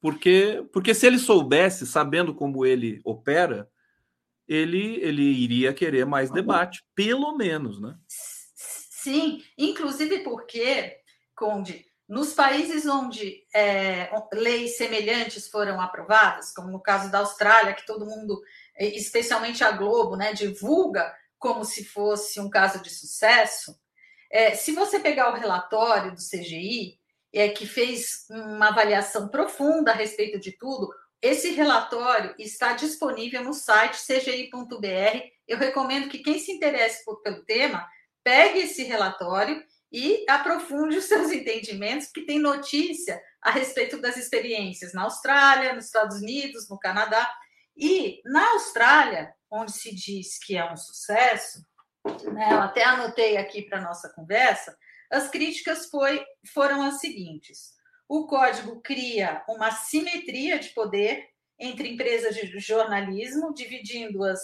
Porque, 0.00 0.66
porque 0.72 0.94
se 0.94 1.06
ele 1.06 1.18
soubesse, 1.18 1.86
sabendo 1.86 2.34
como 2.34 2.64
ele 2.64 3.00
opera, 3.04 3.68
ele, 4.46 4.96
ele 5.02 5.22
iria 5.22 5.74
querer 5.74 6.06
mais 6.06 6.30
debate, 6.30 6.84
pelo 6.94 7.36
menos, 7.36 7.80
né? 7.80 7.96
Sim, 8.06 9.42
inclusive 9.58 10.20
porque, 10.20 10.96
Conde, 11.34 11.84
nos 12.08 12.32
países 12.32 12.86
onde 12.86 13.44
é, 13.54 14.10
leis 14.32 14.76
semelhantes 14.76 15.48
foram 15.48 15.80
aprovadas, 15.80 16.52
como 16.52 16.70
no 16.70 16.80
caso 16.80 17.10
da 17.10 17.18
Austrália, 17.18 17.74
que 17.74 17.86
todo 17.86 18.06
mundo, 18.06 18.40
especialmente 18.78 19.64
a 19.64 19.72
Globo, 19.72 20.16
né, 20.16 20.32
divulga 20.32 21.12
como 21.38 21.64
se 21.64 21.84
fosse 21.84 22.40
um 22.40 22.48
caso 22.48 22.80
de 22.80 22.90
sucesso, 22.90 23.76
é, 24.30 24.54
se 24.54 24.72
você 24.72 24.98
pegar 24.98 25.32
o 25.32 25.36
relatório 25.36 26.12
do 26.12 26.20
CGI, 26.20 26.98
é, 27.32 27.48
que 27.48 27.66
fez 27.66 28.26
uma 28.30 28.68
avaliação 28.68 29.28
profunda 29.28 29.92
a 29.92 29.94
respeito 29.94 30.38
de 30.38 30.52
tudo. 30.52 30.92
Esse 31.20 31.50
relatório 31.50 32.34
está 32.38 32.72
disponível 32.72 33.42
no 33.42 33.52
site 33.52 33.98
cgi.br. 33.98 35.30
Eu 35.46 35.58
recomendo 35.58 36.08
que 36.08 36.18
quem 36.18 36.38
se 36.38 36.52
interesse 36.52 37.04
por, 37.04 37.20
pelo 37.22 37.44
tema 37.44 37.86
pegue 38.22 38.60
esse 38.60 38.82
relatório 38.84 39.62
e 39.92 40.24
aprofunde 40.28 40.98
os 40.98 41.04
seus 41.04 41.30
entendimentos, 41.30 42.08
que 42.08 42.26
tem 42.26 42.38
notícia 42.38 43.20
a 43.40 43.50
respeito 43.50 44.00
das 44.00 44.16
experiências 44.16 44.92
na 44.92 45.02
Austrália, 45.02 45.74
nos 45.74 45.86
Estados 45.86 46.20
Unidos, 46.20 46.68
no 46.68 46.78
Canadá. 46.78 47.30
E 47.76 48.20
na 48.24 48.52
Austrália, 48.52 49.32
onde 49.50 49.72
se 49.72 49.94
diz 49.94 50.38
que 50.38 50.56
é 50.56 50.70
um 50.70 50.76
sucesso, 50.76 51.64
né, 52.32 52.52
eu 52.52 52.60
até 52.60 52.84
anotei 52.84 53.36
aqui 53.36 53.62
para 53.62 53.80
nossa 53.80 54.08
conversa, 54.12 54.76
as 55.10 55.28
críticas 55.28 55.86
foi, 55.86 56.24
foram 56.52 56.82
as 56.82 57.00
seguintes: 57.00 57.74
o 58.08 58.26
código 58.26 58.80
cria 58.80 59.44
uma 59.48 59.70
simetria 59.70 60.58
de 60.58 60.70
poder 60.70 61.24
entre 61.58 61.88
empresas 61.88 62.34
de 62.34 62.58
jornalismo, 62.58 63.54
dividindo-as 63.54 64.40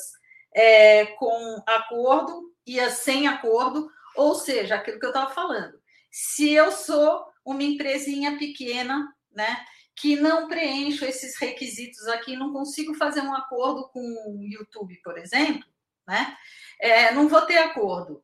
é, 0.54 1.06
com 1.06 1.62
acordo 1.66 2.52
e 2.66 2.78
as 2.80 2.94
sem 2.94 3.26
acordo, 3.26 3.90
ou 4.16 4.34
seja, 4.34 4.76
aquilo 4.76 4.98
que 4.98 5.06
eu 5.06 5.10
estava 5.10 5.32
falando. 5.34 5.80
Se 6.10 6.52
eu 6.52 6.70
sou 6.70 7.24
uma 7.44 7.62
empresinha 7.62 8.38
pequena, 8.38 9.12
né, 9.30 9.64
que 9.96 10.16
não 10.16 10.48
preencho 10.48 11.04
esses 11.04 11.38
requisitos 11.38 12.06
aqui, 12.08 12.36
não 12.36 12.52
consigo 12.52 12.94
fazer 12.94 13.20
um 13.20 13.34
acordo 13.34 13.88
com 13.88 14.00
o 14.00 14.42
YouTube, 14.42 15.00
por 15.02 15.18
exemplo, 15.18 15.64
né, 16.06 16.36
é, 16.80 17.12
não 17.12 17.28
vou 17.28 17.42
ter 17.42 17.58
acordo. 17.58 18.22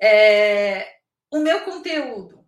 É, 0.00 0.98
o 1.30 1.38
meu 1.38 1.64
conteúdo 1.64 2.46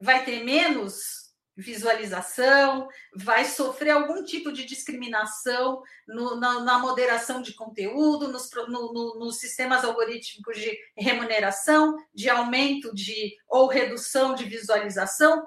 vai 0.00 0.24
ter 0.24 0.42
menos 0.42 1.21
visualização, 1.56 2.88
vai 3.14 3.44
sofrer 3.44 3.90
algum 3.90 4.24
tipo 4.24 4.50
de 4.52 4.64
discriminação 4.64 5.82
no, 6.06 6.36
na, 6.36 6.60
na, 6.60 6.78
moderação 6.78 7.42
de 7.42 7.54
conteúdo, 7.54 8.28
nos, 8.28 8.50
no, 8.68 8.92
no, 8.92 9.18
nos 9.18 9.38
sistemas 9.38 9.84
algorítmicos 9.84 10.58
de 10.58 10.76
remuneração, 10.96 11.96
de 12.14 12.30
aumento 12.30 12.94
de 12.94 13.36
ou 13.48 13.66
redução 13.66 14.34
de 14.34 14.44
visualização. 14.44 15.46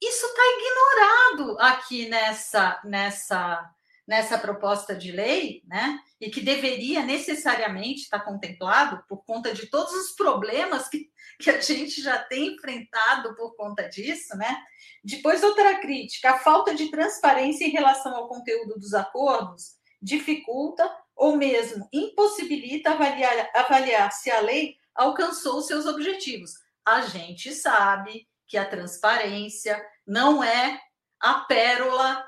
Isso 0.00 0.26
está 0.26 0.42
ignorado 0.58 1.58
aqui 1.60 2.08
nessa, 2.08 2.80
nessa, 2.84 3.70
nessa 4.06 4.38
proposta 4.38 4.94
de 4.94 5.10
lei, 5.12 5.62
né? 5.66 5.98
E 6.20 6.30
que 6.30 6.40
deveria 6.40 7.02
necessariamente 7.02 8.02
estar 8.02 8.20
contemplado 8.20 9.02
por 9.08 9.24
conta 9.24 9.54
de 9.54 9.66
todos 9.66 9.92
os 9.92 10.14
problemas 10.14 10.88
que 10.88 11.10
que 11.38 11.50
a 11.50 11.60
gente 11.60 12.00
já 12.00 12.18
tem 12.18 12.54
enfrentado 12.54 13.34
por 13.34 13.56
conta 13.56 13.88
disso, 13.88 14.36
né? 14.36 14.56
Depois, 15.02 15.42
outra 15.42 15.78
crítica: 15.78 16.30
a 16.30 16.38
falta 16.38 16.74
de 16.74 16.90
transparência 16.90 17.64
em 17.64 17.70
relação 17.70 18.14
ao 18.14 18.28
conteúdo 18.28 18.78
dos 18.78 18.94
acordos 18.94 19.74
dificulta 20.00 20.88
ou 21.16 21.36
mesmo 21.36 21.88
impossibilita 21.92 22.90
avaliar, 22.90 23.50
avaliar 23.54 24.12
se 24.12 24.30
a 24.30 24.40
lei 24.40 24.76
alcançou 24.94 25.62
seus 25.62 25.86
objetivos. 25.86 26.52
A 26.84 27.02
gente 27.02 27.52
sabe 27.54 28.28
que 28.46 28.58
a 28.58 28.68
transparência 28.68 29.82
não 30.06 30.44
é 30.44 30.78
a 31.18 31.40
pérola 31.40 32.24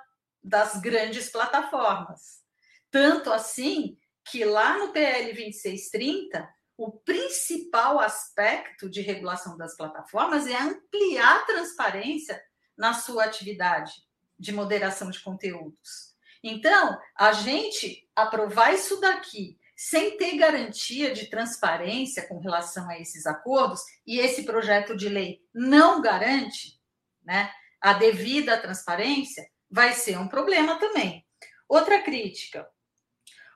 das 0.47 0.81
grandes 0.81 1.29
plataformas. 1.29 2.45
Tanto 2.91 3.33
assim 3.33 3.99
que 4.25 4.45
lá 4.45 4.79
no 4.79 4.93
PL 4.93 5.33
2630 5.33 6.49
o 6.77 6.93
principal 6.93 7.99
aspecto 7.99 8.89
de 8.89 9.01
regulação 9.01 9.57
das 9.57 9.77
plataformas 9.77 10.47
é 10.47 10.57
ampliar 10.57 11.39
a 11.39 11.45
transparência 11.47 12.41
na 12.77 12.93
sua 12.93 13.25
atividade 13.25 13.93
de 14.39 14.53
moderação 14.53 15.11
de 15.11 15.21
conteúdos. 15.21 16.15
Então, 16.43 16.99
a 17.17 17.33
gente 17.33 18.09
aprovar 18.15 18.75
isso 18.75 19.01
daqui 19.01 19.59
sem 19.75 20.17
ter 20.17 20.37
garantia 20.37 21.13
de 21.13 21.27
transparência 21.27 22.27
com 22.27 22.39
relação 22.39 22.89
a 22.89 22.99
esses 22.99 23.27
acordos, 23.27 23.83
e 24.07 24.19
esse 24.19 24.45
projeto 24.45 24.97
de 24.97 25.09
lei 25.09 25.43
não 25.55 26.01
garante 26.01 26.81
né, 27.23 27.53
a 27.81 27.93
devida 27.93 28.59
transparência, 28.59 29.47
vai 29.71 29.93
ser 29.93 30.19
um 30.19 30.29
problema 30.29 30.79
também. 30.79 31.25
Outra 31.69 32.03
crítica: 32.03 32.69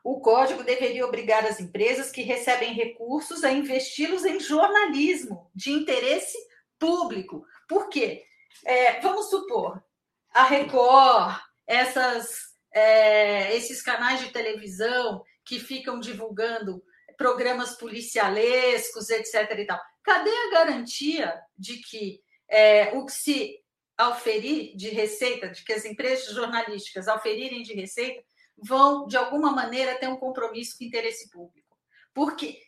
o 0.03 0.21
código 0.21 0.63
deveria 0.63 1.07
obrigar 1.07 1.45
as 1.45 1.61
empresas 1.61 2.11
que 2.11 2.23
recebem 2.23 2.73
recursos 2.73 3.45
a 3.45 3.53
investi-los 3.53 4.25
em 4.25 4.41
jornalismo 4.41 5.51
de 5.55 5.73
interesse 5.73 6.37
público. 6.79 7.45
Por 7.69 7.89
quê? 7.89 8.25
É, 8.65 9.01
vamos 9.01 9.31
supor, 9.31 9.83
a 10.33 10.45
Record, 10.45 11.39
essas, 11.67 12.55
é, 12.75 13.55
esses 13.55 13.83
canais 13.83 14.21
de 14.21 14.33
televisão 14.33 15.23
que 15.45 15.59
ficam 15.59 16.01
divulgando 16.01 16.83
programas 17.17 17.77
policialescos, 17.77 19.11
etc. 19.11 19.59
E 19.59 19.67
tal. 19.67 19.81
Cadê 20.03 20.31
a 20.31 20.51
garantia 20.51 21.39
de 21.57 21.77
que 21.77 22.21
é, 22.49 22.97
o 22.97 23.05
que 23.05 23.13
se 23.13 23.60
auferir 24.01 24.77
de 24.77 24.89
receita, 24.89 25.49
de 25.49 25.65
que 25.65 25.73
as 25.73 25.85
empresas 25.85 26.35
jornalísticas 26.35 27.09
auferirem 27.09 27.63
de 27.63 27.75
receita, 27.75 28.23
vão, 28.57 29.07
de 29.07 29.17
alguma 29.17 29.53
maneira, 29.53 29.97
ter 29.97 30.09
um 30.09 30.17
compromisso 30.17 30.77
com 30.77 30.85
o 30.85 30.87
interesse 30.87 31.31
público? 31.31 31.77
Porque, 32.15 32.59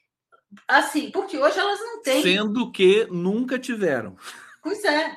assim, 0.69 1.11
porque 1.11 1.39
hoje 1.39 1.59
elas 1.59 1.81
não 1.81 2.03
têm. 2.03 2.23
Sendo 2.23 2.71
que 2.71 3.07
nunca 3.07 3.59
tiveram. 3.59 4.17
Pois 4.63 4.85
é. 4.85 5.17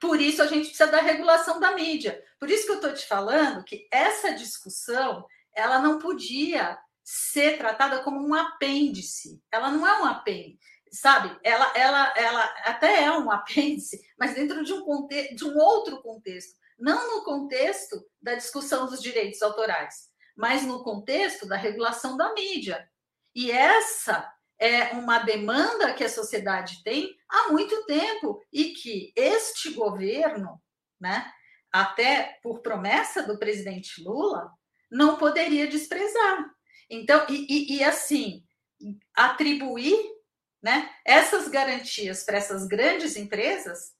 Por 0.00 0.20
isso 0.20 0.42
a 0.42 0.46
gente 0.46 0.66
precisa 0.66 0.88
da 0.88 1.00
regulação 1.00 1.60
da 1.60 1.72
mídia. 1.72 2.20
Por 2.38 2.50
isso 2.50 2.66
que 2.66 2.72
eu 2.72 2.76
estou 2.76 2.92
te 2.92 3.06
falando 3.06 3.64
que 3.64 3.86
essa 3.90 4.34
discussão 4.34 5.24
ela 5.54 5.78
não 5.78 5.98
podia 5.98 6.76
ser 7.04 7.56
tratada 7.58 8.00
como 8.02 8.26
um 8.26 8.34
apêndice. 8.34 9.40
Ela 9.50 9.70
não 9.70 9.86
é 9.86 10.02
um 10.02 10.06
apêndice, 10.06 10.58
sabe? 10.92 11.36
Ela, 11.42 11.72
ela, 11.74 12.14
ela 12.16 12.44
até 12.64 13.04
é 13.04 13.10
um 13.10 13.30
apêndice, 13.32 14.00
mas 14.18 14.34
dentro 14.34 14.62
de 14.62 14.72
um, 14.72 14.84
conte 14.84 15.34
de 15.34 15.44
um 15.44 15.56
outro 15.56 16.02
contexto. 16.02 16.54
Não 16.78 17.16
no 17.16 17.24
contexto 17.24 18.04
da 18.20 18.34
discussão 18.34 18.86
dos 18.86 19.00
direitos 19.00 19.40
autorais, 19.40 20.10
mas 20.36 20.64
no 20.64 20.82
contexto 20.82 21.46
da 21.46 21.56
regulação 21.56 22.16
da 22.16 22.32
mídia. 22.34 22.88
E 23.34 23.50
essa 23.50 24.30
é 24.58 24.92
uma 24.92 25.18
demanda 25.20 25.92
que 25.94 26.04
a 26.04 26.08
sociedade 26.08 26.82
tem 26.82 27.16
há 27.28 27.50
muito 27.50 27.84
tempo 27.86 28.40
e 28.52 28.72
que 28.72 29.12
este 29.16 29.70
governo, 29.70 30.60
né, 31.00 31.30
até 31.72 32.38
por 32.42 32.60
promessa 32.60 33.22
do 33.22 33.38
presidente 33.38 34.02
Lula, 34.02 34.50
não 34.90 35.16
poderia 35.16 35.66
desprezar. 35.66 36.50
Então, 36.90 37.26
e, 37.28 37.46
e, 37.48 37.76
e 37.78 37.84
assim, 37.84 38.44
atribuir 39.14 39.96
né, 40.62 40.90
essas 41.04 41.48
garantias 41.48 42.22
para 42.22 42.38
essas 42.38 42.66
grandes 42.66 43.16
empresas 43.16 43.92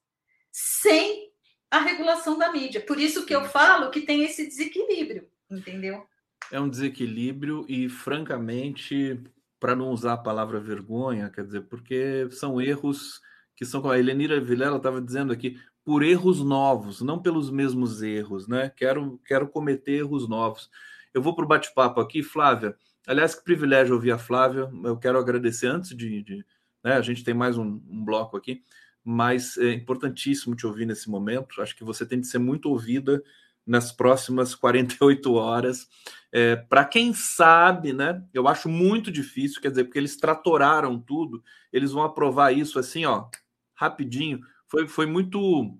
sem 0.51 1.33
a 1.71 1.81
regulação 1.81 2.39
da 2.39 2.53
mídia. 2.53 2.81
Por 2.81 3.01
isso 3.01 3.25
que 3.25 3.35
eu 3.35 3.45
falo 3.47 3.91
que 3.91 4.03
tem 4.03 4.23
esse 4.23 4.47
desequilíbrio, 4.47 5.27
entendeu? 5.51 6.07
É 6.51 6.61
um 6.61 6.69
desequilíbrio 6.69 7.65
e, 7.69 7.89
francamente, 7.89 9.19
para 9.59 9.75
não 9.75 9.89
usar 9.89 10.15
a 10.15 10.19
palavra 10.19 10.61
vergonha, 10.61 11.31
quer 11.31 11.45
dizer, 11.45 11.63
porque 11.63 12.29
são 12.31 12.61
erros 12.61 13.21
que 13.57 13.65
são. 13.65 13.89
A 13.91 13.99
Helenira 13.99 14.41
Vilela 14.41 14.77
estava 14.77 15.01
dizendo 15.01 15.33
aqui, 15.33 15.59
por 15.85 16.03
erros 16.03 16.43
novos, 16.43 17.01
não 17.01 17.21
pelos 17.21 17.51
mesmos 17.51 18.03
erros, 18.03 18.47
né? 18.47 18.71
Quero, 18.77 19.19
quero 19.25 19.49
cometer 19.49 20.01
erros 20.01 20.29
novos. 20.29 20.71
Eu 21.15 21.23
vou 21.23 21.35
para 21.35 21.45
o 21.45 21.49
bate-papo 21.49 22.01
aqui, 22.01 22.23
Flávia. 22.23 22.77
Aliás, 23.07 23.35
que 23.35 23.45
privilégio 23.45 23.95
ouvir 23.95 24.13
a 24.13 24.19
Flávia. 24.19 24.71
Eu 24.85 24.97
quero 24.97 25.19
agradecer 25.19 25.67
antes 25.67 25.97
de. 25.97 26.23
de 26.23 26.45
né, 26.85 26.95
a 26.95 27.01
gente 27.01 27.25
tem 27.25 27.35
mais 27.35 27.59
um, 27.59 27.81
um, 27.89 28.05
bloco 28.05 28.37
aqui, 28.37 28.63
mas 29.05 29.57
é 29.57 29.73
importantíssimo 29.73 30.57
te 30.57 30.67
ouvir 30.67 30.87
nesse 30.87 31.11
momento. 31.11 31.61
Acho 31.61 31.77
que 31.77 31.85
você 31.85 32.07
tem 32.07 32.21
de 32.21 32.27
ser 32.27 32.39
muito 32.39 32.69
ouvida 32.69 33.23
nas 33.67 33.93
próximas 33.93 34.55
48 34.57 35.33
horas. 35.35 35.89
É, 36.31 36.57
para 36.57 36.85
quem 36.85 37.13
sabe, 37.13 37.93
né? 37.93 38.25
Eu 38.33 38.49
acho 38.49 38.69
muito 38.69 39.11
difícil, 39.11 39.61
quer 39.61 39.71
dizer, 39.71 39.85
porque 39.85 39.99
eles 39.99 40.17
tratoraram 40.17 40.99
tudo, 40.99 41.43
eles 41.73 41.93
vão 41.93 42.05
aprovar 42.05 42.53
isso 42.53 42.79
assim, 42.79 43.05
ó, 43.05 43.29
rapidinho. 43.75 44.41
Foi, 44.69 44.87
foi 44.87 45.07
muito, 45.07 45.77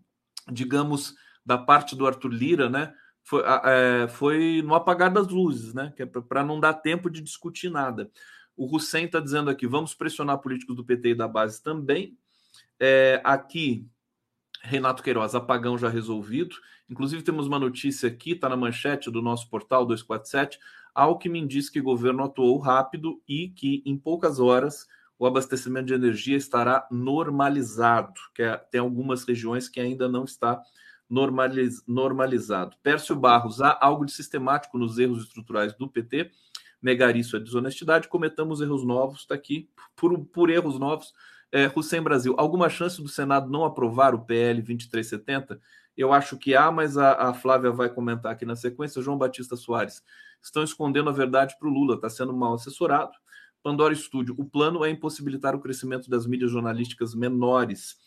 digamos, 0.51 1.15
da 1.47 1.57
parte 1.57 1.97
do 1.97 2.07
Arthur 2.07 2.33
Lira, 2.33 2.69
né? 2.69 2.93
Foi, 3.23 3.43
é, 3.65 4.09
foi 4.09 4.63
no 4.65 4.75
apagar 4.75 5.13
das 5.13 5.29
luzes, 5.29 5.73
né? 5.75 5.93
Que 5.97 6.03
é 6.03 6.07
para 6.07 6.45
não 6.45 6.59
dar 6.59 6.75
tempo 6.75 7.11
de 7.11 7.21
discutir 7.21 7.71
nada. 7.71 8.11
O 8.57 8.75
Hussein 8.75 9.07
está 9.07 9.21
dizendo 9.21 9.51
aqui: 9.51 9.67
vamos 9.67 9.95
pressionar 9.95 10.39
políticos 10.39 10.77
do 10.77 10.85
PT 10.85 11.11
e 11.11 11.15
da 11.15 11.29
base 11.29 11.63
também. 11.63 12.17
É, 12.79 13.21
aqui, 13.25 13.87
Renato 14.63 15.03
Queiroz, 15.03 15.35
apagão 15.35 15.79
já 15.79 15.89
resolvido. 15.89 16.57
Inclusive, 16.91 17.23
temos 17.23 17.47
uma 17.47 17.59
notícia 17.59 18.09
aqui, 18.09 18.33
está 18.33 18.49
na 18.49 18.57
manchete 18.57 19.11
do 19.11 19.23
nosso 19.23 19.49
portal 19.49 19.87
247. 19.87 20.59
Alckmin 20.95 21.47
diz 21.47 21.71
que 21.71 21.81
o 21.81 21.85
governo 21.85 22.25
atuou 22.25 22.59
rápido 22.59 23.23
e 23.27 23.49
que 23.49 23.83
em 23.87 23.97
poucas 23.97 24.39
horas 24.39 24.87
o 25.19 25.27
abastecimento 25.27 25.87
de 25.87 25.95
energia 25.95 26.37
estará 26.37 26.87
normalizado, 26.91 28.21
que 28.35 28.43
é, 28.43 28.57
tem 28.57 28.81
algumas 28.81 29.25
regiões 29.25 29.69
que 29.69 29.81
ainda 29.81 30.09
não 30.09 30.25
está 30.25 30.61
normaliz, 31.13 31.85
normalizado. 31.87 32.75
Pércio 32.83 33.15
Barros, 33.15 33.61
há 33.61 33.77
algo 33.79 34.07
de 34.07 34.13
sistemático 34.13 34.79
nos 34.79 34.99
erros 34.99 35.25
estruturais 35.25 35.75
do 35.75 35.87
PT. 35.87 36.31
Negar 36.81 37.15
isso 37.15 37.37
é 37.37 37.39
desonestidade. 37.39 38.09
Cometamos 38.09 38.63
erros 38.63 38.83
novos, 38.83 39.21
está 39.21 39.35
aqui, 39.35 39.69
por, 39.95 40.19
por 40.25 40.49
erros 40.49 40.79
novos. 40.79 41.13
É, 41.53 41.71
Hussein 41.77 42.01
Brasil, 42.01 42.35
alguma 42.39 42.71
chance 42.71 43.01
do 43.03 43.09
Senado 43.09 43.51
não 43.51 43.63
aprovar 43.63 44.15
o 44.15 44.25
PL 44.25 44.63
2370? 44.63 45.61
Eu 45.95 46.15
acho 46.15 46.39
que 46.39 46.57
há, 46.57 46.73
mas 46.73 46.97
a, 46.97 47.29
a 47.29 47.35
Flávia 47.35 47.71
vai 47.71 47.91
comentar 47.91 48.33
aqui 48.33 48.47
na 48.47 48.57
sequência. 48.57 49.03
João 49.03 49.19
Batista 49.19 49.55
Soares, 49.55 50.03
estão 50.41 50.63
escondendo 50.63 51.11
a 51.11 51.13
verdade 51.13 51.55
para 51.59 51.69
o 51.69 51.71
Lula, 51.71 51.97
está 51.97 52.09
sendo 52.09 52.33
mal 52.33 52.55
assessorado. 52.55 53.13
Pandora 53.63 53.93
Estúdio, 53.93 54.35
o 54.39 54.47
plano 54.47 54.83
é 54.83 54.89
impossibilitar 54.89 55.55
o 55.55 55.61
crescimento 55.61 56.09
das 56.09 56.27
mídias 56.27 56.51
jornalísticas 56.51 57.15
menores 57.15 57.99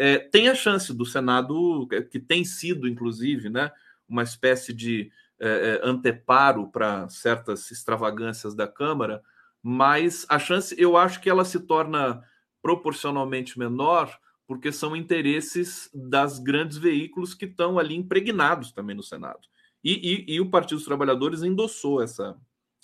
é, 0.00 0.18
tem 0.18 0.48
a 0.48 0.54
chance 0.54 0.94
do 0.94 1.04
Senado, 1.04 1.86
que 2.10 2.18
tem 2.18 2.42
sido, 2.42 2.88
inclusive, 2.88 3.50
né, 3.50 3.70
uma 4.08 4.22
espécie 4.22 4.72
de 4.72 5.12
é, 5.38 5.78
é 5.84 5.86
anteparo 5.86 6.68
para 6.68 7.06
certas 7.10 7.70
extravagâncias 7.70 8.54
da 8.54 8.66
Câmara, 8.66 9.22
mas 9.62 10.24
a 10.30 10.38
chance, 10.38 10.74
eu 10.78 10.96
acho 10.96 11.20
que 11.20 11.28
ela 11.28 11.44
se 11.44 11.60
torna 11.60 12.24
proporcionalmente 12.62 13.58
menor, 13.58 14.18
porque 14.46 14.72
são 14.72 14.96
interesses 14.96 15.90
das 15.92 16.38
grandes 16.38 16.78
veículos 16.78 17.34
que 17.34 17.44
estão 17.44 17.78
ali 17.78 17.94
impregnados 17.94 18.72
também 18.72 18.96
no 18.96 19.02
Senado. 19.02 19.40
E, 19.84 20.24
e, 20.30 20.34
e 20.34 20.40
o 20.40 20.48
Partido 20.48 20.78
dos 20.78 20.86
Trabalhadores 20.86 21.42
endossou 21.42 22.02
essa, 22.02 22.38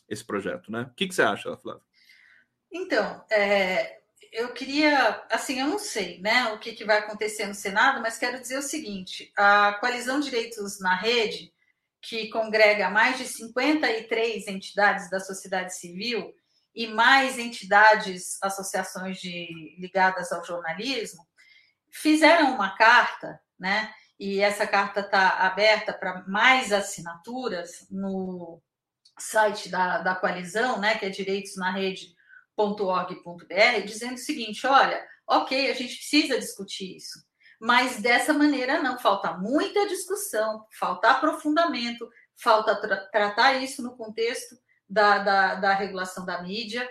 esse 0.06 0.22
projeto, 0.22 0.70
né? 0.70 0.82
O 0.82 0.94
que, 0.94 1.08
que 1.08 1.14
você 1.14 1.22
acha, 1.22 1.56
Flávia? 1.56 1.82
Então, 2.70 3.24
é, 3.30 4.00
eu 4.36 4.52
queria, 4.52 5.24
assim, 5.30 5.58
eu 5.60 5.66
não 5.66 5.78
sei, 5.78 6.20
né, 6.20 6.52
o 6.52 6.58
que, 6.58 6.74
que 6.74 6.84
vai 6.84 6.98
acontecer 6.98 7.46
no 7.46 7.54
Senado, 7.54 8.02
mas 8.02 8.18
quero 8.18 8.38
dizer 8.38 8.58
o 8.58 8.62
seguinte: 8.62 9.32
a 9.36 9.72
coalizão 9.80 10.20
Direitos 10.20 10.78
na 10.78 10.94
Rede, 10.94 11.52
que 12.02 12.28
congrega 12.28 12.90
mais 12.90 13.16
de 13.16 13.24
53 13.24 14.46
entidades 14.46 15.08
da 15.08 15.18
sociedade 15.20 15.74
civil 15.74 16.34
e 16.74 16.86
mais 16.86 17.38
entidades, 17.38 18.38
associações 18.42 19.18
de, 19.18 19.74
ligadas 19.78 20.30
ao 20.30 20.44
jornalismo, 20.44 21.26
fizeram 21.90 22.54
uma 22.54 22.76
carta, 22.76 23.40
né? 23.58 23.90
E 24.20 24.40
essa 24.40 24.66
carta 24.66 25.00
está 25.00 25.30
aberta 25.46 25.94
para 25.94 26.22
mais 26.28 26.72
assinaturas 26.72 27.86
no 27.90 28.60
site 29.18 29.70
da, 29.70 29.98
da 29.98 30.14
coalizão, 30.14 30.78
né? 30.78 30.98
Que 30.98 31.06
é 31.06 31.10
Direitos 31.10 31.56
na 31.56 31.70
Rede 31.70 32.15
.org.br 32.56 33.84
dizendo 33.84 34.14
o 34.14 34.18
seguinte: 34.18 34.66
olha, 34.66 35.04
ok, 35.28 35.70
a 35.70 35.74
gente 35.74 35.96
precisa 35.96 36.38
discutir 36.38 36.96
isso, 36.96 37.18
mas 37.60 38.00
dessa 38.00 38.32
maneira 38.32 38.82
não, 38.82 38.98
falta 38.98 39.36
muita 39.36 39.86
discussão, 39.86 40.64
falta 40.78 41.10
aprofundamento, 41.10 42.08
falta 42.36 42.80
tra 42.80 42.96
tratar 43.08 43.62
isso 43.62 43.82
no 43.82 43.96
contexto 43.96 44.56
da, 44.88 45.18
da, 45.18 45.54
da 45.56 45.74
regulação 45.74 46.24
da 46.24 46.42
mídia. 46.42 46.88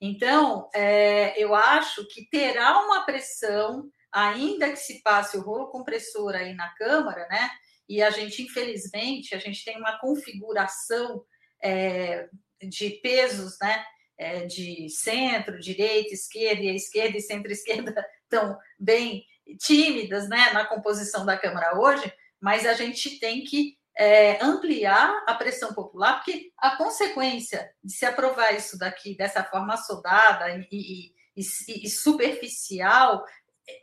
Então, 0.00 0.68
é, 0.74 1.40
eu 1.42 1.54
acho 1.54 2.06
que 2.06 2.28
terá 2.30 2.80
uma 2.84 3.04
pressão, 3.04 3.90
ainda 4.12 4.70
que 4.70 4.76
se 4.76 5.02
passe 5.02 5.36
o 5.36 5.42
rolo 5.42 5.70
compressor 5.70 6.34
aí 6.34 6.54
na 6.54 6.68
Câmara, 6.74 7.26
né? 7.28 7.50
E 7.88 8.02
a 8.02 8.10
gente, 8.10 8.42
infelizmente, 8.42 9.34
a 9.34 9.38
gente 9.38 9.64
tem 9.64 9.76
uma 9.78 9.98
configuração 9.98 11.24
é, 11.62 12.28
de 12.62 12.90
pesos, 13.02 13.56
né? 13.60 13.84
É, 14.18 14.44
de 14.44 14.88
centro, 14.90 15.60
direita, 15.60 16.12
esquerda, 16.12 16.62
e 16.62 16.70
a 16.70 16.74
esquerda 16.74 17.16
e 17.16 17.22
centro-esquerda 17.22 17.94
estão 18.24 18.58
bem 18.78 19.24
tímidas 19.58 20.28
né, 20.28 20.50
na 20.52 20.66
composição 20.66 21.24
da 21.24 21.38
Câmara 21.38 21.78
hoje, 21.78 22.12
mas 22.40 22.66
a 22.66 22.74
gente 22.74 23.18
tem 23.18 23.44
que 23.44 23.78
é, 23.96 24.42
ampliar 24.44 25.24
a 25.26 25.34
pressão 25.34 25.72
popular, 25.72 26.16
porque 26.16 26.52
a 26.58 26.76
consequência 26.76 27.70
de 27.82 27.92
se 27.92 28.04
aprovar 28.04 28.54
isso 28.54 28.78
daqui 28.78 29.16
dessa 29.16 29.42
forma 29.42 29.76
soldada 29.76 30.50
e, 30.50 30.68
e, 30.70 31.12
e, 31.36 31.84
e 31.84 31.88
superficial 31.88 33.24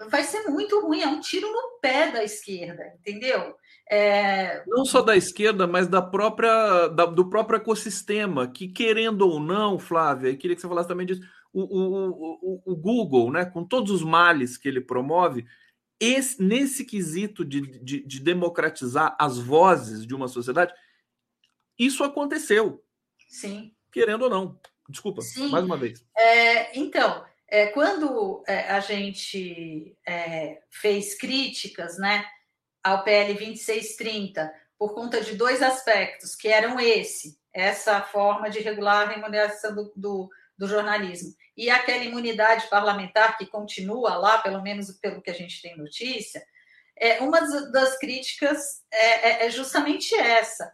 vai 0.10 0.24
ser 0.24 0.48
muito 0.48 0.80
ruim, 0.82 1.02
é 1.02 1.08
um 1.08 1.20
tiro 1.20 1.52
no 1.52 1.80
pé 1.82 2.12
da 2.12 2.24
esquerda, 2.24 2.84
entendeu? 3.00 3.56
É... 3.90 4.64
Não 4.68 4.84
só 4.84 5.02
da 5.02 5.16
esquerda, 5.16 5.68
mas 5.68 5.88
da 5.88 6.02
própria 6.02 6.88
da, 6.88 7.06
do 7.06 7.30
próprio 7.30 7.58
ecossistema, 7.58 8.48
que 8.48 8.68
querendo 8.68 9.22
ou 9.28 9.40
não, 9.40 9.78
Flávia, 9.78 10.36
queria 10.36 10.56
que 10.56 10.62
você 10.62 10.68
falasse 10.68 10.88
também 10.88 11.06
disso. 11.06 11.22
O, 11.54 11.62
o, 11.62 12.10
o, 12.42 12.74
o 12.74 12.76
Google, 12.76 13.32
né, 13.32 13.46
com 13.46 13.64
todos 13.64 13.92
os 13.92 14.04
males 14.04 14.58
que 14.58 14.68
ele 14.68 14.82
promove, 14.82 15.46
esse, 16.00 16.42
nesse 16.42 16.84
quesito 16.84 17.46
de, 17.46 17.62
de, 17.80 18.06
de 18.06 18.20
democratizar 18.20 19.16
as 19.20 19.38
vozes 19.38 20.06
de 20.06 20.14
uma 20.14 20.28
sociedade, 20.28 20.74
isso 21.80 22.04
aconteceu. 22.04 22.84
Sim. 23.30 23.74
Querendo 23.92 24.24
ou 24.24 24.30
não. 24.30 24.60
Desculpa, 24.90 25.22
Sim. 25.22 25.50
mais 25.50 25.64
uma 25.64 25.78
vez. 25.78 26.06
É, 26.16 26.78
então, 26.78 27.26
é, 27.48 27.68
quando 27.68 28.44
é, 28.48 28.70
a 28.72 28.80
gente 28.80 29.98
é, 30.08 30.62
fez 30.70 31.16
críticas 31.16 31.98
né, 31.98 32.26
ao 32.84 33.04
PL 33.04 33.34
2630, 33.34 34.54
por 34.78 34.94
conta 34.94 35.22
de 35.22 35.36
dois 35.36 35.62
aspectos, 35.62 36.36
que 36.36 36.48
eram 36.48 36.80
esse, 36.80 37.40
essa 37.54 38.02
forma 38.02 38.50
de 38.50 38.60
regular 38.60 39.08
a 39.08 39.12
remuneração 39.12 39.74
do, 39.74 39.94
do, 39.96 40.30
do 40.58 40.68
jornalismo, 40.68 41.34
e 41.56 41.70
aquela 41.70 42.04
imunidade 42.04 42.68
parlamentar 42.68 43.38
que 43.38 43.46
continua 43.46 44.16
lá, 44.16 44.40
pelo 44.40 44.62
menos 44.62 44.92
pelo 45.00 45.22
que 45.22 45.30
a 45.30 45.34
gente 45.34 45.62
tem 45.62 45.78
notícia, 45.78 46.46
é, 46.98 47.20
uma 47.22 47.42
das 47.72 47.98
críticas 47.98 48.84
é, 48.92 49.30
é, 49.30 49.46
é 49.46 49.50
justamente 49.50 50.16
essa. 50.16 50.72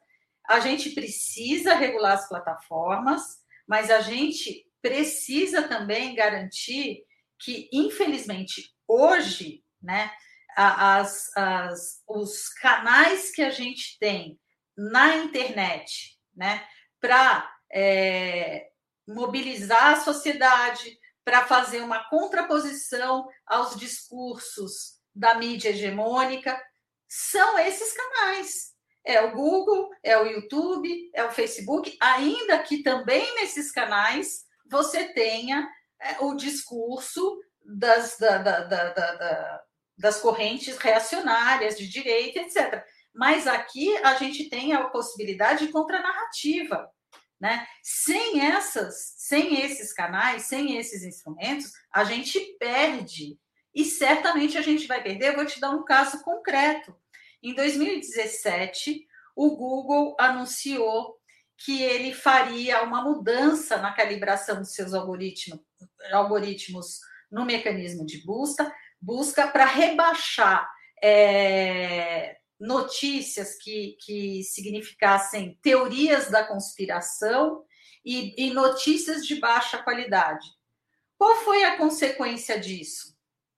A 0.47 0.59
gente 0.59 0.91
precisa 0.91 1.73
regular 1.73 2.13
as 2.13 2.27
plataformas, 2.27 3.39
mas 3.67 3.89
a 3.89 4.01
gente 4.01 4.65
precisa 4.81 5.67
também 5.67 6.15
garantir 6.15 7.03
que, 7.39 7.69
infelizmente, 7.71 8.73
hoje, 8.87 9.63
né, 9.81 10.11
as, 10.55 11.35
as, 11.35 12.03
os 12.07 12.49
canais 12.49 13.31
que 13.31 13.41
a 13.41 13.49
gente 13.49 13.97
tem 13.99 14.39
na 14.77 15.17
internet, 15.17 16.17
né, 16.35 16.65
para 16.99 17.49
é, 17.71 18.67
mobilizar 19.07 19.93
a 19.93 19.99
sociedade, 19.99 20.97
para 21.23 21.45
fazer 21.45 21.81
uma 21.81 22.03
contraposição 22.09 23.27
aos 23.45 23.75
discursos 23.75 24.99
da 25.13 25.35
mídia 25.35 25.69
hegemônica, 25.69 26.59
são 27.07 27.59
esses 27.59 27.93
canais. 27.93 28.71
É 29.03 29.21
o 29.21 29.31
Google, 29.31 29.89
é 30.03 30.17
o 30.17 30.25
YouTube, 30.25 31.11
é 31.13 31.23
o 31.23 31.31
Facebook, 31.31 31.97
ainda 31.99 32.59
que 32.59 32.83
também 32.83 33.35
nesses 33.35 33.71
canais 33.71 34.43
você 34.71 35.13
tenha 35.13 35.69
é, 36.01 36.23
o 36.23 36.33
discurso 36.33 37.39
das, 37.63 38.17
da, 38.17 38.37
da, 38.37 38.63
da, 38.63 39.63
das 39.97 40.19
correntes 40.19 40.77
reacionárias 40.77 41.77
de 41.77 41.87
direita, 41.87 42.39
etc. 42.39 42.83
Mas 43.13 43.45
aqui 43.45 43.95
a 43.97 44.15
gente 44.15 44.49
tem 44.49 44.73
a 44.73 44.85
possibilidade 44.85 45.67
de 45.67 45.71
contranarrativa. 45.71 46.89
Né? 47.39 47.67
Sem 47.83 48.39
essas, 48.45 49.13
sem 49.17 49.61
esses 49.61 49.91
canais, 49.91 50.43
sem 50.43 50.77
esses 50.77 51.03
instrumentos, 51.03 51.71
a 51.91 52.03
gente 52.03 52.39
perde. 52.59 53.37
E 53.73 53.83
certamente 53.83 54.57
a 54.57 54.61
gente 54.61 54.87
vai 54.87 55.01
perder. 55.03 55.29
Eu 55.29 55.35
vou 55.35 55.45
te 55.45 55.59
dar 55.59 55.71
um 55.71 55.83
caso 55.83 56.23
concreto. 56.23 56.95
Em 57.43 57.53
2017, 57.53 59.05
o 59.35 59.55
Google 59.55 60.15
anunciou 60.19 61.20
que 61.65 61.81
ele 61.83 62.13
faria 62.13 62.83
uma 62.83 63.03
mudança 63.03 63.77
na 63.77 63.91
calibração 63.91 64.57
dos 64.57 64.73
seus 64.73 64.93
algoritmos, 64.93 65.59
algoritmos 66.11 66.99
no 67.31 67.45
mecanismo 67.45 68.05
de 68.05 68.23
busca, 68.25 68.73
busca 68.99 69.47
para 69.47 69.65
rebaixar 69.65 70.69
é, 71.01 72.37
notícias 72.59 73.57
que, 73.57 73.97
que 73.99 74.43
significassem 74.43 75.57
teorias 75.61 76.29
da 76.29 76.43
conspiração 76.43 77.63
e, 78.03 78.47
e 78.47 78.53
notícias 78.53 79.25
de 79.25 79.39
baixa 79.39 79.81
qualidade. 79.81 80.47
Qual 81.17 81.35
foi 81.37 81.63
a 81.63 81.77
consequência 81.77 82.59
disso? 82.59 83.15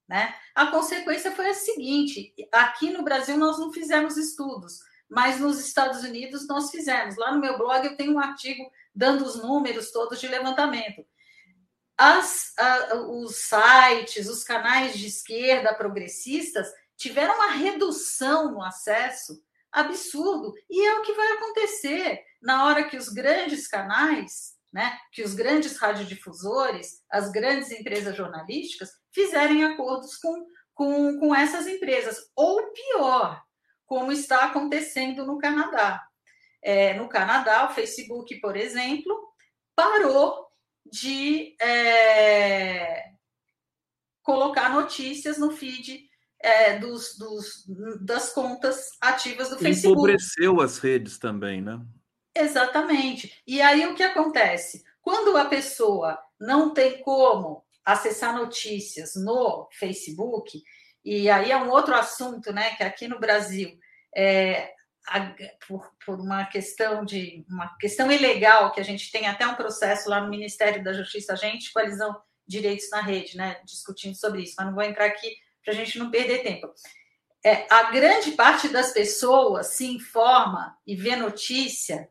Né? 0.07 0.35
A 0.53 0.67
consequência 0.67 1.31
foi 1.31 1.49
a 1.49 1.53
seguinte: 1.53 2.34
aqui 2.51 2.91
no 2.91 3.03
Brasil 3.03 3.38
nós 3.38 3.57
não 3.57 3.71
fizemos 3.71 4.17
estudos, 4.17 4.80
mas 5.09 5.39
nos 5.39 5.59
Estados 5.59 6.03
Unidos 6.03 6.47
nós 6.47 6.71
fizemos. 6.71 7.17
Lá 7.17 7.31
no 7.31 7.41
meu 7.41 7.57
blog 7.57 7.85
eu 7.85 7.95
tenho 7.95 8.13
um 8.13 8.19
artigo 8.19 8.63
dando 8.93 9.23
os 9.25 9.35
números 9.35 9.91
todos 9.91 10.19
de 10.19 10.27
levantamento. 10.27 11.05
As, 11.97 12.53
a, 12.57 12.95
os 12.95 13.35
sites, 13.35 14.27
os 14.27 14.43
canais 14.43 14.97
de 14.97 15.07
esquerda 15.07 15.75
progressistas 15.75 16.67
tiveram 16.97 17.35
uma 17.35 17.51
redução 17.51 18.51
no 18.51 18.61
acesso 18.61 19.41
absurdo. 19.71 20.53
E 20.69 20.85
é 20.85 20.99
o 20.99 21.01
que 21.01 21.13
vai 21.13 21.31
acontecer 21.34 22.23
na 22.41 22.65
hora 22.65 22.84
que 22.84 22.97
os 22.97 23.09
grandes 23.09 23.67
canais, 23.67 24.53
né, 24.71 24.97
que 25.11 25.23
os 25.23 25.34
grandes 25.34 25.77
radiodifusores, 25.77 27.01
as 27.11 27.31
grandes 27.31 27.71
empresas 27.71 28.15
jornalísticas 28.15 28.91
fizerem 29.11 29.63
acordos 29.63 30.17
com, 30.17 30.45
com, 30.73 31.19
com 31.19 31.35
essas 31.35 31.67
empresas. 31.67 32.17
Ou 32.35 32.71
pior, 32.71 33.43
como 33.85 34.11
está 34.11 34.45
acontecendo 34.45 35.26
no 35.26 35.38
Canadá. 35.38 36.01
É, 36.61 36.93
no 36.93 37.10
Canadá, 37.10 37.65
o 37.65 37.73
Facebook, 37.73 38.39
por 38.39 38.55
exemplo, 38.55 39.14
parou 39.76 40.47
de 40.85 41.55
é, 41.61 43.11
colocar 44.22 44.69
notícias 44.69 45.38
no 45.38 45.51
feed 45.51 46.10
é, 46.39 46.77
dos, 46.77 47.18
dos, 47.18 47.65
das 48.01 48.31
contas 48.34 48.89
ativas 49.01 49.49
do 49.49 49.57
Facebook. 49.57 49.93
Empobreceu 49.93 50.61
as 50.61 50.77
redes 50.77 51.18
também, 51.18 51.61
né? 51.61 51.80
Exatamente. 52.35 53.41
E 53.45 53.61
aí 53.61 53.85
o 53.85 53.95
que 53.95 54.03
acontece? 54.03 54.84
Quando 55.01 55.35
a 55.38 55.45
pessoa 55.45 56.18
não 56.39 56.73
tem 56.73 57.01
como 57.01 57.64
acessar 57.85 58.35
notícias 58.35 59.14
no 59.15 59.68
Facebook, 59.72 60.61
e 61.03 61.30
aí 61.30 61.51
é 61.51 61.57
um 61.57 61.69
outro 61.69 61.93
assunto, 61.93 62.53
né? 62.53 62.75
Que 62.75 62.84
aqui 62.84 63.07
no 63.07 63.19
Brasil 63.19 63.77
é, 64.15 64.73
a, 65.07 65.35
por, 65.67 65.91
por, 66.05 66.19
uma 66.19 66.45
questão 66.45 67.03
de 67.03 67.45
uma 67.49 67.75
questão 67.77 68.11
ilegal 68.11 68.71
que 68.71 68.80
a 68.80 68.84
gente 68.84 69.11
tem 69.11 69.27
até 69.27 69.45
um 69.45 69.55
processo 69.55 70.09
lá 70.09 70.21
no 70.21 70.30
Ministério 70.30 70.84
da 70.84 70.93
Justiça, 70.93 71.34
a 71.34 71.35
gente, 71.35 71.73
coalizão 71.73 72.21
Direitos 72.47 72.89
na 72.89 73.01
Rede, 73.01 73.38
né, 73.38 73.61
discutindo 73.65 74.15
sobre 74.15 74.43
isso, 74.43 74.55
mas 74.57 74.67
não 74.67 74.75
vou 74.75 74.84
entrar 74.84 75.05
aqui 75.05 75.35
para 75.63 75.73
a 75.73 75.75
gente 75.75 75.97
não 75.97 76.11
perder 76.11 76.43
tempo. 76.43 76.73
É, 77.45 77.67
a 77.69 77.91
grande 77.91 78.31
parte 78.31 78.69
das 78.69 78.91
pessoas 78.91 79.67
se 79.67 79.85
informa 79.85 80.77
e 80.85 80.95
vê 80.95 81.15
notícia 81.15 82.09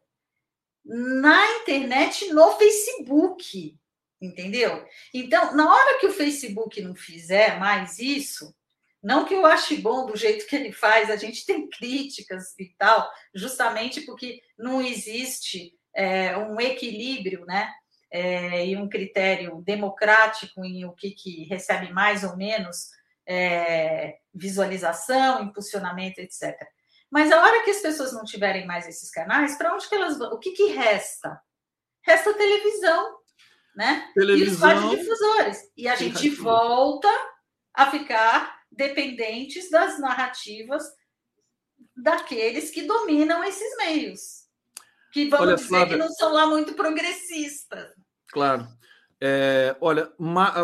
na 0.84 1.60
internet, 1.60 2.32
no 2.32 2.52
Facebook, 2.52 3.78
entendeu? 4.20 4.84
Então, 5.14 5.54
na 5.54 5.72
hora 5.72 5.98
que 5.98 6.06
o 6.06 6.12
Facebook 6.12 6.80
não 6.82 6.94
fizer 6.94 7.58
mais 7.58 7.98
isso, 7.98 8.54
não 9.02 9.24
que 9.24 9.34
eu 9.34 9.44
ache 9.44 9.76
bom 9.78 10.06
do 10.06 10.16
jeito 10.16 10.46
que 10.46 10.54
ele 10.54 10.72
faz, 10.72 11.10
a 11.10 11.16
gente 11.16 11.44
tem 11.44 11.68
críticas 11.68 12.54
e 12.58 12.72
tal, 12.78 13.10
justamente 13.34 14.02
porque 14.02 14.40
não 14.56 14.80
existe 14.80 15.72
é, 15.94 16.36
um 16.36 16.60
equilíbrio, 16.60 17.44
né? 17.44 17.68
É, 18.14 18.66
e 18.66 18.76
um 18.76 18.88
critério 18.88 19.62
democrático 19.64 20.62
em 20.64 20.84
o 20.84 20.92
que, 20.92 21.12
que 21.12 21.44
recebe 21.44 21.90
mais 21.92 22.22
ou 22.22 22.36
menos 22.36 22.90
é, 23.26 24.18
visualização, 24.34 25.42
impulsionamento, 25.42 26.20
etc. 26.20 26.54
Mas 27.10 27.32
a 27.32 27.42
hora 27.42 27.64
que 27.64 27.70
as 27.70 27.80
pessoas 27.80 28.12
não 28.12 28.24
tiverem 28.24 28.66
mais 28.66 28.86
esses 28.86 29.10
canais, 29.10 29.56
para 29.56 29.74
onde 29.74 29.88
que 29.88 29.94
elas 29.94 30.18
vão? 30.18 30.30
O 30.32 30.38
que, 30.38 30.52
que 30.52 30.68
resta? 30.72 31.40
Resta 32.04 32.30
a 32.30 32.34
televisão, 32.34 33.16
né? 33.74 34.10
Televisão, 34.14 34.46
e 34.46 34.52
os 34.52 34.60
radiodifusores. 34.60 35.58
E 35.76 35.88
a 35.88 35.96
gente 35.96 36.28
volta 36.30 37.08
a 37.74 37.90
ficar 37.90 38.61
dependentes 38.76 39.70
das 39.70 40.00
narrativas 40.00 40.84
daqueles 41.96 42.70
que 42.70 42.82
dominam 42.82 43.44
esses 43.44 43.76
meios. 43.76 44.42
Que 45.12 45.28
vamos 45.28 45.46
Olha, 45.46 45.56
dizer 45.56 45.68
Flávia... 45.68 45.88
que 45.88 45.96
não 45.96 46.08
são 46.10 46.32
lá 46.32 46.46
muito 46.46 46.74
progressistas. 46.74 47.88
Claro. 48.28 48.66
É, 49.20 49.76
olha, 49.80 50.10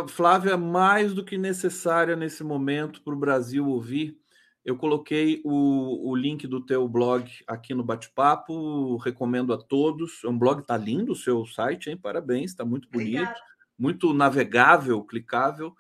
Flávia, 0.09 0.57
mais 0.57 1.15
do 1.15 1.25
que 1.25 1.39
necessária 1.39 2.17
nesse 2.17 2.43
momento 2.43 3.03
para 3.03 3.15
o 3.15 3.19
Brasil 3.19 3.69
ouvir. 3.69 4.19
Eu 4.65 4.77
coloquei 4.77 5.41
o, 5.45 6.11
o 6.11 6.17
link 6.17 6.47
do 6.47 6.65
teu 6.65 6.89
blog 6.89 7.31
aqui 7.47 7.73
no 7.73 7.85
bate-papo, 7.85 8.97
recomendo 8.97 9.53
a 9.53 9.59
todos. 9.59 10.23
É 10.25 10.29
um 10.29 10.39
blog, 10.39 10.67
tá 10.67 10.77
lindo 10.77 11.13
o 11.13 11.17
seu 11.17 11.47
site, 11.47 11.89
hein? 11.89 11.97
Parabéns, 11.97 12.51
está 12.51 12.65
muito 12.65 12.89
bonito, 12.91 13.21
Obrigada. 13.21 13.41
muito 13.79 14.13
navegável, 14.13 15.03
clicável. 15.05 15.75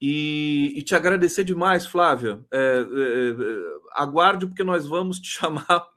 E, 0.00 0.74
e, 0.76 0.82
te 0.82 0.94
agradecer 0.94 1.42
demais, 1.42 1.86
Flávia. 1.86 2.44
É, 2.52 2.58
é, 2.58 3.30
é, 3.30 3.76
aguarde, 3.92 4.46
porque 4.46 4.62
nós 4.62 4.86
vamos 4.86 5.18
te 5.18 5.28
chamar 5.38 5.88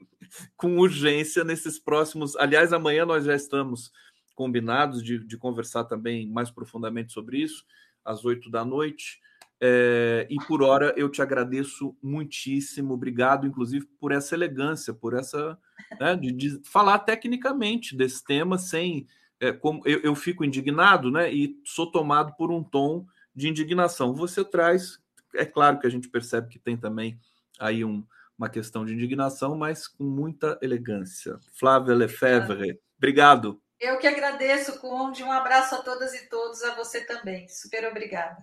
com 0.55 0.77
urgência 0.77 1.43
nesses 1.43 1.77
próximos. 1.77 2.35
Aliás, 2.37 2.71
amanhã 2.71 3.05
nós 3.05 3.25
já 3.25 3.35
estamos 3.35 3.91
combinados 4.35 5.03
de, 5.03 5.19
de 5.19 5.37
conversar 5.37 5.83
também 5.83 6.29
mais 6.29 6.49
profundamente 6.49 7.11
sobre 7.11 7.39
isso, 7.39 7.65
às 8.05 8.23
oito 8.23 8.49
da 8.49 8.63
noite. 8.63 9.19
É, 9.61 10.25
e 10.29 10.37
por 10.47 10.63
hora 10.63 10.93
eu 10.95 11.09
te 11.09 11.21
agradeço 11.21 11.93
muitíssimo, 12.01 12.93
obrigado, 12.93 13.45
inclusive, 13.45 13.85
por 13.99 14.13
essa 14.13 14.33
elegância, 14.33 14.93
por 14.93 15.13
essa. 15.13 15.57
Né, 15.99 16.15
de, 16.15 16.31
de, 16.31 16.61
falar 16.63 16.99
tecnicamente 16.99 17.95
desse 17.95 18.23
tema 18.23 18.57
sem. 18.57 19.07
É, 19.41 19.51
como 19.51 19.81
eu, 19.85 19.99
eu, 19.99 20.15
fico 20.15 20.43
indignado 20.43 21.09
né, 21.09 21.33
e 21.33 21.57
sou 21.65 21.89
tomado 21.89 22.35
por 22.35 22.51
um 22.51 22.61
tom 22.61 23.05
de 23.39 23.47
indignação. 23.47 24.13
Você 24.13 24.43
traz, 24.43 24.99
é 25.33 25.45
claro 25.45 25.79
que 25.79 25.87
a 25.87 25.89
gente 25.89 26.09
percebe 26.09 26.49
que 26.49 26.59
tem 26.59 26.75
também 26.75 27.17
aí 27.57 27.85
um, 27.85 28.05
uma 28.37 28.49
questão 28.49 28.85
de 28.85 28.93
indignação, 28.93 29.55
mas 29.55 29.87
com 29.87 30.03
muita 30.03 30.59
elegância. 30.61 31.39
Flávia 31.53 31.95
Lefebvre, 31.95 32.79
obrigado. 32.97 33.61
Eu 33.79 33.97
que 33.97 34.07
agradeço, 34.07 34.77
Conde. 34.79 35.23
Um 35.23 35.31
abraço 35.31 35.75
a 35.75 35.81
todas 35.81 36.13
e 36.13 36.27
todos, 36.27 36.61
a 36.63 36.75
você 36.75 37.05
também. 37.05 37.47
Super 37.47 37.89
obrigada. 37.89 38.37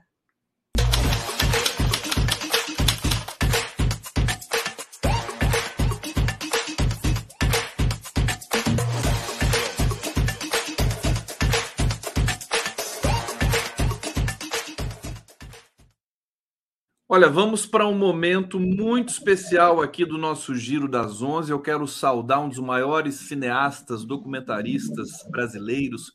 Olha, 17.17 17.31
vamos 17.31 17.65
para 17.65 17.89
um 17.89 17.97
momento 17.97 18.61
muito 18.61 19.09
especial 19.09 19.81
aqui 19.81 20.05
do 20.05 20.19
nosso 20.19 20.55
Giro 20.55 20.87
das 20.87 21.23
Onze. 21.23 21.51
Eu 21.51 21.59
quero 21.59 21.89
saudar 21.89 22.41
um 22.41 22.49
dos 22.51 22.59
maiores 22.59 23.15
cineastas, 23.15 24.05
documentaristas 24.05 25.27
brasileiros, 25.31 26.13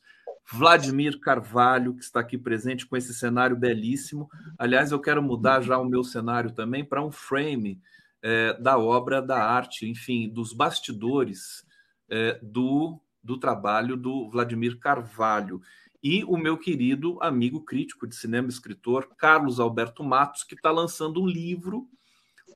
Vladimir 0.52 1.20
Carvalho, 1.20 1.96
que 1.96 2.04
está 2.04 2.20
aqui 2.20 2.38
presente 2.38 2.86
com 2.86 2.96
esse 2.96 3.16
cenário 3.16 3.58
belíssimo. 3.58 4.30
Aliás, 4.60 4.92
eu 4.92 5.00
quero 5.00 5.24
mudar 5.24 5.62
já 5.62 5.76
o 5.80 5.90
meu 5.90 6.04
cenário 6.04 6.52
também 6.52 6.86
para 6.86 7.04
um 7.04 7.12
frame 7.12 7.82
é, 8.22 8.54
da 8.62 8.78
obra, 8.78 9.24
da 9.24 9.44
arte, 9.44 9.90
enfim, 9.90 10.30
dos 10.30 10.54
bastidores 10.54 11.66
é, 12.12 12.40
do, 12.44 13.02
do 13.24 13.40
trabalho 13.40 13.98
do 13.98 14.30
Vladimir 14.30 14.78
Carvalho 14.78 15.62
e 16.04 16.24
o 16.24 16.38
meu 16.38 16.58
querido 16.58 17.18
amigo 17.22 17.62
crítico 17.62 18.08
de 18.08 18.16
cinema 18.16 18.48
e 18.48 18.52
escritor 18.52 19.10
Carlos 19.18 19.60
Alberto 19.60 20.04
Matos, 20.04 20.44
que 20.44 20.56
está 20.56 20.72
lançando 20.72 21.22
um 21.22 21.28
livro 21.28 21.88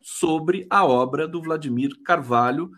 sobre 0.01 0.65
a 0.69 0.85
obra 0.85 1.27
do 1.27 1.41
Vladimir 1.41 2.01
Carvalho. 2.03 2.71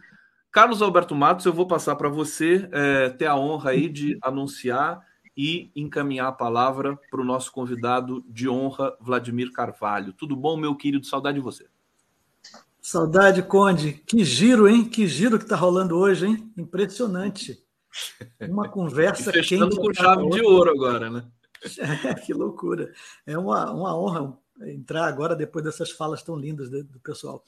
Carlos 0.51 0.81
Alberto 0.81 1.15
Matos, 1.15 1.45
eu 1.45 1.53
vou 1.53 1.67
passar 1.67 1.95
para 1.95 2.09
você 2.09 2.67
é, 2.71 3.09
ter 3.09 3.25
a 3.25 3.35
honra 3.35 3.71
aí 3.71 3.87
de 3.87 4.17
anunciar 4.21 5.05
e 5.35 5.71
encaminhar 5.75 6.27
a 6.27 6.31
palavra 6.31 6.97
para 7.11 7.21
o 7.21 7.25
nosso 7.25 7.51
convidado 7.51 8.25
de 8.27 8.49
honra, 8.49 8.97
Vladimir 8.99 9.51
Carvalho. 9.51 10.11
Tudo 10.13 10.35
bom, 10.35 10.57
meu 10.57 10.75
querido? 10.75 11.05
Saudade 11.05 11.37
de 11.37 11.43
você. 11.43 11.67
Saudade, 12.81 13.43
Conde. 13.43 13.93
Que 13.93 14.23
giro, 14.23 14.67
hein? 14.67 14.85
Que 14.85 15.05
giro 15.07 15.37
que 15.37 15.43
está 15.43 15.55
rolando 15.55 15.97
hoje, 15.97 16.25
hein? 16.25 16.51
Impressionante. 16.57 17.61
Uma 18.41 18.69
conversa 18.69 19.29
e 19.29 19.33
fechando 19.33 19.75
com 19.75 19.93
chave 19.93 20.29
de 20.29 20.41
ouro 20.41 20.71
agora, 20.71 21.09
né? 21.09 21.25
É, 22.05 22.13
que 22.13 22.33
loucura. 22.33 22.93
É 23.25 23.35
uma, 23.35 23.71
uma 23.71 23.97
honra 23.97 24.37
entrar 24.61 25.05
agora 25.05 25.35
depois 25.35 25.65
dessas 25.65 25.89
falas 25.89 26.21
tão 26.21 26.35
lindas 26.35 26.69
do, 26.69 26.83
do 26.83 26.99
pessoal. 26.99 27.43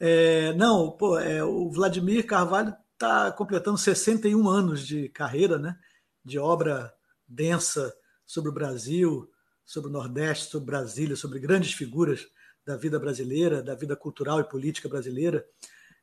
É, 0.00 0.54
não, 0.54 0.90
pô, 0.90 1.18
é, 1.18 1.44
o 1.44 1.70
Vladimir 1.70 2.26
Carvalho 2.26 2.74
está 2.94 3.30
completando 3.32 3.78
61 3.78 4.48
anos 4.48 4.86
de 4.86 5.08
carreira, 5.10 5.58
né? 5.58 5.76
De 6.24 6.38
obra 6.38 6.92
densa 7.28 7.94
sobre 8.24 8.50
o 8.50 8.54
Brasil, 8.54 9.30
sobre 9.64 9.90
o 9.90 9.92
Nordeste, 9.92 10.50
sobre 10.50 10.66
Brasília, 10.66 11.16
sobre 11.16 11.38
grandes 11.38 11.72
figuras 11.72 12.26
da 12.64 12.76
vida 12.76 12.98
brasileira, 12.98 13.62
da 13.62 13.74
vida 13.74 13.96
cultural 13.96 14.40
e 14.40 14.44
política 14.44 14.88
brasileira. 14.88 15.44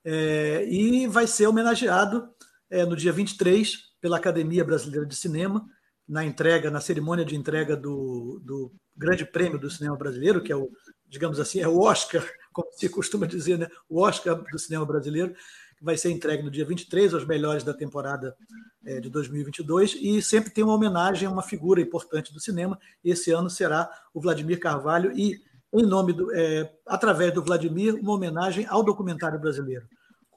É, 0.03 0.65
e 0.69 1.07
vai 1.07 1.27
ser 1.27 1.47
homenageado 1.47 2.29
é, 2.69 2.85
no 2.85 2.95
dia 2.95 3.11
23 3.11 3.89
pela 3.99 4.17
Academia 4.17 4.63
Brasileira 4.63 5.05
de 5.05 5.15
Cinema, 5.15 5.65
na 6.07 6.25
entrega, 6.25 6.71
na 6.71 6.81
cerimônia 6.81 7.23
de 7.23 7.35
entrega 7.35 7.75
do, 7.75 8.41
do 8.43 8.71
Grande 8.97 9.25
Prêmio 9.25 9.59
do 9.59 9.69
Cinema 9.69 9.95
Brasileiro, 9.95 10.41
que 10.41 10.51
é 10.51 10.55
o, 10.55 10.69
digamos 11.07 11.39
assim, 11.39 11.59
é 11.59 11.67
o 11.67 11.79
Oscar, 11.79 12.25
como 12.51 12.67
se 12.73 12.89
costuma 12.89 13.25
dizer, 13.25 13.57
né? 13.59 13.67
o 13.87 14.01
Oscar 14.01 14.35
do 14.35 14.59
cinema 14.59 14.85
brasileiro, 14.85 15.33
que 15.77 15.83
vai 15.83 15.95
ser 15.97 16.11
entregue 16.11 16.43
no 16.43 16.51
dia 16.51 16.65
23 16.65 17.13
aos 17.13 17.25
melhores 17.25 17.63
da 17.63 17.73
temporada 17.73 18.35
é, 18.83 18.99
de 18.99 19.09
2022, 19.09 19.97
e 20.01 20.21
sempre 20.21 20.49
tem 20.49 20.63
uma 20.63 20.73
homenagem 20.73 21.27
a 21.27 21.31
uma 21.31 21.43
figura 21.43 21.79
importante 21.79 22.33
do 22.33 22.39
cinema. 22.39 22.77
Esse 23.03 23.31
ano 23.31 23.49
será 23.49 23.89
o 24.13 24.19
Vladimir 24.19 24.59
Carvalho, 24.59 25.11
e 25.15 25.39
em 25.71 25.83
nome 25.83 26.13
do, 26.13 26.33
é, 26.33 26.73
através 26.87 27.33
do 27.33 27.43
Vladimir, 27.43 27.95
uma 27.95 28.13
homenagem 28.13 28.65
ao 28.67 28.83
documentário 28.83 29.39
brasileiro 29.39 29.87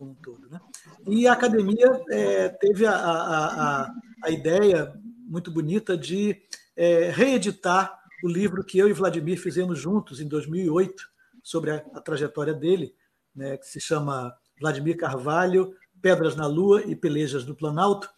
como 0.02 0.10
um 0.10 0.14
todo. 0.14 0.48
Né? 0.50 0.60
E 1.06 1.28
a 1.28 1.32
academia 1.32 1.86
é, 2.10 2.48
teve 2.48 2.84
a, 2.84 2.92
a, 2.92 3.82
a, 3.82 3.94
a, 4.24 4.30
ideia 4.30 4.92
muito 5.28 5.50
bonita 5.50 5.96
de 5.96 6.42
é, 6.76 7.10
reeditar 7.10 7.96
o 8.24 8.28
livro 8.28 8.64
que 8.64 8.78
eu 8.78 8.88
e 8.88 8.92
Vladimir 8.92 9.40
fizemos 9.40 9.78
juntos 9.78 10.20
em 10.20 10.26
2008 10.26 11.08
sobre 11.42 11.70
a, 11.70 11.78
trajetória 12.00 12.52
dele, 12.52 12.94
né, 13.34 13.56
que 13.56 13.66
se 13.66 13.80
chama 13.80 14.34
Vladimir 14.60 14.96
Carvalho, 14.96 15.72
Pedras 16.00 16.34
na 16.34 16.46
Lua 16.46 16.82
e 16.82 16.96
Pelejas 16.96 17.44
do 17.44 17.54
Planalto. 17.54 18.08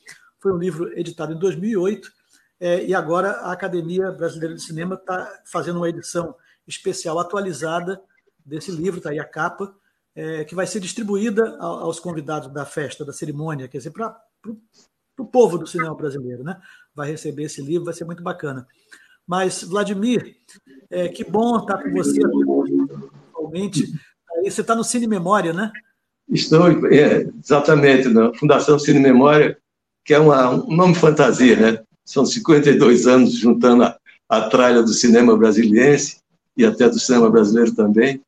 Foi 0.40 0.52
um 0.52 0.58
livro 0.58 0.98
editado 0.98 1.34
em 1.34 1.38
2008 1.38 2.10
é, 2.60 2.84
e 2.84 2.94
agora 2.94 3.30
a 3.30 3.52
Academia 3.52 4.10
Brasileira 4.10 4.54
de 4.54 4.62
Cinema 4.62 4.94
está 4.94 5.42
fazendo 5.44 5.76
uma 5.76 5.88
edição 5.88 6.34
especial 6.66 7.18
atualizada 7.18 8.00
desse 8.44 8.70
livro, 8.70 8.98
está 8.98 9.10
aí 9.10 9.18
a 9.18 9.24
capa, 9.24 9.74
é, 10.14 10.44
que 10.44 10.54
vai 10.54 10.66
ser 10.66 10.80
distribuída 10.80 11.56
aos 11.58 11.98
convidados 11.98 12.52
da 12.52 12.64
festa, 12.64 13.04
da 13.04 13.12
cerimônia, 13.12 13.68
quer 13.68 13.78
dizer, 13.78 13.90
para 13.90 14.16
o 15.18 15.24
povo 15.24 15.58
do 15.58 15.66
cinema 15.66 15.94
brasileiro, 15.94 16.44
né? 16.44 16.60
Vai 16.94 17.10
receber 17.10 17.44
esse 17.44 17.60
livro, 17.60 17.84
vai 17.84 17.94
ser 17.94 18.04
muito 18.04 18.22
bacana. 18.22 18.66
Mas, 19.26 19.62
Vladimir, 19.62 20.36
é, 20.90 21.08
que 21.08 21.24
bom 21.24 21.58
estar 21.58 21.82
com 21.82 21.90
você 21.90 22.20
atualmente. 23.30 23.92
Você 24.44 24.60
está 24.60 24.74
no 24.74 24.84
Cine 24.84 25.06
Memória, 25.06 25.52
né? 25.52 25.72
Estou, 26.28 26.68
é, 26.88 27.28
exatamente, 27.42 28.08
na 28.08 28.32
Fundação 28.34 28.78
Cine 28.78 29.00
Memória, 29.00 29.58
que 30.04 30.14
é 30.14 30.18
uma, 30.18 30.50
um 30.50 30.76
nome 30.76 30.94
fantasia, 30.94 31.56
né? 31.56 31.82
São 32.04 32.26
52 32.26 33.06
anos 33.06 33.32
juntando 33.32 33.84
a, 33.84 33.98
a 34.28 34.48
tralha 34.48 34.82
do 34.82 34.92
cinema 34.92 35.36
brasiliense 35.36 36.18
e 36.56 36.64
até 36.64 36.88
do 36.88 36.98
cinema 36.98 37.30
brasileiro 37.30 37.74
também. 37.74 38.20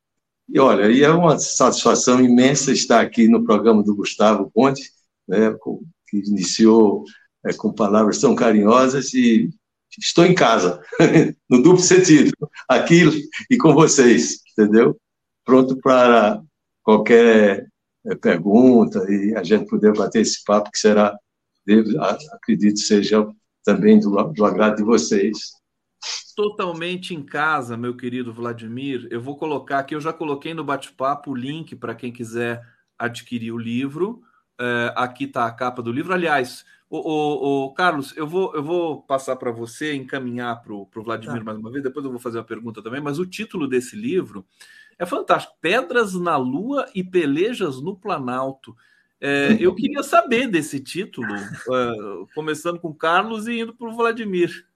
E 0.49 0.59
olha, 0.59 0.89
e 0.89 1.03
é 1.03 1.09
uma 1.09 1.37
satisfação 1.37 2.21
imensa 2.21 2.71
estar 2.71 3.01
aqui 3.01 3.27
no 3.27 3.43
programa 3.43 3.83
do 3.83 3.95
Gustavo 3.95 4.49
Ponte, 4.53 4.91
né, 5.27 5.53
que 6.07 6.17
iniciou 6.17 7.03
é, 7.45 7.53
com 7.53 7.73
palavras 7.73 8.19
tão 8.19 8.33
carinhosas 8.33 9.13
e 9.13 9.49
estou 9.99 10.25
em 10.25 10.33
casa, 10.33 10.81
no 11.49 11.61
duplo 11.61 11.79
sentido, 11.79 12.31
aqui 12.67 13.03
e 13.49 13.57
com 13.57 13.73
vocês, 13.73 14.41
entendeu? 14.51 14.97
Pronto 15.43 15.77
para 15.81 16.41
qualquer 16.81 17.67
é, 18.05 18.15
pergunta 18.15 19.05
e 19.11 19.35
a 19.35 19.43
gente 19.43 19.67
poder 19.67 19.93
bater 19.93 20.21
esse 20.21 20.43
papo 20.45 20.71
que 20.71 20.79
será, 20.79 21.17
acredito, 22.31 22.79
seja 22.79 23.27
também 23.65 23.99
do, 23.99 24.11
do 24.31 24.45
agrado 24.45 24.77
de 24.77 24.83
vocês 24.83 25.56
totalmente 26.37 27.15
em 27.15 27.23
casa, 27.23 27.75
meu 27.75 27.97
querido 27.97 28.31
Vladimir. 28.31 29.07
Eu 29.09 29.19
vou 29.19 29.35
colocar 29.35 29.79
aqui, 29.79 29.95
eu 29.95 29.99
já 29.99 30.13
coloquei 30.13 30.53
no 30.53 30.63
bate-papo 30.63 31.31
o 31.31 31.35
link 31.35 31.75
para 31.75 31.95
quem 31.95 32.13
quiser 32.13 32.63
adquirir 32.95 33.51
o 33.51 33.57
livro. 33.57 34.21
É, 34.59 34.93
aqui 34.95 35.23
está 35.23 35.47
a 35.47 35.51
capa 35.51 35.81
do 35.81 35.91
livro. 35.91 36.13
Aliás, 36.13 36.63
o, 36.87 36.99
o, 37.65 37.73
Carlos, 37.73 38.15
eu 38.15 38.27
vou, 38.27 38.53
eu 38.53 38.61
vou 38.61 39.01
passar 39.01 39.35
para 39.37 39.49
você, 39.49 39.95
encaminhar 39.95 40.61
para 40.61 40.73
o 40.73 40.87
Vladimir 40.93 41.39
tá. 41.39 41.43
mais 41.43 41.57
uma 41.57 41.71
vez, 41.71 41.83
depois 41.83 42.05
eu 42.05 42.11
vou 42.11 42.19
fazer 42.19 42.37
uma 42.37 42.43
pergunta 42.43 42.83
também, 42.83 43.01
mas 43.01 43.17
o 43.17 43.25
título 43.25 43.67
desse 43.67 43.95
livro 43.95 44.45
é 44.99 45.07
fantástico: 45.07 45.55
Pedras 45.59 46.13
na 46.13 46.37
Lua 46.37 46.85
e 46.93 47.03
Pelejas 47.03 47.81
no 47.81 47.97
Planalto. 47.97 48.77
É, 49.19 49.57
eu 49.59 49.73
queria 49.73 50.03
saber 50.03 50.47
desse 50.47 50.79
título, 50.79 51.33
uh, 51.33 52.27
começando 52.35 52.79
com 52.79 52.93
Carlos 52.93 53.47
e 53.47 53.61
indo 53.61 53.73
para 53.73 53.87
o 53.87 53.95
Vladimir 53.95 54.66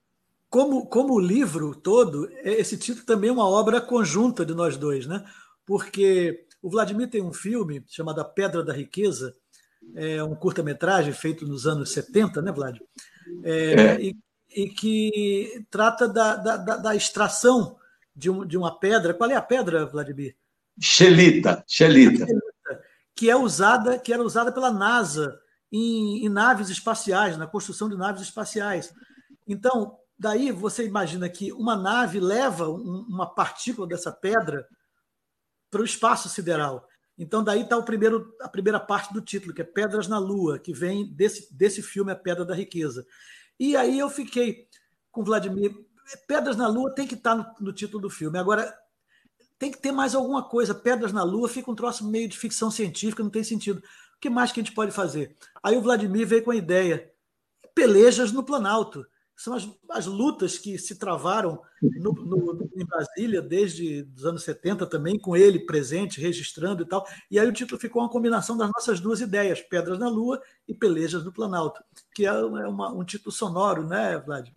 como, 0.51 0.85
como 0.85 1.13
o 1.13 1.19
livro 1.19 1.73
todo, 1.73 2.29
é, 2.43 2.51
esse 2.59 2.77
título 2.77 3.05
também 3.05 3.29
é 3.29 3.33
uma 3.33 3.47
obra 3.47 3.79
conjunta 3.79 4.45
de 4.45 4.53
nós 4.53 4.75
dois, 4.75 5.07
né? 5.07 5.23
Porque 5.65 6.45
o 6.61 6.69
Vladimir 6.69 7.09
tem 7.09 7.23
um 7.23 7.31
filme 7.31 7.81
chamado 7.87 8.19
A 8.19 8.25
Pedra 8.25 8.61
da 8.61 8.73
Riqueza, 8.73 9.33
é 9.95 10.21
um 10.21 10.35
curta-metragem 10.35 11.13
feito 11.13 11.47
nos 11.47 11.65
anos 11.65 11.93
70, 11.93 12.41
né, 12.41 12.51
Vlad? 12.51 12.77
É, 13.43 13.53
é. 13.53 14.01
E, 14.01 14.17
e, 14.53 14.69
que 14.69 15.65
trata 15.71 16.05
da, 16.07 16.35
da, 16.35 16.57
da 16.57 16.95
extração 16.95 17.77
de, 18.13 18.29
um, 18.29 18.45
de, 18.45 18.57
uma 18.57 18.77
pedra. 18.77 19.13
Qual 19.13 19.31
é 19.31 19.35
a 19.35 19.41
pedra, 19.41 19.85
Vladimir? 19.85 20.35
Xelita. 20.77 21.63
Xelita. 21.65 22.25
que 23.15 23.29
é 23.29 23.35
usada, 23.37 23.97
que 23.97 24.11
era 24.11 24.21
usada 24.21 24.51
pela 24.51 24.69
NASA 24.69 25.39
em, 25.71 26.25
em 26.25 26.29
naves 26.29 26.69
espaciais, 26.69 27.37
na 27.37 27.47
construção 27.47 27.87
de 27.87 27.95
naves 27.95 28.21
espaciais. 28.21 28.93
Então, 29.47 29.97
daí 30.21 30.51
você 30.51 30.85
imagina 30.85 31.27
que 31.27 31.51
uma 31.51 31.75
nave 31.75 32.19
leva 32.19 32.69
um, 32.69 33.07
uma 33.09 33.25
partícula 33.25 33.87
dessa 33.87 34.11
pedra 34.11 34.67
para 35.71 35.81
o 35.81 35.85
espaço 35.85 36.29
sideral. 36.29 36.87
Então, 37.17 37.43
daí 37.43 37.61
está 37.61 37.75
a 37.75 38.49
primeira 38.49 38.79
parte 38.79 39.11
do 39.11 39.21
título, 39.21 39.53
que 39.53 39.61
é 39.61 39.65
Pedras 39.65 40.07
na 40.07 40.19
Lua, 40.19 40.59
que 40.59 40.73
vem 40.73 41.11
desse, 41.11 41.51
desse 41.53 41.81
filme 41.81 42.11
A 42.11 42.15
Pedra 42.15 42.45
da 42.45 42.53
Riqueza. 42.53 43.05
E 43.59 43.75
aí 43.75 43.97
eu 43.97 44.11
fiquei 44.11 44.67
com 45.11 45.23
Vladimir. 45.23 45.73
Pedras 46.27 46.55
na 46.55 46.67
Lua 46.67 46.93
tem 46.93 47.07
que 47.07 47.15
estar 47.15 47.35
tá 47.35 47.55
no, 47.59 47.65
no 47.65 47.73
título 47.73 48.03
do 48.03 48.09
filme. 48.09 48.37
Agora, 48.37 48.71
tem 49.57 49.71
que 49.71 49.79
ter 49.79 49.91
mais 49.91 50.13
alguma 50.13 50.47
coisa. 50.47 50.75
Pedras 50.75 51.11
na 51.11 51.23
Lua 51.23 51.49
fica 51.49 51.71
um 51.71 51.75
troço 51.75 52.07
meio 52.07 52.29
de 52.29 52.37
ficção 52.37 52.69
científica, 52.69 53.23
não 53.23 53.29
tem 53.31 53.43
sentido. 53.43 53.79
O 54.15 54.19
que 54.19 54.29
mais 54.29 54.51
que 54.51 54.59
a 54.59 54.63
gente 54.63 54.75
pode 54.75 54.91
fazer? 54.91 55.35
Aí 55.63 55.75
o 55.75 55.81
Vladimir 55.81 56.27
veio 56.27 56.43
com 56.43 56.51
a 56.51 56.55
ideia: 56.55 57.11
pelejas 57.73 58.31
no 58.31 58.43
Planalto. 58.43 59.03
São 59.41 59.55
as, 59.55 59.67
as 59.89 60.05
lutas 60.05 60.59
que 60.59 60.77
se 60.77 60.99
travaram 60.99 61.59
no, 61.81 62.13
no, 62.13 62.69
em 62.75 62.85
Brasília 62.85 63.41
desde 63.41 64.07
os 64.15 64.23
anos 64.23 64.43
70 64.43 64.85
também, 64.85 65.17
com 65.17 65.35
ele 65.35 65.65
presente, 65.65 66.21
registrando 66.21 66.83
e 66.83 66.85
tal. 66.85 67.03
E 67.29 67.39
aí 67.39 67.47
o 67.47 67.51
título 67.51 67.81
ficou 67.81 68.03
uma 68.03 68.09
combinação 68.09 68.55
das 68.55 68.69
nossas 68.69 68.99
duas 68.99 69.19
ideias, 69.19 69.59
Pedras 69.59 69.97
na 69.97 70.07
Lua 70.07 70.39
e 70.67 70.75
Pelejas 70.75 71.25
no 71.25 71.33
Planalto, 71.33 71.83
que 72.13 72.23
é 72.23 72.31
uma, 72.31 72.93
um 72.93 73.03
título 73.03 73.31
sonoro, 73.31 73.83
né, 73.83 74.21
Vladimir? 74.23 74.53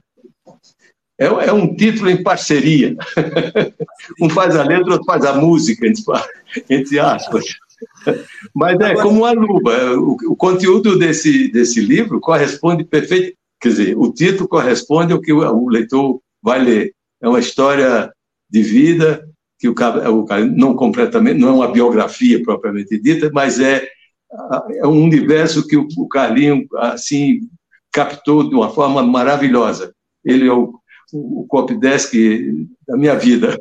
É, 1.19 1.25
é 1.25 1.53
um 1.53 1.75
título 1.75 2.11
em 2.11 2.23
parceria. 2.23 2.95
um 4.21 4.29
faz 4.29 4.55
a 4.55 4.65
letra, 4.65 4.93
outro 4.93 5.07
faz 5.07 5.25
a 5.25 5.33
música, 5.33 5.87
entre 6.69 6.99
aspas. 6.99 7.45
Mas 8.55 8.79
é 8.81 8.95
como 8.97 9.25
a 9.25 9.33
luva. 9.33 9.95
O, 9.97 10.33
o, 10.33 10.37
conteúdo 10.37 10.99
desse, 10.99 11.51
desse 11.51 11.81
livro 11.81 12.21
corresponde 12.21 12.85
perfeito. 12.85 13.35
Quer 13.65 13.71
dizer, 13.71 13.97
o 13.97 14.13
título 14.13 14.47
corresponde 14.47 15.15
ao 15.15 15.21
que 15.23 15.33
o, 15.33 15.69
leitor 15.71 16.21
vai 16.43 16.63
ler. 16.63 16.95
É 17.19 17.27
uma 17.27 17.41
história 17.41 18.13
de 18.51 18.63
vida 18.63 19.27
que 19.59 19.67
o, 19.67 19.73
o 19.73 20.27
não 20.55 20.77
completamente, 20.77 21.41
não 21.41 21.49
é 21.49 21.53
uma 21.53 21.73
biografia 21.73 22.43
propriamente 22.43 23.01
dita, 23.01 23.31
mas 23.33 23.59
é, 23.59 23.89
é 24.75 24.87
um 24.87 25.03
universo 25.03 25.67
que 25.67 25.79
o, 25.79 25.89
o 25.97 26.07
Carlinho 26.07 26.67
assim 26.75 27.49
captou 27.91 28.47
de 28.47 28.55
uma 28.55 28.69
forma 28.69 29.03
maravilhosa. 29.03 29.95
Ele 30.23 30.47
é 30.47 30.53
o 30.53 30.79
o 31.13 31.47
Copdesk 31.47 32.13
da 32.89 32.97
minha 32.97 33.15
vida. 33.15 33.57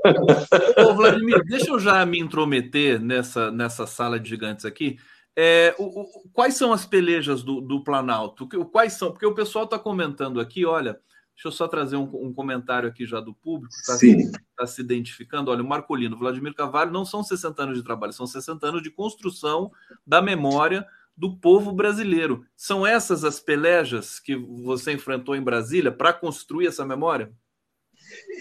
Ô, 0.77 0.95
Vladimir, 0.95 1.43
deixa 1.45 1.69
eu 1.69 1.79
já 1.79 2.03
me 2.03 2.19
intrometer 2.19 2.99
nessa, 2.99 3.51
nessa 3.51 3.85
sala 3.85 4.19
de 4.19 4.27
gigantes 4.27 4.65
aqui. 4.65 4.97
É, 5.35 5.75
o, 5.79 6.01
o, 6.01 6.29
quais 6.31 6.55
são 6.55 6.71
as 6.71 6.85
pelejas 6.85 7.41
do, 7.41 7.59
do 7.59 7.83
Planalto? 7.83 8.47
Quais 8.71 8.93
são? 8.93 9.11
Porque 9.11 9.25
o 9.25 9.33
pessoal 9.33 9.65
está 9.65 9.79
comentando 9.79 10.39
aqui, 10.39 10.65
olha, 10.65 10.99
deixa 11.33 11.47
eu 11.47 11.51
só 11.51 11.67
trazer 11.67 11.95
um, 11.95 12.09
um 12.13 12.33
comentário 12.33 12.87
aqui 12.87 13.05
já 13.05 13.19
do 13.19 13.33
público, 13.33 13.73
está 13.73 13.95
se, 13.95 14.31
tá 14.55 14.67
se 14.67 14.81
identificando. 14.81 15.49
Olha, 15.49 15.63
o 15.63 15.67
Marcolino, 15.67 16.17
Vladimir 16.17 16.53
Carvalho, 16.53 16.91
não 16.91 17.03
são 17.03 17.23
60 17.23 17.63
anos 17.63 17.77
de 17.77 17.83
trabalho, 17.83 18.13
são 18.13 18.27
60 18.27 18.67
anos 18.67 18.83
de 18.83 18.91
construção 18.91 19.71
da 20.05 20.21
memória 20.21 20.85
do 21.15 21.35
povo 21.37 21.71
brasileiro. 21.71 22.45
São 22.55 22.85
essas 22.85 23.23
as 23.23 23.39
pelejas 23.39 24.19
que 24.19 24.35
você 24.35 24.93
enfrentou 24.93 25.35
em 25.35 25.41
Brasília 25.41 25.91
para 25.91 26.13
construir 26.13 26.67
essa 26.67 26.85
memória? 26.85 27.31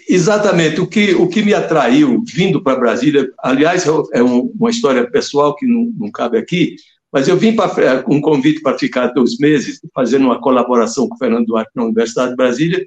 Exatamente. 0.08 0.80
O 0.80 0.86
que, 0.86 1.14
o 1.14 1.28
que 1.28 1.42
me 1.42 1.54
atraiu 1.54 2.22
vindo 2.26 2.62
para 2.62 2.78
Brasília, 2.78 3.30
aliás, 3.38 3.86
é 4.12 4.22
uma 4.22 4.70
história 4.70 5.08
pessoal 5.10 5.54
que 5.54 5.66
não, 5.66 5.92
não 5.96 6.10
cabe 6.10 6.38
aqui, 6.38 6.76
mas 7.12 7.28
eu 7.28 7.36
vim 7.36 7.54
para 7.54 8.04
um 8.08 8.20
convite 8.20 8.62
para 8.62 8.78
ficar 8.78 9.08
dois 9.08 9.38
meses, 9.38 9.80
fazendo 9.94 10.26
uma 10.26 10.40
colaboração 10.40 11.08
com 11.08 11.14
o 11.14 11.18
Fernando 11.18 11.46
Duarte 11.46 11.70
na 11.74 11.84
Universidade 11.84 12.30
de 12.30 12.36
Brasília, 12.36 12.86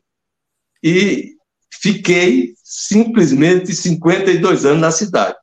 e 0.83 1.35
fiquei 1.81 2.53
simplesmente 2.63 3.73
52 3.73 4.65
anos 4.65 4.81
na 4.81 4.91
cidade. 4.91 5.35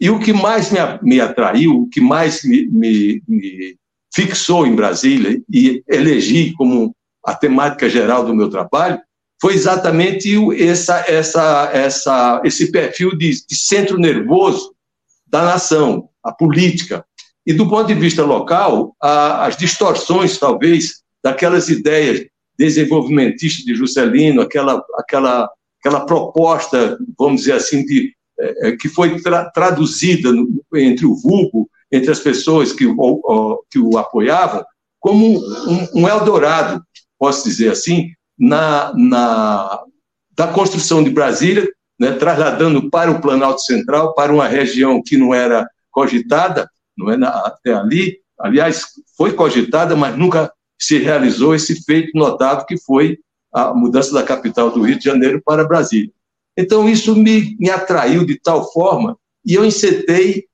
E 0.00 0.10
o 0.10 0.18
que 0.18 0.32
mais 0.32 0.72
me, 0.72 0.78
me 1.02 1.20
atraiu, 1.20 1.82
o 1.82 1.88
que 1.88 2.00
mais 2.00 2.42
me, 2.42 2.66
me, 2.66 3.22
me 3.28 3.76
fixou 4.12 4.66
em 4.66 4.74
Brasília 4.74 5.40
e 5.52 5.82
elegi 5.86 6.52
como 6.54 6.94
a 7.24 7.34
temática 7.34 7.88
geral 7.88 8.24
do 8.24 8.34
meu 8.34 8.50
trabalho, 8.50 9.00
foi 9.42 9.54
exatamente 9.54 10.32
essa, 10.62 11.04
essa, 11.08 11.68
essa, 11.72 12.40
esse 12.44 12.70
perfil 12.70 13.10
de, 13.18 13.44
de 13.44 13.56
centro 13.56 13.98
nervoso 13.98 14.72
da 15.26 15.42
nação, 15.42 16.08
a 16.22 16.30
política. 16.30 17.04
E 17.44 17.52
do 17.52 17.68
ponto 17.68 17.88
de 17.88 17.94
vista 17.94 18.24
local, 18.24 18.94
a, 19.02 19.44
as 19.46 19.56
distorções, 19.56 20.38
talvez, 20.38 21.02
daquelas 21.20 21.68
ideias 21.68 22.24
desenvolvimentistas 22.56 23.64
de 23.64 23.74
Juscelino, 23.74 24.42
aquela, 24.42 24.80
aquela, 24.96 25.50
aquela 25.80 26.06
proposta, 26.06 26.96
vamos 27.18 27.40
dizer 27.40 27.54
assim, 27.54 27.84
de, 27.84 28.14
é, 28.38 28.76
que 28.76 28.88
foi 28.88 29.20
tra, 29.20 29.50
traduzida 29.50 30.30
no, 30.30 30.62
entre 30.76 31.04
o 31.04 31.16
vulgo, 31.16 31.68
entre 31.90 32.12
as 32.12 32.20
pessoas 32.20 32.72
que 32.72 32.86
o, 32.86 33.64
que 33.68 33.80
o 33.80 33.98
apoiavam, 33.98 34.64
como 35.00 35.40
um, 35.68 35.88
um 35.96 36.08
Eldorado, 36.08 36.80
posso 37.18 37.42
dizer 37.42 37.72
assim, 37.72 38.12
na, 38.38 38.92
na, 38.94 39.82
da 40.34 40.48
construção 40.48 41.02
de 41.02 41.10
Brasília, 41.10 41.68
né, 41.98 42.12
trasladando 42.12 42.90
para 42.90 43.10
o 43.10 43.20
Planalto 43.20 43.60
Central, 43.62 44.14
para 44.14 44.32
uma 44.32 44.48
região 44.48 45.02
que 45.02 45.16
não 45.16 45.34
era 45.34 45.68
cogitada, 45.90 46.68
não 46.96 47.10
é, 47.10 47.16
até 47.24 47.72
ali, 47.74 48.18
aliás, 48.38 48.84
foi 49.16 49.32
cogitada, 49.34 49.94
mas 49.94 50.16
nunca 50.16 50.52
se 50.80 50.98
realizou 50.98 51.54
esse 51.54 51.84
feito 51.84 52.10
notável 52.14 52.66
que 52.66 52.76
foi 52.82 53.18
a 53.52 53.72
mudança 53.72 54.12
da 54.12 54.22
capital 54.22 54.70
do 54.70 54.82
Rio 54.82 54.98
de 54.98 55.04
Janeiro 55.04 55.40
para 55.44 55.66
Brasília. 55.66 56.10
Então, 56.56 56.88
isso 56.88 57.14
me, 57.14 57.56
me 57.58 57.70
atraiu 57.70 58.26
de 58.26 58.38
tal 58.40 58.70
forma, 58.72 59.16
e 59.44 59.54
eu 59.54 59.64
encetei 59.64 60.44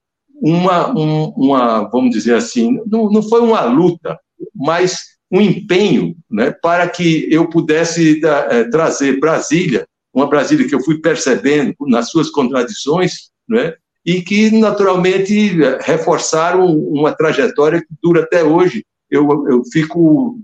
uma, 0.41 0.91
um, 0.97 1.33
uma 1.37 1.89
vamos 1.89 2.11
dizer 2.11 2.35
assim, 2.35 2.81
não, 2.87 3.11
não 3.11 3.23
foi 3.23 3.41
uma 3.41 3.63
luta, 3.65 4.19
mas 4.55 5.18
um 5.31 5.41
empenho 5.41 6.17
né, 6.31 6.51
para 6.51 6.89
que 6.89 7.29
eu 7.31 7.49
pudesse 7.49 8.21
é, 8.25 8.65
trazer 8.65 9.21
Brasília, 9.21 9.87
uma 10.13 10.29
Brasília 10.29 10.67
que 10.67 10.75
eu 10.75 10.83
fui 10.83 11.01
percebendo 11.01 11.75
nas 11.83 12.11
suas 12.11 12.31
contradições, 12.31 13.31
né, 13.49 13.75
e 14.05 14.23
que 14.23 14.51
naturalmente 14.51 15.55
reforçaram 15.81 16.67
uma 16.67 17.13
trajetória 17.13 17.81
que 17.81 17.95
dura 18.03 18.23
até 18.23 18.43
hoje. 18.43 18.85
Eu, 19.11 19.47
eu 19.49 19.63
fico 19.71 20.39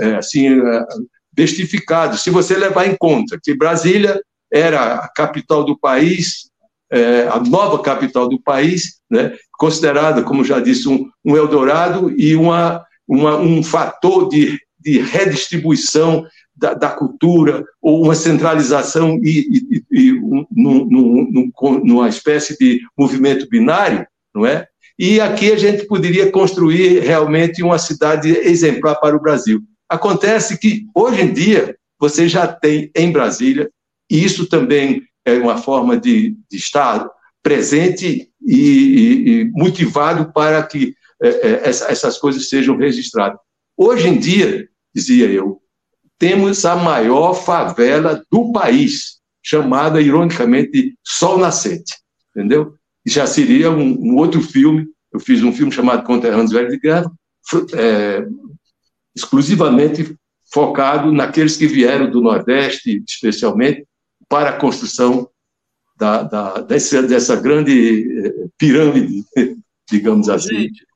é, 0.00 0.16
assim 0.16 0.60
bestificado. 1.32 2.16
Se 2.16 2.30
você 2.30 2.56
levar 2.56 2.86
em 2.86 2.96
conta 2.96 3.38
que 3.42 3.54
Brasília 3.54 4.20
era 4.50 4.94
a 4.96 5.08
capital 5.08 5.64
do 5.64 5.78
país, 5.78 6.50
é, 6.90 7.26
a 7.28 7.40
nova 7.40 7.82
capital 7.82 8.28
do 8.28 8.40
país, 8.40 9.00
né, 9.10 9.34
considerada, 9.58 10.22
como 10.22 10.44
já 10.44 10.60
disse, 10.60 10.88
um, 10.88 11.08
um 11.24 11.36
Eldorado 11.36 12.12
e 12.18 12.36
uma 12.36 12.84
uma, 13.12 13.36
um 13.36 13.62
fator 13.62 14.28
de, 14.28 14.58
de 14.80 14.98
redistribuição 15.00 16.26
da, 16.56 16.72
da, 16.74 16.88
cultura, 16.88 17.64
ou 17.80 18.04
uma 18.04 18.14
centralização 18.14 19.18
e, 19.22 19.64
e, 19.70 19.84
e 19.90 20.12
um, 20.14 20.46
num, 20.50 20.84
num, 20.86 21.52
numa 21.84 22.08
espécie 22.08 22.56
de 22.58 22.80
movimento 22.98 23.48
binário, 23.48 24.06
não 24.34 24.46
é? 24.46 24.66
E 24.98 25.20
aqui 25.20 25.50
a 25.52 25.56
gente 25.56 25.86
poderia 25.86 26.30
construir 26.30 27.00
realmente 27.00 27.62
uma 27.62 27.78
cidade 27.78 28.30
exemplar 28.30 28.98
para 29.00 29.16
o 29.16 29.20
Brasil. 29.20 29.60
Acontece 29.88 30.58
que, 30.58 30.86
hoje 30.94 31.22
em 31.22 31.32
dia, 31.32 31.76
você 31.98 32.28
já 32.28 32.46
tem 32.46 32.90
em 32.96 33.10
Brasília, 33.10 33.70
e 34.10 34.24
isso 34.24 34.46
também 34.46 35.02
é 35.24 35.34
uma 35.34 35.56
forma 35.56 35.98
de, 35.98 36.36
de 36.50 36.56
estar 36.56 37.08
presente 37.42 38.28
e, 38.46 38.56
e, 38.56 39.28
e 39.28 39.50
motivado 39.52 40.32
para 40.32 40.62
que 40.62 40.94
é, 41.22 41.28
é, 41.28 41.68
essas 41.68 42.18
coisas 42.18 42.48
sejam 42.48 42.76
registradas. 42.76 43.38
Hoje 43.76 44.08
em 44.08 44.18
dia, 44.18 44.68
dizia 44.94 45.26
eu, 45.26 45.60
temos 46.18 46.64
a 46.64 46.76
maior 46.76 47.34
favela 47.34 48.22
do 48.30 48.52
país, 48.52 49.20
chamada, 49.42 50.00
ironicamente, 50.00 50.70
de 50.70 50.98
Sol 51.04 51.38
Nascente, 51.38 51.96
entendeu? 52.30 52.74
Já 53.04 53.26
seria 53.26 53.70
um, 53.70 53.98
um 53.98 54.16
outro 54.16 54.40
filme, 54.40 54.86
eu 55.12 55.18
fiz 55.18 55.42
um 55.42 55.52
filme 55.52 55.72
chamado 55.72 56.04
Conterrâneos 56.04 56.52
Velhos 56.52 56.72
de 56.72 56.78
Guerra, 56.78 57.10
é, 57.74 58.26
exclusivamente 59.14 60.16
focado 60.52 61.10
naqueles 61.10 61.56
que 61.56 61.66
vieram 61.66 62.10
do 62.10 62.20
Nordeste, 62.20 63.02
especialmente, 63.08 63.86
para 64.28 64.50
a 64.50 64.58
construção 64.58 65.28
da, 65.96 66.22
da, 66.22 66.60
dessa, 66.60 67.02
dessa 67.02 67.36
grande 67.36 68.26
é, 68.26 68.48
pirâmide, 68.58 69.24
digamos 69.90 70.28
assim. 70.28 70.54
Gente, 70.54 70.86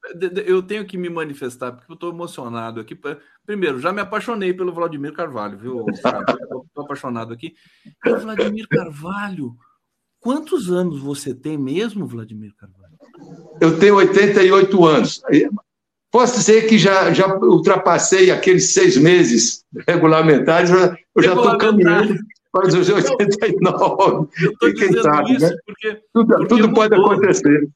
eu 0.47 0.62
tenho 0.62 0.85
que 0.87 0.97
me 0.97 1.09
manifestar, 1.09 1.73
porque 1.73 1.91
eu 1.91 1.95
estou 1.95 2.11
emocionado 2.11 2.81
aqui. 2.81 2.99
Primeiro, 3.45 3.81
já 3.81 3.93
me 3.93 4.01
apaixonei 4.01 4.53
pelo 4.53 4.73
Vladimir 4.73 5.12
Carvalho, 5.12 5.59
viu? 5.59 5.87
Estou 6.66 6.85
apaixonado 6.85 7.33
aqui. 7.33 7.55
Vladimir 8.05 8.69
Carvalho, 8.69 9.57
quantos 10.20 10.70
anos 10.70 11.01
você 11.01 11.35
tem 11.35 11.57
mesmo, 11.57 12.07
Vladimir 12.07 12.55
Carvalho? 12.57 12.97
Eu 13.61 13.78
tenho 13.78 13.97
88 13.97 14.85
anos. 14.85 15.23
Posso 16.11 16.39
dizer 16.39 16.69
que 16.69 16.78
já, 16.78 17.12
já 17.12 17.35
ultrapassei 17.37 18.31
aqueles 18.31 18.73
seis 18.73 18.97
meses 18.97 19.65
regulamentares, 19.87 20.70
eu 20.70 21.23
já 21.23 21.35
estou 21.35 21.59
caminhando 21.59 22.16
para 22.53 22.69
os 22.69 22.74
89. 22.74 24.28
Eu 24.61 24.74
quem 24.74 25.03
sabe, 25.03 25.33
isso 25.35 25.47
né? 25.47 25.57
porque, 25.66 26.01
tudo, 26.12 26.37
porque 26.37 26.49
tudo 26.49 26.74
pode 26.74 26.95
acontecer. 26.95 27.69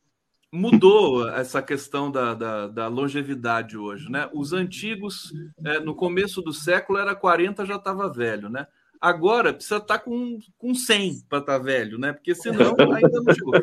Mudou 0.52 1.28
essa 1.28 1.62
questão 1.62 2.10
da, 2.10 2.34
da, 2.34 2.66
da, 2.66 2.88
longevidade 2.88 3.78
hoje, 3.78 4.10
né? 4.10 4.28
Os 4.34 4.52
antigos, 4.52 5.32
é, 5.64 5.78
no 5.78 5.94
começo 5.94 6.42
do 6.42 6.52
século, 6.52 6.98
era 6.98 7.14
40, 7.14 7.64
já 7.64 7.76
estava 7.76 8.12
velho, 8.12 8.48
né? 8.48 8.66
Agora 9.00 9.54
precisa 9.54 9.76
estar 9.76 9.98
tá 9.98 10.04
com, 10.04 10.40
com 10.58 10.74
100 10.74 11.20
para 11.28 11.38
estar 11.38 11.58
tá 11.58 11.64
velho, 11.64 11.98
né? 11.98 12.12
Porque 12.12 12.34
senão 12.34 12.74
ainda 12.94 13.22
não 13.22 13.32
chegou. 13.32 13.54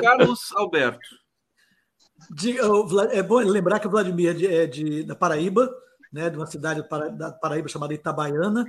Carlos 0.00 0.50
Alberto. 0.56 0.98
É 3.12 3.22
bom 3.22 3.38
lembrar 3.40 3.78
que 3.78 3.86
o 3.86 3.90
Vladimir 3.90 4.30
é, 4.30 4.34
de, 4.34 4.46
é 4.46 4.66
de, 4.66 5.02
da 5.02 5.14
Paraíba, 5.14 5.70
né, 6.10 6.30
de 6.30 6.36
uma 6.36 6.46
cidade 6.46 6.82
da 7.18 7.32
Paraíba 7.32 7.68
chamada 7.68 7.92
Itabaiana. 7.92 8.64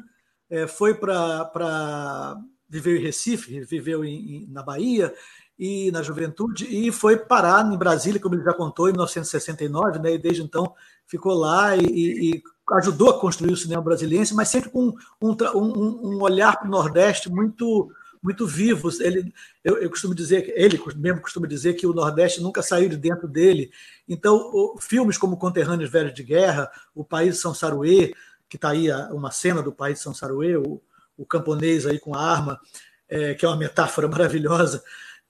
É, 0.50 0.68
foi 0.68 0.94
para 0.94 2.38
viver 2.70 3.00
em 3.00 3.04
Recife, 3.04 3.62
viveu 3.62 4.04
em, 4.04 4.44
em, 4.44 4.48
na 4.50 4.62
Bahia 4.62 5.14
e 5.62 5.92
na 5.92 6.02
juventude, 6.02 6.66
e 6.66 6.92
foi 6.92 7.16
parar 7.16 7.64
em 7.72 7.78
Brasília, 7.78 8.20
como 8.20 8.34
ele 8.34 8.44
já 8.44 8.52
contou, 8.52 8.90
em 8.90 8.94
1969, 8.94 10.00
né, 10.00 10.16
e 10.16 10.18
desde 10.18 10.42
então 10.42 10.74
ficou 11.06 11.36
lá 11.36 11.78
e, 11.78 11.84
e 11.84 12.44
ajudou 12.72 13.12
a 13.12 13.20
construir 13.20 13.54
o 13.54 13.58
cinema 13.58 13.80
brasileiro, 13.80 14.28
mas 14.34 14.48
sempre 14.48 14.72
com 14.72 14.92
um, 15.22 15.36
um, 15.54 16.16
um 16.16 16.22
olhar 16.24 16.58
para 16.58 16.68
o 16.68 16.72
Nordeste 16.72 17.30
muito 17.30 17.92
muito 18.24 18.46
vivos. 18.46 19.00
Ele, 19.00 19.34
eu, 19.64 19.78
eu, 19.78 19.90
costumo 19.90 20.14
dizer, 20.14 20.52
ele 20.56 20.80
mesmo 20.96 21.22
costuma 21.22 21.48
dizer 21.48 21.74
que 21.74 21.88
o 21.88 21.94
Nordeste 21.94 22.42
nunca 22.42 22.62
saiu 22.62 22.88
de 22.88 22.96
dentro 22.96 23.28
dele. 23.28 23.72
Então, 24.08 24.36
o, 24.36 24.78
filmes 24.80 25.18
como 25.18 25.38
Conterrâneos 25.38 25.90
Velhos 25.90 26.14
de 26.14 26.24
Guerra, 26.24 26.72
O 26.94 27.04
País 27.04 27.36
de 27.36 27.42
São 27.42 27.54
Saruê, 27.54 28.14
que 28.48 28.58
está 28.58 28.70
aí 28.70 28.92
uma 29.12 29.32
cena 29.32 29.62
do 29.64 29.72
País 29.72 29.98
de 29.98 30.04
São 30.04 30.14
Saruê, 30.14 30.56
o, 30.56 30.80
o 31.18 31.26
camponês 31.26 31.88
aí 31.88 32.00
com 32.00 32.16
a 32.16 32.22
arma, 32.22 32.60
é, 33.10 33.34
que 33.34 33.44
é 33.44 33.48
uma 33.48 33.58
metáfora 33.58 34.08
maravilhosa 34.08 34.84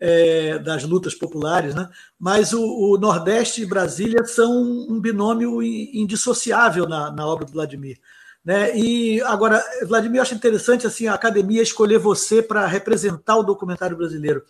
é, 0.04 0.58
das 0.58 0.84
lutas 0.84 1.14
populares, 1.14 1.76
né? 1.76 1.88
Mas 2.20 2.54
o, 2.54 2.64
o, 2.64 2.98
Nordeste 2.98 3.62
e 3.62 3.68
Brasília 3.68 4.26
são 4.26 4.52
um 4.52 5.00
binômio 5.00 5.62
indissociável 5.62 6.90
na, 6.90 7.12
na 7.12 7.28
obra 7.28 7.46
do 7.46 7.52
Vladimir. 7.52 8.00
Né? 8.44 8.76
E 8.76 9.22
agora, 9.22 9.64
Vladimir, 9.86 10.18
eu 10.18 10.24
acho 10.24 10.34
interessante 10.34 10.88
assim 10.88 11.06
a 11.06 11.14
academia 11.14 11.62
escolher 11.62 12.00
você 12.00 12.42
para 12.42 12.66
representar 12.66 13.38
o 13.38 13.44
documentário 13.44 13.96
brasileiro. 13.96 14.44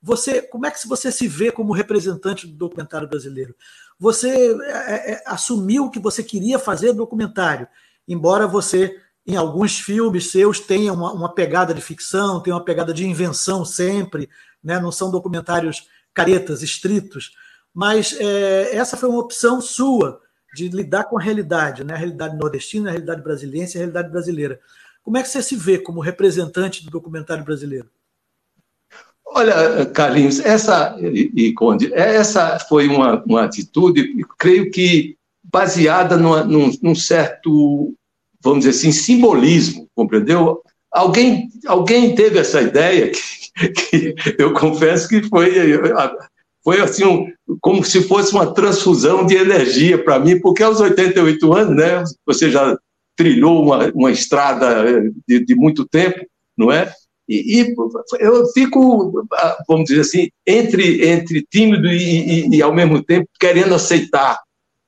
Você, 0.00 0.40
como 0.40 0.64
é 0.64 0.70
que 0.70 0.88
você 0.88 1.12
se 1.12 1.28
vê 1.28 1.52
como 1.52 1.74
representante 1.74 2.46
do 2.46 2.54
documentário 2.54 3.06
brasileiro? 3.06 3.54
Você 3.98 4.56
é, 4.62 5.12
é, 5.12 5.22
assumiu 5.26 5.90
que 5.90 5.98
você 5.98 6.22
queria 6.22 6.58
fazer 6.58 6.94
documentário, 6.94 7.68
embora 8.08 8.46
você 8.46 8.98
em 9.26 9.36
alguns 9.36 9.78
filmes 9.78 10.30
seus 10.30 10.60
tenha 10.60 10.92
uma, 10.92 11.12
uma 11.12 11.34
pegada 11.34 11.74
de 11.74 11.80
ficção, 11.80 12.40
tenha 12.40 12.54
uma 12.54 12.64
pegada 12.64 12.94
de 12.94 13.04
invenção 13.04 13.64
sempre, 13.64 14.28
né? 14.62 14.78
não 14.78 14.92
são 14.92 15.10
documentários 15.10 15.88
caretas, 16.14 16.62
estritos, 16.62 17.32
mas 17.74 18.16
é, 18.18 18.76
essa 18.76 18.96
foi 18.96 19.08
uma 19.08 19.18
opção 19.18 19.60
sua 19.60 20.20
de 20.54 20.68
lidar 20.68 21.04
com 21.04 21.18
a 21.18 21.22
realidade, 21.22 21.84
né? 21.84 21.94
a 21.94 21.98
realidade 21.98 22.36
nordestina, 22.36 22.88
a 22.88 22.92
realidade 22.92 23.22
brasileira 23.22 23.68
e 23.68 23.76
a 23.76 23.78
realidade 23.78 24.10
brasileira. 24.10 24.60
Como 25.02 25.18
é 25.18 25.22
que 25.22 25.28
você 25.28 25.42
se 25.42 25.56
vê 25.56 25.78
como 25.78 26.00
representante 26.00 26.84
do 26.84 26.90
documentário 26.90 27.44
brasileiro? 27.44 27.88
Olha, 29.26 29.84
Carlinhos, 29.86 30.40
essa 30.40 30.96
e 31.00 31.52
Conde, 31.52 31.92
essa 31.92 32.58
foi 32.60 32.88
uma, 32.88 33.22
uma 33.24 33.44
atitude, 33.44 34.24
creio 34.38 34.70
que 34.70 35.18
baseada 35.44 36.16
numa, 36.16 36.42
num, 36.44 36.70
num, 36.80 36.94
certo, 36.94 37.94
vamos 38.40 38.64
dizer 38.64 38.70
assim, 38.70 38.92
simbolismo, 38.92 39.88
compreendeu? 39.94 40.62
Alguém, 40.92 41.48
alguém 41.66 42.14
teve 42.14 42.38
essa 42.38 42.60
ideia 42.62 43.10
que, 43.10 44.12
que 44.14 44.36
eu 44.38 44.52
confesso 44.54 45.08
que 45.08 45.22
foi 45.28 45.52
foi 46.66 46.80
assim 46.80 47.04
um, 47.04 47.32
como 47.60 47.84
se 47.84 48.02
fosse 48.02 48.32
uma 48.32 48.52
transfusão 48.52 49.24
de 49.24 49.36
energia 49.36 50.02
para 50.02 50.18
mim, 50.18 50.40
porque 50.40 50.64
aos 50.64 50.80
88 50.80 51.52
anos, 51.52 51.76
né, 51.76 52.02
você 52.26 52.50
já 52.50 52.76
trilhou 53.14 53.62
uma, 53.62 53.88
uma 53.94 54.10
estrada 54.10 54.84
de, 55.28 55.44
de 55.44 55.54
muito 55.54 55.86
tempo, 55.86 56.26
não 56.58 56.72
é? 56.72 56.92
E, 57.28 57.60
e, 57.60 57.74
eu 58.18 58.46
fico, 58.48 59.24
vamos 59.68 59.86
dizer 59.86 60.00
assim, 60.00 60.28
entre, 60.44 61.08
entre 61.08 61.46
tímido 61.48 61.86
e, 61.86 62.46
e, 62.48 62.56
e, 62.56 62.62
ao 62.62 62.74
mesmo 62.74 63.00
tempo 63.00 63.28
querendo 63.38 63.74
aceitar, 63.74 64.36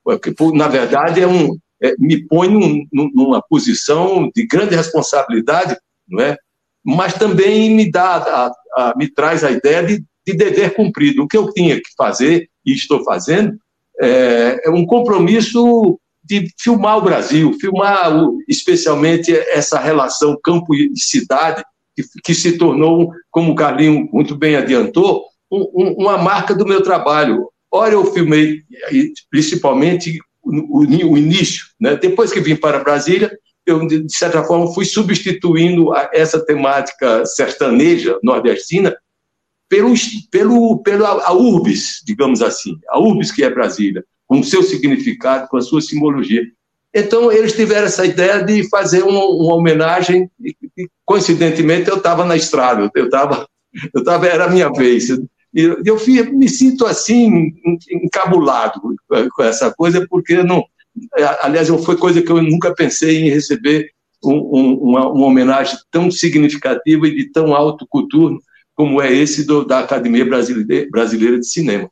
porque 0.03 0.35
na 0.55 0.67
verdade 0.67 1.21
é 1.21 1.29
um, 1.29 1.57
é, 1.83 1.95
me 1.99 2.27
põe 2.27 2.49
num, 2.49 2.87
numa 2.93 3.43
posição 3.43 4.31
de 4.35 4.47
grande 4.47 4.75
responsabilidade, 4.75 5.77
não 6.09 6.23
é? 6.23 6.37
Mas 6.85 7.15
também 7.15 7.75
me 7.75 7.91
dá, 7.91 8.17
a, 8.17 8.53
a, 8.77 8.95
me 8.97 9.09
traz 9.09 9.45
a 9.45 9.51
ideia 9.51 9.83
de 9.83 10.03
de 10.29 10.35
dever 10.35 10.75
cumprido. 10.75 11.23
O 11.23 11.29
que 11.29 11.37
eu 11.37 11.51
tinha 11.53 11.77
que 11.77 11.91
fazer, 11.97 12.49
e 12.65 12.73
estou 12.73 13.03
fazendo, 13.03 13.57
é, 14.01 14.61
é 14.65 14.71
um 14.71 14.85
compromisso 14.85 15.99
de 16.23 16.49
filmar 16.59 16.99
o 16.99 17.03
Brasil, 17.03 17.55
filmar 17.59 18.13
especialmente 18.47 19.33
essa 19.33 19.79
relação 19.79 20.39
campo 20.43 20.75
e 20.75 20.91
cidade, 20.97 21.65
que, 21.97 22.03
que 22.23 22.35
se 22.35 22.59
tornou, 22.59 23.11
como 23.31 23.53
o 23.53 23.55
Carlinho 23.55 24.09
muito 24.13 24.37
bem 24.37 24.55
adiantou, 24.55 25.25
um, 25.51 25.67
um, 25.75 25.93
uma 25.99 26.19
marca 26.19 26.55
do 26.55 26.67
meu 26.67 26.83
trabalho. 26.83 27.49
Ora, 27.73 27.95
eu 27.95 28.13
filmei 28.13 28.63
principalmente 29.31 30.19
o, 30.49 30.81
o 30.81 31.19
início, 31.19 31.67
né? 31.81 31.97
depois 31.97 32.33
que 32.33 32.41
vim 32.41 32.57
para 32.57 32.83
Brasília, 32.83 33.31
eu, 33.67 33.87
de 33.87 34.17
certa 34.17 34.43
forma, 34.43 34.73
fui 34.73 34.85
substituindo 34.85 35.95
essa 36.13 36.45
temática 36.45 37.25
sertaneja 37.27 38.19
nordestina 38.23 38.97
pelo, 39.69 39.93
pelo, 40.31 40.79
pela 40.83 41.23
a 41.27 41.33
URBS, 41.33 42.03
digamos 42.05 42.41
assim, 42.41 42.79
a 42.89 42.99
URBS 42.99 43.31
que 43.31 43.45
é 43.45 43.51
Brasília, 43.51 44.03
com 44.27 44.41
o 44.41 44.45
seu 44.45 44.63
significado, 44.63 45.49
com 45.49 45.59
a 45.59 45.61
sua 45.61 45.83
simbologia. 45.83 46.43
Então, 46.95 47.31
eles 47.31 47.53
tiveram 47.53 47.87
essa 47.87 48.07
ideia 48.07 48.43
de 48.43 48.67
fazer 48.71 49.03
uma, 49.03 49.23
uma 49.25 49.55
homenagem, 49.55 50.31
e, 50.41 50.57
e, 50.77 50.89
coincidentemente, 51.05 51.91
eu 51.91 51.99
estava 51.99 52.25
na 52.25 52.37
estrada, 52.37 52.91
eu 52.95 53.05
estava, 53.05 53.47
eu 53.95 54.03
tava, 54.03 54.27
era 54.27 54.47
a 54.47 54.51
minha 54.51 54.73
vez. 54.73 55.09
Eu, 55.55 55.97
me 56.33 56.49
sinto 56.49 56.87
assim, 56.87 57.55
encabulado 57.91 58.81
com 59.35 59.43
essa 59.43 59.73
coisa, 59.75 60.07
porque 60.09 60.43
não. 60.43 60.65
Aliás, 61.41 61.69
foi 61.69 61.97
coisa 61.97 62.21
que 62.21 62.31
eu 62.31 62.43
nunca 62.43 62.75
pensei 62.75 63.19
em 63.19 63.31
receber 63.31 63.91
um, 64.23 64.35
um, 64.35 64.75
uma, 64.75 65.09
uma 65.09 65.27
homenagem 65.27 65.79
tão 65.91 66.11
significativa 66.11 67.07
e 67.07 67.15
de 67.15 67.31
tão 67.31 67.55
alto 67.55 67.87
coturno 67.89 68.41
como 68.75 69.03
é 69.03 69.13
esse 69.13 69.45
do, 69.45 69.65
da 69.65 69.81
Academia 69.81 70.25
Brasileira, 70.25 71.41
de 71.41 71.47
Cinema. 71.49 71.91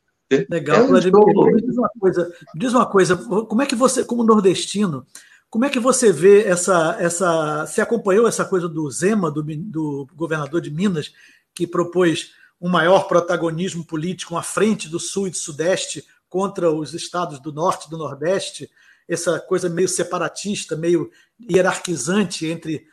Legal, 0.49 0.83
é 0.83 0.87
Vladimir. 0.87 1.21
Diz 1.65 1.77
uma 1.77 1.89
coisa, 1.99 2.33
diz 2.55 2.73
uma 2.73 2.85
coisa, 2.85 3.17
como 3.17 3.61
é 3.61 3.65
que 3.65 3.75
você, 3.75 4.05
como 4.05 4.23
nordestino, 4.23 5.05
como 5.49 5.65
é 5.65 5.69
que 5.69 5.79
você 5.79 6.11
vê 6.11 6.43
essa, 6.43 6.95
essa, 6.99 7.65
você 7.65 7.81
acompanhou 7.81 8.27
essa 8.27 8.45
coisa 8.45 8.67
do 8.67 8.89
Zema, 8.89 9.31
do, 9.31 9.43
do 9.43 10.07
governador 10.15 10.61
de 10.61 10.71
Minas, 10.71 11.11
que 11.53 11.65
propôs 11.65 12.31
um 12.59 12.69
maior 12.69 13.07
protagonismo 13.07 13.85
político 13.85 14.35
à 14.35 14.43
frente 14.43 14.89
do 14.89 14.99
Sul 14.99 15.27
e 15.27 15.31
do 15.31 15.37
Sudeste 15.37 16.03
contra 16.29 16.71
os 16.71 16.93
estados 16.93 17.39
do 17.39 17.51
Norte 17.51 17.87
e 17.87 17.89
do 17.89 17.97
Nordeste, 17.97 18.69
essa 19.07 19.39
coisa 19.39 19.69
meio 19.69 19.87
separatista, 19.87 20.75
meio 20.75 21.09
hierarquizante 21.39 22.45
entre 22.45 22.85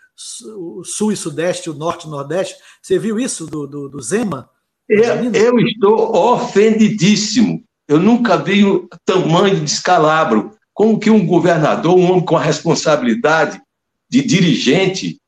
o 0.57 0.85
sul 0.85 1.13
e 1.13 1.17
sudeste, 1.17 1.69
o 1.69 1.75
norte 1.75 2.05
e 2.05 2.07
o 2.09 2.11
nordeste. 2.11 2.55
Você 2.81 2.99
viu 2.99 3.19
isso 3.19 3.47
do, 3.47 3.67
do, 3.67 3.89
do 3.89 4.01
Zema? 4.01 4.49
Eu, 4.89 5.33
eu, 5.35 5.59
estou 5.59 6.15
ofendidíssimo. 6.15 7.65
Eu 7.89 7.99
nunca 7.99 8.37
vi 8.37 8.65
o 8.65 8.89
tamanho 9.05 9.57
de 9.57 9.63
descalabro. 9.63 10.57
Como 10.73 10.99
que 10.99 11.11
um 11.11 11.27
governador, 11.27 11.97
um 11.97 12.11
homem 12.11 12.25
com 12.25 12.37
a 12.37 12.43
responsabilidade 12.43 13.61
de 14.09 14.23
dirigente, 14.23 15.21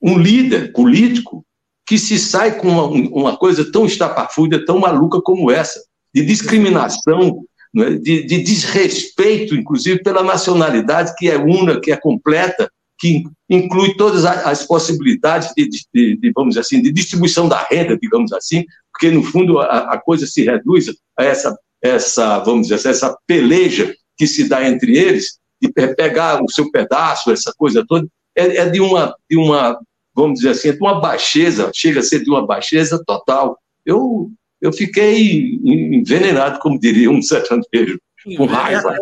um 0.00 0.18
líder 0.18 0.72
político, 0.72 1.44
que 1.90 1.98
se 1.98 2.20
sai 2.20 2.56
com 2.56 2.68
uma, 2.68 2.84
uma 2.84 3.36
coisa 3.36 3.68
tão 3.68 3.84
estapafúrdia, 3.84 4.64
tão 4.64 4.78
maluca 4.78 5.20
como 5.20 5.50
essa, 5.50 5.82
de 6.14 6.24
discriminação, 6.24 7.42
é? 7.76 7.94
de, 7.96 8.22
de 8.22 8.44
desrespeito, 8.44 9.56
inclusive, 9.56 10.00
pela 10.00 10.22
nacionalidade 10.22 11.16
que 11.16 11.28
é 11.28 11.36
una, 11.36 11.80
que 11.80 11.90
é 11.90 11.96
completa, 11.96 12.70
que 12.96 13.24
inclui 13.48 13.96
todas 13.96 14.24
as 14.24 14.64
possibilidades 14.64 15.52
de, 15.56 15.68
de, 15.68 16.16
de, 16.16 16.32
vamos 16.32 16.56
assim, 16.56 16.80
de 16.80 16.92
distribuição 16.92 17.48
da 17.48 17.66
renda, 17.68 17.98
digamos 18.00 18.32
assim, 18.32 18.64
porque 18.92 19.10
no 19.10 19.24
fundo 19.24 19.58
a, 19.58 19.94
a 19.94 20.00
coisa 20.00 20.28
se 20.28 20.44
reduz 20.44 20.94
a 21.18 21.24
essa, 21.24 21.58
essa, 21.82 22.38
vamos 22.38 22.68
dizer 22.68 22.76
assim, 22.76 22.90
essa 22.90 23.18
peleja 23.26 23.92
que 24.16 24.28
se 24.28 24.48
dá 24.48 24.64
entre 24.64 24.96
eles, 24.96 25.40
de 25.60 25.68
pegar 25.72 26.40
o 26.40 26.48
seu 26.48 26.70
pedaço, 26.70 27.32
essa 27.32 27.52
coisa 27.58 27.84
toda, 27.84 28.06
é, 28.36 28.58
é 28.58 28.68
de 28.68 28.80
uma, 28.80 29.12
de 29.28 29.36
uma, 29.36 29.76
vamos 30.14 30.40
dizer 30.40 30.50
assim, 30.50 30.68
é 30.68 30.72
de 30.72 30.80
uma 30.80 31.00
baixeza, 31.00 31.70
chega 31.74 32.00
a 32.00 32.02
ser 32.02 32.22
de 32.22 32.30
uma 32.30 32.46
baixeza 32.46 33.02
total. 33.04 33.58
Eu 33.84 34.30
eu 34.60 34.72
fiquei 34.72 35.58
envenenado, 35.64 36.58
como 36.60 36.78
diria 36.78 37.10
um 37.10 37.22
sertanejo, 37.22 37.98
com 38.36 38.44
raiva. 38.44 38.94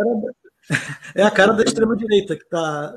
É 1.15 1.23
a 1.23 1.31
cara 1.31 1.53
da 1.53 1.65
extrema-direita 1.65 2.37
que 2.37 2.45
está. 2.45 2.95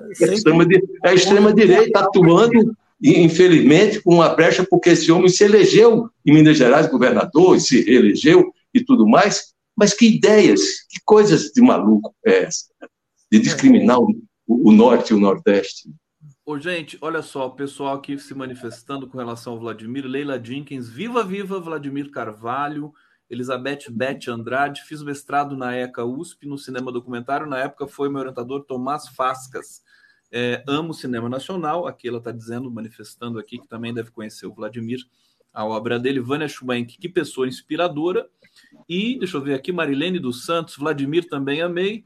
É 1.04 1.10
a 1.10 1.14
extrema-direita 1.14 2.00
atuando, 2.00 2.76
infelizmente, 3.02 4.00
com 4.02 4.16
uma 4.16 4.30
brecha, 4.30 4.66
porque 4.70 4.92
esse 4.92 5.12
homem 5.12 5.30
se 5.30 5.44
elegeu 5.44 6.10
em 6.26 6.34
Minas 6.34 6.58
Gerais 6.58 6.88
governador, 6.88 7.60
se 7.60 7.82
reelegeu 7.82 8.54
e 8.74 8.84
tudo 8.84 9.08
mais. 9.08 9.54
Mas 9.76 9.94
que 9.94 10.06
ideias, 10.06 10.62
que 10.90 11.00
coisas 11.04 11.52
de 11.54 11.62
maluco 11.62 12.14
é 12.26 12.44
essa? 12.44 12.66
De 13.32 13.40
discriminar 13.40 14.00
o, 14.00 14.14
o 14.46 14.72
norte 14.72 15.12
e 15.12 15.16
o 15.16 15.20
nordeste. 15.20 15.90
Ô, 16.52 16.60
gente, 16.60 16.98
olha 17.00 17.22
só, 17.22 17.48
o 17.48 17.56
pessoal 17.56 17.96
aqui 17.96 18.20
se 18.20 18.36
manifestando 18.36 19.08
com 19.08 19.18
relação 19.18 19.54
ao 19.54 19.60
Vladimir, 19.60 20.06
Leila 20.06 20.38
Jenkins, 20.38 20.90
viva, 20.90 21.24
viva 21.24 21.58
Vladimir 21.62 22.12
Carvalho, 22.12 22.94
Elizabeth 23.30 23.90
Beth 23.90 24.28
Andrade, 24.28 24.84
fiz 24.84 25.02
mestrado 25.02 25.56
na 25.56 25.74
ECA 25.74 26.04
USP, 26.04 26.46
no 26.46 26.58
cinema 26.58 26.92
documentário, 26.92 27.48
na 27.48 27.58
época 27.58 27.88
foi 27.88 28.10
meu 28.10 28.20
orientador 28.20 28.66
Tomás 28.66 29.08
Fascas. 29.08 29.82
É, 30.30 30.62
amo 30.68 30.94
cinema 30.94 31.30
nacional, 31.30 31.88
aqui 31.88 32.10
ela 32.10 32.18
está 32.18 32.34
dizendo, 32.34 32.70
manifestando 32.70 33.40
aqui, 33.40 33.58
que 33.58 33.68
também 33.70 33.94
deve 33.94 34.12
conhecer 34.12 34.46
o 34.46 34.54
Vladimir, 34.54 35.00
a 35.54 35.64
obra 35.64 35.98
dele, 35.98 36.20
Vânia 36.20 36.50
Schumank, 36.50 36.98
que 36.98 37.08
pessoa 37.08 37.48
inspiradora. 37.48 38.30
E, 38.90 39.18
deixa 39.18 39.38
eu 39.38 39.42
ver 39.42 39.54
aqui, 39.54 39.72
Marilene 39.72 40.20
dos 40.20 40.46
Santos, 40.46 40.76
Vladimir 40.76 41.30
também 41.30 41.62
amei, 41.62 42.06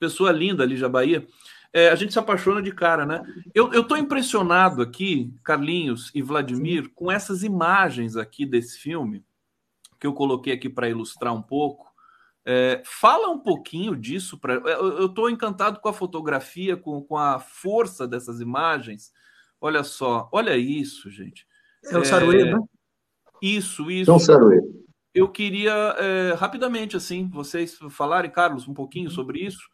pessoa 0.00 0.32
linda, 0.32 0.64
Lígia 0.64 0.88
Bahia. 0.88 1.24
É, 1.72 1.90
a 1.90 1.94
gente 1.94 2.12
se 2.12 2.18
apaixona 2.18 2.62
de 2.62 2.72
cara, 2.72 3.04
né? 3.04 3.22
Eu 3.54 3.70
estou 3.72 3.96
impressionado 3.96 4.80
aqui, 4.80 5.32
Carlinhos 5.44 6.10
e 6.14 6.22
Vladimir, 6.22 6.90
com 6.94 7.12
essas 7.12 7.42
imagens 7.42 8.16
aqui 8.16 8.46
desse 8.46 8.78
filme, 8.78 9.24
que 10.00 10.06
eu 10.06 10.14
coloquei 10.14 10.52
aqui 10.52 10.68
para 10.68 10.88
ilustrar 10.88 11.34
um 11.34 11.42
pouco. 11.42 11.86
É, 12.44 12.82
fala 12.84 13.28
um 13.28 13.38
pouquinho 13.38 13.94
disso. 13.94 14.38
Pra, 14.38 14.54
eu 14.54 15.06
estou 15.06 15.28
encantado 15.28 15.80
com 15.80 15.88
a 15.88 15.92
fotografia, 15.92 16.76
com, 16.76 17.02
com 17.02 17.18
a 17.18 17.38
força 17.38 18.08
dessas 18.08 18.40
imagens. 18.40 19.12
Olha 19.60 19.84
só, 19.84 20.28
olha 20.32 20.56
isso, 20.56 21.10
gente. 21.10 21.46
É 21.84 21.98
o 21.98 22.04
Saruê, 22.04 22.42
é, 22.42 22.54
né? 22.54 22.58
Isso, 23.42 23.90
isso. 23.90 24.10
É 24.10 24.14
o 24.14 24.18
Saruê. 24.18 24.60
Eu 25.12 25.28
queria, 25.28 25.72
é, 25.98 26.32
rapidamente, 26.34 26.96
assim, 26.96 27.28
vocês 27.28 27.78
falarem, 27.90 28.30
Carlos, 28.30 28.66
um 28.66 28.74
pouquinho 28.74 29.10
sobre 29.10 29.40
isso. 29.40 29.68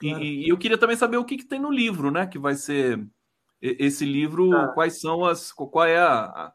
Claro. 0.00 0.24
E, 0.24 0.46
e, 0.46 0.48
eu 0.48 0.58
queria 0.58 0.78
também 0.78 0.96
saber 0.96 1.18
o 1.18 1.24
que, 1.24 1.36
que, 1.36 1.44
tem 1.44 1.60
no 1.60 1.70
livro, 1.70 2.10
né? 2.10 2.26
Que 2.26 2.38
vai 2.38 2.54
ser 2.54 3.06
esse 3.60 4.04
livro, 4.04 4.50
tá. 4.50 4.68
quais 4.68 5.00
são 5.00 5.24
as. 5.24 5.52
Qual 5.52 5.84
é 5.84 5.98
a, 5.98 6.24
a 6.24 6.52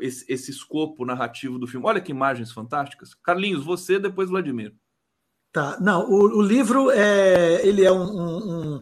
esse, 0.00 0.24
esse 0.32 0.50
escopo 0.50 1.04
narrativo 1.04 1.58
do 1.58 1.66
filme. 1.66 1.86
Olha 1.86 2.00
que 2.00 2.12
imagens 2.12 2.52
fantásticas. 2.52 3.14
Carlinhos, 3.14 3.64
você, 3.64 3.98
depois 3.98 4.30
Vladimir. 4.30 4.74
Tá, 5.52 5.78
não, 5.80 6.08
o, 6.08 6.38
o 6.38 6.42
livro 6.42 6.90
é, 6.90 7.66
ele 7.66 7.84
é 7.84 7.90
um, 7.90 8.02
um, 8.02 8.80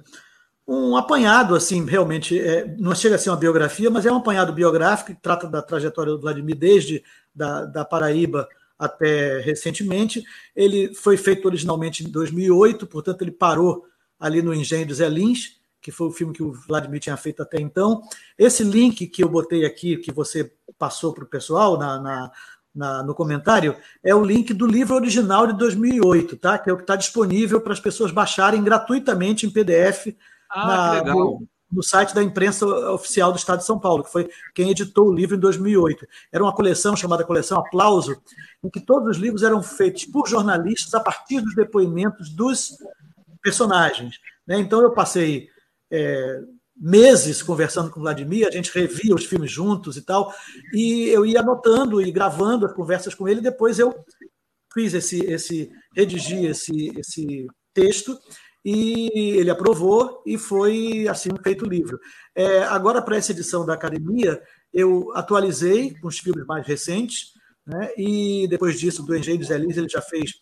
um 0.67 0.97
apanhado, 0.97 1.55
assim, 1.55 1.85
realmente, 1.85 2.39
é, 2.39 2.67
não 2.77 2.95
chega 2.95 3.15
a 3.15 3.19
ser 3.19 3.31
uma 3.31 3.37
biografia, 3.37 3.89
mas 3.89 4.05
é 4.05 4.11
um 4.11 4.17
apanhado 4.17 4.53
biográfico 4.53 5.15
que 5.15 5.21
trata 5.21 5.49
da 5.49 5.63
trajetória 5.63 6.13
do 6.13 6.21
Vladimir 6.21 6.57
desde 6.57 7.05
da, 7.35 7.65
da 7.65 7.85
Paraíba 7.85 8.49
até 8.79 9.41
recentemente. 9.41 10.23
Ele 10.55 10.95
foi 10.95 11.17
feito 11.17 11.47
originalmente 11.47 12.05
em 12.05 12.11
2008, 12.11 12.87
portanto 12.87 13.23
ele 13.23 13.31
parou 13.31 13.85
ali 14.19 14.43
no 14.43 14.55
Engenho 14.55 14.87
de 14.87 14.95
Zé 14.95 15.09
Lins, 15.09 15.61
que 15.81 15.93
foi 15.93 16.09
o 16.09 16.13
filme 16.13 16.33
que 16.33 16.43
o 16.43 16.53
Vladimir 16.53 17.01
tinha 17.01 17.17
feito 17.17 17.43
até 17.43 17.61
então. 17.61 18.03
Esse 18.37 18.65
link 18.65 19.07
que 19.07 19.23
eu 19.23 19.29
botei 19.29 19.65
aqui, 19.65 19.97
que 19.97 20.13
você 20.13 20.53
passou 20.79 21.13
para 21.13 21.25
o 21.25 21.29
pessoal 21.29 21.79
na, 21.79 22.01
na, 22.01 22.33
na, 22.75 23.03
no 23.03 23.15
comentário, 23.15 23.77
é 24.03 24.15
o 24.15 24.25
link 24.25 24.53
do 24.53 24.67
livro 24.67 24.97
original 24.97 25.47
de 25.47 25.57
2008, 25.57 26.37
tá? 26.37 26.59
que 26.59 26.69
é 26.69 26.73
o 26.73 26.77
que 26.77 26.83
está 26.83 26.97
disponível 26.97 27.61
para 27.61 27.73
as 27.73 27.81
pessoas 27.81 28.11
baixarem 28.11 28.65
gratuitamente 28.65 29.47
em 29.47 29.51
PDF 29.51 30.09
ah, 30.51 31.03
na, 31.05 31.15
no, 31.15 31.47
no, 31.77 31.83
site 31.83 32.15
da 32.15 32.23
imprensa 32.23 32.67
oficial 32.91 33.31
do 33.31 33.39
Estado 33.39 33.59
de 33.59 33.67
São 33.67 33.79
Paulo, 33.79 34.03
que 34.03 34.11
foi 34.11 34.29
quem 34.55 34.71
editou 34.71 35.09
o 35.09 35.13
livro 35.13 35.37
em 35.37 35.41
2008. 35.41 36.07
Era 36.33 36.43
uma 36.43 36.55
coleção 36.55 36.97
chamada 36.97 37.25
Coleção 37.25 37.59
Aplauso, 37.59 38.21
em 38.65 38.71
que 38.71 38.81
todos 38.81 39.11
os 39.11 39.17
livros 39.17 39.43
eram 39.43 39.63
feitos 39.63 40.05
por 40.05 40.29
jornalistas 40.29 40.95
a 40.95 41.01
partir 41.01 41.41
dos 41.41 41.55
depoimentos 41.55 42.31
dos 42.31 42.77
personagens. 43.43 44.19
Né? 44.47 44.59
Então 44.59 44.81
eu 44.81 44.93
passei 44.93 45.49
é, 45.91 46.41
meses 46.77 47.43
conversando 47.43 47.91
com 47.91 48.01
o 48.01 48.03
Vladimir, 48.03 48.47
a 48.47 48.51
gente 48.51 48.71
revia 48.73 49.15
os 49.15 49.25
filmes 49.25 49.51
juntos 49.51 49.97
e 49.97 50.03
tal, 50.03 50.35
e 50.73 51.09
eu 51.09 51.25
ia 51.25 51.41
anotando 51.41 52.03
e 52.03 52.11
gravando 52.11 52.67
as 52.67 52.73
conversas 52.73 53.15
com 53.15 53.29
ele, 53.29 53.41
depois 53.41 53.79
eu 53.79 53.95
fiz 54.73 54.93
esse, 54.93 55.21
esse 55.25 55.71
redigi 55.95 56.45
esse, 56.45 56.93
esse 56.99 57.47
texto 57.73 58.19
e 58.69 59.39
ele 59.39 59.49
aprovou 59.49 60.25
e 60.27 60.37
foi 60.37 61.07
assim 61.07 61.31
feito 61.41 61.65
o 61.65 61.69
livro. 61.69 62.01
É, 62.35 62.65
agora, 62.65 63.01
para 63.01 63.17
essa 63.17 63.31
edição 63.31 63.65
da 63.65 63.75
academia, 63.75 64.43
eu 64.75 65.13
atualizei 65.15 65.95
com 66.01 66.09
os 66.09 66.19
filmes 66.19 66.45
mais 66.45 66.67
recentes, 66.67 67.29
né, 67.65 67.91
e 67.97 68.49
depois 68.49 68.81
disso, 68.81 69.05
do 69.05 69.17
Engenho 69.17 69.45
Zé 69.45 69.57
Liz, 69.57 69.77
ele 69.77 69.89
já 69.89 70.03
fez 70.03 70.33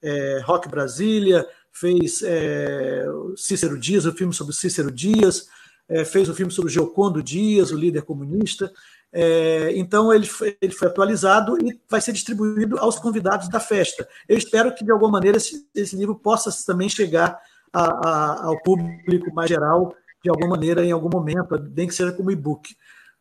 é, 0.00 0.40
Rock 0.44 0.68
Brasília, 0.68 1.44
fez 1.72 2.22
é, 2.22 3.04
Cícero 3.36 3.76
Dias, 3.76 4.06
o 4.06 4.12
filme 4.12 4.32
sobre 4.32 4.54
Cícero 4.54 4.92
Dias, 4.92 5.48
é, 5.88 6.04
fez 6.04 6.28
o 6.28 6.34
filme 6.34 6.52
sobre 6.52 6.70
Giocondo 6.70 7.20
Dias, 7.20 7.72
o 7.72 7.76
líder 7.76 8.02
comunista. 8.02 8.72
É, 9.12 9.72
então, 9.74 10.12
ele 10.12 10.26
foi, 10.26 10.56
ele 10.60 10.72
foi 10.72 10.86
atualizado 10.86 11.58
e 11.58 11.80
vai 11.90 12.00
ser 12.00 12.12
distribuído 12.12 12.78
aos 12.78 12.96
convidados 12.96 13.48
da 13.48 13.58
festa. 13.58 14.08
Eu 14.28 14.38
espero 14.38 14.72
que, 14.72 14.84
de 14.84 14.92
alguma 14.92 15.10
maneira, 15.10 15.36
esse, 15.36 15.66
esse 15.74 15.96
livro 15.96 16.14
possa 16.14 16.48
também 16.64 16.88
chegar 16.88 17.36
a, 17.72 18.08
a, 18.08 18.46
ao 18.46 18.62
público 18.62 19.32
mais 19.34 19.48
geral, 19.48 19.94
de 20.22 20.30
alguma 20.30 20.50
maneira, 20.50 20.84
em 20.84 20.92
algum 20.92 21.08
momento, 21.08 21.56
nem 21.74 21.86
que 21.86 21.94
seja 21.94 22.12
como 22.12 22.30
e-book. 22.30 22.74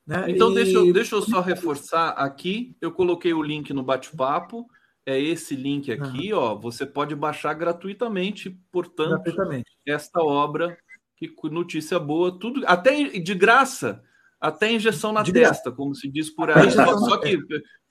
Né? 0.05 0.25
Então, 0.29 0.51
e... 0.51 0.55
deixa, 0.55 0.77
eu, 0.77 0.93
deixa 0.93 1.15
eu 1.15 1.21
só 1.21 1.41
reforçar 1.41 2.09
aqui. 2.09 2.75
Eu 2.81 2.91
coloquei 2.91 3.33
o 3.33 3.41
link 3.41 3.73
no 3.73 3.83
bate-papo 3.83 4.67
é 5.05 5.19
esse 5.19 5.55
link 5.55 5.91
aqui, 5.91 6.31
ó. 6.33 6.55
Você 6.55 6.85
pode 6.85 7.15
baixar 7.15 7.53
gratuitamente, 7.53 8.49
portanto, 8.71 9.09
gratuitamente. 9.23 9.71
esta 9.87 10.21
obra. 10.21 10.77
Que 11.17 11.31
notícia 11.51 11.99
boa, 11.99 12.31
tudo, 12.39 12.63
até 12.65 13.03
de 13.03 13.35
graça, 13.35 14.01
até 14.41 14.71
injeção 14.71 15.13
na 15.13 15.21
de 15.21 15.31
testa, 15.31 15.65
graça. 15.65 15.71
como 15.71 15.93
se 15.93 16.09
diz 16.09 16.29
por 16.29 16.49
aí. 16.49 16.71
Só, 16.71 16.97
só 16.97 17.17
que 17.17 17.37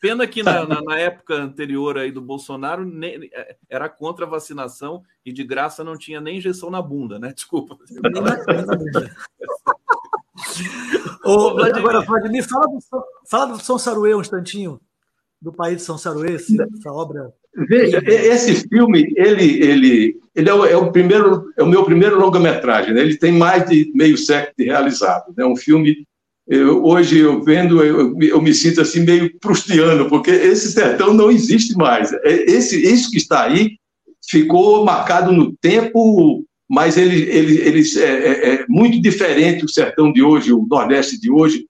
pena 0.01 0.27
que 0.27 0.43
na, 0.43 0.67
na, 0.67 0.83
na, 0.83 0.99
época 0.99 1.35
anterior 1.35 1.97
aí 1.97 2.11
do 2.11 2.21
Bolsonaro 2.21 2.85
nem, 2.85 3.31
é, 3.33 3.57
era 3.69 3.89
contra 3.89 4.27
a 4.27 4.29
vacinação 4.29 5.03
e 5.25 5.33
de 5.33 5.45
graça 5.45 5.85
não 5.85 5.97
tinha 5.97 6.21
nem 6.21 6.39
injeção 6.39 6.69
na 6.69 6.83
bunda, 6.83 7.19
né? 7.19 7.33
Desculpa. 7.37 7.79
Nem 7.89 8.23
na, 8.23 8.77
bunda. 8.77 9.17
Ô, 11.25 11.55
Vladimir. 11.55 11.79
Agora, 11.79 12.01
Vladimir, 12.01 12.49
fala 12.49 12.67
do, 12.67 12.79
fala 13.29 13.47
do 13.47 13.63
São 13.63 13.79
Saruê 13.79 14.15
um 14.15 14.21
instantinho 14.21 14.81
do 15.41 15.53
país 15.53 15.79
de 15.79 15.83
São 15.83 15.97
Saruê, 15.97 16.35
essa 16.35 16.93
obra? 16.93 17.33
Veja, 17.55 18.01
esse 18.07 18.69
filme, 18.69 19.13
ele, 19.17 19.63
ele, 19.63 20.21
ele 20.35 20.49
é, 20.49 20.55
o, 20.55 20.65
é 20.65 20.77
o 20.77 20.93
primeiro, 20.93 21.53
é 21.59 21.63
o 21.63 21.67
meu 21.67 21.85
primeiro 21.85 22.19
longa-metragem, 22.19 22.95
né? 22.95 23.01
ele 23.01 23.17
tem 23.17 23.33
mais 23.33 23.69
de 23.69 23.91
meio 23.95 24.17
século 24.17 24.55
de 24.57 24.65
realizado. 24.65 25.33
É 25.37 25.41
né? 25.41 25.47
um 25.47 25.57
filme, 25.57 26.07
eu, 26.51 26.85
hoje 26.85 27.21
eu 27.21 27.41
vendo, 27.45 27.81
eu, 27.81 28.19
eu, 28.21 28.43
me 28.43 28.53
sinto 28.53 28.81
assim 28.81 29.05
meio 29.05 29.39
prustiano, 29.39 30.09
porque 30.09 30.33
esse 30.33 30.73
sertão 30.73 31.15
não 31.15 31.31
existe 31.31 31.77
mais. 31.77 32.13
É, 32.13 32.51
esse, 32.51 32.77
isso 32.77 33.09
que 33.09 33.19
está 33.19 33.45
aí 33.45 33.77
ficou 34.29 34.85
marcado 34.85 35.31
no 35.31 35.57
tempo, 35.59 36.45
mas 36.69 36.97
ele, 36.97 37.23
ele, 37.31 37.59
ele 37.61 37.83
é, 37.99 38.03
é, 38.03 38.55
é 38.55 38.67
muito 38.69 39.01
diferente 39.01 39.65
o 39.65 39.69
sertão 39.69 40.13
de 40.13 40.25
hoje, 40.25 40.53
o 40.53 40.67
Nordeste 40.69 41.21
de 41.21 41.31
hoje, 41.31 41.67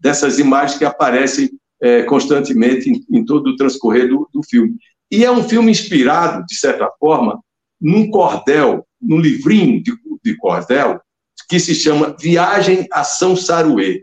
dessas 0.00 0.40
imagens 0.40 0.78
que 0.78 0.84
aparecem 0.84 1.50
é, 1.80 2.02
constantemente 2.02 2.90
em, 2.90 3.04
em, 3.16 3.24
todo 3.24 3.50
o 3.50 3.56
transcorrer 3.56 4.08
do, 4.08 4.28
do, 4.34 4.42
filme. 4.42 4.74
E 5.12 5.24
é 5.24 5.30
um 5.30 5.44
filme 5.44 5.70
inspirado, 5.70 6.44
de 6.44 6.56
certa 6.56 6.90
forma, 6.98 7.38
num 7.80 8.10
cordel, 8.10 8.84
num 9.00 9.20
livrinho 9.20 9.80
de, 9.80 9.92
de 10.24 10.36
cordel, 10.38 11.00
que 11.48 11.60
se 11.60 11.72
chama 11.72 12.16
Viagem 12.20 12.88
a 12.90 13.04
São 13.04 13.36
Saruê, 13.36 14.02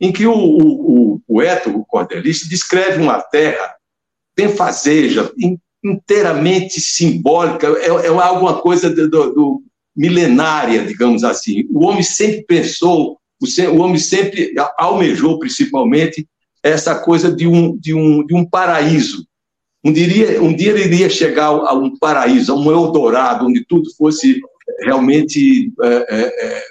em 0.00 0.12
que 0.12 0.26
o, 0.26 0.34
o, 0.34 1.14
o 1.14 1.20
poeta, 1.26 1.70
o 1.70 1.84
cordelista, 1.84 2.48
descreve 2.48 3.02
uma 3.02 3.20
terra 3.20 3.74
benfazeja, 4.36 5.32
inteiramente 5.82 6.80
simbólica, 6.80 7.68
é, 7.78 7.86
é 7.86 8.08
alguma 8.08 8.60
coisa 8.60 8.90
do, 8.90 9.08
do, 9.08 9.32
do, 9.32 9.62
milenária, 9.96 10.84
digamos 10.84 11.24
assim. 11.24 11.66
O 11.70 11.86
homem 11.86 12.02
sempre 12.02 12.42
pensou, 12.42 13.18
o, 13.40 13.70
o 13.70 13.78
homem 13.78 13.98
sempre 13.98 14.52
almejou, 14.76 15.38
principalmente, 15.38 16.28
essa 16.62 16.98
coisa 16.98 17.34
de 17.34 17.46
um, 17.46 17.76
de 17.76 17.94
um, 17.94 18.26
de 18.26 18.34
um 18.34 18.44
paraíso. 18.44 19.26
Um 19.82 19.92
dia, 19.92 20.42
um 20.42 20.54
dia 20.54 20.72
ele 20.72 20.84
iria 20.84 21.08
chegar 21.08 21.46
a 21.46 21.72
um 21.72 21.96
paraíso, 21.96 22.52
a 22.52 22.56
um 22.56 22.70
Eldorado, 22.70 23.46
onde 23.46 23.64
tudo 23.64 23.88
fosse 23.94 24.40
realmente 24.80 25.72
é, 25.80 25.86
é, 26.10 26.46
é 26.46 26.62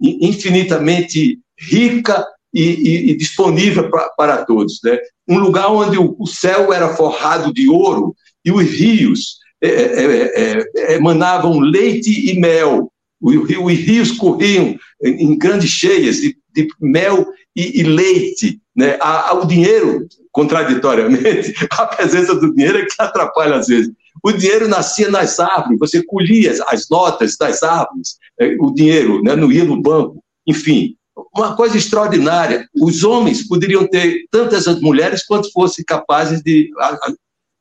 infinitamente 0.00 1.38
rica 1.58 2.26
e, 2.54 2.62
e, 2.62 3.10
e 3.10 3.16
disponível 3.16 3.90
pra, 3.90 4.08
para 4.16 4.44
todos. 4.44 4.78
Né? 4.84 4.96
Um 5.28 5.38
lugar 5.38 5.70
onde 5.70 5.98
o, 5.98 6.14
o, 6.18 6.26
céu 6.26 6.72
era 6.72 6.94
forrado 6.94 7.52
de 7.52 7.68
ouro 7.68 8.14
e 8.44 8.52
os 8.52 8.62
rios 8.62 9.38
é, 9.60 9.68
é, 9.68 10.64
é, 10.76 10.94
emanavam 10.94 11.58
leite 11.58 12.30
e 12.30 12.38
mel. 12.38 12.92
Os, 13.20 13.34
os 13.34 13.72
rios 13.72 14.12
corriam 14.12 14.76
em, 15.02 15.24
em 15.24 15.38
grandes 15.38 15.70
cheias 15.70 16.16
de, 16.16 16.36
de 16.54 16.68
mel 16.80 17.26
e, 17.56 17.80
e 17.80 17.82
leite. 17.82 18.60
Né? 18.76 18.96
A, 19.00 19.30
a, 19.30 19.34
o 19.34 19.46
dinheiro, 19.46 20.06
contraditoriamente, 20.30 21.54
a 21.72 21.86
presença 21.86 22.34
do 22.34 22.54
dinheiro 22.54 22.78
é 22.78 22.84
que 22.84 22.94
atrapalha 22.98 23.56
às 23.56 23.66
vezes. 23.66 23.90
O 24.22 24.30
dinheiro 24.30 24.68
nascia 24.68 25.10
nas 25.10 25.40
árvores, 25.40 25.78
você 25.78 26.02
colhia 26.04 26.54
as 26.68 26.88
notas 26.88 27.36
das 27.36 27.62
árvores, 27.64 28.16
é, 28.38 28.56
o 28.60 28.72
dinheiro 28.72 29.20
né? 29.22 29.34
não 29.34 29.50
ia 29.50 29.64
no 29.64 29.80
banco, 29.80 30.22
enfim. 30.46 30.96
Uma 31.34 31.56
coisa 31.56 31.76
extraordinária. 31.76 32.68
Os 32.74 33.04
homens 33.04 33.46
poderiam 33.46 33.86
ter 33.86 34.26
tantas 34.30 34.66
mulheres 34.80 35.24
quanto 35.24 35.50
fossem 35.52 35.84
capazes 35.84 36.42
de 36.42 36.70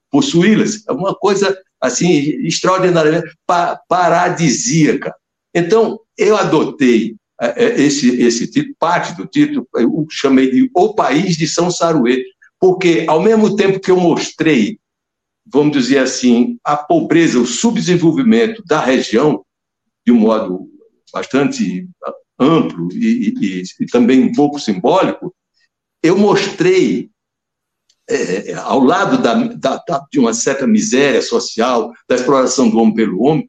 possuí-las. 0.10 0.84
É 0.88 0.92
uma 0.92 1.14
coisa 1.14 1.56
assim 1.80 2.10
extraordinária, 2.46 3.12
né? 3.12 3.22
paradisíaca. 3.88 5.14
Então, 5.54 6.00
eu 6.18 6.36
adotei 6.36 7.16
é, 7.42 7.66
é, 7.66 7.82
esse, 7.82 8.22
esse 8.22 8.50
título, 8.50 8.76
parte 8.80 9.16
do 9.16 9.26
título, 9.28 9.68
eu 9.76 10.08
chamei 10.10 10.50
de 10.50 10.70
O 10.74 10.94
País 10.94 11.36
de 11.36 11.48
São 11.48 11.70
Saruê, 11.70 12.24
porque 12.60 13.06
ao 13.08 13.22
mesmo 13.22 13.56
tempo 13.56 13.80
que 13.80 13.92
eu 13.92 13.98
mostrei, 13.98 14.80
vamos 15.46 15.74
dizer 15.76 15.98
assim, 15.98 16.58
a 16.64 16.78
pobreza, 16.78 17.40
o 17.40 17.46
subdesenvolvimento 17.46 18.64
da 18.66 18.80
região, 18.80 19.44
de 20.06 20.12
um 20.12 20.20
modo 20.20 20.70
bastante 21.12 21.88
amplo 22.40 22.90
e, 22.92 23.34
e, 23.40 23.64
e 23.80 23.86
também 23.86 24.24
um 24.24 24.32
pouco 24.32 24.60
simbólico, 24.60 25.34
eu 26.02 26.18
mostrei, 26.18 27.10
é, 28.10 28.52
é 28.52 28.54
ao 28.56 28.80
lado 28.80 29.22
da, 29.22 29.34
da, 29.34 29.84
da, 29.88 30.06
de 30.12 30.20
uma 30.20 30.34
certa 30.34 30.68
miséria 30.68 31.22
social, 31.22 31.94
da 32.08 32.16
exploração 32.16 32.70
do 32.70 32.78
homem 32.78 32.94
pelo 32.94 33.24
homem, 33.24 33.48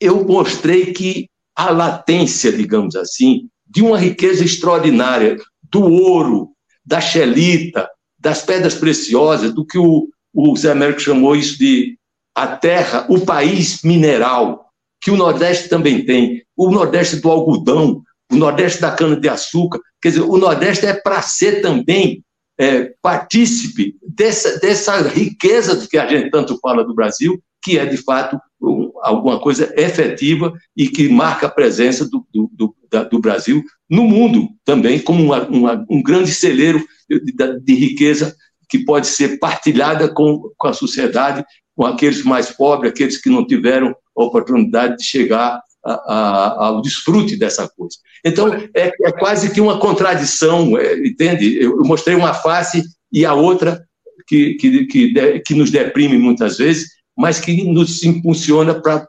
eu 0.00 0.24
mostrei 0.24 0.92
que 0.92 1.28
a 1.54 1.70
latência, 1.70 2.50
digamos 2.52 2.96
assim, 2.96 3.48
de 3.66 3.82
uma 3.82 3.98
riqueza 3.98 4.44
extraordinária 4.44 5.36
do 5.62 5.82
ouro, 5.82 6.50
da 6.84 7.00
xelita, 7.00 7.88
das 8.18 8.42
pedras 8.42 8.74
preciosas, 8.74 9.52
do 9.54 9.64
que 9.64 9.78
o, 9.78 10.08
o 10.32 10.56
Zé 10.56 10.72
Américo 10.72 11.00
chamou 11.00 11.36
isso 11.36 11.58
de 11.58 11.98
a 12.34 12.46
terra, 12.56 13.06
o 13.08 13.20
país 13.20 13.82
mineral, 13.82 14.70
que 15.00 15.10
o 15.10 15.16
Nordeste 15.16 15.68
também 15.68 16.04
tem, 16.04 16.42
o 16.56 16.70
Nordeste 16.70 17.16
do 17.16 17.30
algodão, 17.30 18.02
o 18.32 18.36
Nordeste 18.36 18.80
da 18.80 18.90
cana-de-açúcar. 18.90 19.80
Quer 20.00 20.08
dizer, 20.08 20.22
o 20.22 20.38
Nordeste 20.38 20.86
é 20.86 20.94
para 20.94 21.20
ser 21.20 21.60
também 21.60 22.24
é, 22.58 22.92
partícipe 23.02 23.96
dessa, 24.02 24.58
dessa 24.58 25.00
riqueza 25.02 25.86
que 25.88 25.98
a 25.98 26.06
gente 26.06 26.30
tanto 26.30 26.58
fala 26.60 26.84
do 26.84 26.94
Brasil, 26.94 27.40
que 27.62 27.78
é, 27.78 27.86
de 27.86 27.96
fato, 27.96 28.38
um, 28.60 28.90
alguma 29.02 29.38
coisa 29.38 29.72
efetiva 29.76 30.52
e 30.76 30.88
que 30.88 31.08
marca 31.08 31.46
a 31.46 31.50
presença 31.50 32.08
do, 32.08 32.26
do, 32.32 32.50
do, 32.52 32.76
da, 32.90 33.04
do 33.04 33.20
Brasil 33.20 33.62
no 33.88 34.04
mundo 34.04 34.48
também, 34.64 34.98
como 34.98 35.22
uma, 35.22 35.46
uma, 35.46 35.86
um 35.88 36.02
grande 36.02 36.32
celeiro 36.32 36.84
de, 37.08 37.60
de, 37.60 37.74
riqueza 37.74 38.34
que 38.68 38.84
pode 38.84 39.06
ser 39.06 39.38
partilhada 39.38 40.08
com, 40.08 40.50
com 40.56 40.68
a 40.68 40.72
sociedade, 40.72 41.44
com 41.76 41.84
aqueles 41.84 42.24
mais 42.24 42.50
pobres, 42.50 42.90
aqueles 42.90 43.20
que 43.20 43.30
não 43.30 43.46
tiveram 43.46 43.94
a 44.16 44.24
oportunidade 44.24 44.96
de 44.96 45.04
chegar 45.04 45.60
a, 45.84 45.92
a, 45.92 46.66
ao 46.66 46.80
desfrute 46.80 47.36
dessa 47.36 47.68
coisa. 47.68 47.96
Então, 48.24 48.52
é, 48.74 48.92
é 49.02 49.12
quase 49.12 49.52
que 49.52 49.60
uma 49.60 49.78
contradição, 49.78 50.78
é, 50.78 50.98
entende? 51.06 51.60
Eu, 51.60 51.78
mostrei 51.78 52.14
uma 52.16 52.34
face 52.34 52.82
e 53.12 53.24
a 53.24 53.34
outra 53.34 53.84
que, 54.26 54.54
que, 54.54 54.86
que, 54.86 55.40
que 55.40 55.54
nos 55.54 55.70
deprime 55.70 56.18
muitas 56.18 56.58
vezes, 56.58 56.88
mas 57.16 57.40
que 57.40 57.64
nos 57.64 58.02
impulsiona 58.04 58.80
para 58.80 59.06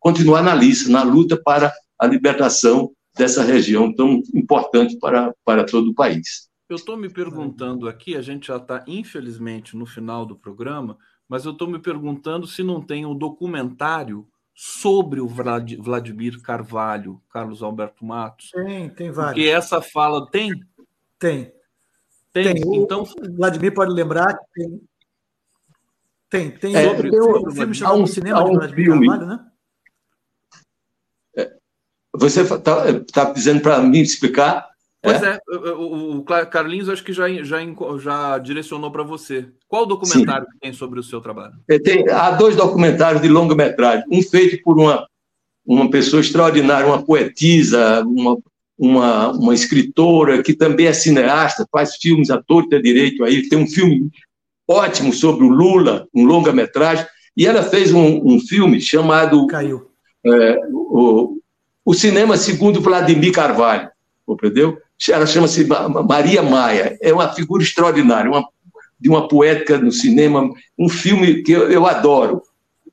continuar 0.00 0.42
na 0.42 0.54
lista, 0.54 0.90
na 0.90 1.02
luta 1.02 1.36
para 1.36 1.72
a 1.98 2.06
libertação 2.06 2.92
dessa 3.16 3.42
região 3.42 3.92
tão 3.92 4.22
importante 4.34 4.96
para, 4.98 5.34
para 5.44 5.64
todo 5.64 5.90
o 5.90 5.94
país. 5.94 6.48
Eu 6.68 6.76
estou 6.76 6.96
me 6.96 7.08
perguntando 7.08 7.88
aqui, 7.88 8.16
a 8.16 8.22
gente 8.22 8.48
já 8.48 8.56
está, 8.56 8.84
infelizmente, 8.86 9.76
no 9.76 9.86
final 9.86 10.26
do 10.26 10.36
programa, 10.36 10.98
mas 11.28 11.44
eu 11.44 11.52
estou 11.52 11.68
me 11.68 11.78
perguntando 11.78 12.46
se 12.46 12.62
não 12.62 12.80
tem 12.80 13.06
um 13.06 13.16
documentário 13.16 14.26
sobre 14.58 15.20
o 15.20 15.28
Vladimir 15.28 16.40
Carvalho, 16.40 17.20
Carlos 17.30 17.62
Alberto 17.62 18.06
Matos. 18.06 18.50
Tem, 18.50 18.88
tem 18.88 19.10
vários. 19.10 19.34
Porque 19.34 19.50
essa 19.50 19.82
fala 19.82 20.26
tem? 20.30 20.50
Tem. 21.18 21.52
Tem. 22.32 22.54
tem. 22.54 22.76
Então, 22.76 23.02
o 23.02 23.36
Vladimir 23.36 23.74
pode 23.74 23.92
lembrar 23.92 24.34
que 24.34 24.46
tem, 24.54 24.80
tem, 26.30 26.50
tem, 26.50 26.76
é, 26.76 26.88
sobre, 26.88 27.10
tem 27.10 27.20
o, 27.20 27.50
filme 27.50 27.74
chamado 27.74 28.00
um, 28.00 28.06
cinema 28.06 28.42
um 28.44 28.58
de 28.58 28.74
filme. 28.74 29.06
Carvalho, 29.06 29.26
né? 29.26 29.46
É, 31.36 31.56
você 32.14 32.40
está 32.40 32.58
tá 33.12 33.32
dizendo 33.32 33.60
para 33.60 33.78
mim 33.82 34.00
explicar? 34.00 34.70
Pois 35.06 35.22
é, 35.22 35.38
é 35.38 35.70
o, 35.72 36.18
o, 36.18 36.24
Carlinhos 36.24 36.88
acho 36.88 37.04
que 37.04 37.12
já, 37.12 37.28
já, 37.42 37.58
já 37.98 38.38
direcionou 38.38 38.90
para 38.90 39.04
você. 39.04 39.46
Qual 39.68 39.86
documentário 39.86 40.46
que 40.46 40.58
tem 40.58 40.72
sobre 40.72 40.98
o 40.98 41.02
seu 41.02 41.20
trabalho? 41.20 41.54
É, 41.68 41.78
tem, 41.78 42.08
há 42.10 42.32
dois 42.32 42.56
documentários 42.56 43.22
de 43.22 43.28
longa-metragem. 43.28 44.04
Um 44.10 44.20
feito 44.20 44.60
por 44.64 44.76
uma, 44.76 45.06
uma 45.64 45.88
pessoa 45.88 46.20
extraordinária, 46.20 46.88
uma 46.88 47.04
poetisa, 47.04 48.02
uma, 48.04 48.36
uma, 48.76 49.30
uma 49.30 49.54
escritora 49.54 50.42
que 50.42 50.54
também 50.54 50.86
é 50.86 50.92
cineasta, 50.92 51.66
faz 51.70 51.94
filmes 51.96 52.28
à 52.30 52.42
torta 52.42 52.76
e 52.76 52.82
direito 52.82 53.22
aí. 53.22 53.48
Tem 53.48 53.58
um 53.58 53.66
filme 53.66 54.10
ótimo 54.68 55.12
sobre 55.12 55.44
o 55.44 55.48
Lula, 55.48 56.08
um 56.12 56.24
longa-metragem, 56.24 57.06
e 57.36 57.46
ela 57.46 57.62
fez 57.62 57.92
um, 57.92 58.22
um 58.24 58.40
filme 58.40 58.80
chamado 58.80 59.46
Caiu. 59.46 59.88
É, 60.24 60.56
o, 60.72 61.38
o 61.84 61.94
Cinema 61.94 62.36
Segundo 62.36 62.80
Vladimir 62.80 63.30
Carvalho, 63.32 63.88
compreendeu? 64.26 64.78
Ela 65.10 65.26
chama-se 65.26 65.66
Maria 66.08 66.42
Maia, 66.42 66.96
é 67.00 67.12
uma 67.12 67.28
figura 67.28 67.62
extraordinária, 67.62 68.30
uma, 68.30 68.48
de 68.98 69.08
uma 69.08 69.28
poética 69.28 69.78
no 69.78 69.92
cinema, 69.92 70.50
um 70.78 70.88
filme 70.88 71.42
que 71.42 71.52
eu, 71.52 71.70
eu 71.70 71.86
adoro. 71.86 72.42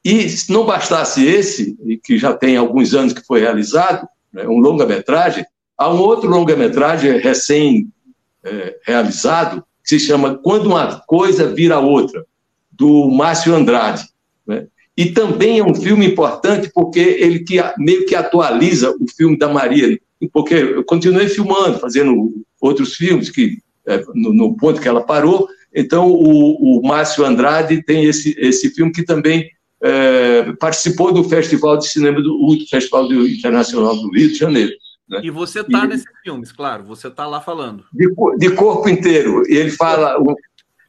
E 0.04 0.28
se 0.28 0.52
não 0.52 0.66
bastasse 0.66 1.26
esse, 1.26 1.78
que 2.04 2.18
já 2.18 2.34
tem 2.34 2.58
alguns 2.58 2.94
anos 2.94 3.14
que 3.14 3.26
foi 3.26 3.40
realizado, 3.40 4.06
né, 4.34 4.46
um 4.46 4.60
longa-metragem, 4.60 5.46
há 5.78 5.90
um 5.90 6.00
outro 6.00 6.30
longa-metragem 6.30 7.20
recém-realizado, 7.20 9.60
é, 9.60 9.64
que 9.82 9.90
se 9.90 10.00
chama 10.00 10.36
Quando 10.36 10.68
uma 10.68 11.00
Coisa 11.08 11.54
Vira 11.54 11.80
Outra, 11.80 12.26
do 12.72 13.10
Márcio 13.10 13.56
Andrade. 13.56 14.10
Né? 14.46 14.68
E 14.96 15.08
também 15.08 15.58
é 15.60 15.64
um 15.64 15.76
filme 15.76 16.06
importante 16.06 16.70
porque 16.74 17.00
ele 17.00 17.40
que, 17.40 17.58
meio 17.78 18.06
que 18.06 18.16
atualiza 18.16 18.94
o 19.00 19.08
filme 19.08 19.38
da 19.38 19.48
Maria, 19.48 19.98
porque 20.32 20.54
eu 20.54 20.84
continuei 20.84 21.28
filmando, 21.28 21.80
fazendo 21.80 22.32
outros 22.62 22.96
filmes 22.96 23.30
que 23.30 23.58
é, 23.86 24.04
no, 24.14 24.34
no, 24.34 24.56
ponto 24.56 24.80
que 24.80 24.88
ela 24.88 25.02
parou. 25.02 25.48
Então, 25.74 26.10
o, 26.10 26.80
o 26.80 26.88
Márcio 26.88 27.26
Andrade 27.26 27.84
tem 27.84 28.06
esse, 28.06 28.36
esse 28.38 28.70
filme 28.70 28.92
que 28.92 29.04
também 29.04 29.50
é, 29.82 30.54
participou 30.54 31.12
do 31.12 31.24
Festival 31.24 31.78
de 31.78 31.88
Cinema 31.88 32.22
do 32.22 32.58
Festival 32.70 33.12
Internacional 33.12 33.96
do 33.96 34.10
Rio 34.12 34.30
de 34.30 34.36
Janeiro. 34.36 34.72
Né? 35.10 35.22
E 35.24 35.30
você 35.30 35.60
está 35.60 35.86
nesses 35.86 36.06
filmes, 36.24 36.52
claro, 36.52 36.84
você 36.84 37.08
está 37.08 37.28
lá 37.28 37.42
falando. 37.42 37.84
De, 37.92 38.08
de, 38.38 38.50
corpo 38.52 38.88
inteiro. 38.88 39.44
E 39.50 39.58
ele 39.58 39.72
fala. 39.72 40.16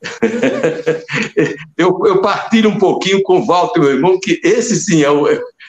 eu, 1.76 2.00
eu 2.04 2.20
partilho 2.20 2.68
um 2.68 2.78
pouquinho 2.78 3.22
com 3.22 3.40
o 3.40 3.46
Walter, 3.46 3.80
meu 3.80 3.90
irmão, 3.90 4.20
que 4.20 4.38
esse 4.44 4.76
sim 4.76 5.02
é 5.02 5.10
o, 5.10 5.26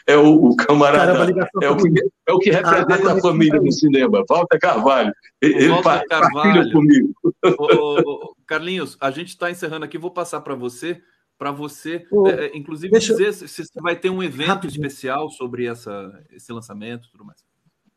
é 0.07 0.17
o, 0.17 0.49
o 0.49 0.55
camarada. 0.55 1.13
Caramba, 1.13 1.49
é, 1.61 1.69
o 1.69 1.77
que, 1.77 2.09
é 2.27 2.33
o 2.33 2.39
que 2.39 2.51
representa 2.51 3.11
a, 3.11 3.13
a 3.13 3.21
família 3.21 3.59
no 3.59 3.71
cinema, 3.71 4.23
Walter 4.29 4.59
Carvalho. 4.59 5.13
Ele 5.41 5.67
Walter 5.69 6.05
Carvalho. 6.07 6.31
partilha 6.33 6.71
comigo. 6.71 7.13
Ô, 7.57 8.35
Carlinhos, 8.45 8.97
a 8.99 9.11
gente 9.11 9.29
está 9.29 9.49
encerrando 9.49 9.85
aqui, 9.85 9.97
vou 9.97 10.11
passar 10.11 10.41
para 10.41 10.55
você 10.55 11.01
para 11.37 11.51
você, 11.51 12.07
é, 12.27 12.45
é, 12.45 12.57
inclusive, 12.57 12.91
Deixa... 12.91 13.13
dizer 13.13 13.33
se, 13.33 13.47
se 13.47 13.81
vai 13.81 13.95
ter 13.95 14.09
um 14.09 14.23
evento 14.23 14.47
Rapidinho. 14.47 14.85
especial 14.85 15.29
sobre 15.29 15.65
essa, 15.65 16.23
esse 16.31 16.51
lançamento 16.51 17.07
e 17.07 17.11
tudo 17.11 17.25
mais. 17.25 17.43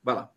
Vai 0.02 0.16
lá. 0.16 0.30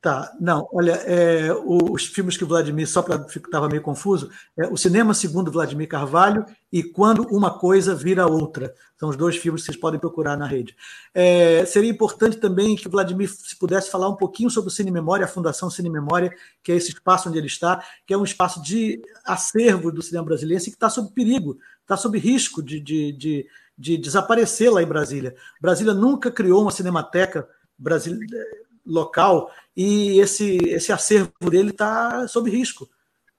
Tá, 0.00 0.34
não, 0.40 0.66
olha, 0.72 0.92
é, 0.92 1.52
os 1.52 2.06
filmes 2.06 2.34
que 2.34 2.44
Vladimir, 2.44 2.88
só 2.88 3.02
para 3.02 3.22
estava 3.26 3.68
meio 3.68 3.82
confuso, 3.82 4.30
é 4.56 4.66
o 4.66 4.74
Cinema 4.74 5.12
Segundo 5.12 5.52
Vladimir 5.52 5.86
Carvalho 5.86 6.46
e 6.72 6.82
Quando 6.82 7.24
Uma 7.24 7.58
Coisa 7.58 7.94
Vira 7.94 8.26
Outra. 8.26 8.74
São 8.98 9.10
os 9.10 9.16
dois 9.16 9.36
filmes 9.36 9.60
que 9.60 9.66
vocês 9.66 9.76
podem 9.76 10.00
procurar 10.00 10.38
na 10.38 10.46
rede. 10.46 10.74
É, 11.12 11.66
seria 11.66 11.90
importante 11.90 12.38
também 12.38 12.76
que 12.76 12.88
Vladimir, 12.88 13.28
se 13.28 13.54
pudesse 13.58 13.90
falar 13.90 14.08
um 14.08 14.16
pouquinho 14.16 14.48
sobre 14.48 14.68
o 14.68 14.70
Cine 14.70 14.90
Memória, 14.90 15.26
a 15.26 15.28
Fundação 15.28 15.68
Cine 15.68 15.90
Memória, 15.90 16.32
que 16.62 16.72
é 16.72 16.76
esse 16.76 16.88
espaço 16.88 17.28
onde 17.28 17.36
ele 17.36 17.46
está, 17.46 17.84
que 18.06 18.14
é 18.14 18.16
um 18.16 18.24
espaço 18.24 18.62
de 18.62 19.02
acervo 19.22 19.92
do 19.92 20.00
cinema 20.00 20.24
brasileiro 20.24 20.64
que 20.64 20.70
está 20.70 20.88
sob 20.88 21.12
perigo, 21.12 21.58
está 21.82 21.98
sob 21.98 22.18
risco 22.18 22.62
de, 22.62 22.80
de, 22.80 23.12
de, 23.12 23.46
de 23.76 23.98
desaparecer 23.98 24.72
lá 24.72 24.82
em 24.82 24.86
Brasília. 24.86 25.34
Brasília 25.60 25.92
nunca 25.92 26.30
criou 26.30 26.62
uma 26.62 26.70
cinemateca 26.70 27.46
brasileira 27.78 28.46
local 28.90 29.50
e 29.76 30.20
esse, 30.20 30.58
esse 30.66 30.92
acervo 30.92 31.32
dele 31.50 31.70
está 31.70 32.26
sob 32.28 32.50
risco. 32.50 32.88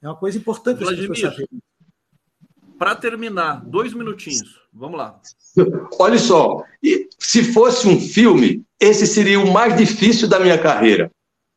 É 0.02 0.08
uma 0.08 0.16
coisa 0.16 0.38
importante 0.38 0.84
Para 2.78 2.96
terminar, 2.96 3.64
dois 3.66 3.94
minutinhos. 3.94 4.60
Vamos 4.74 4.98
lá. 4.98 5.20
Olha 6.00 6.18
só, 6.18 6.64
se 7.20 7.44
fosse 7.54 7.88
um 7.88 8.00
filme, 8.00 8.64
esse 8.80 9.06
seria 9.06 9.40
o 9.40 9.52
mais 9.52 9.78
difícil 9.78 10.28
da 10.28 10.40
minha 10.40 10.58
carreira, 10.58 11.12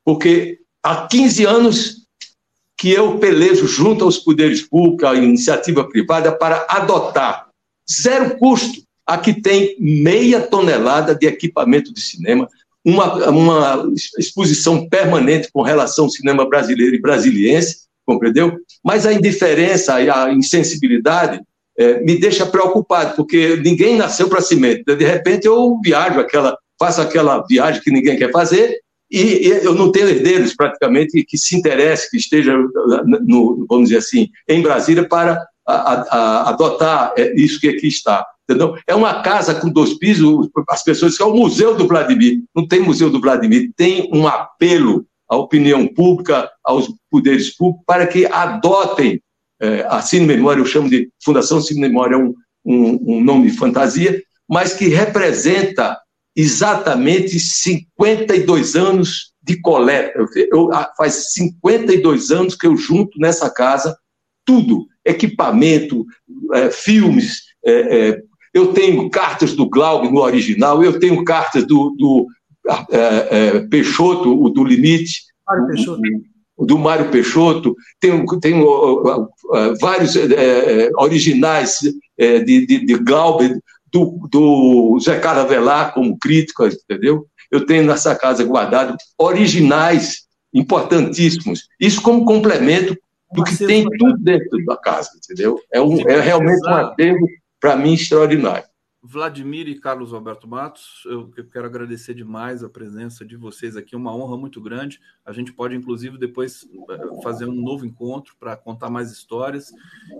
porque 0.04 0.60
há 0.82 1.06
15 1.06 1.44
anos 1.46 2.04
que 2.76 2.90
eu 2.90 3.18
pelejo 3.18 3.66
junto 3.66 4.04
aos 4.04 4.18
poderes 4.18 4.62
públicos, 4.62 5.08
à 5.08 5.14
iniciativa 5.14 5.88
privada, 5.88 6.36
para 6.36 6.66
adotar, 6.68 7.48
zero 7.90 8.36
custo, 8.36 8.82
aqui 9.06 9.40
tem 9.40 9.76
meia 9.78 10.40
tonelada 10.46 11.14
de 11.14 11.26
equipamento 11.26 11.92
de 11.94 12.00
cinema, 12.00 12.48
uma, 12.84 13.30
uma 13.30 13.92
exposição 14.18 14.88
permanente 14.88 15.48
com 15.52 15.62
relação 15.62 16.04
ao 16.04 16.10
cinema 16.10 16.48
brasileiro 16.48 16.94
e 16.94 17.00
brasiliense, 17.00 17.84
compreendeu? 18.04 18.58
Mas 18.84 19.06
a 19.06 19.12
indiferença 19.12 20.00
e 20.02 20.10
a 20.10 20.30
insensibilidade 20.32 21.40
é, 21.78 22.00
me 22.00 22.18
deixa 22.18 22.44
preocupado, 22.46 23.16
porque 23.16 23.56
ninguém 23.56 23.96
nasceu 23.96 24.28
para 24.28 24.42
cimento. 24.42 24.94
De 24.94 25.04
repente 25.04 25.46
eu 25.46 25.80
viajo 25.82 26.20
aquela, 26.20 26.56
faço 26.78 27.00
aquela 27.00 27.44
viagem 27.46 27.80
que 27.82 27.90
ninguém 27.90 28.16
quer 28.16 28.30
fazer 28.30 28.78
e, 29.10 29.46
e 29.46 29.48
eu 29.64 29.74
não 29.74 29.90
tenho 29.90 30.08
herdeiros 30.08 30.54
praticamente 30.54 31.24
que 31.24 31.38
se 31.38 31.56
interesse, 31.56 32.10
que 32.10 32.16
esteja, 32.16 32.56
no, 33.26 33.66
vamos 33.68 33.88
dizer 33.88 33.98
assim, 33.98 34.28
em 34.48 34.62
Brasília 34.62 35.08
para 35.08 35.44
a, 35.66 35.72
a, 35.72 36.48
adotar 36.50 37.14
é, 37.16 37.32
isso 37.34 37.60
que 37.60 37.68
aqui 37.68 37.86
está. 37.86 38.24
Entendeu? 38.48 38.76
É 38.86 38.94
uma 38.94 39.22
casa 39.22 39.54
com 39.54 39.70
dois 39.70 39.94
pisos, 39.94 40.48
as 40.68 40.84
pessoas 40.84 41.16
que 41.16 41.22
é 41.22 41.26
o 41.26 41.34
Museu 41.34 41.74
do 41.74 41.88
Vladimir. 41.88 42.42
Não 42.54 42.66
tem 42.66 42.80
Museu 42.80 43.10
do 43.10 43.20
Vladimir, 43.20 43.70
tem 43.74 44.10
um 44.12 44.26
apelo 44.26 45.06
à 45.28 45.36
opinião 45.36 45.86
pública, 45.86 46.50
aos 46.62 46.92
poderes 47.10 47.56
públicos, 47.56 47.84
para 47.86 48.06
que 48.06 48.26
adotem 48.26 49.20
é, 49.60 49.86
a 49.88 50.02
Cine 50.02 50.26
Memória, 50.26 50.60
eu 50.60 50.66
chamo 50.66 50.90
de 50.90 51.08
Fundação 51.24 51.60
Cine 51.60 51.80
Memória, 51.80 52.16
é 52.16 52.18
um, 52.18 52.34
um, 52.64 53.16
um 53.16 53.24
nome 53.24 53.50
de 53.50 53.56
fantasia, 53.56 54.22
mas 54.48 54.74
que 54.74 54.88
representa 54.88 55.98
exatamente 56.36 57.38
52 57.38 58.76
anos 58.76 59.32
de 59.42 59.60
coleta. 59.60 60.12
Eu, 60.18 60.26
eu, 60.52 60.70
faz 60.96 61.32
52 61.32 62.30
anos 62.30 62.54
que 62.54 62.66
eu 62.66 62.76
junto 62.76 63.18
nessa 63.18 63.48
casa 63.48 63.96
tudo, 64.44 64.86
equipamento, 65.04 66.04
é, 66.52 66.70
filmes, 66.70 67.42
é, 67.64 68.08
é, 68.08 68.22
eu 68.54 68.72
tenho 68.72 69.10
cartas 69.10 69.52
do 69.52 69.68
Glauber 69.68 70.10
no 70.10 70.20
original, 70.20 70.82
eu 70.82 70.98
tenho 71.00 71.22
cartas 71.24 71.66
do, 71.66 71.90
do 71.98 72.26
é, 72.90 73.56
é, 73.56 73.60
Peixoto, 73.66 74.42
o 74.42 74.48
do 74.48 74.62
Limite, 74.62 75.24
Mário 75.46 75.66
Peixoto. 75.66 76.02
O, 76.56 76.64
do 76.64 76.78
Mário 76.78 77.10
Peixoto, 77.10 77.74
tenho, 77.98 78.24
tenho 78.40 78.64
uh, 78.64 79.22
uh, 79.22 79.28
vários 79.80 80.14
é, 80.14 80.88
originais 80.96 81.80
de, 82.16 82.44
de, 82.64 82.86
de 82.86 82.94
Glauber, 82.98 83.58
do, 83.92 84.28
do 84.30 84.98
Zé 85.00 85.18
Carlos 85.18 85.44
Avelar 85.44 85.92
como 85.92 86.16
crítico, 86.16 86.64
entendeu? 86.64 87.26
Eu 87.50 87.66
tenho 87.66 87.84
nessa 87.84 88.14
casa 88.14 88.44
guardado 88.44 88.96
originais 89.18 90.24
importantíssimos. 90.52 91.68
Isso 91.80 92.00
como 92.00 92.24
complemento 92.24 92.96
do 93.32 93.42
que 93.42 93.56
tem 93.56 93.84
tudo 93.98 94.16
dentro 94.18 94.64
da 94.64 94.76
casa, 94.76 95.10
entendeu? 95.16 95.58
É, 95.72 95.80
um, 95.80 95.98
é 96.08 96.20
realmente 96.20 96.64
um 96.66 96.74
aterro 96.74 97.26
para 97.64 97.78
mim, 97.78 97.94
extraordinário. 97.94 98.68
Vladimir 99.02 99.68
e 99.68 99.80
Carlos 99.80 100.12
Alberto 100.12 100.46
Matos, 100.46 101.02
eu 101.06 101.30
quero 101.50 101.64
agradecer 101.64 102.12
demais 102.12 102.62
a 102.62 102.68
presença 102.68 103.24
de 103.24 103.38
vocês 103.38 103.74
aqui, 103.74 103.96
uma 103.96 104.14
honra 104.14 104.36
muito 104.36 104.60
grande. 104.60 105.00
A 105.24 105.32
gente 105.32 105.50
pode, 105.50 105.74
inclusive, 105.74 106.18
depois 106.18 106.68
eh, 106.90 107.22
fazer 107.22 107.46
um 107.46 107.54
novo 107.54 107.86
encontro 107.86 108.36
para 108.38 108.54
contar 108.54 108.90
mais 108.90 109.10
histórias 109.10 109.72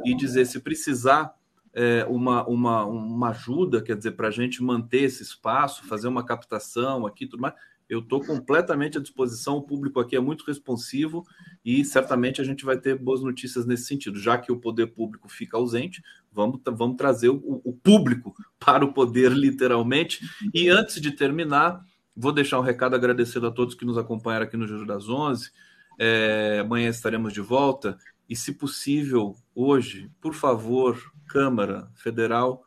e 0.06 0.14
dizer, 0.16 0.46
se 0.46 0.58
precisar 0.58 1.34
é, 1.74 2.06
uma, 2.08 2.46
uma, 2.48 2.86
uma 2.86 3.28
ajuda, 3.28 3.82
quer 3.82 3.94
dizer, 3.96 4.12
para 4.12 4.28
a 4.28 4.30
gente 4.30 4.62
manter 4.62 5.02
esse 5.02 5.22
espaço, 5.22 5.84
fazer 5.86 6.08
uma 6.08 6.24
captação 6.24 7.04
aqui 7.04 7.26
tudo 7.26 7.42
mais, 7.42 7.54
eu 7.88 8.00
estou 8.00 8.24
completamente 8.24 8.98
à 8.98 9.00
disposição. 9.00 9.56
O 9.56 9.62
público 9.62 10.00
aqui 10.00 10.16
é 10.16 10.20
muito 10.20 10.44
responsivo 10.44 11.24
e 11.64 11.84
certamente 11.84 12.40
a 12.40 12.44
gente 12.44 12.64
vai 12.64 12.78
ter 12.78 12.98
boas 12.98 13.22
notícias 13.22 13.66
nesse 13.66 13.84
sentido. 13.84 14.18
Já 14.18 14.38
que 14.38 14.50
o 14.50 14.58
poder 14.58 14.88
público 14.88 15.28
fica 15.28 15.56
ausente, 15.56 16.02
vamos, 16.32 16.60
vamos 16.64 16.96
trazer 16.96 17.28
o, 17.28 17.60
o 17.64 17.72
público 17.72 18.34
para 18.58 18.84
o 18.84 18.92
poder, 18.92 19.32
literalmente. 19.32 20.20
E 20.52 20.68
antes 20.68 21.00
de 21.00 21.10
terminar, 21.12 21.84
vou 22.16 22.32
deixar 22.32 22.58
um 22.58 22.62
recado 22.62 22.94
agradecendo 22.94 23.46
a 23.46 23.50
todos 23.50 23.74
que 23.74 23.84
nos 23.84 23.98
acompanharam 23.98 24.46
aqui 24.46 24.56
no 24.56 24.66
Júlio 24.66 24.86
das 24.86 25.08
Onze. 25.08 25.50
É, 25.98 26.60
amanhã 26.60 26.88
estaremos 26.88 27.32
de 27.32 27.40
volta. 27.40 27.98
E, 28.28 28.34
se 28.34 28.54
possível, 28.54 29.36
hoje, 29.54 30.10
por 30.20 30.32
favor, 30.32 30.98
Câmara 31.26 31.90
Federal, 31.94 32.64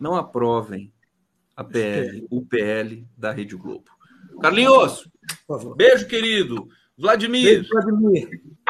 não 0.00 0.16
aprovem 0.16 0.92
a 1.54 1.62
PL, 1.62 2.26
o 2.30 2.44
PL 2.44 3.06
da 3.16 3.30
Rede 3.30 3.54
Globo. 3.54 3.93
Carlinhos, 4.40 5.08
beijo, 5.76 6.06
querido. 6.06 6.68
Vladimir. 6.96 7.44
Beijo, 7.44 7.68
Vladimir. 7.70 8.28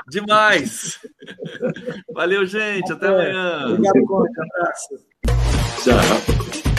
Demais. 0.08 0.98
Valeu, 2.12 2.46
gente. 2.46 2.92
Até 2.92 3.08
amanhã. 3.08 3.66
Obrigado, 3.68 4.06
Conte. 4.06 4.40
Abraço. 4.40 4.94
Tchau. 5.82 6.73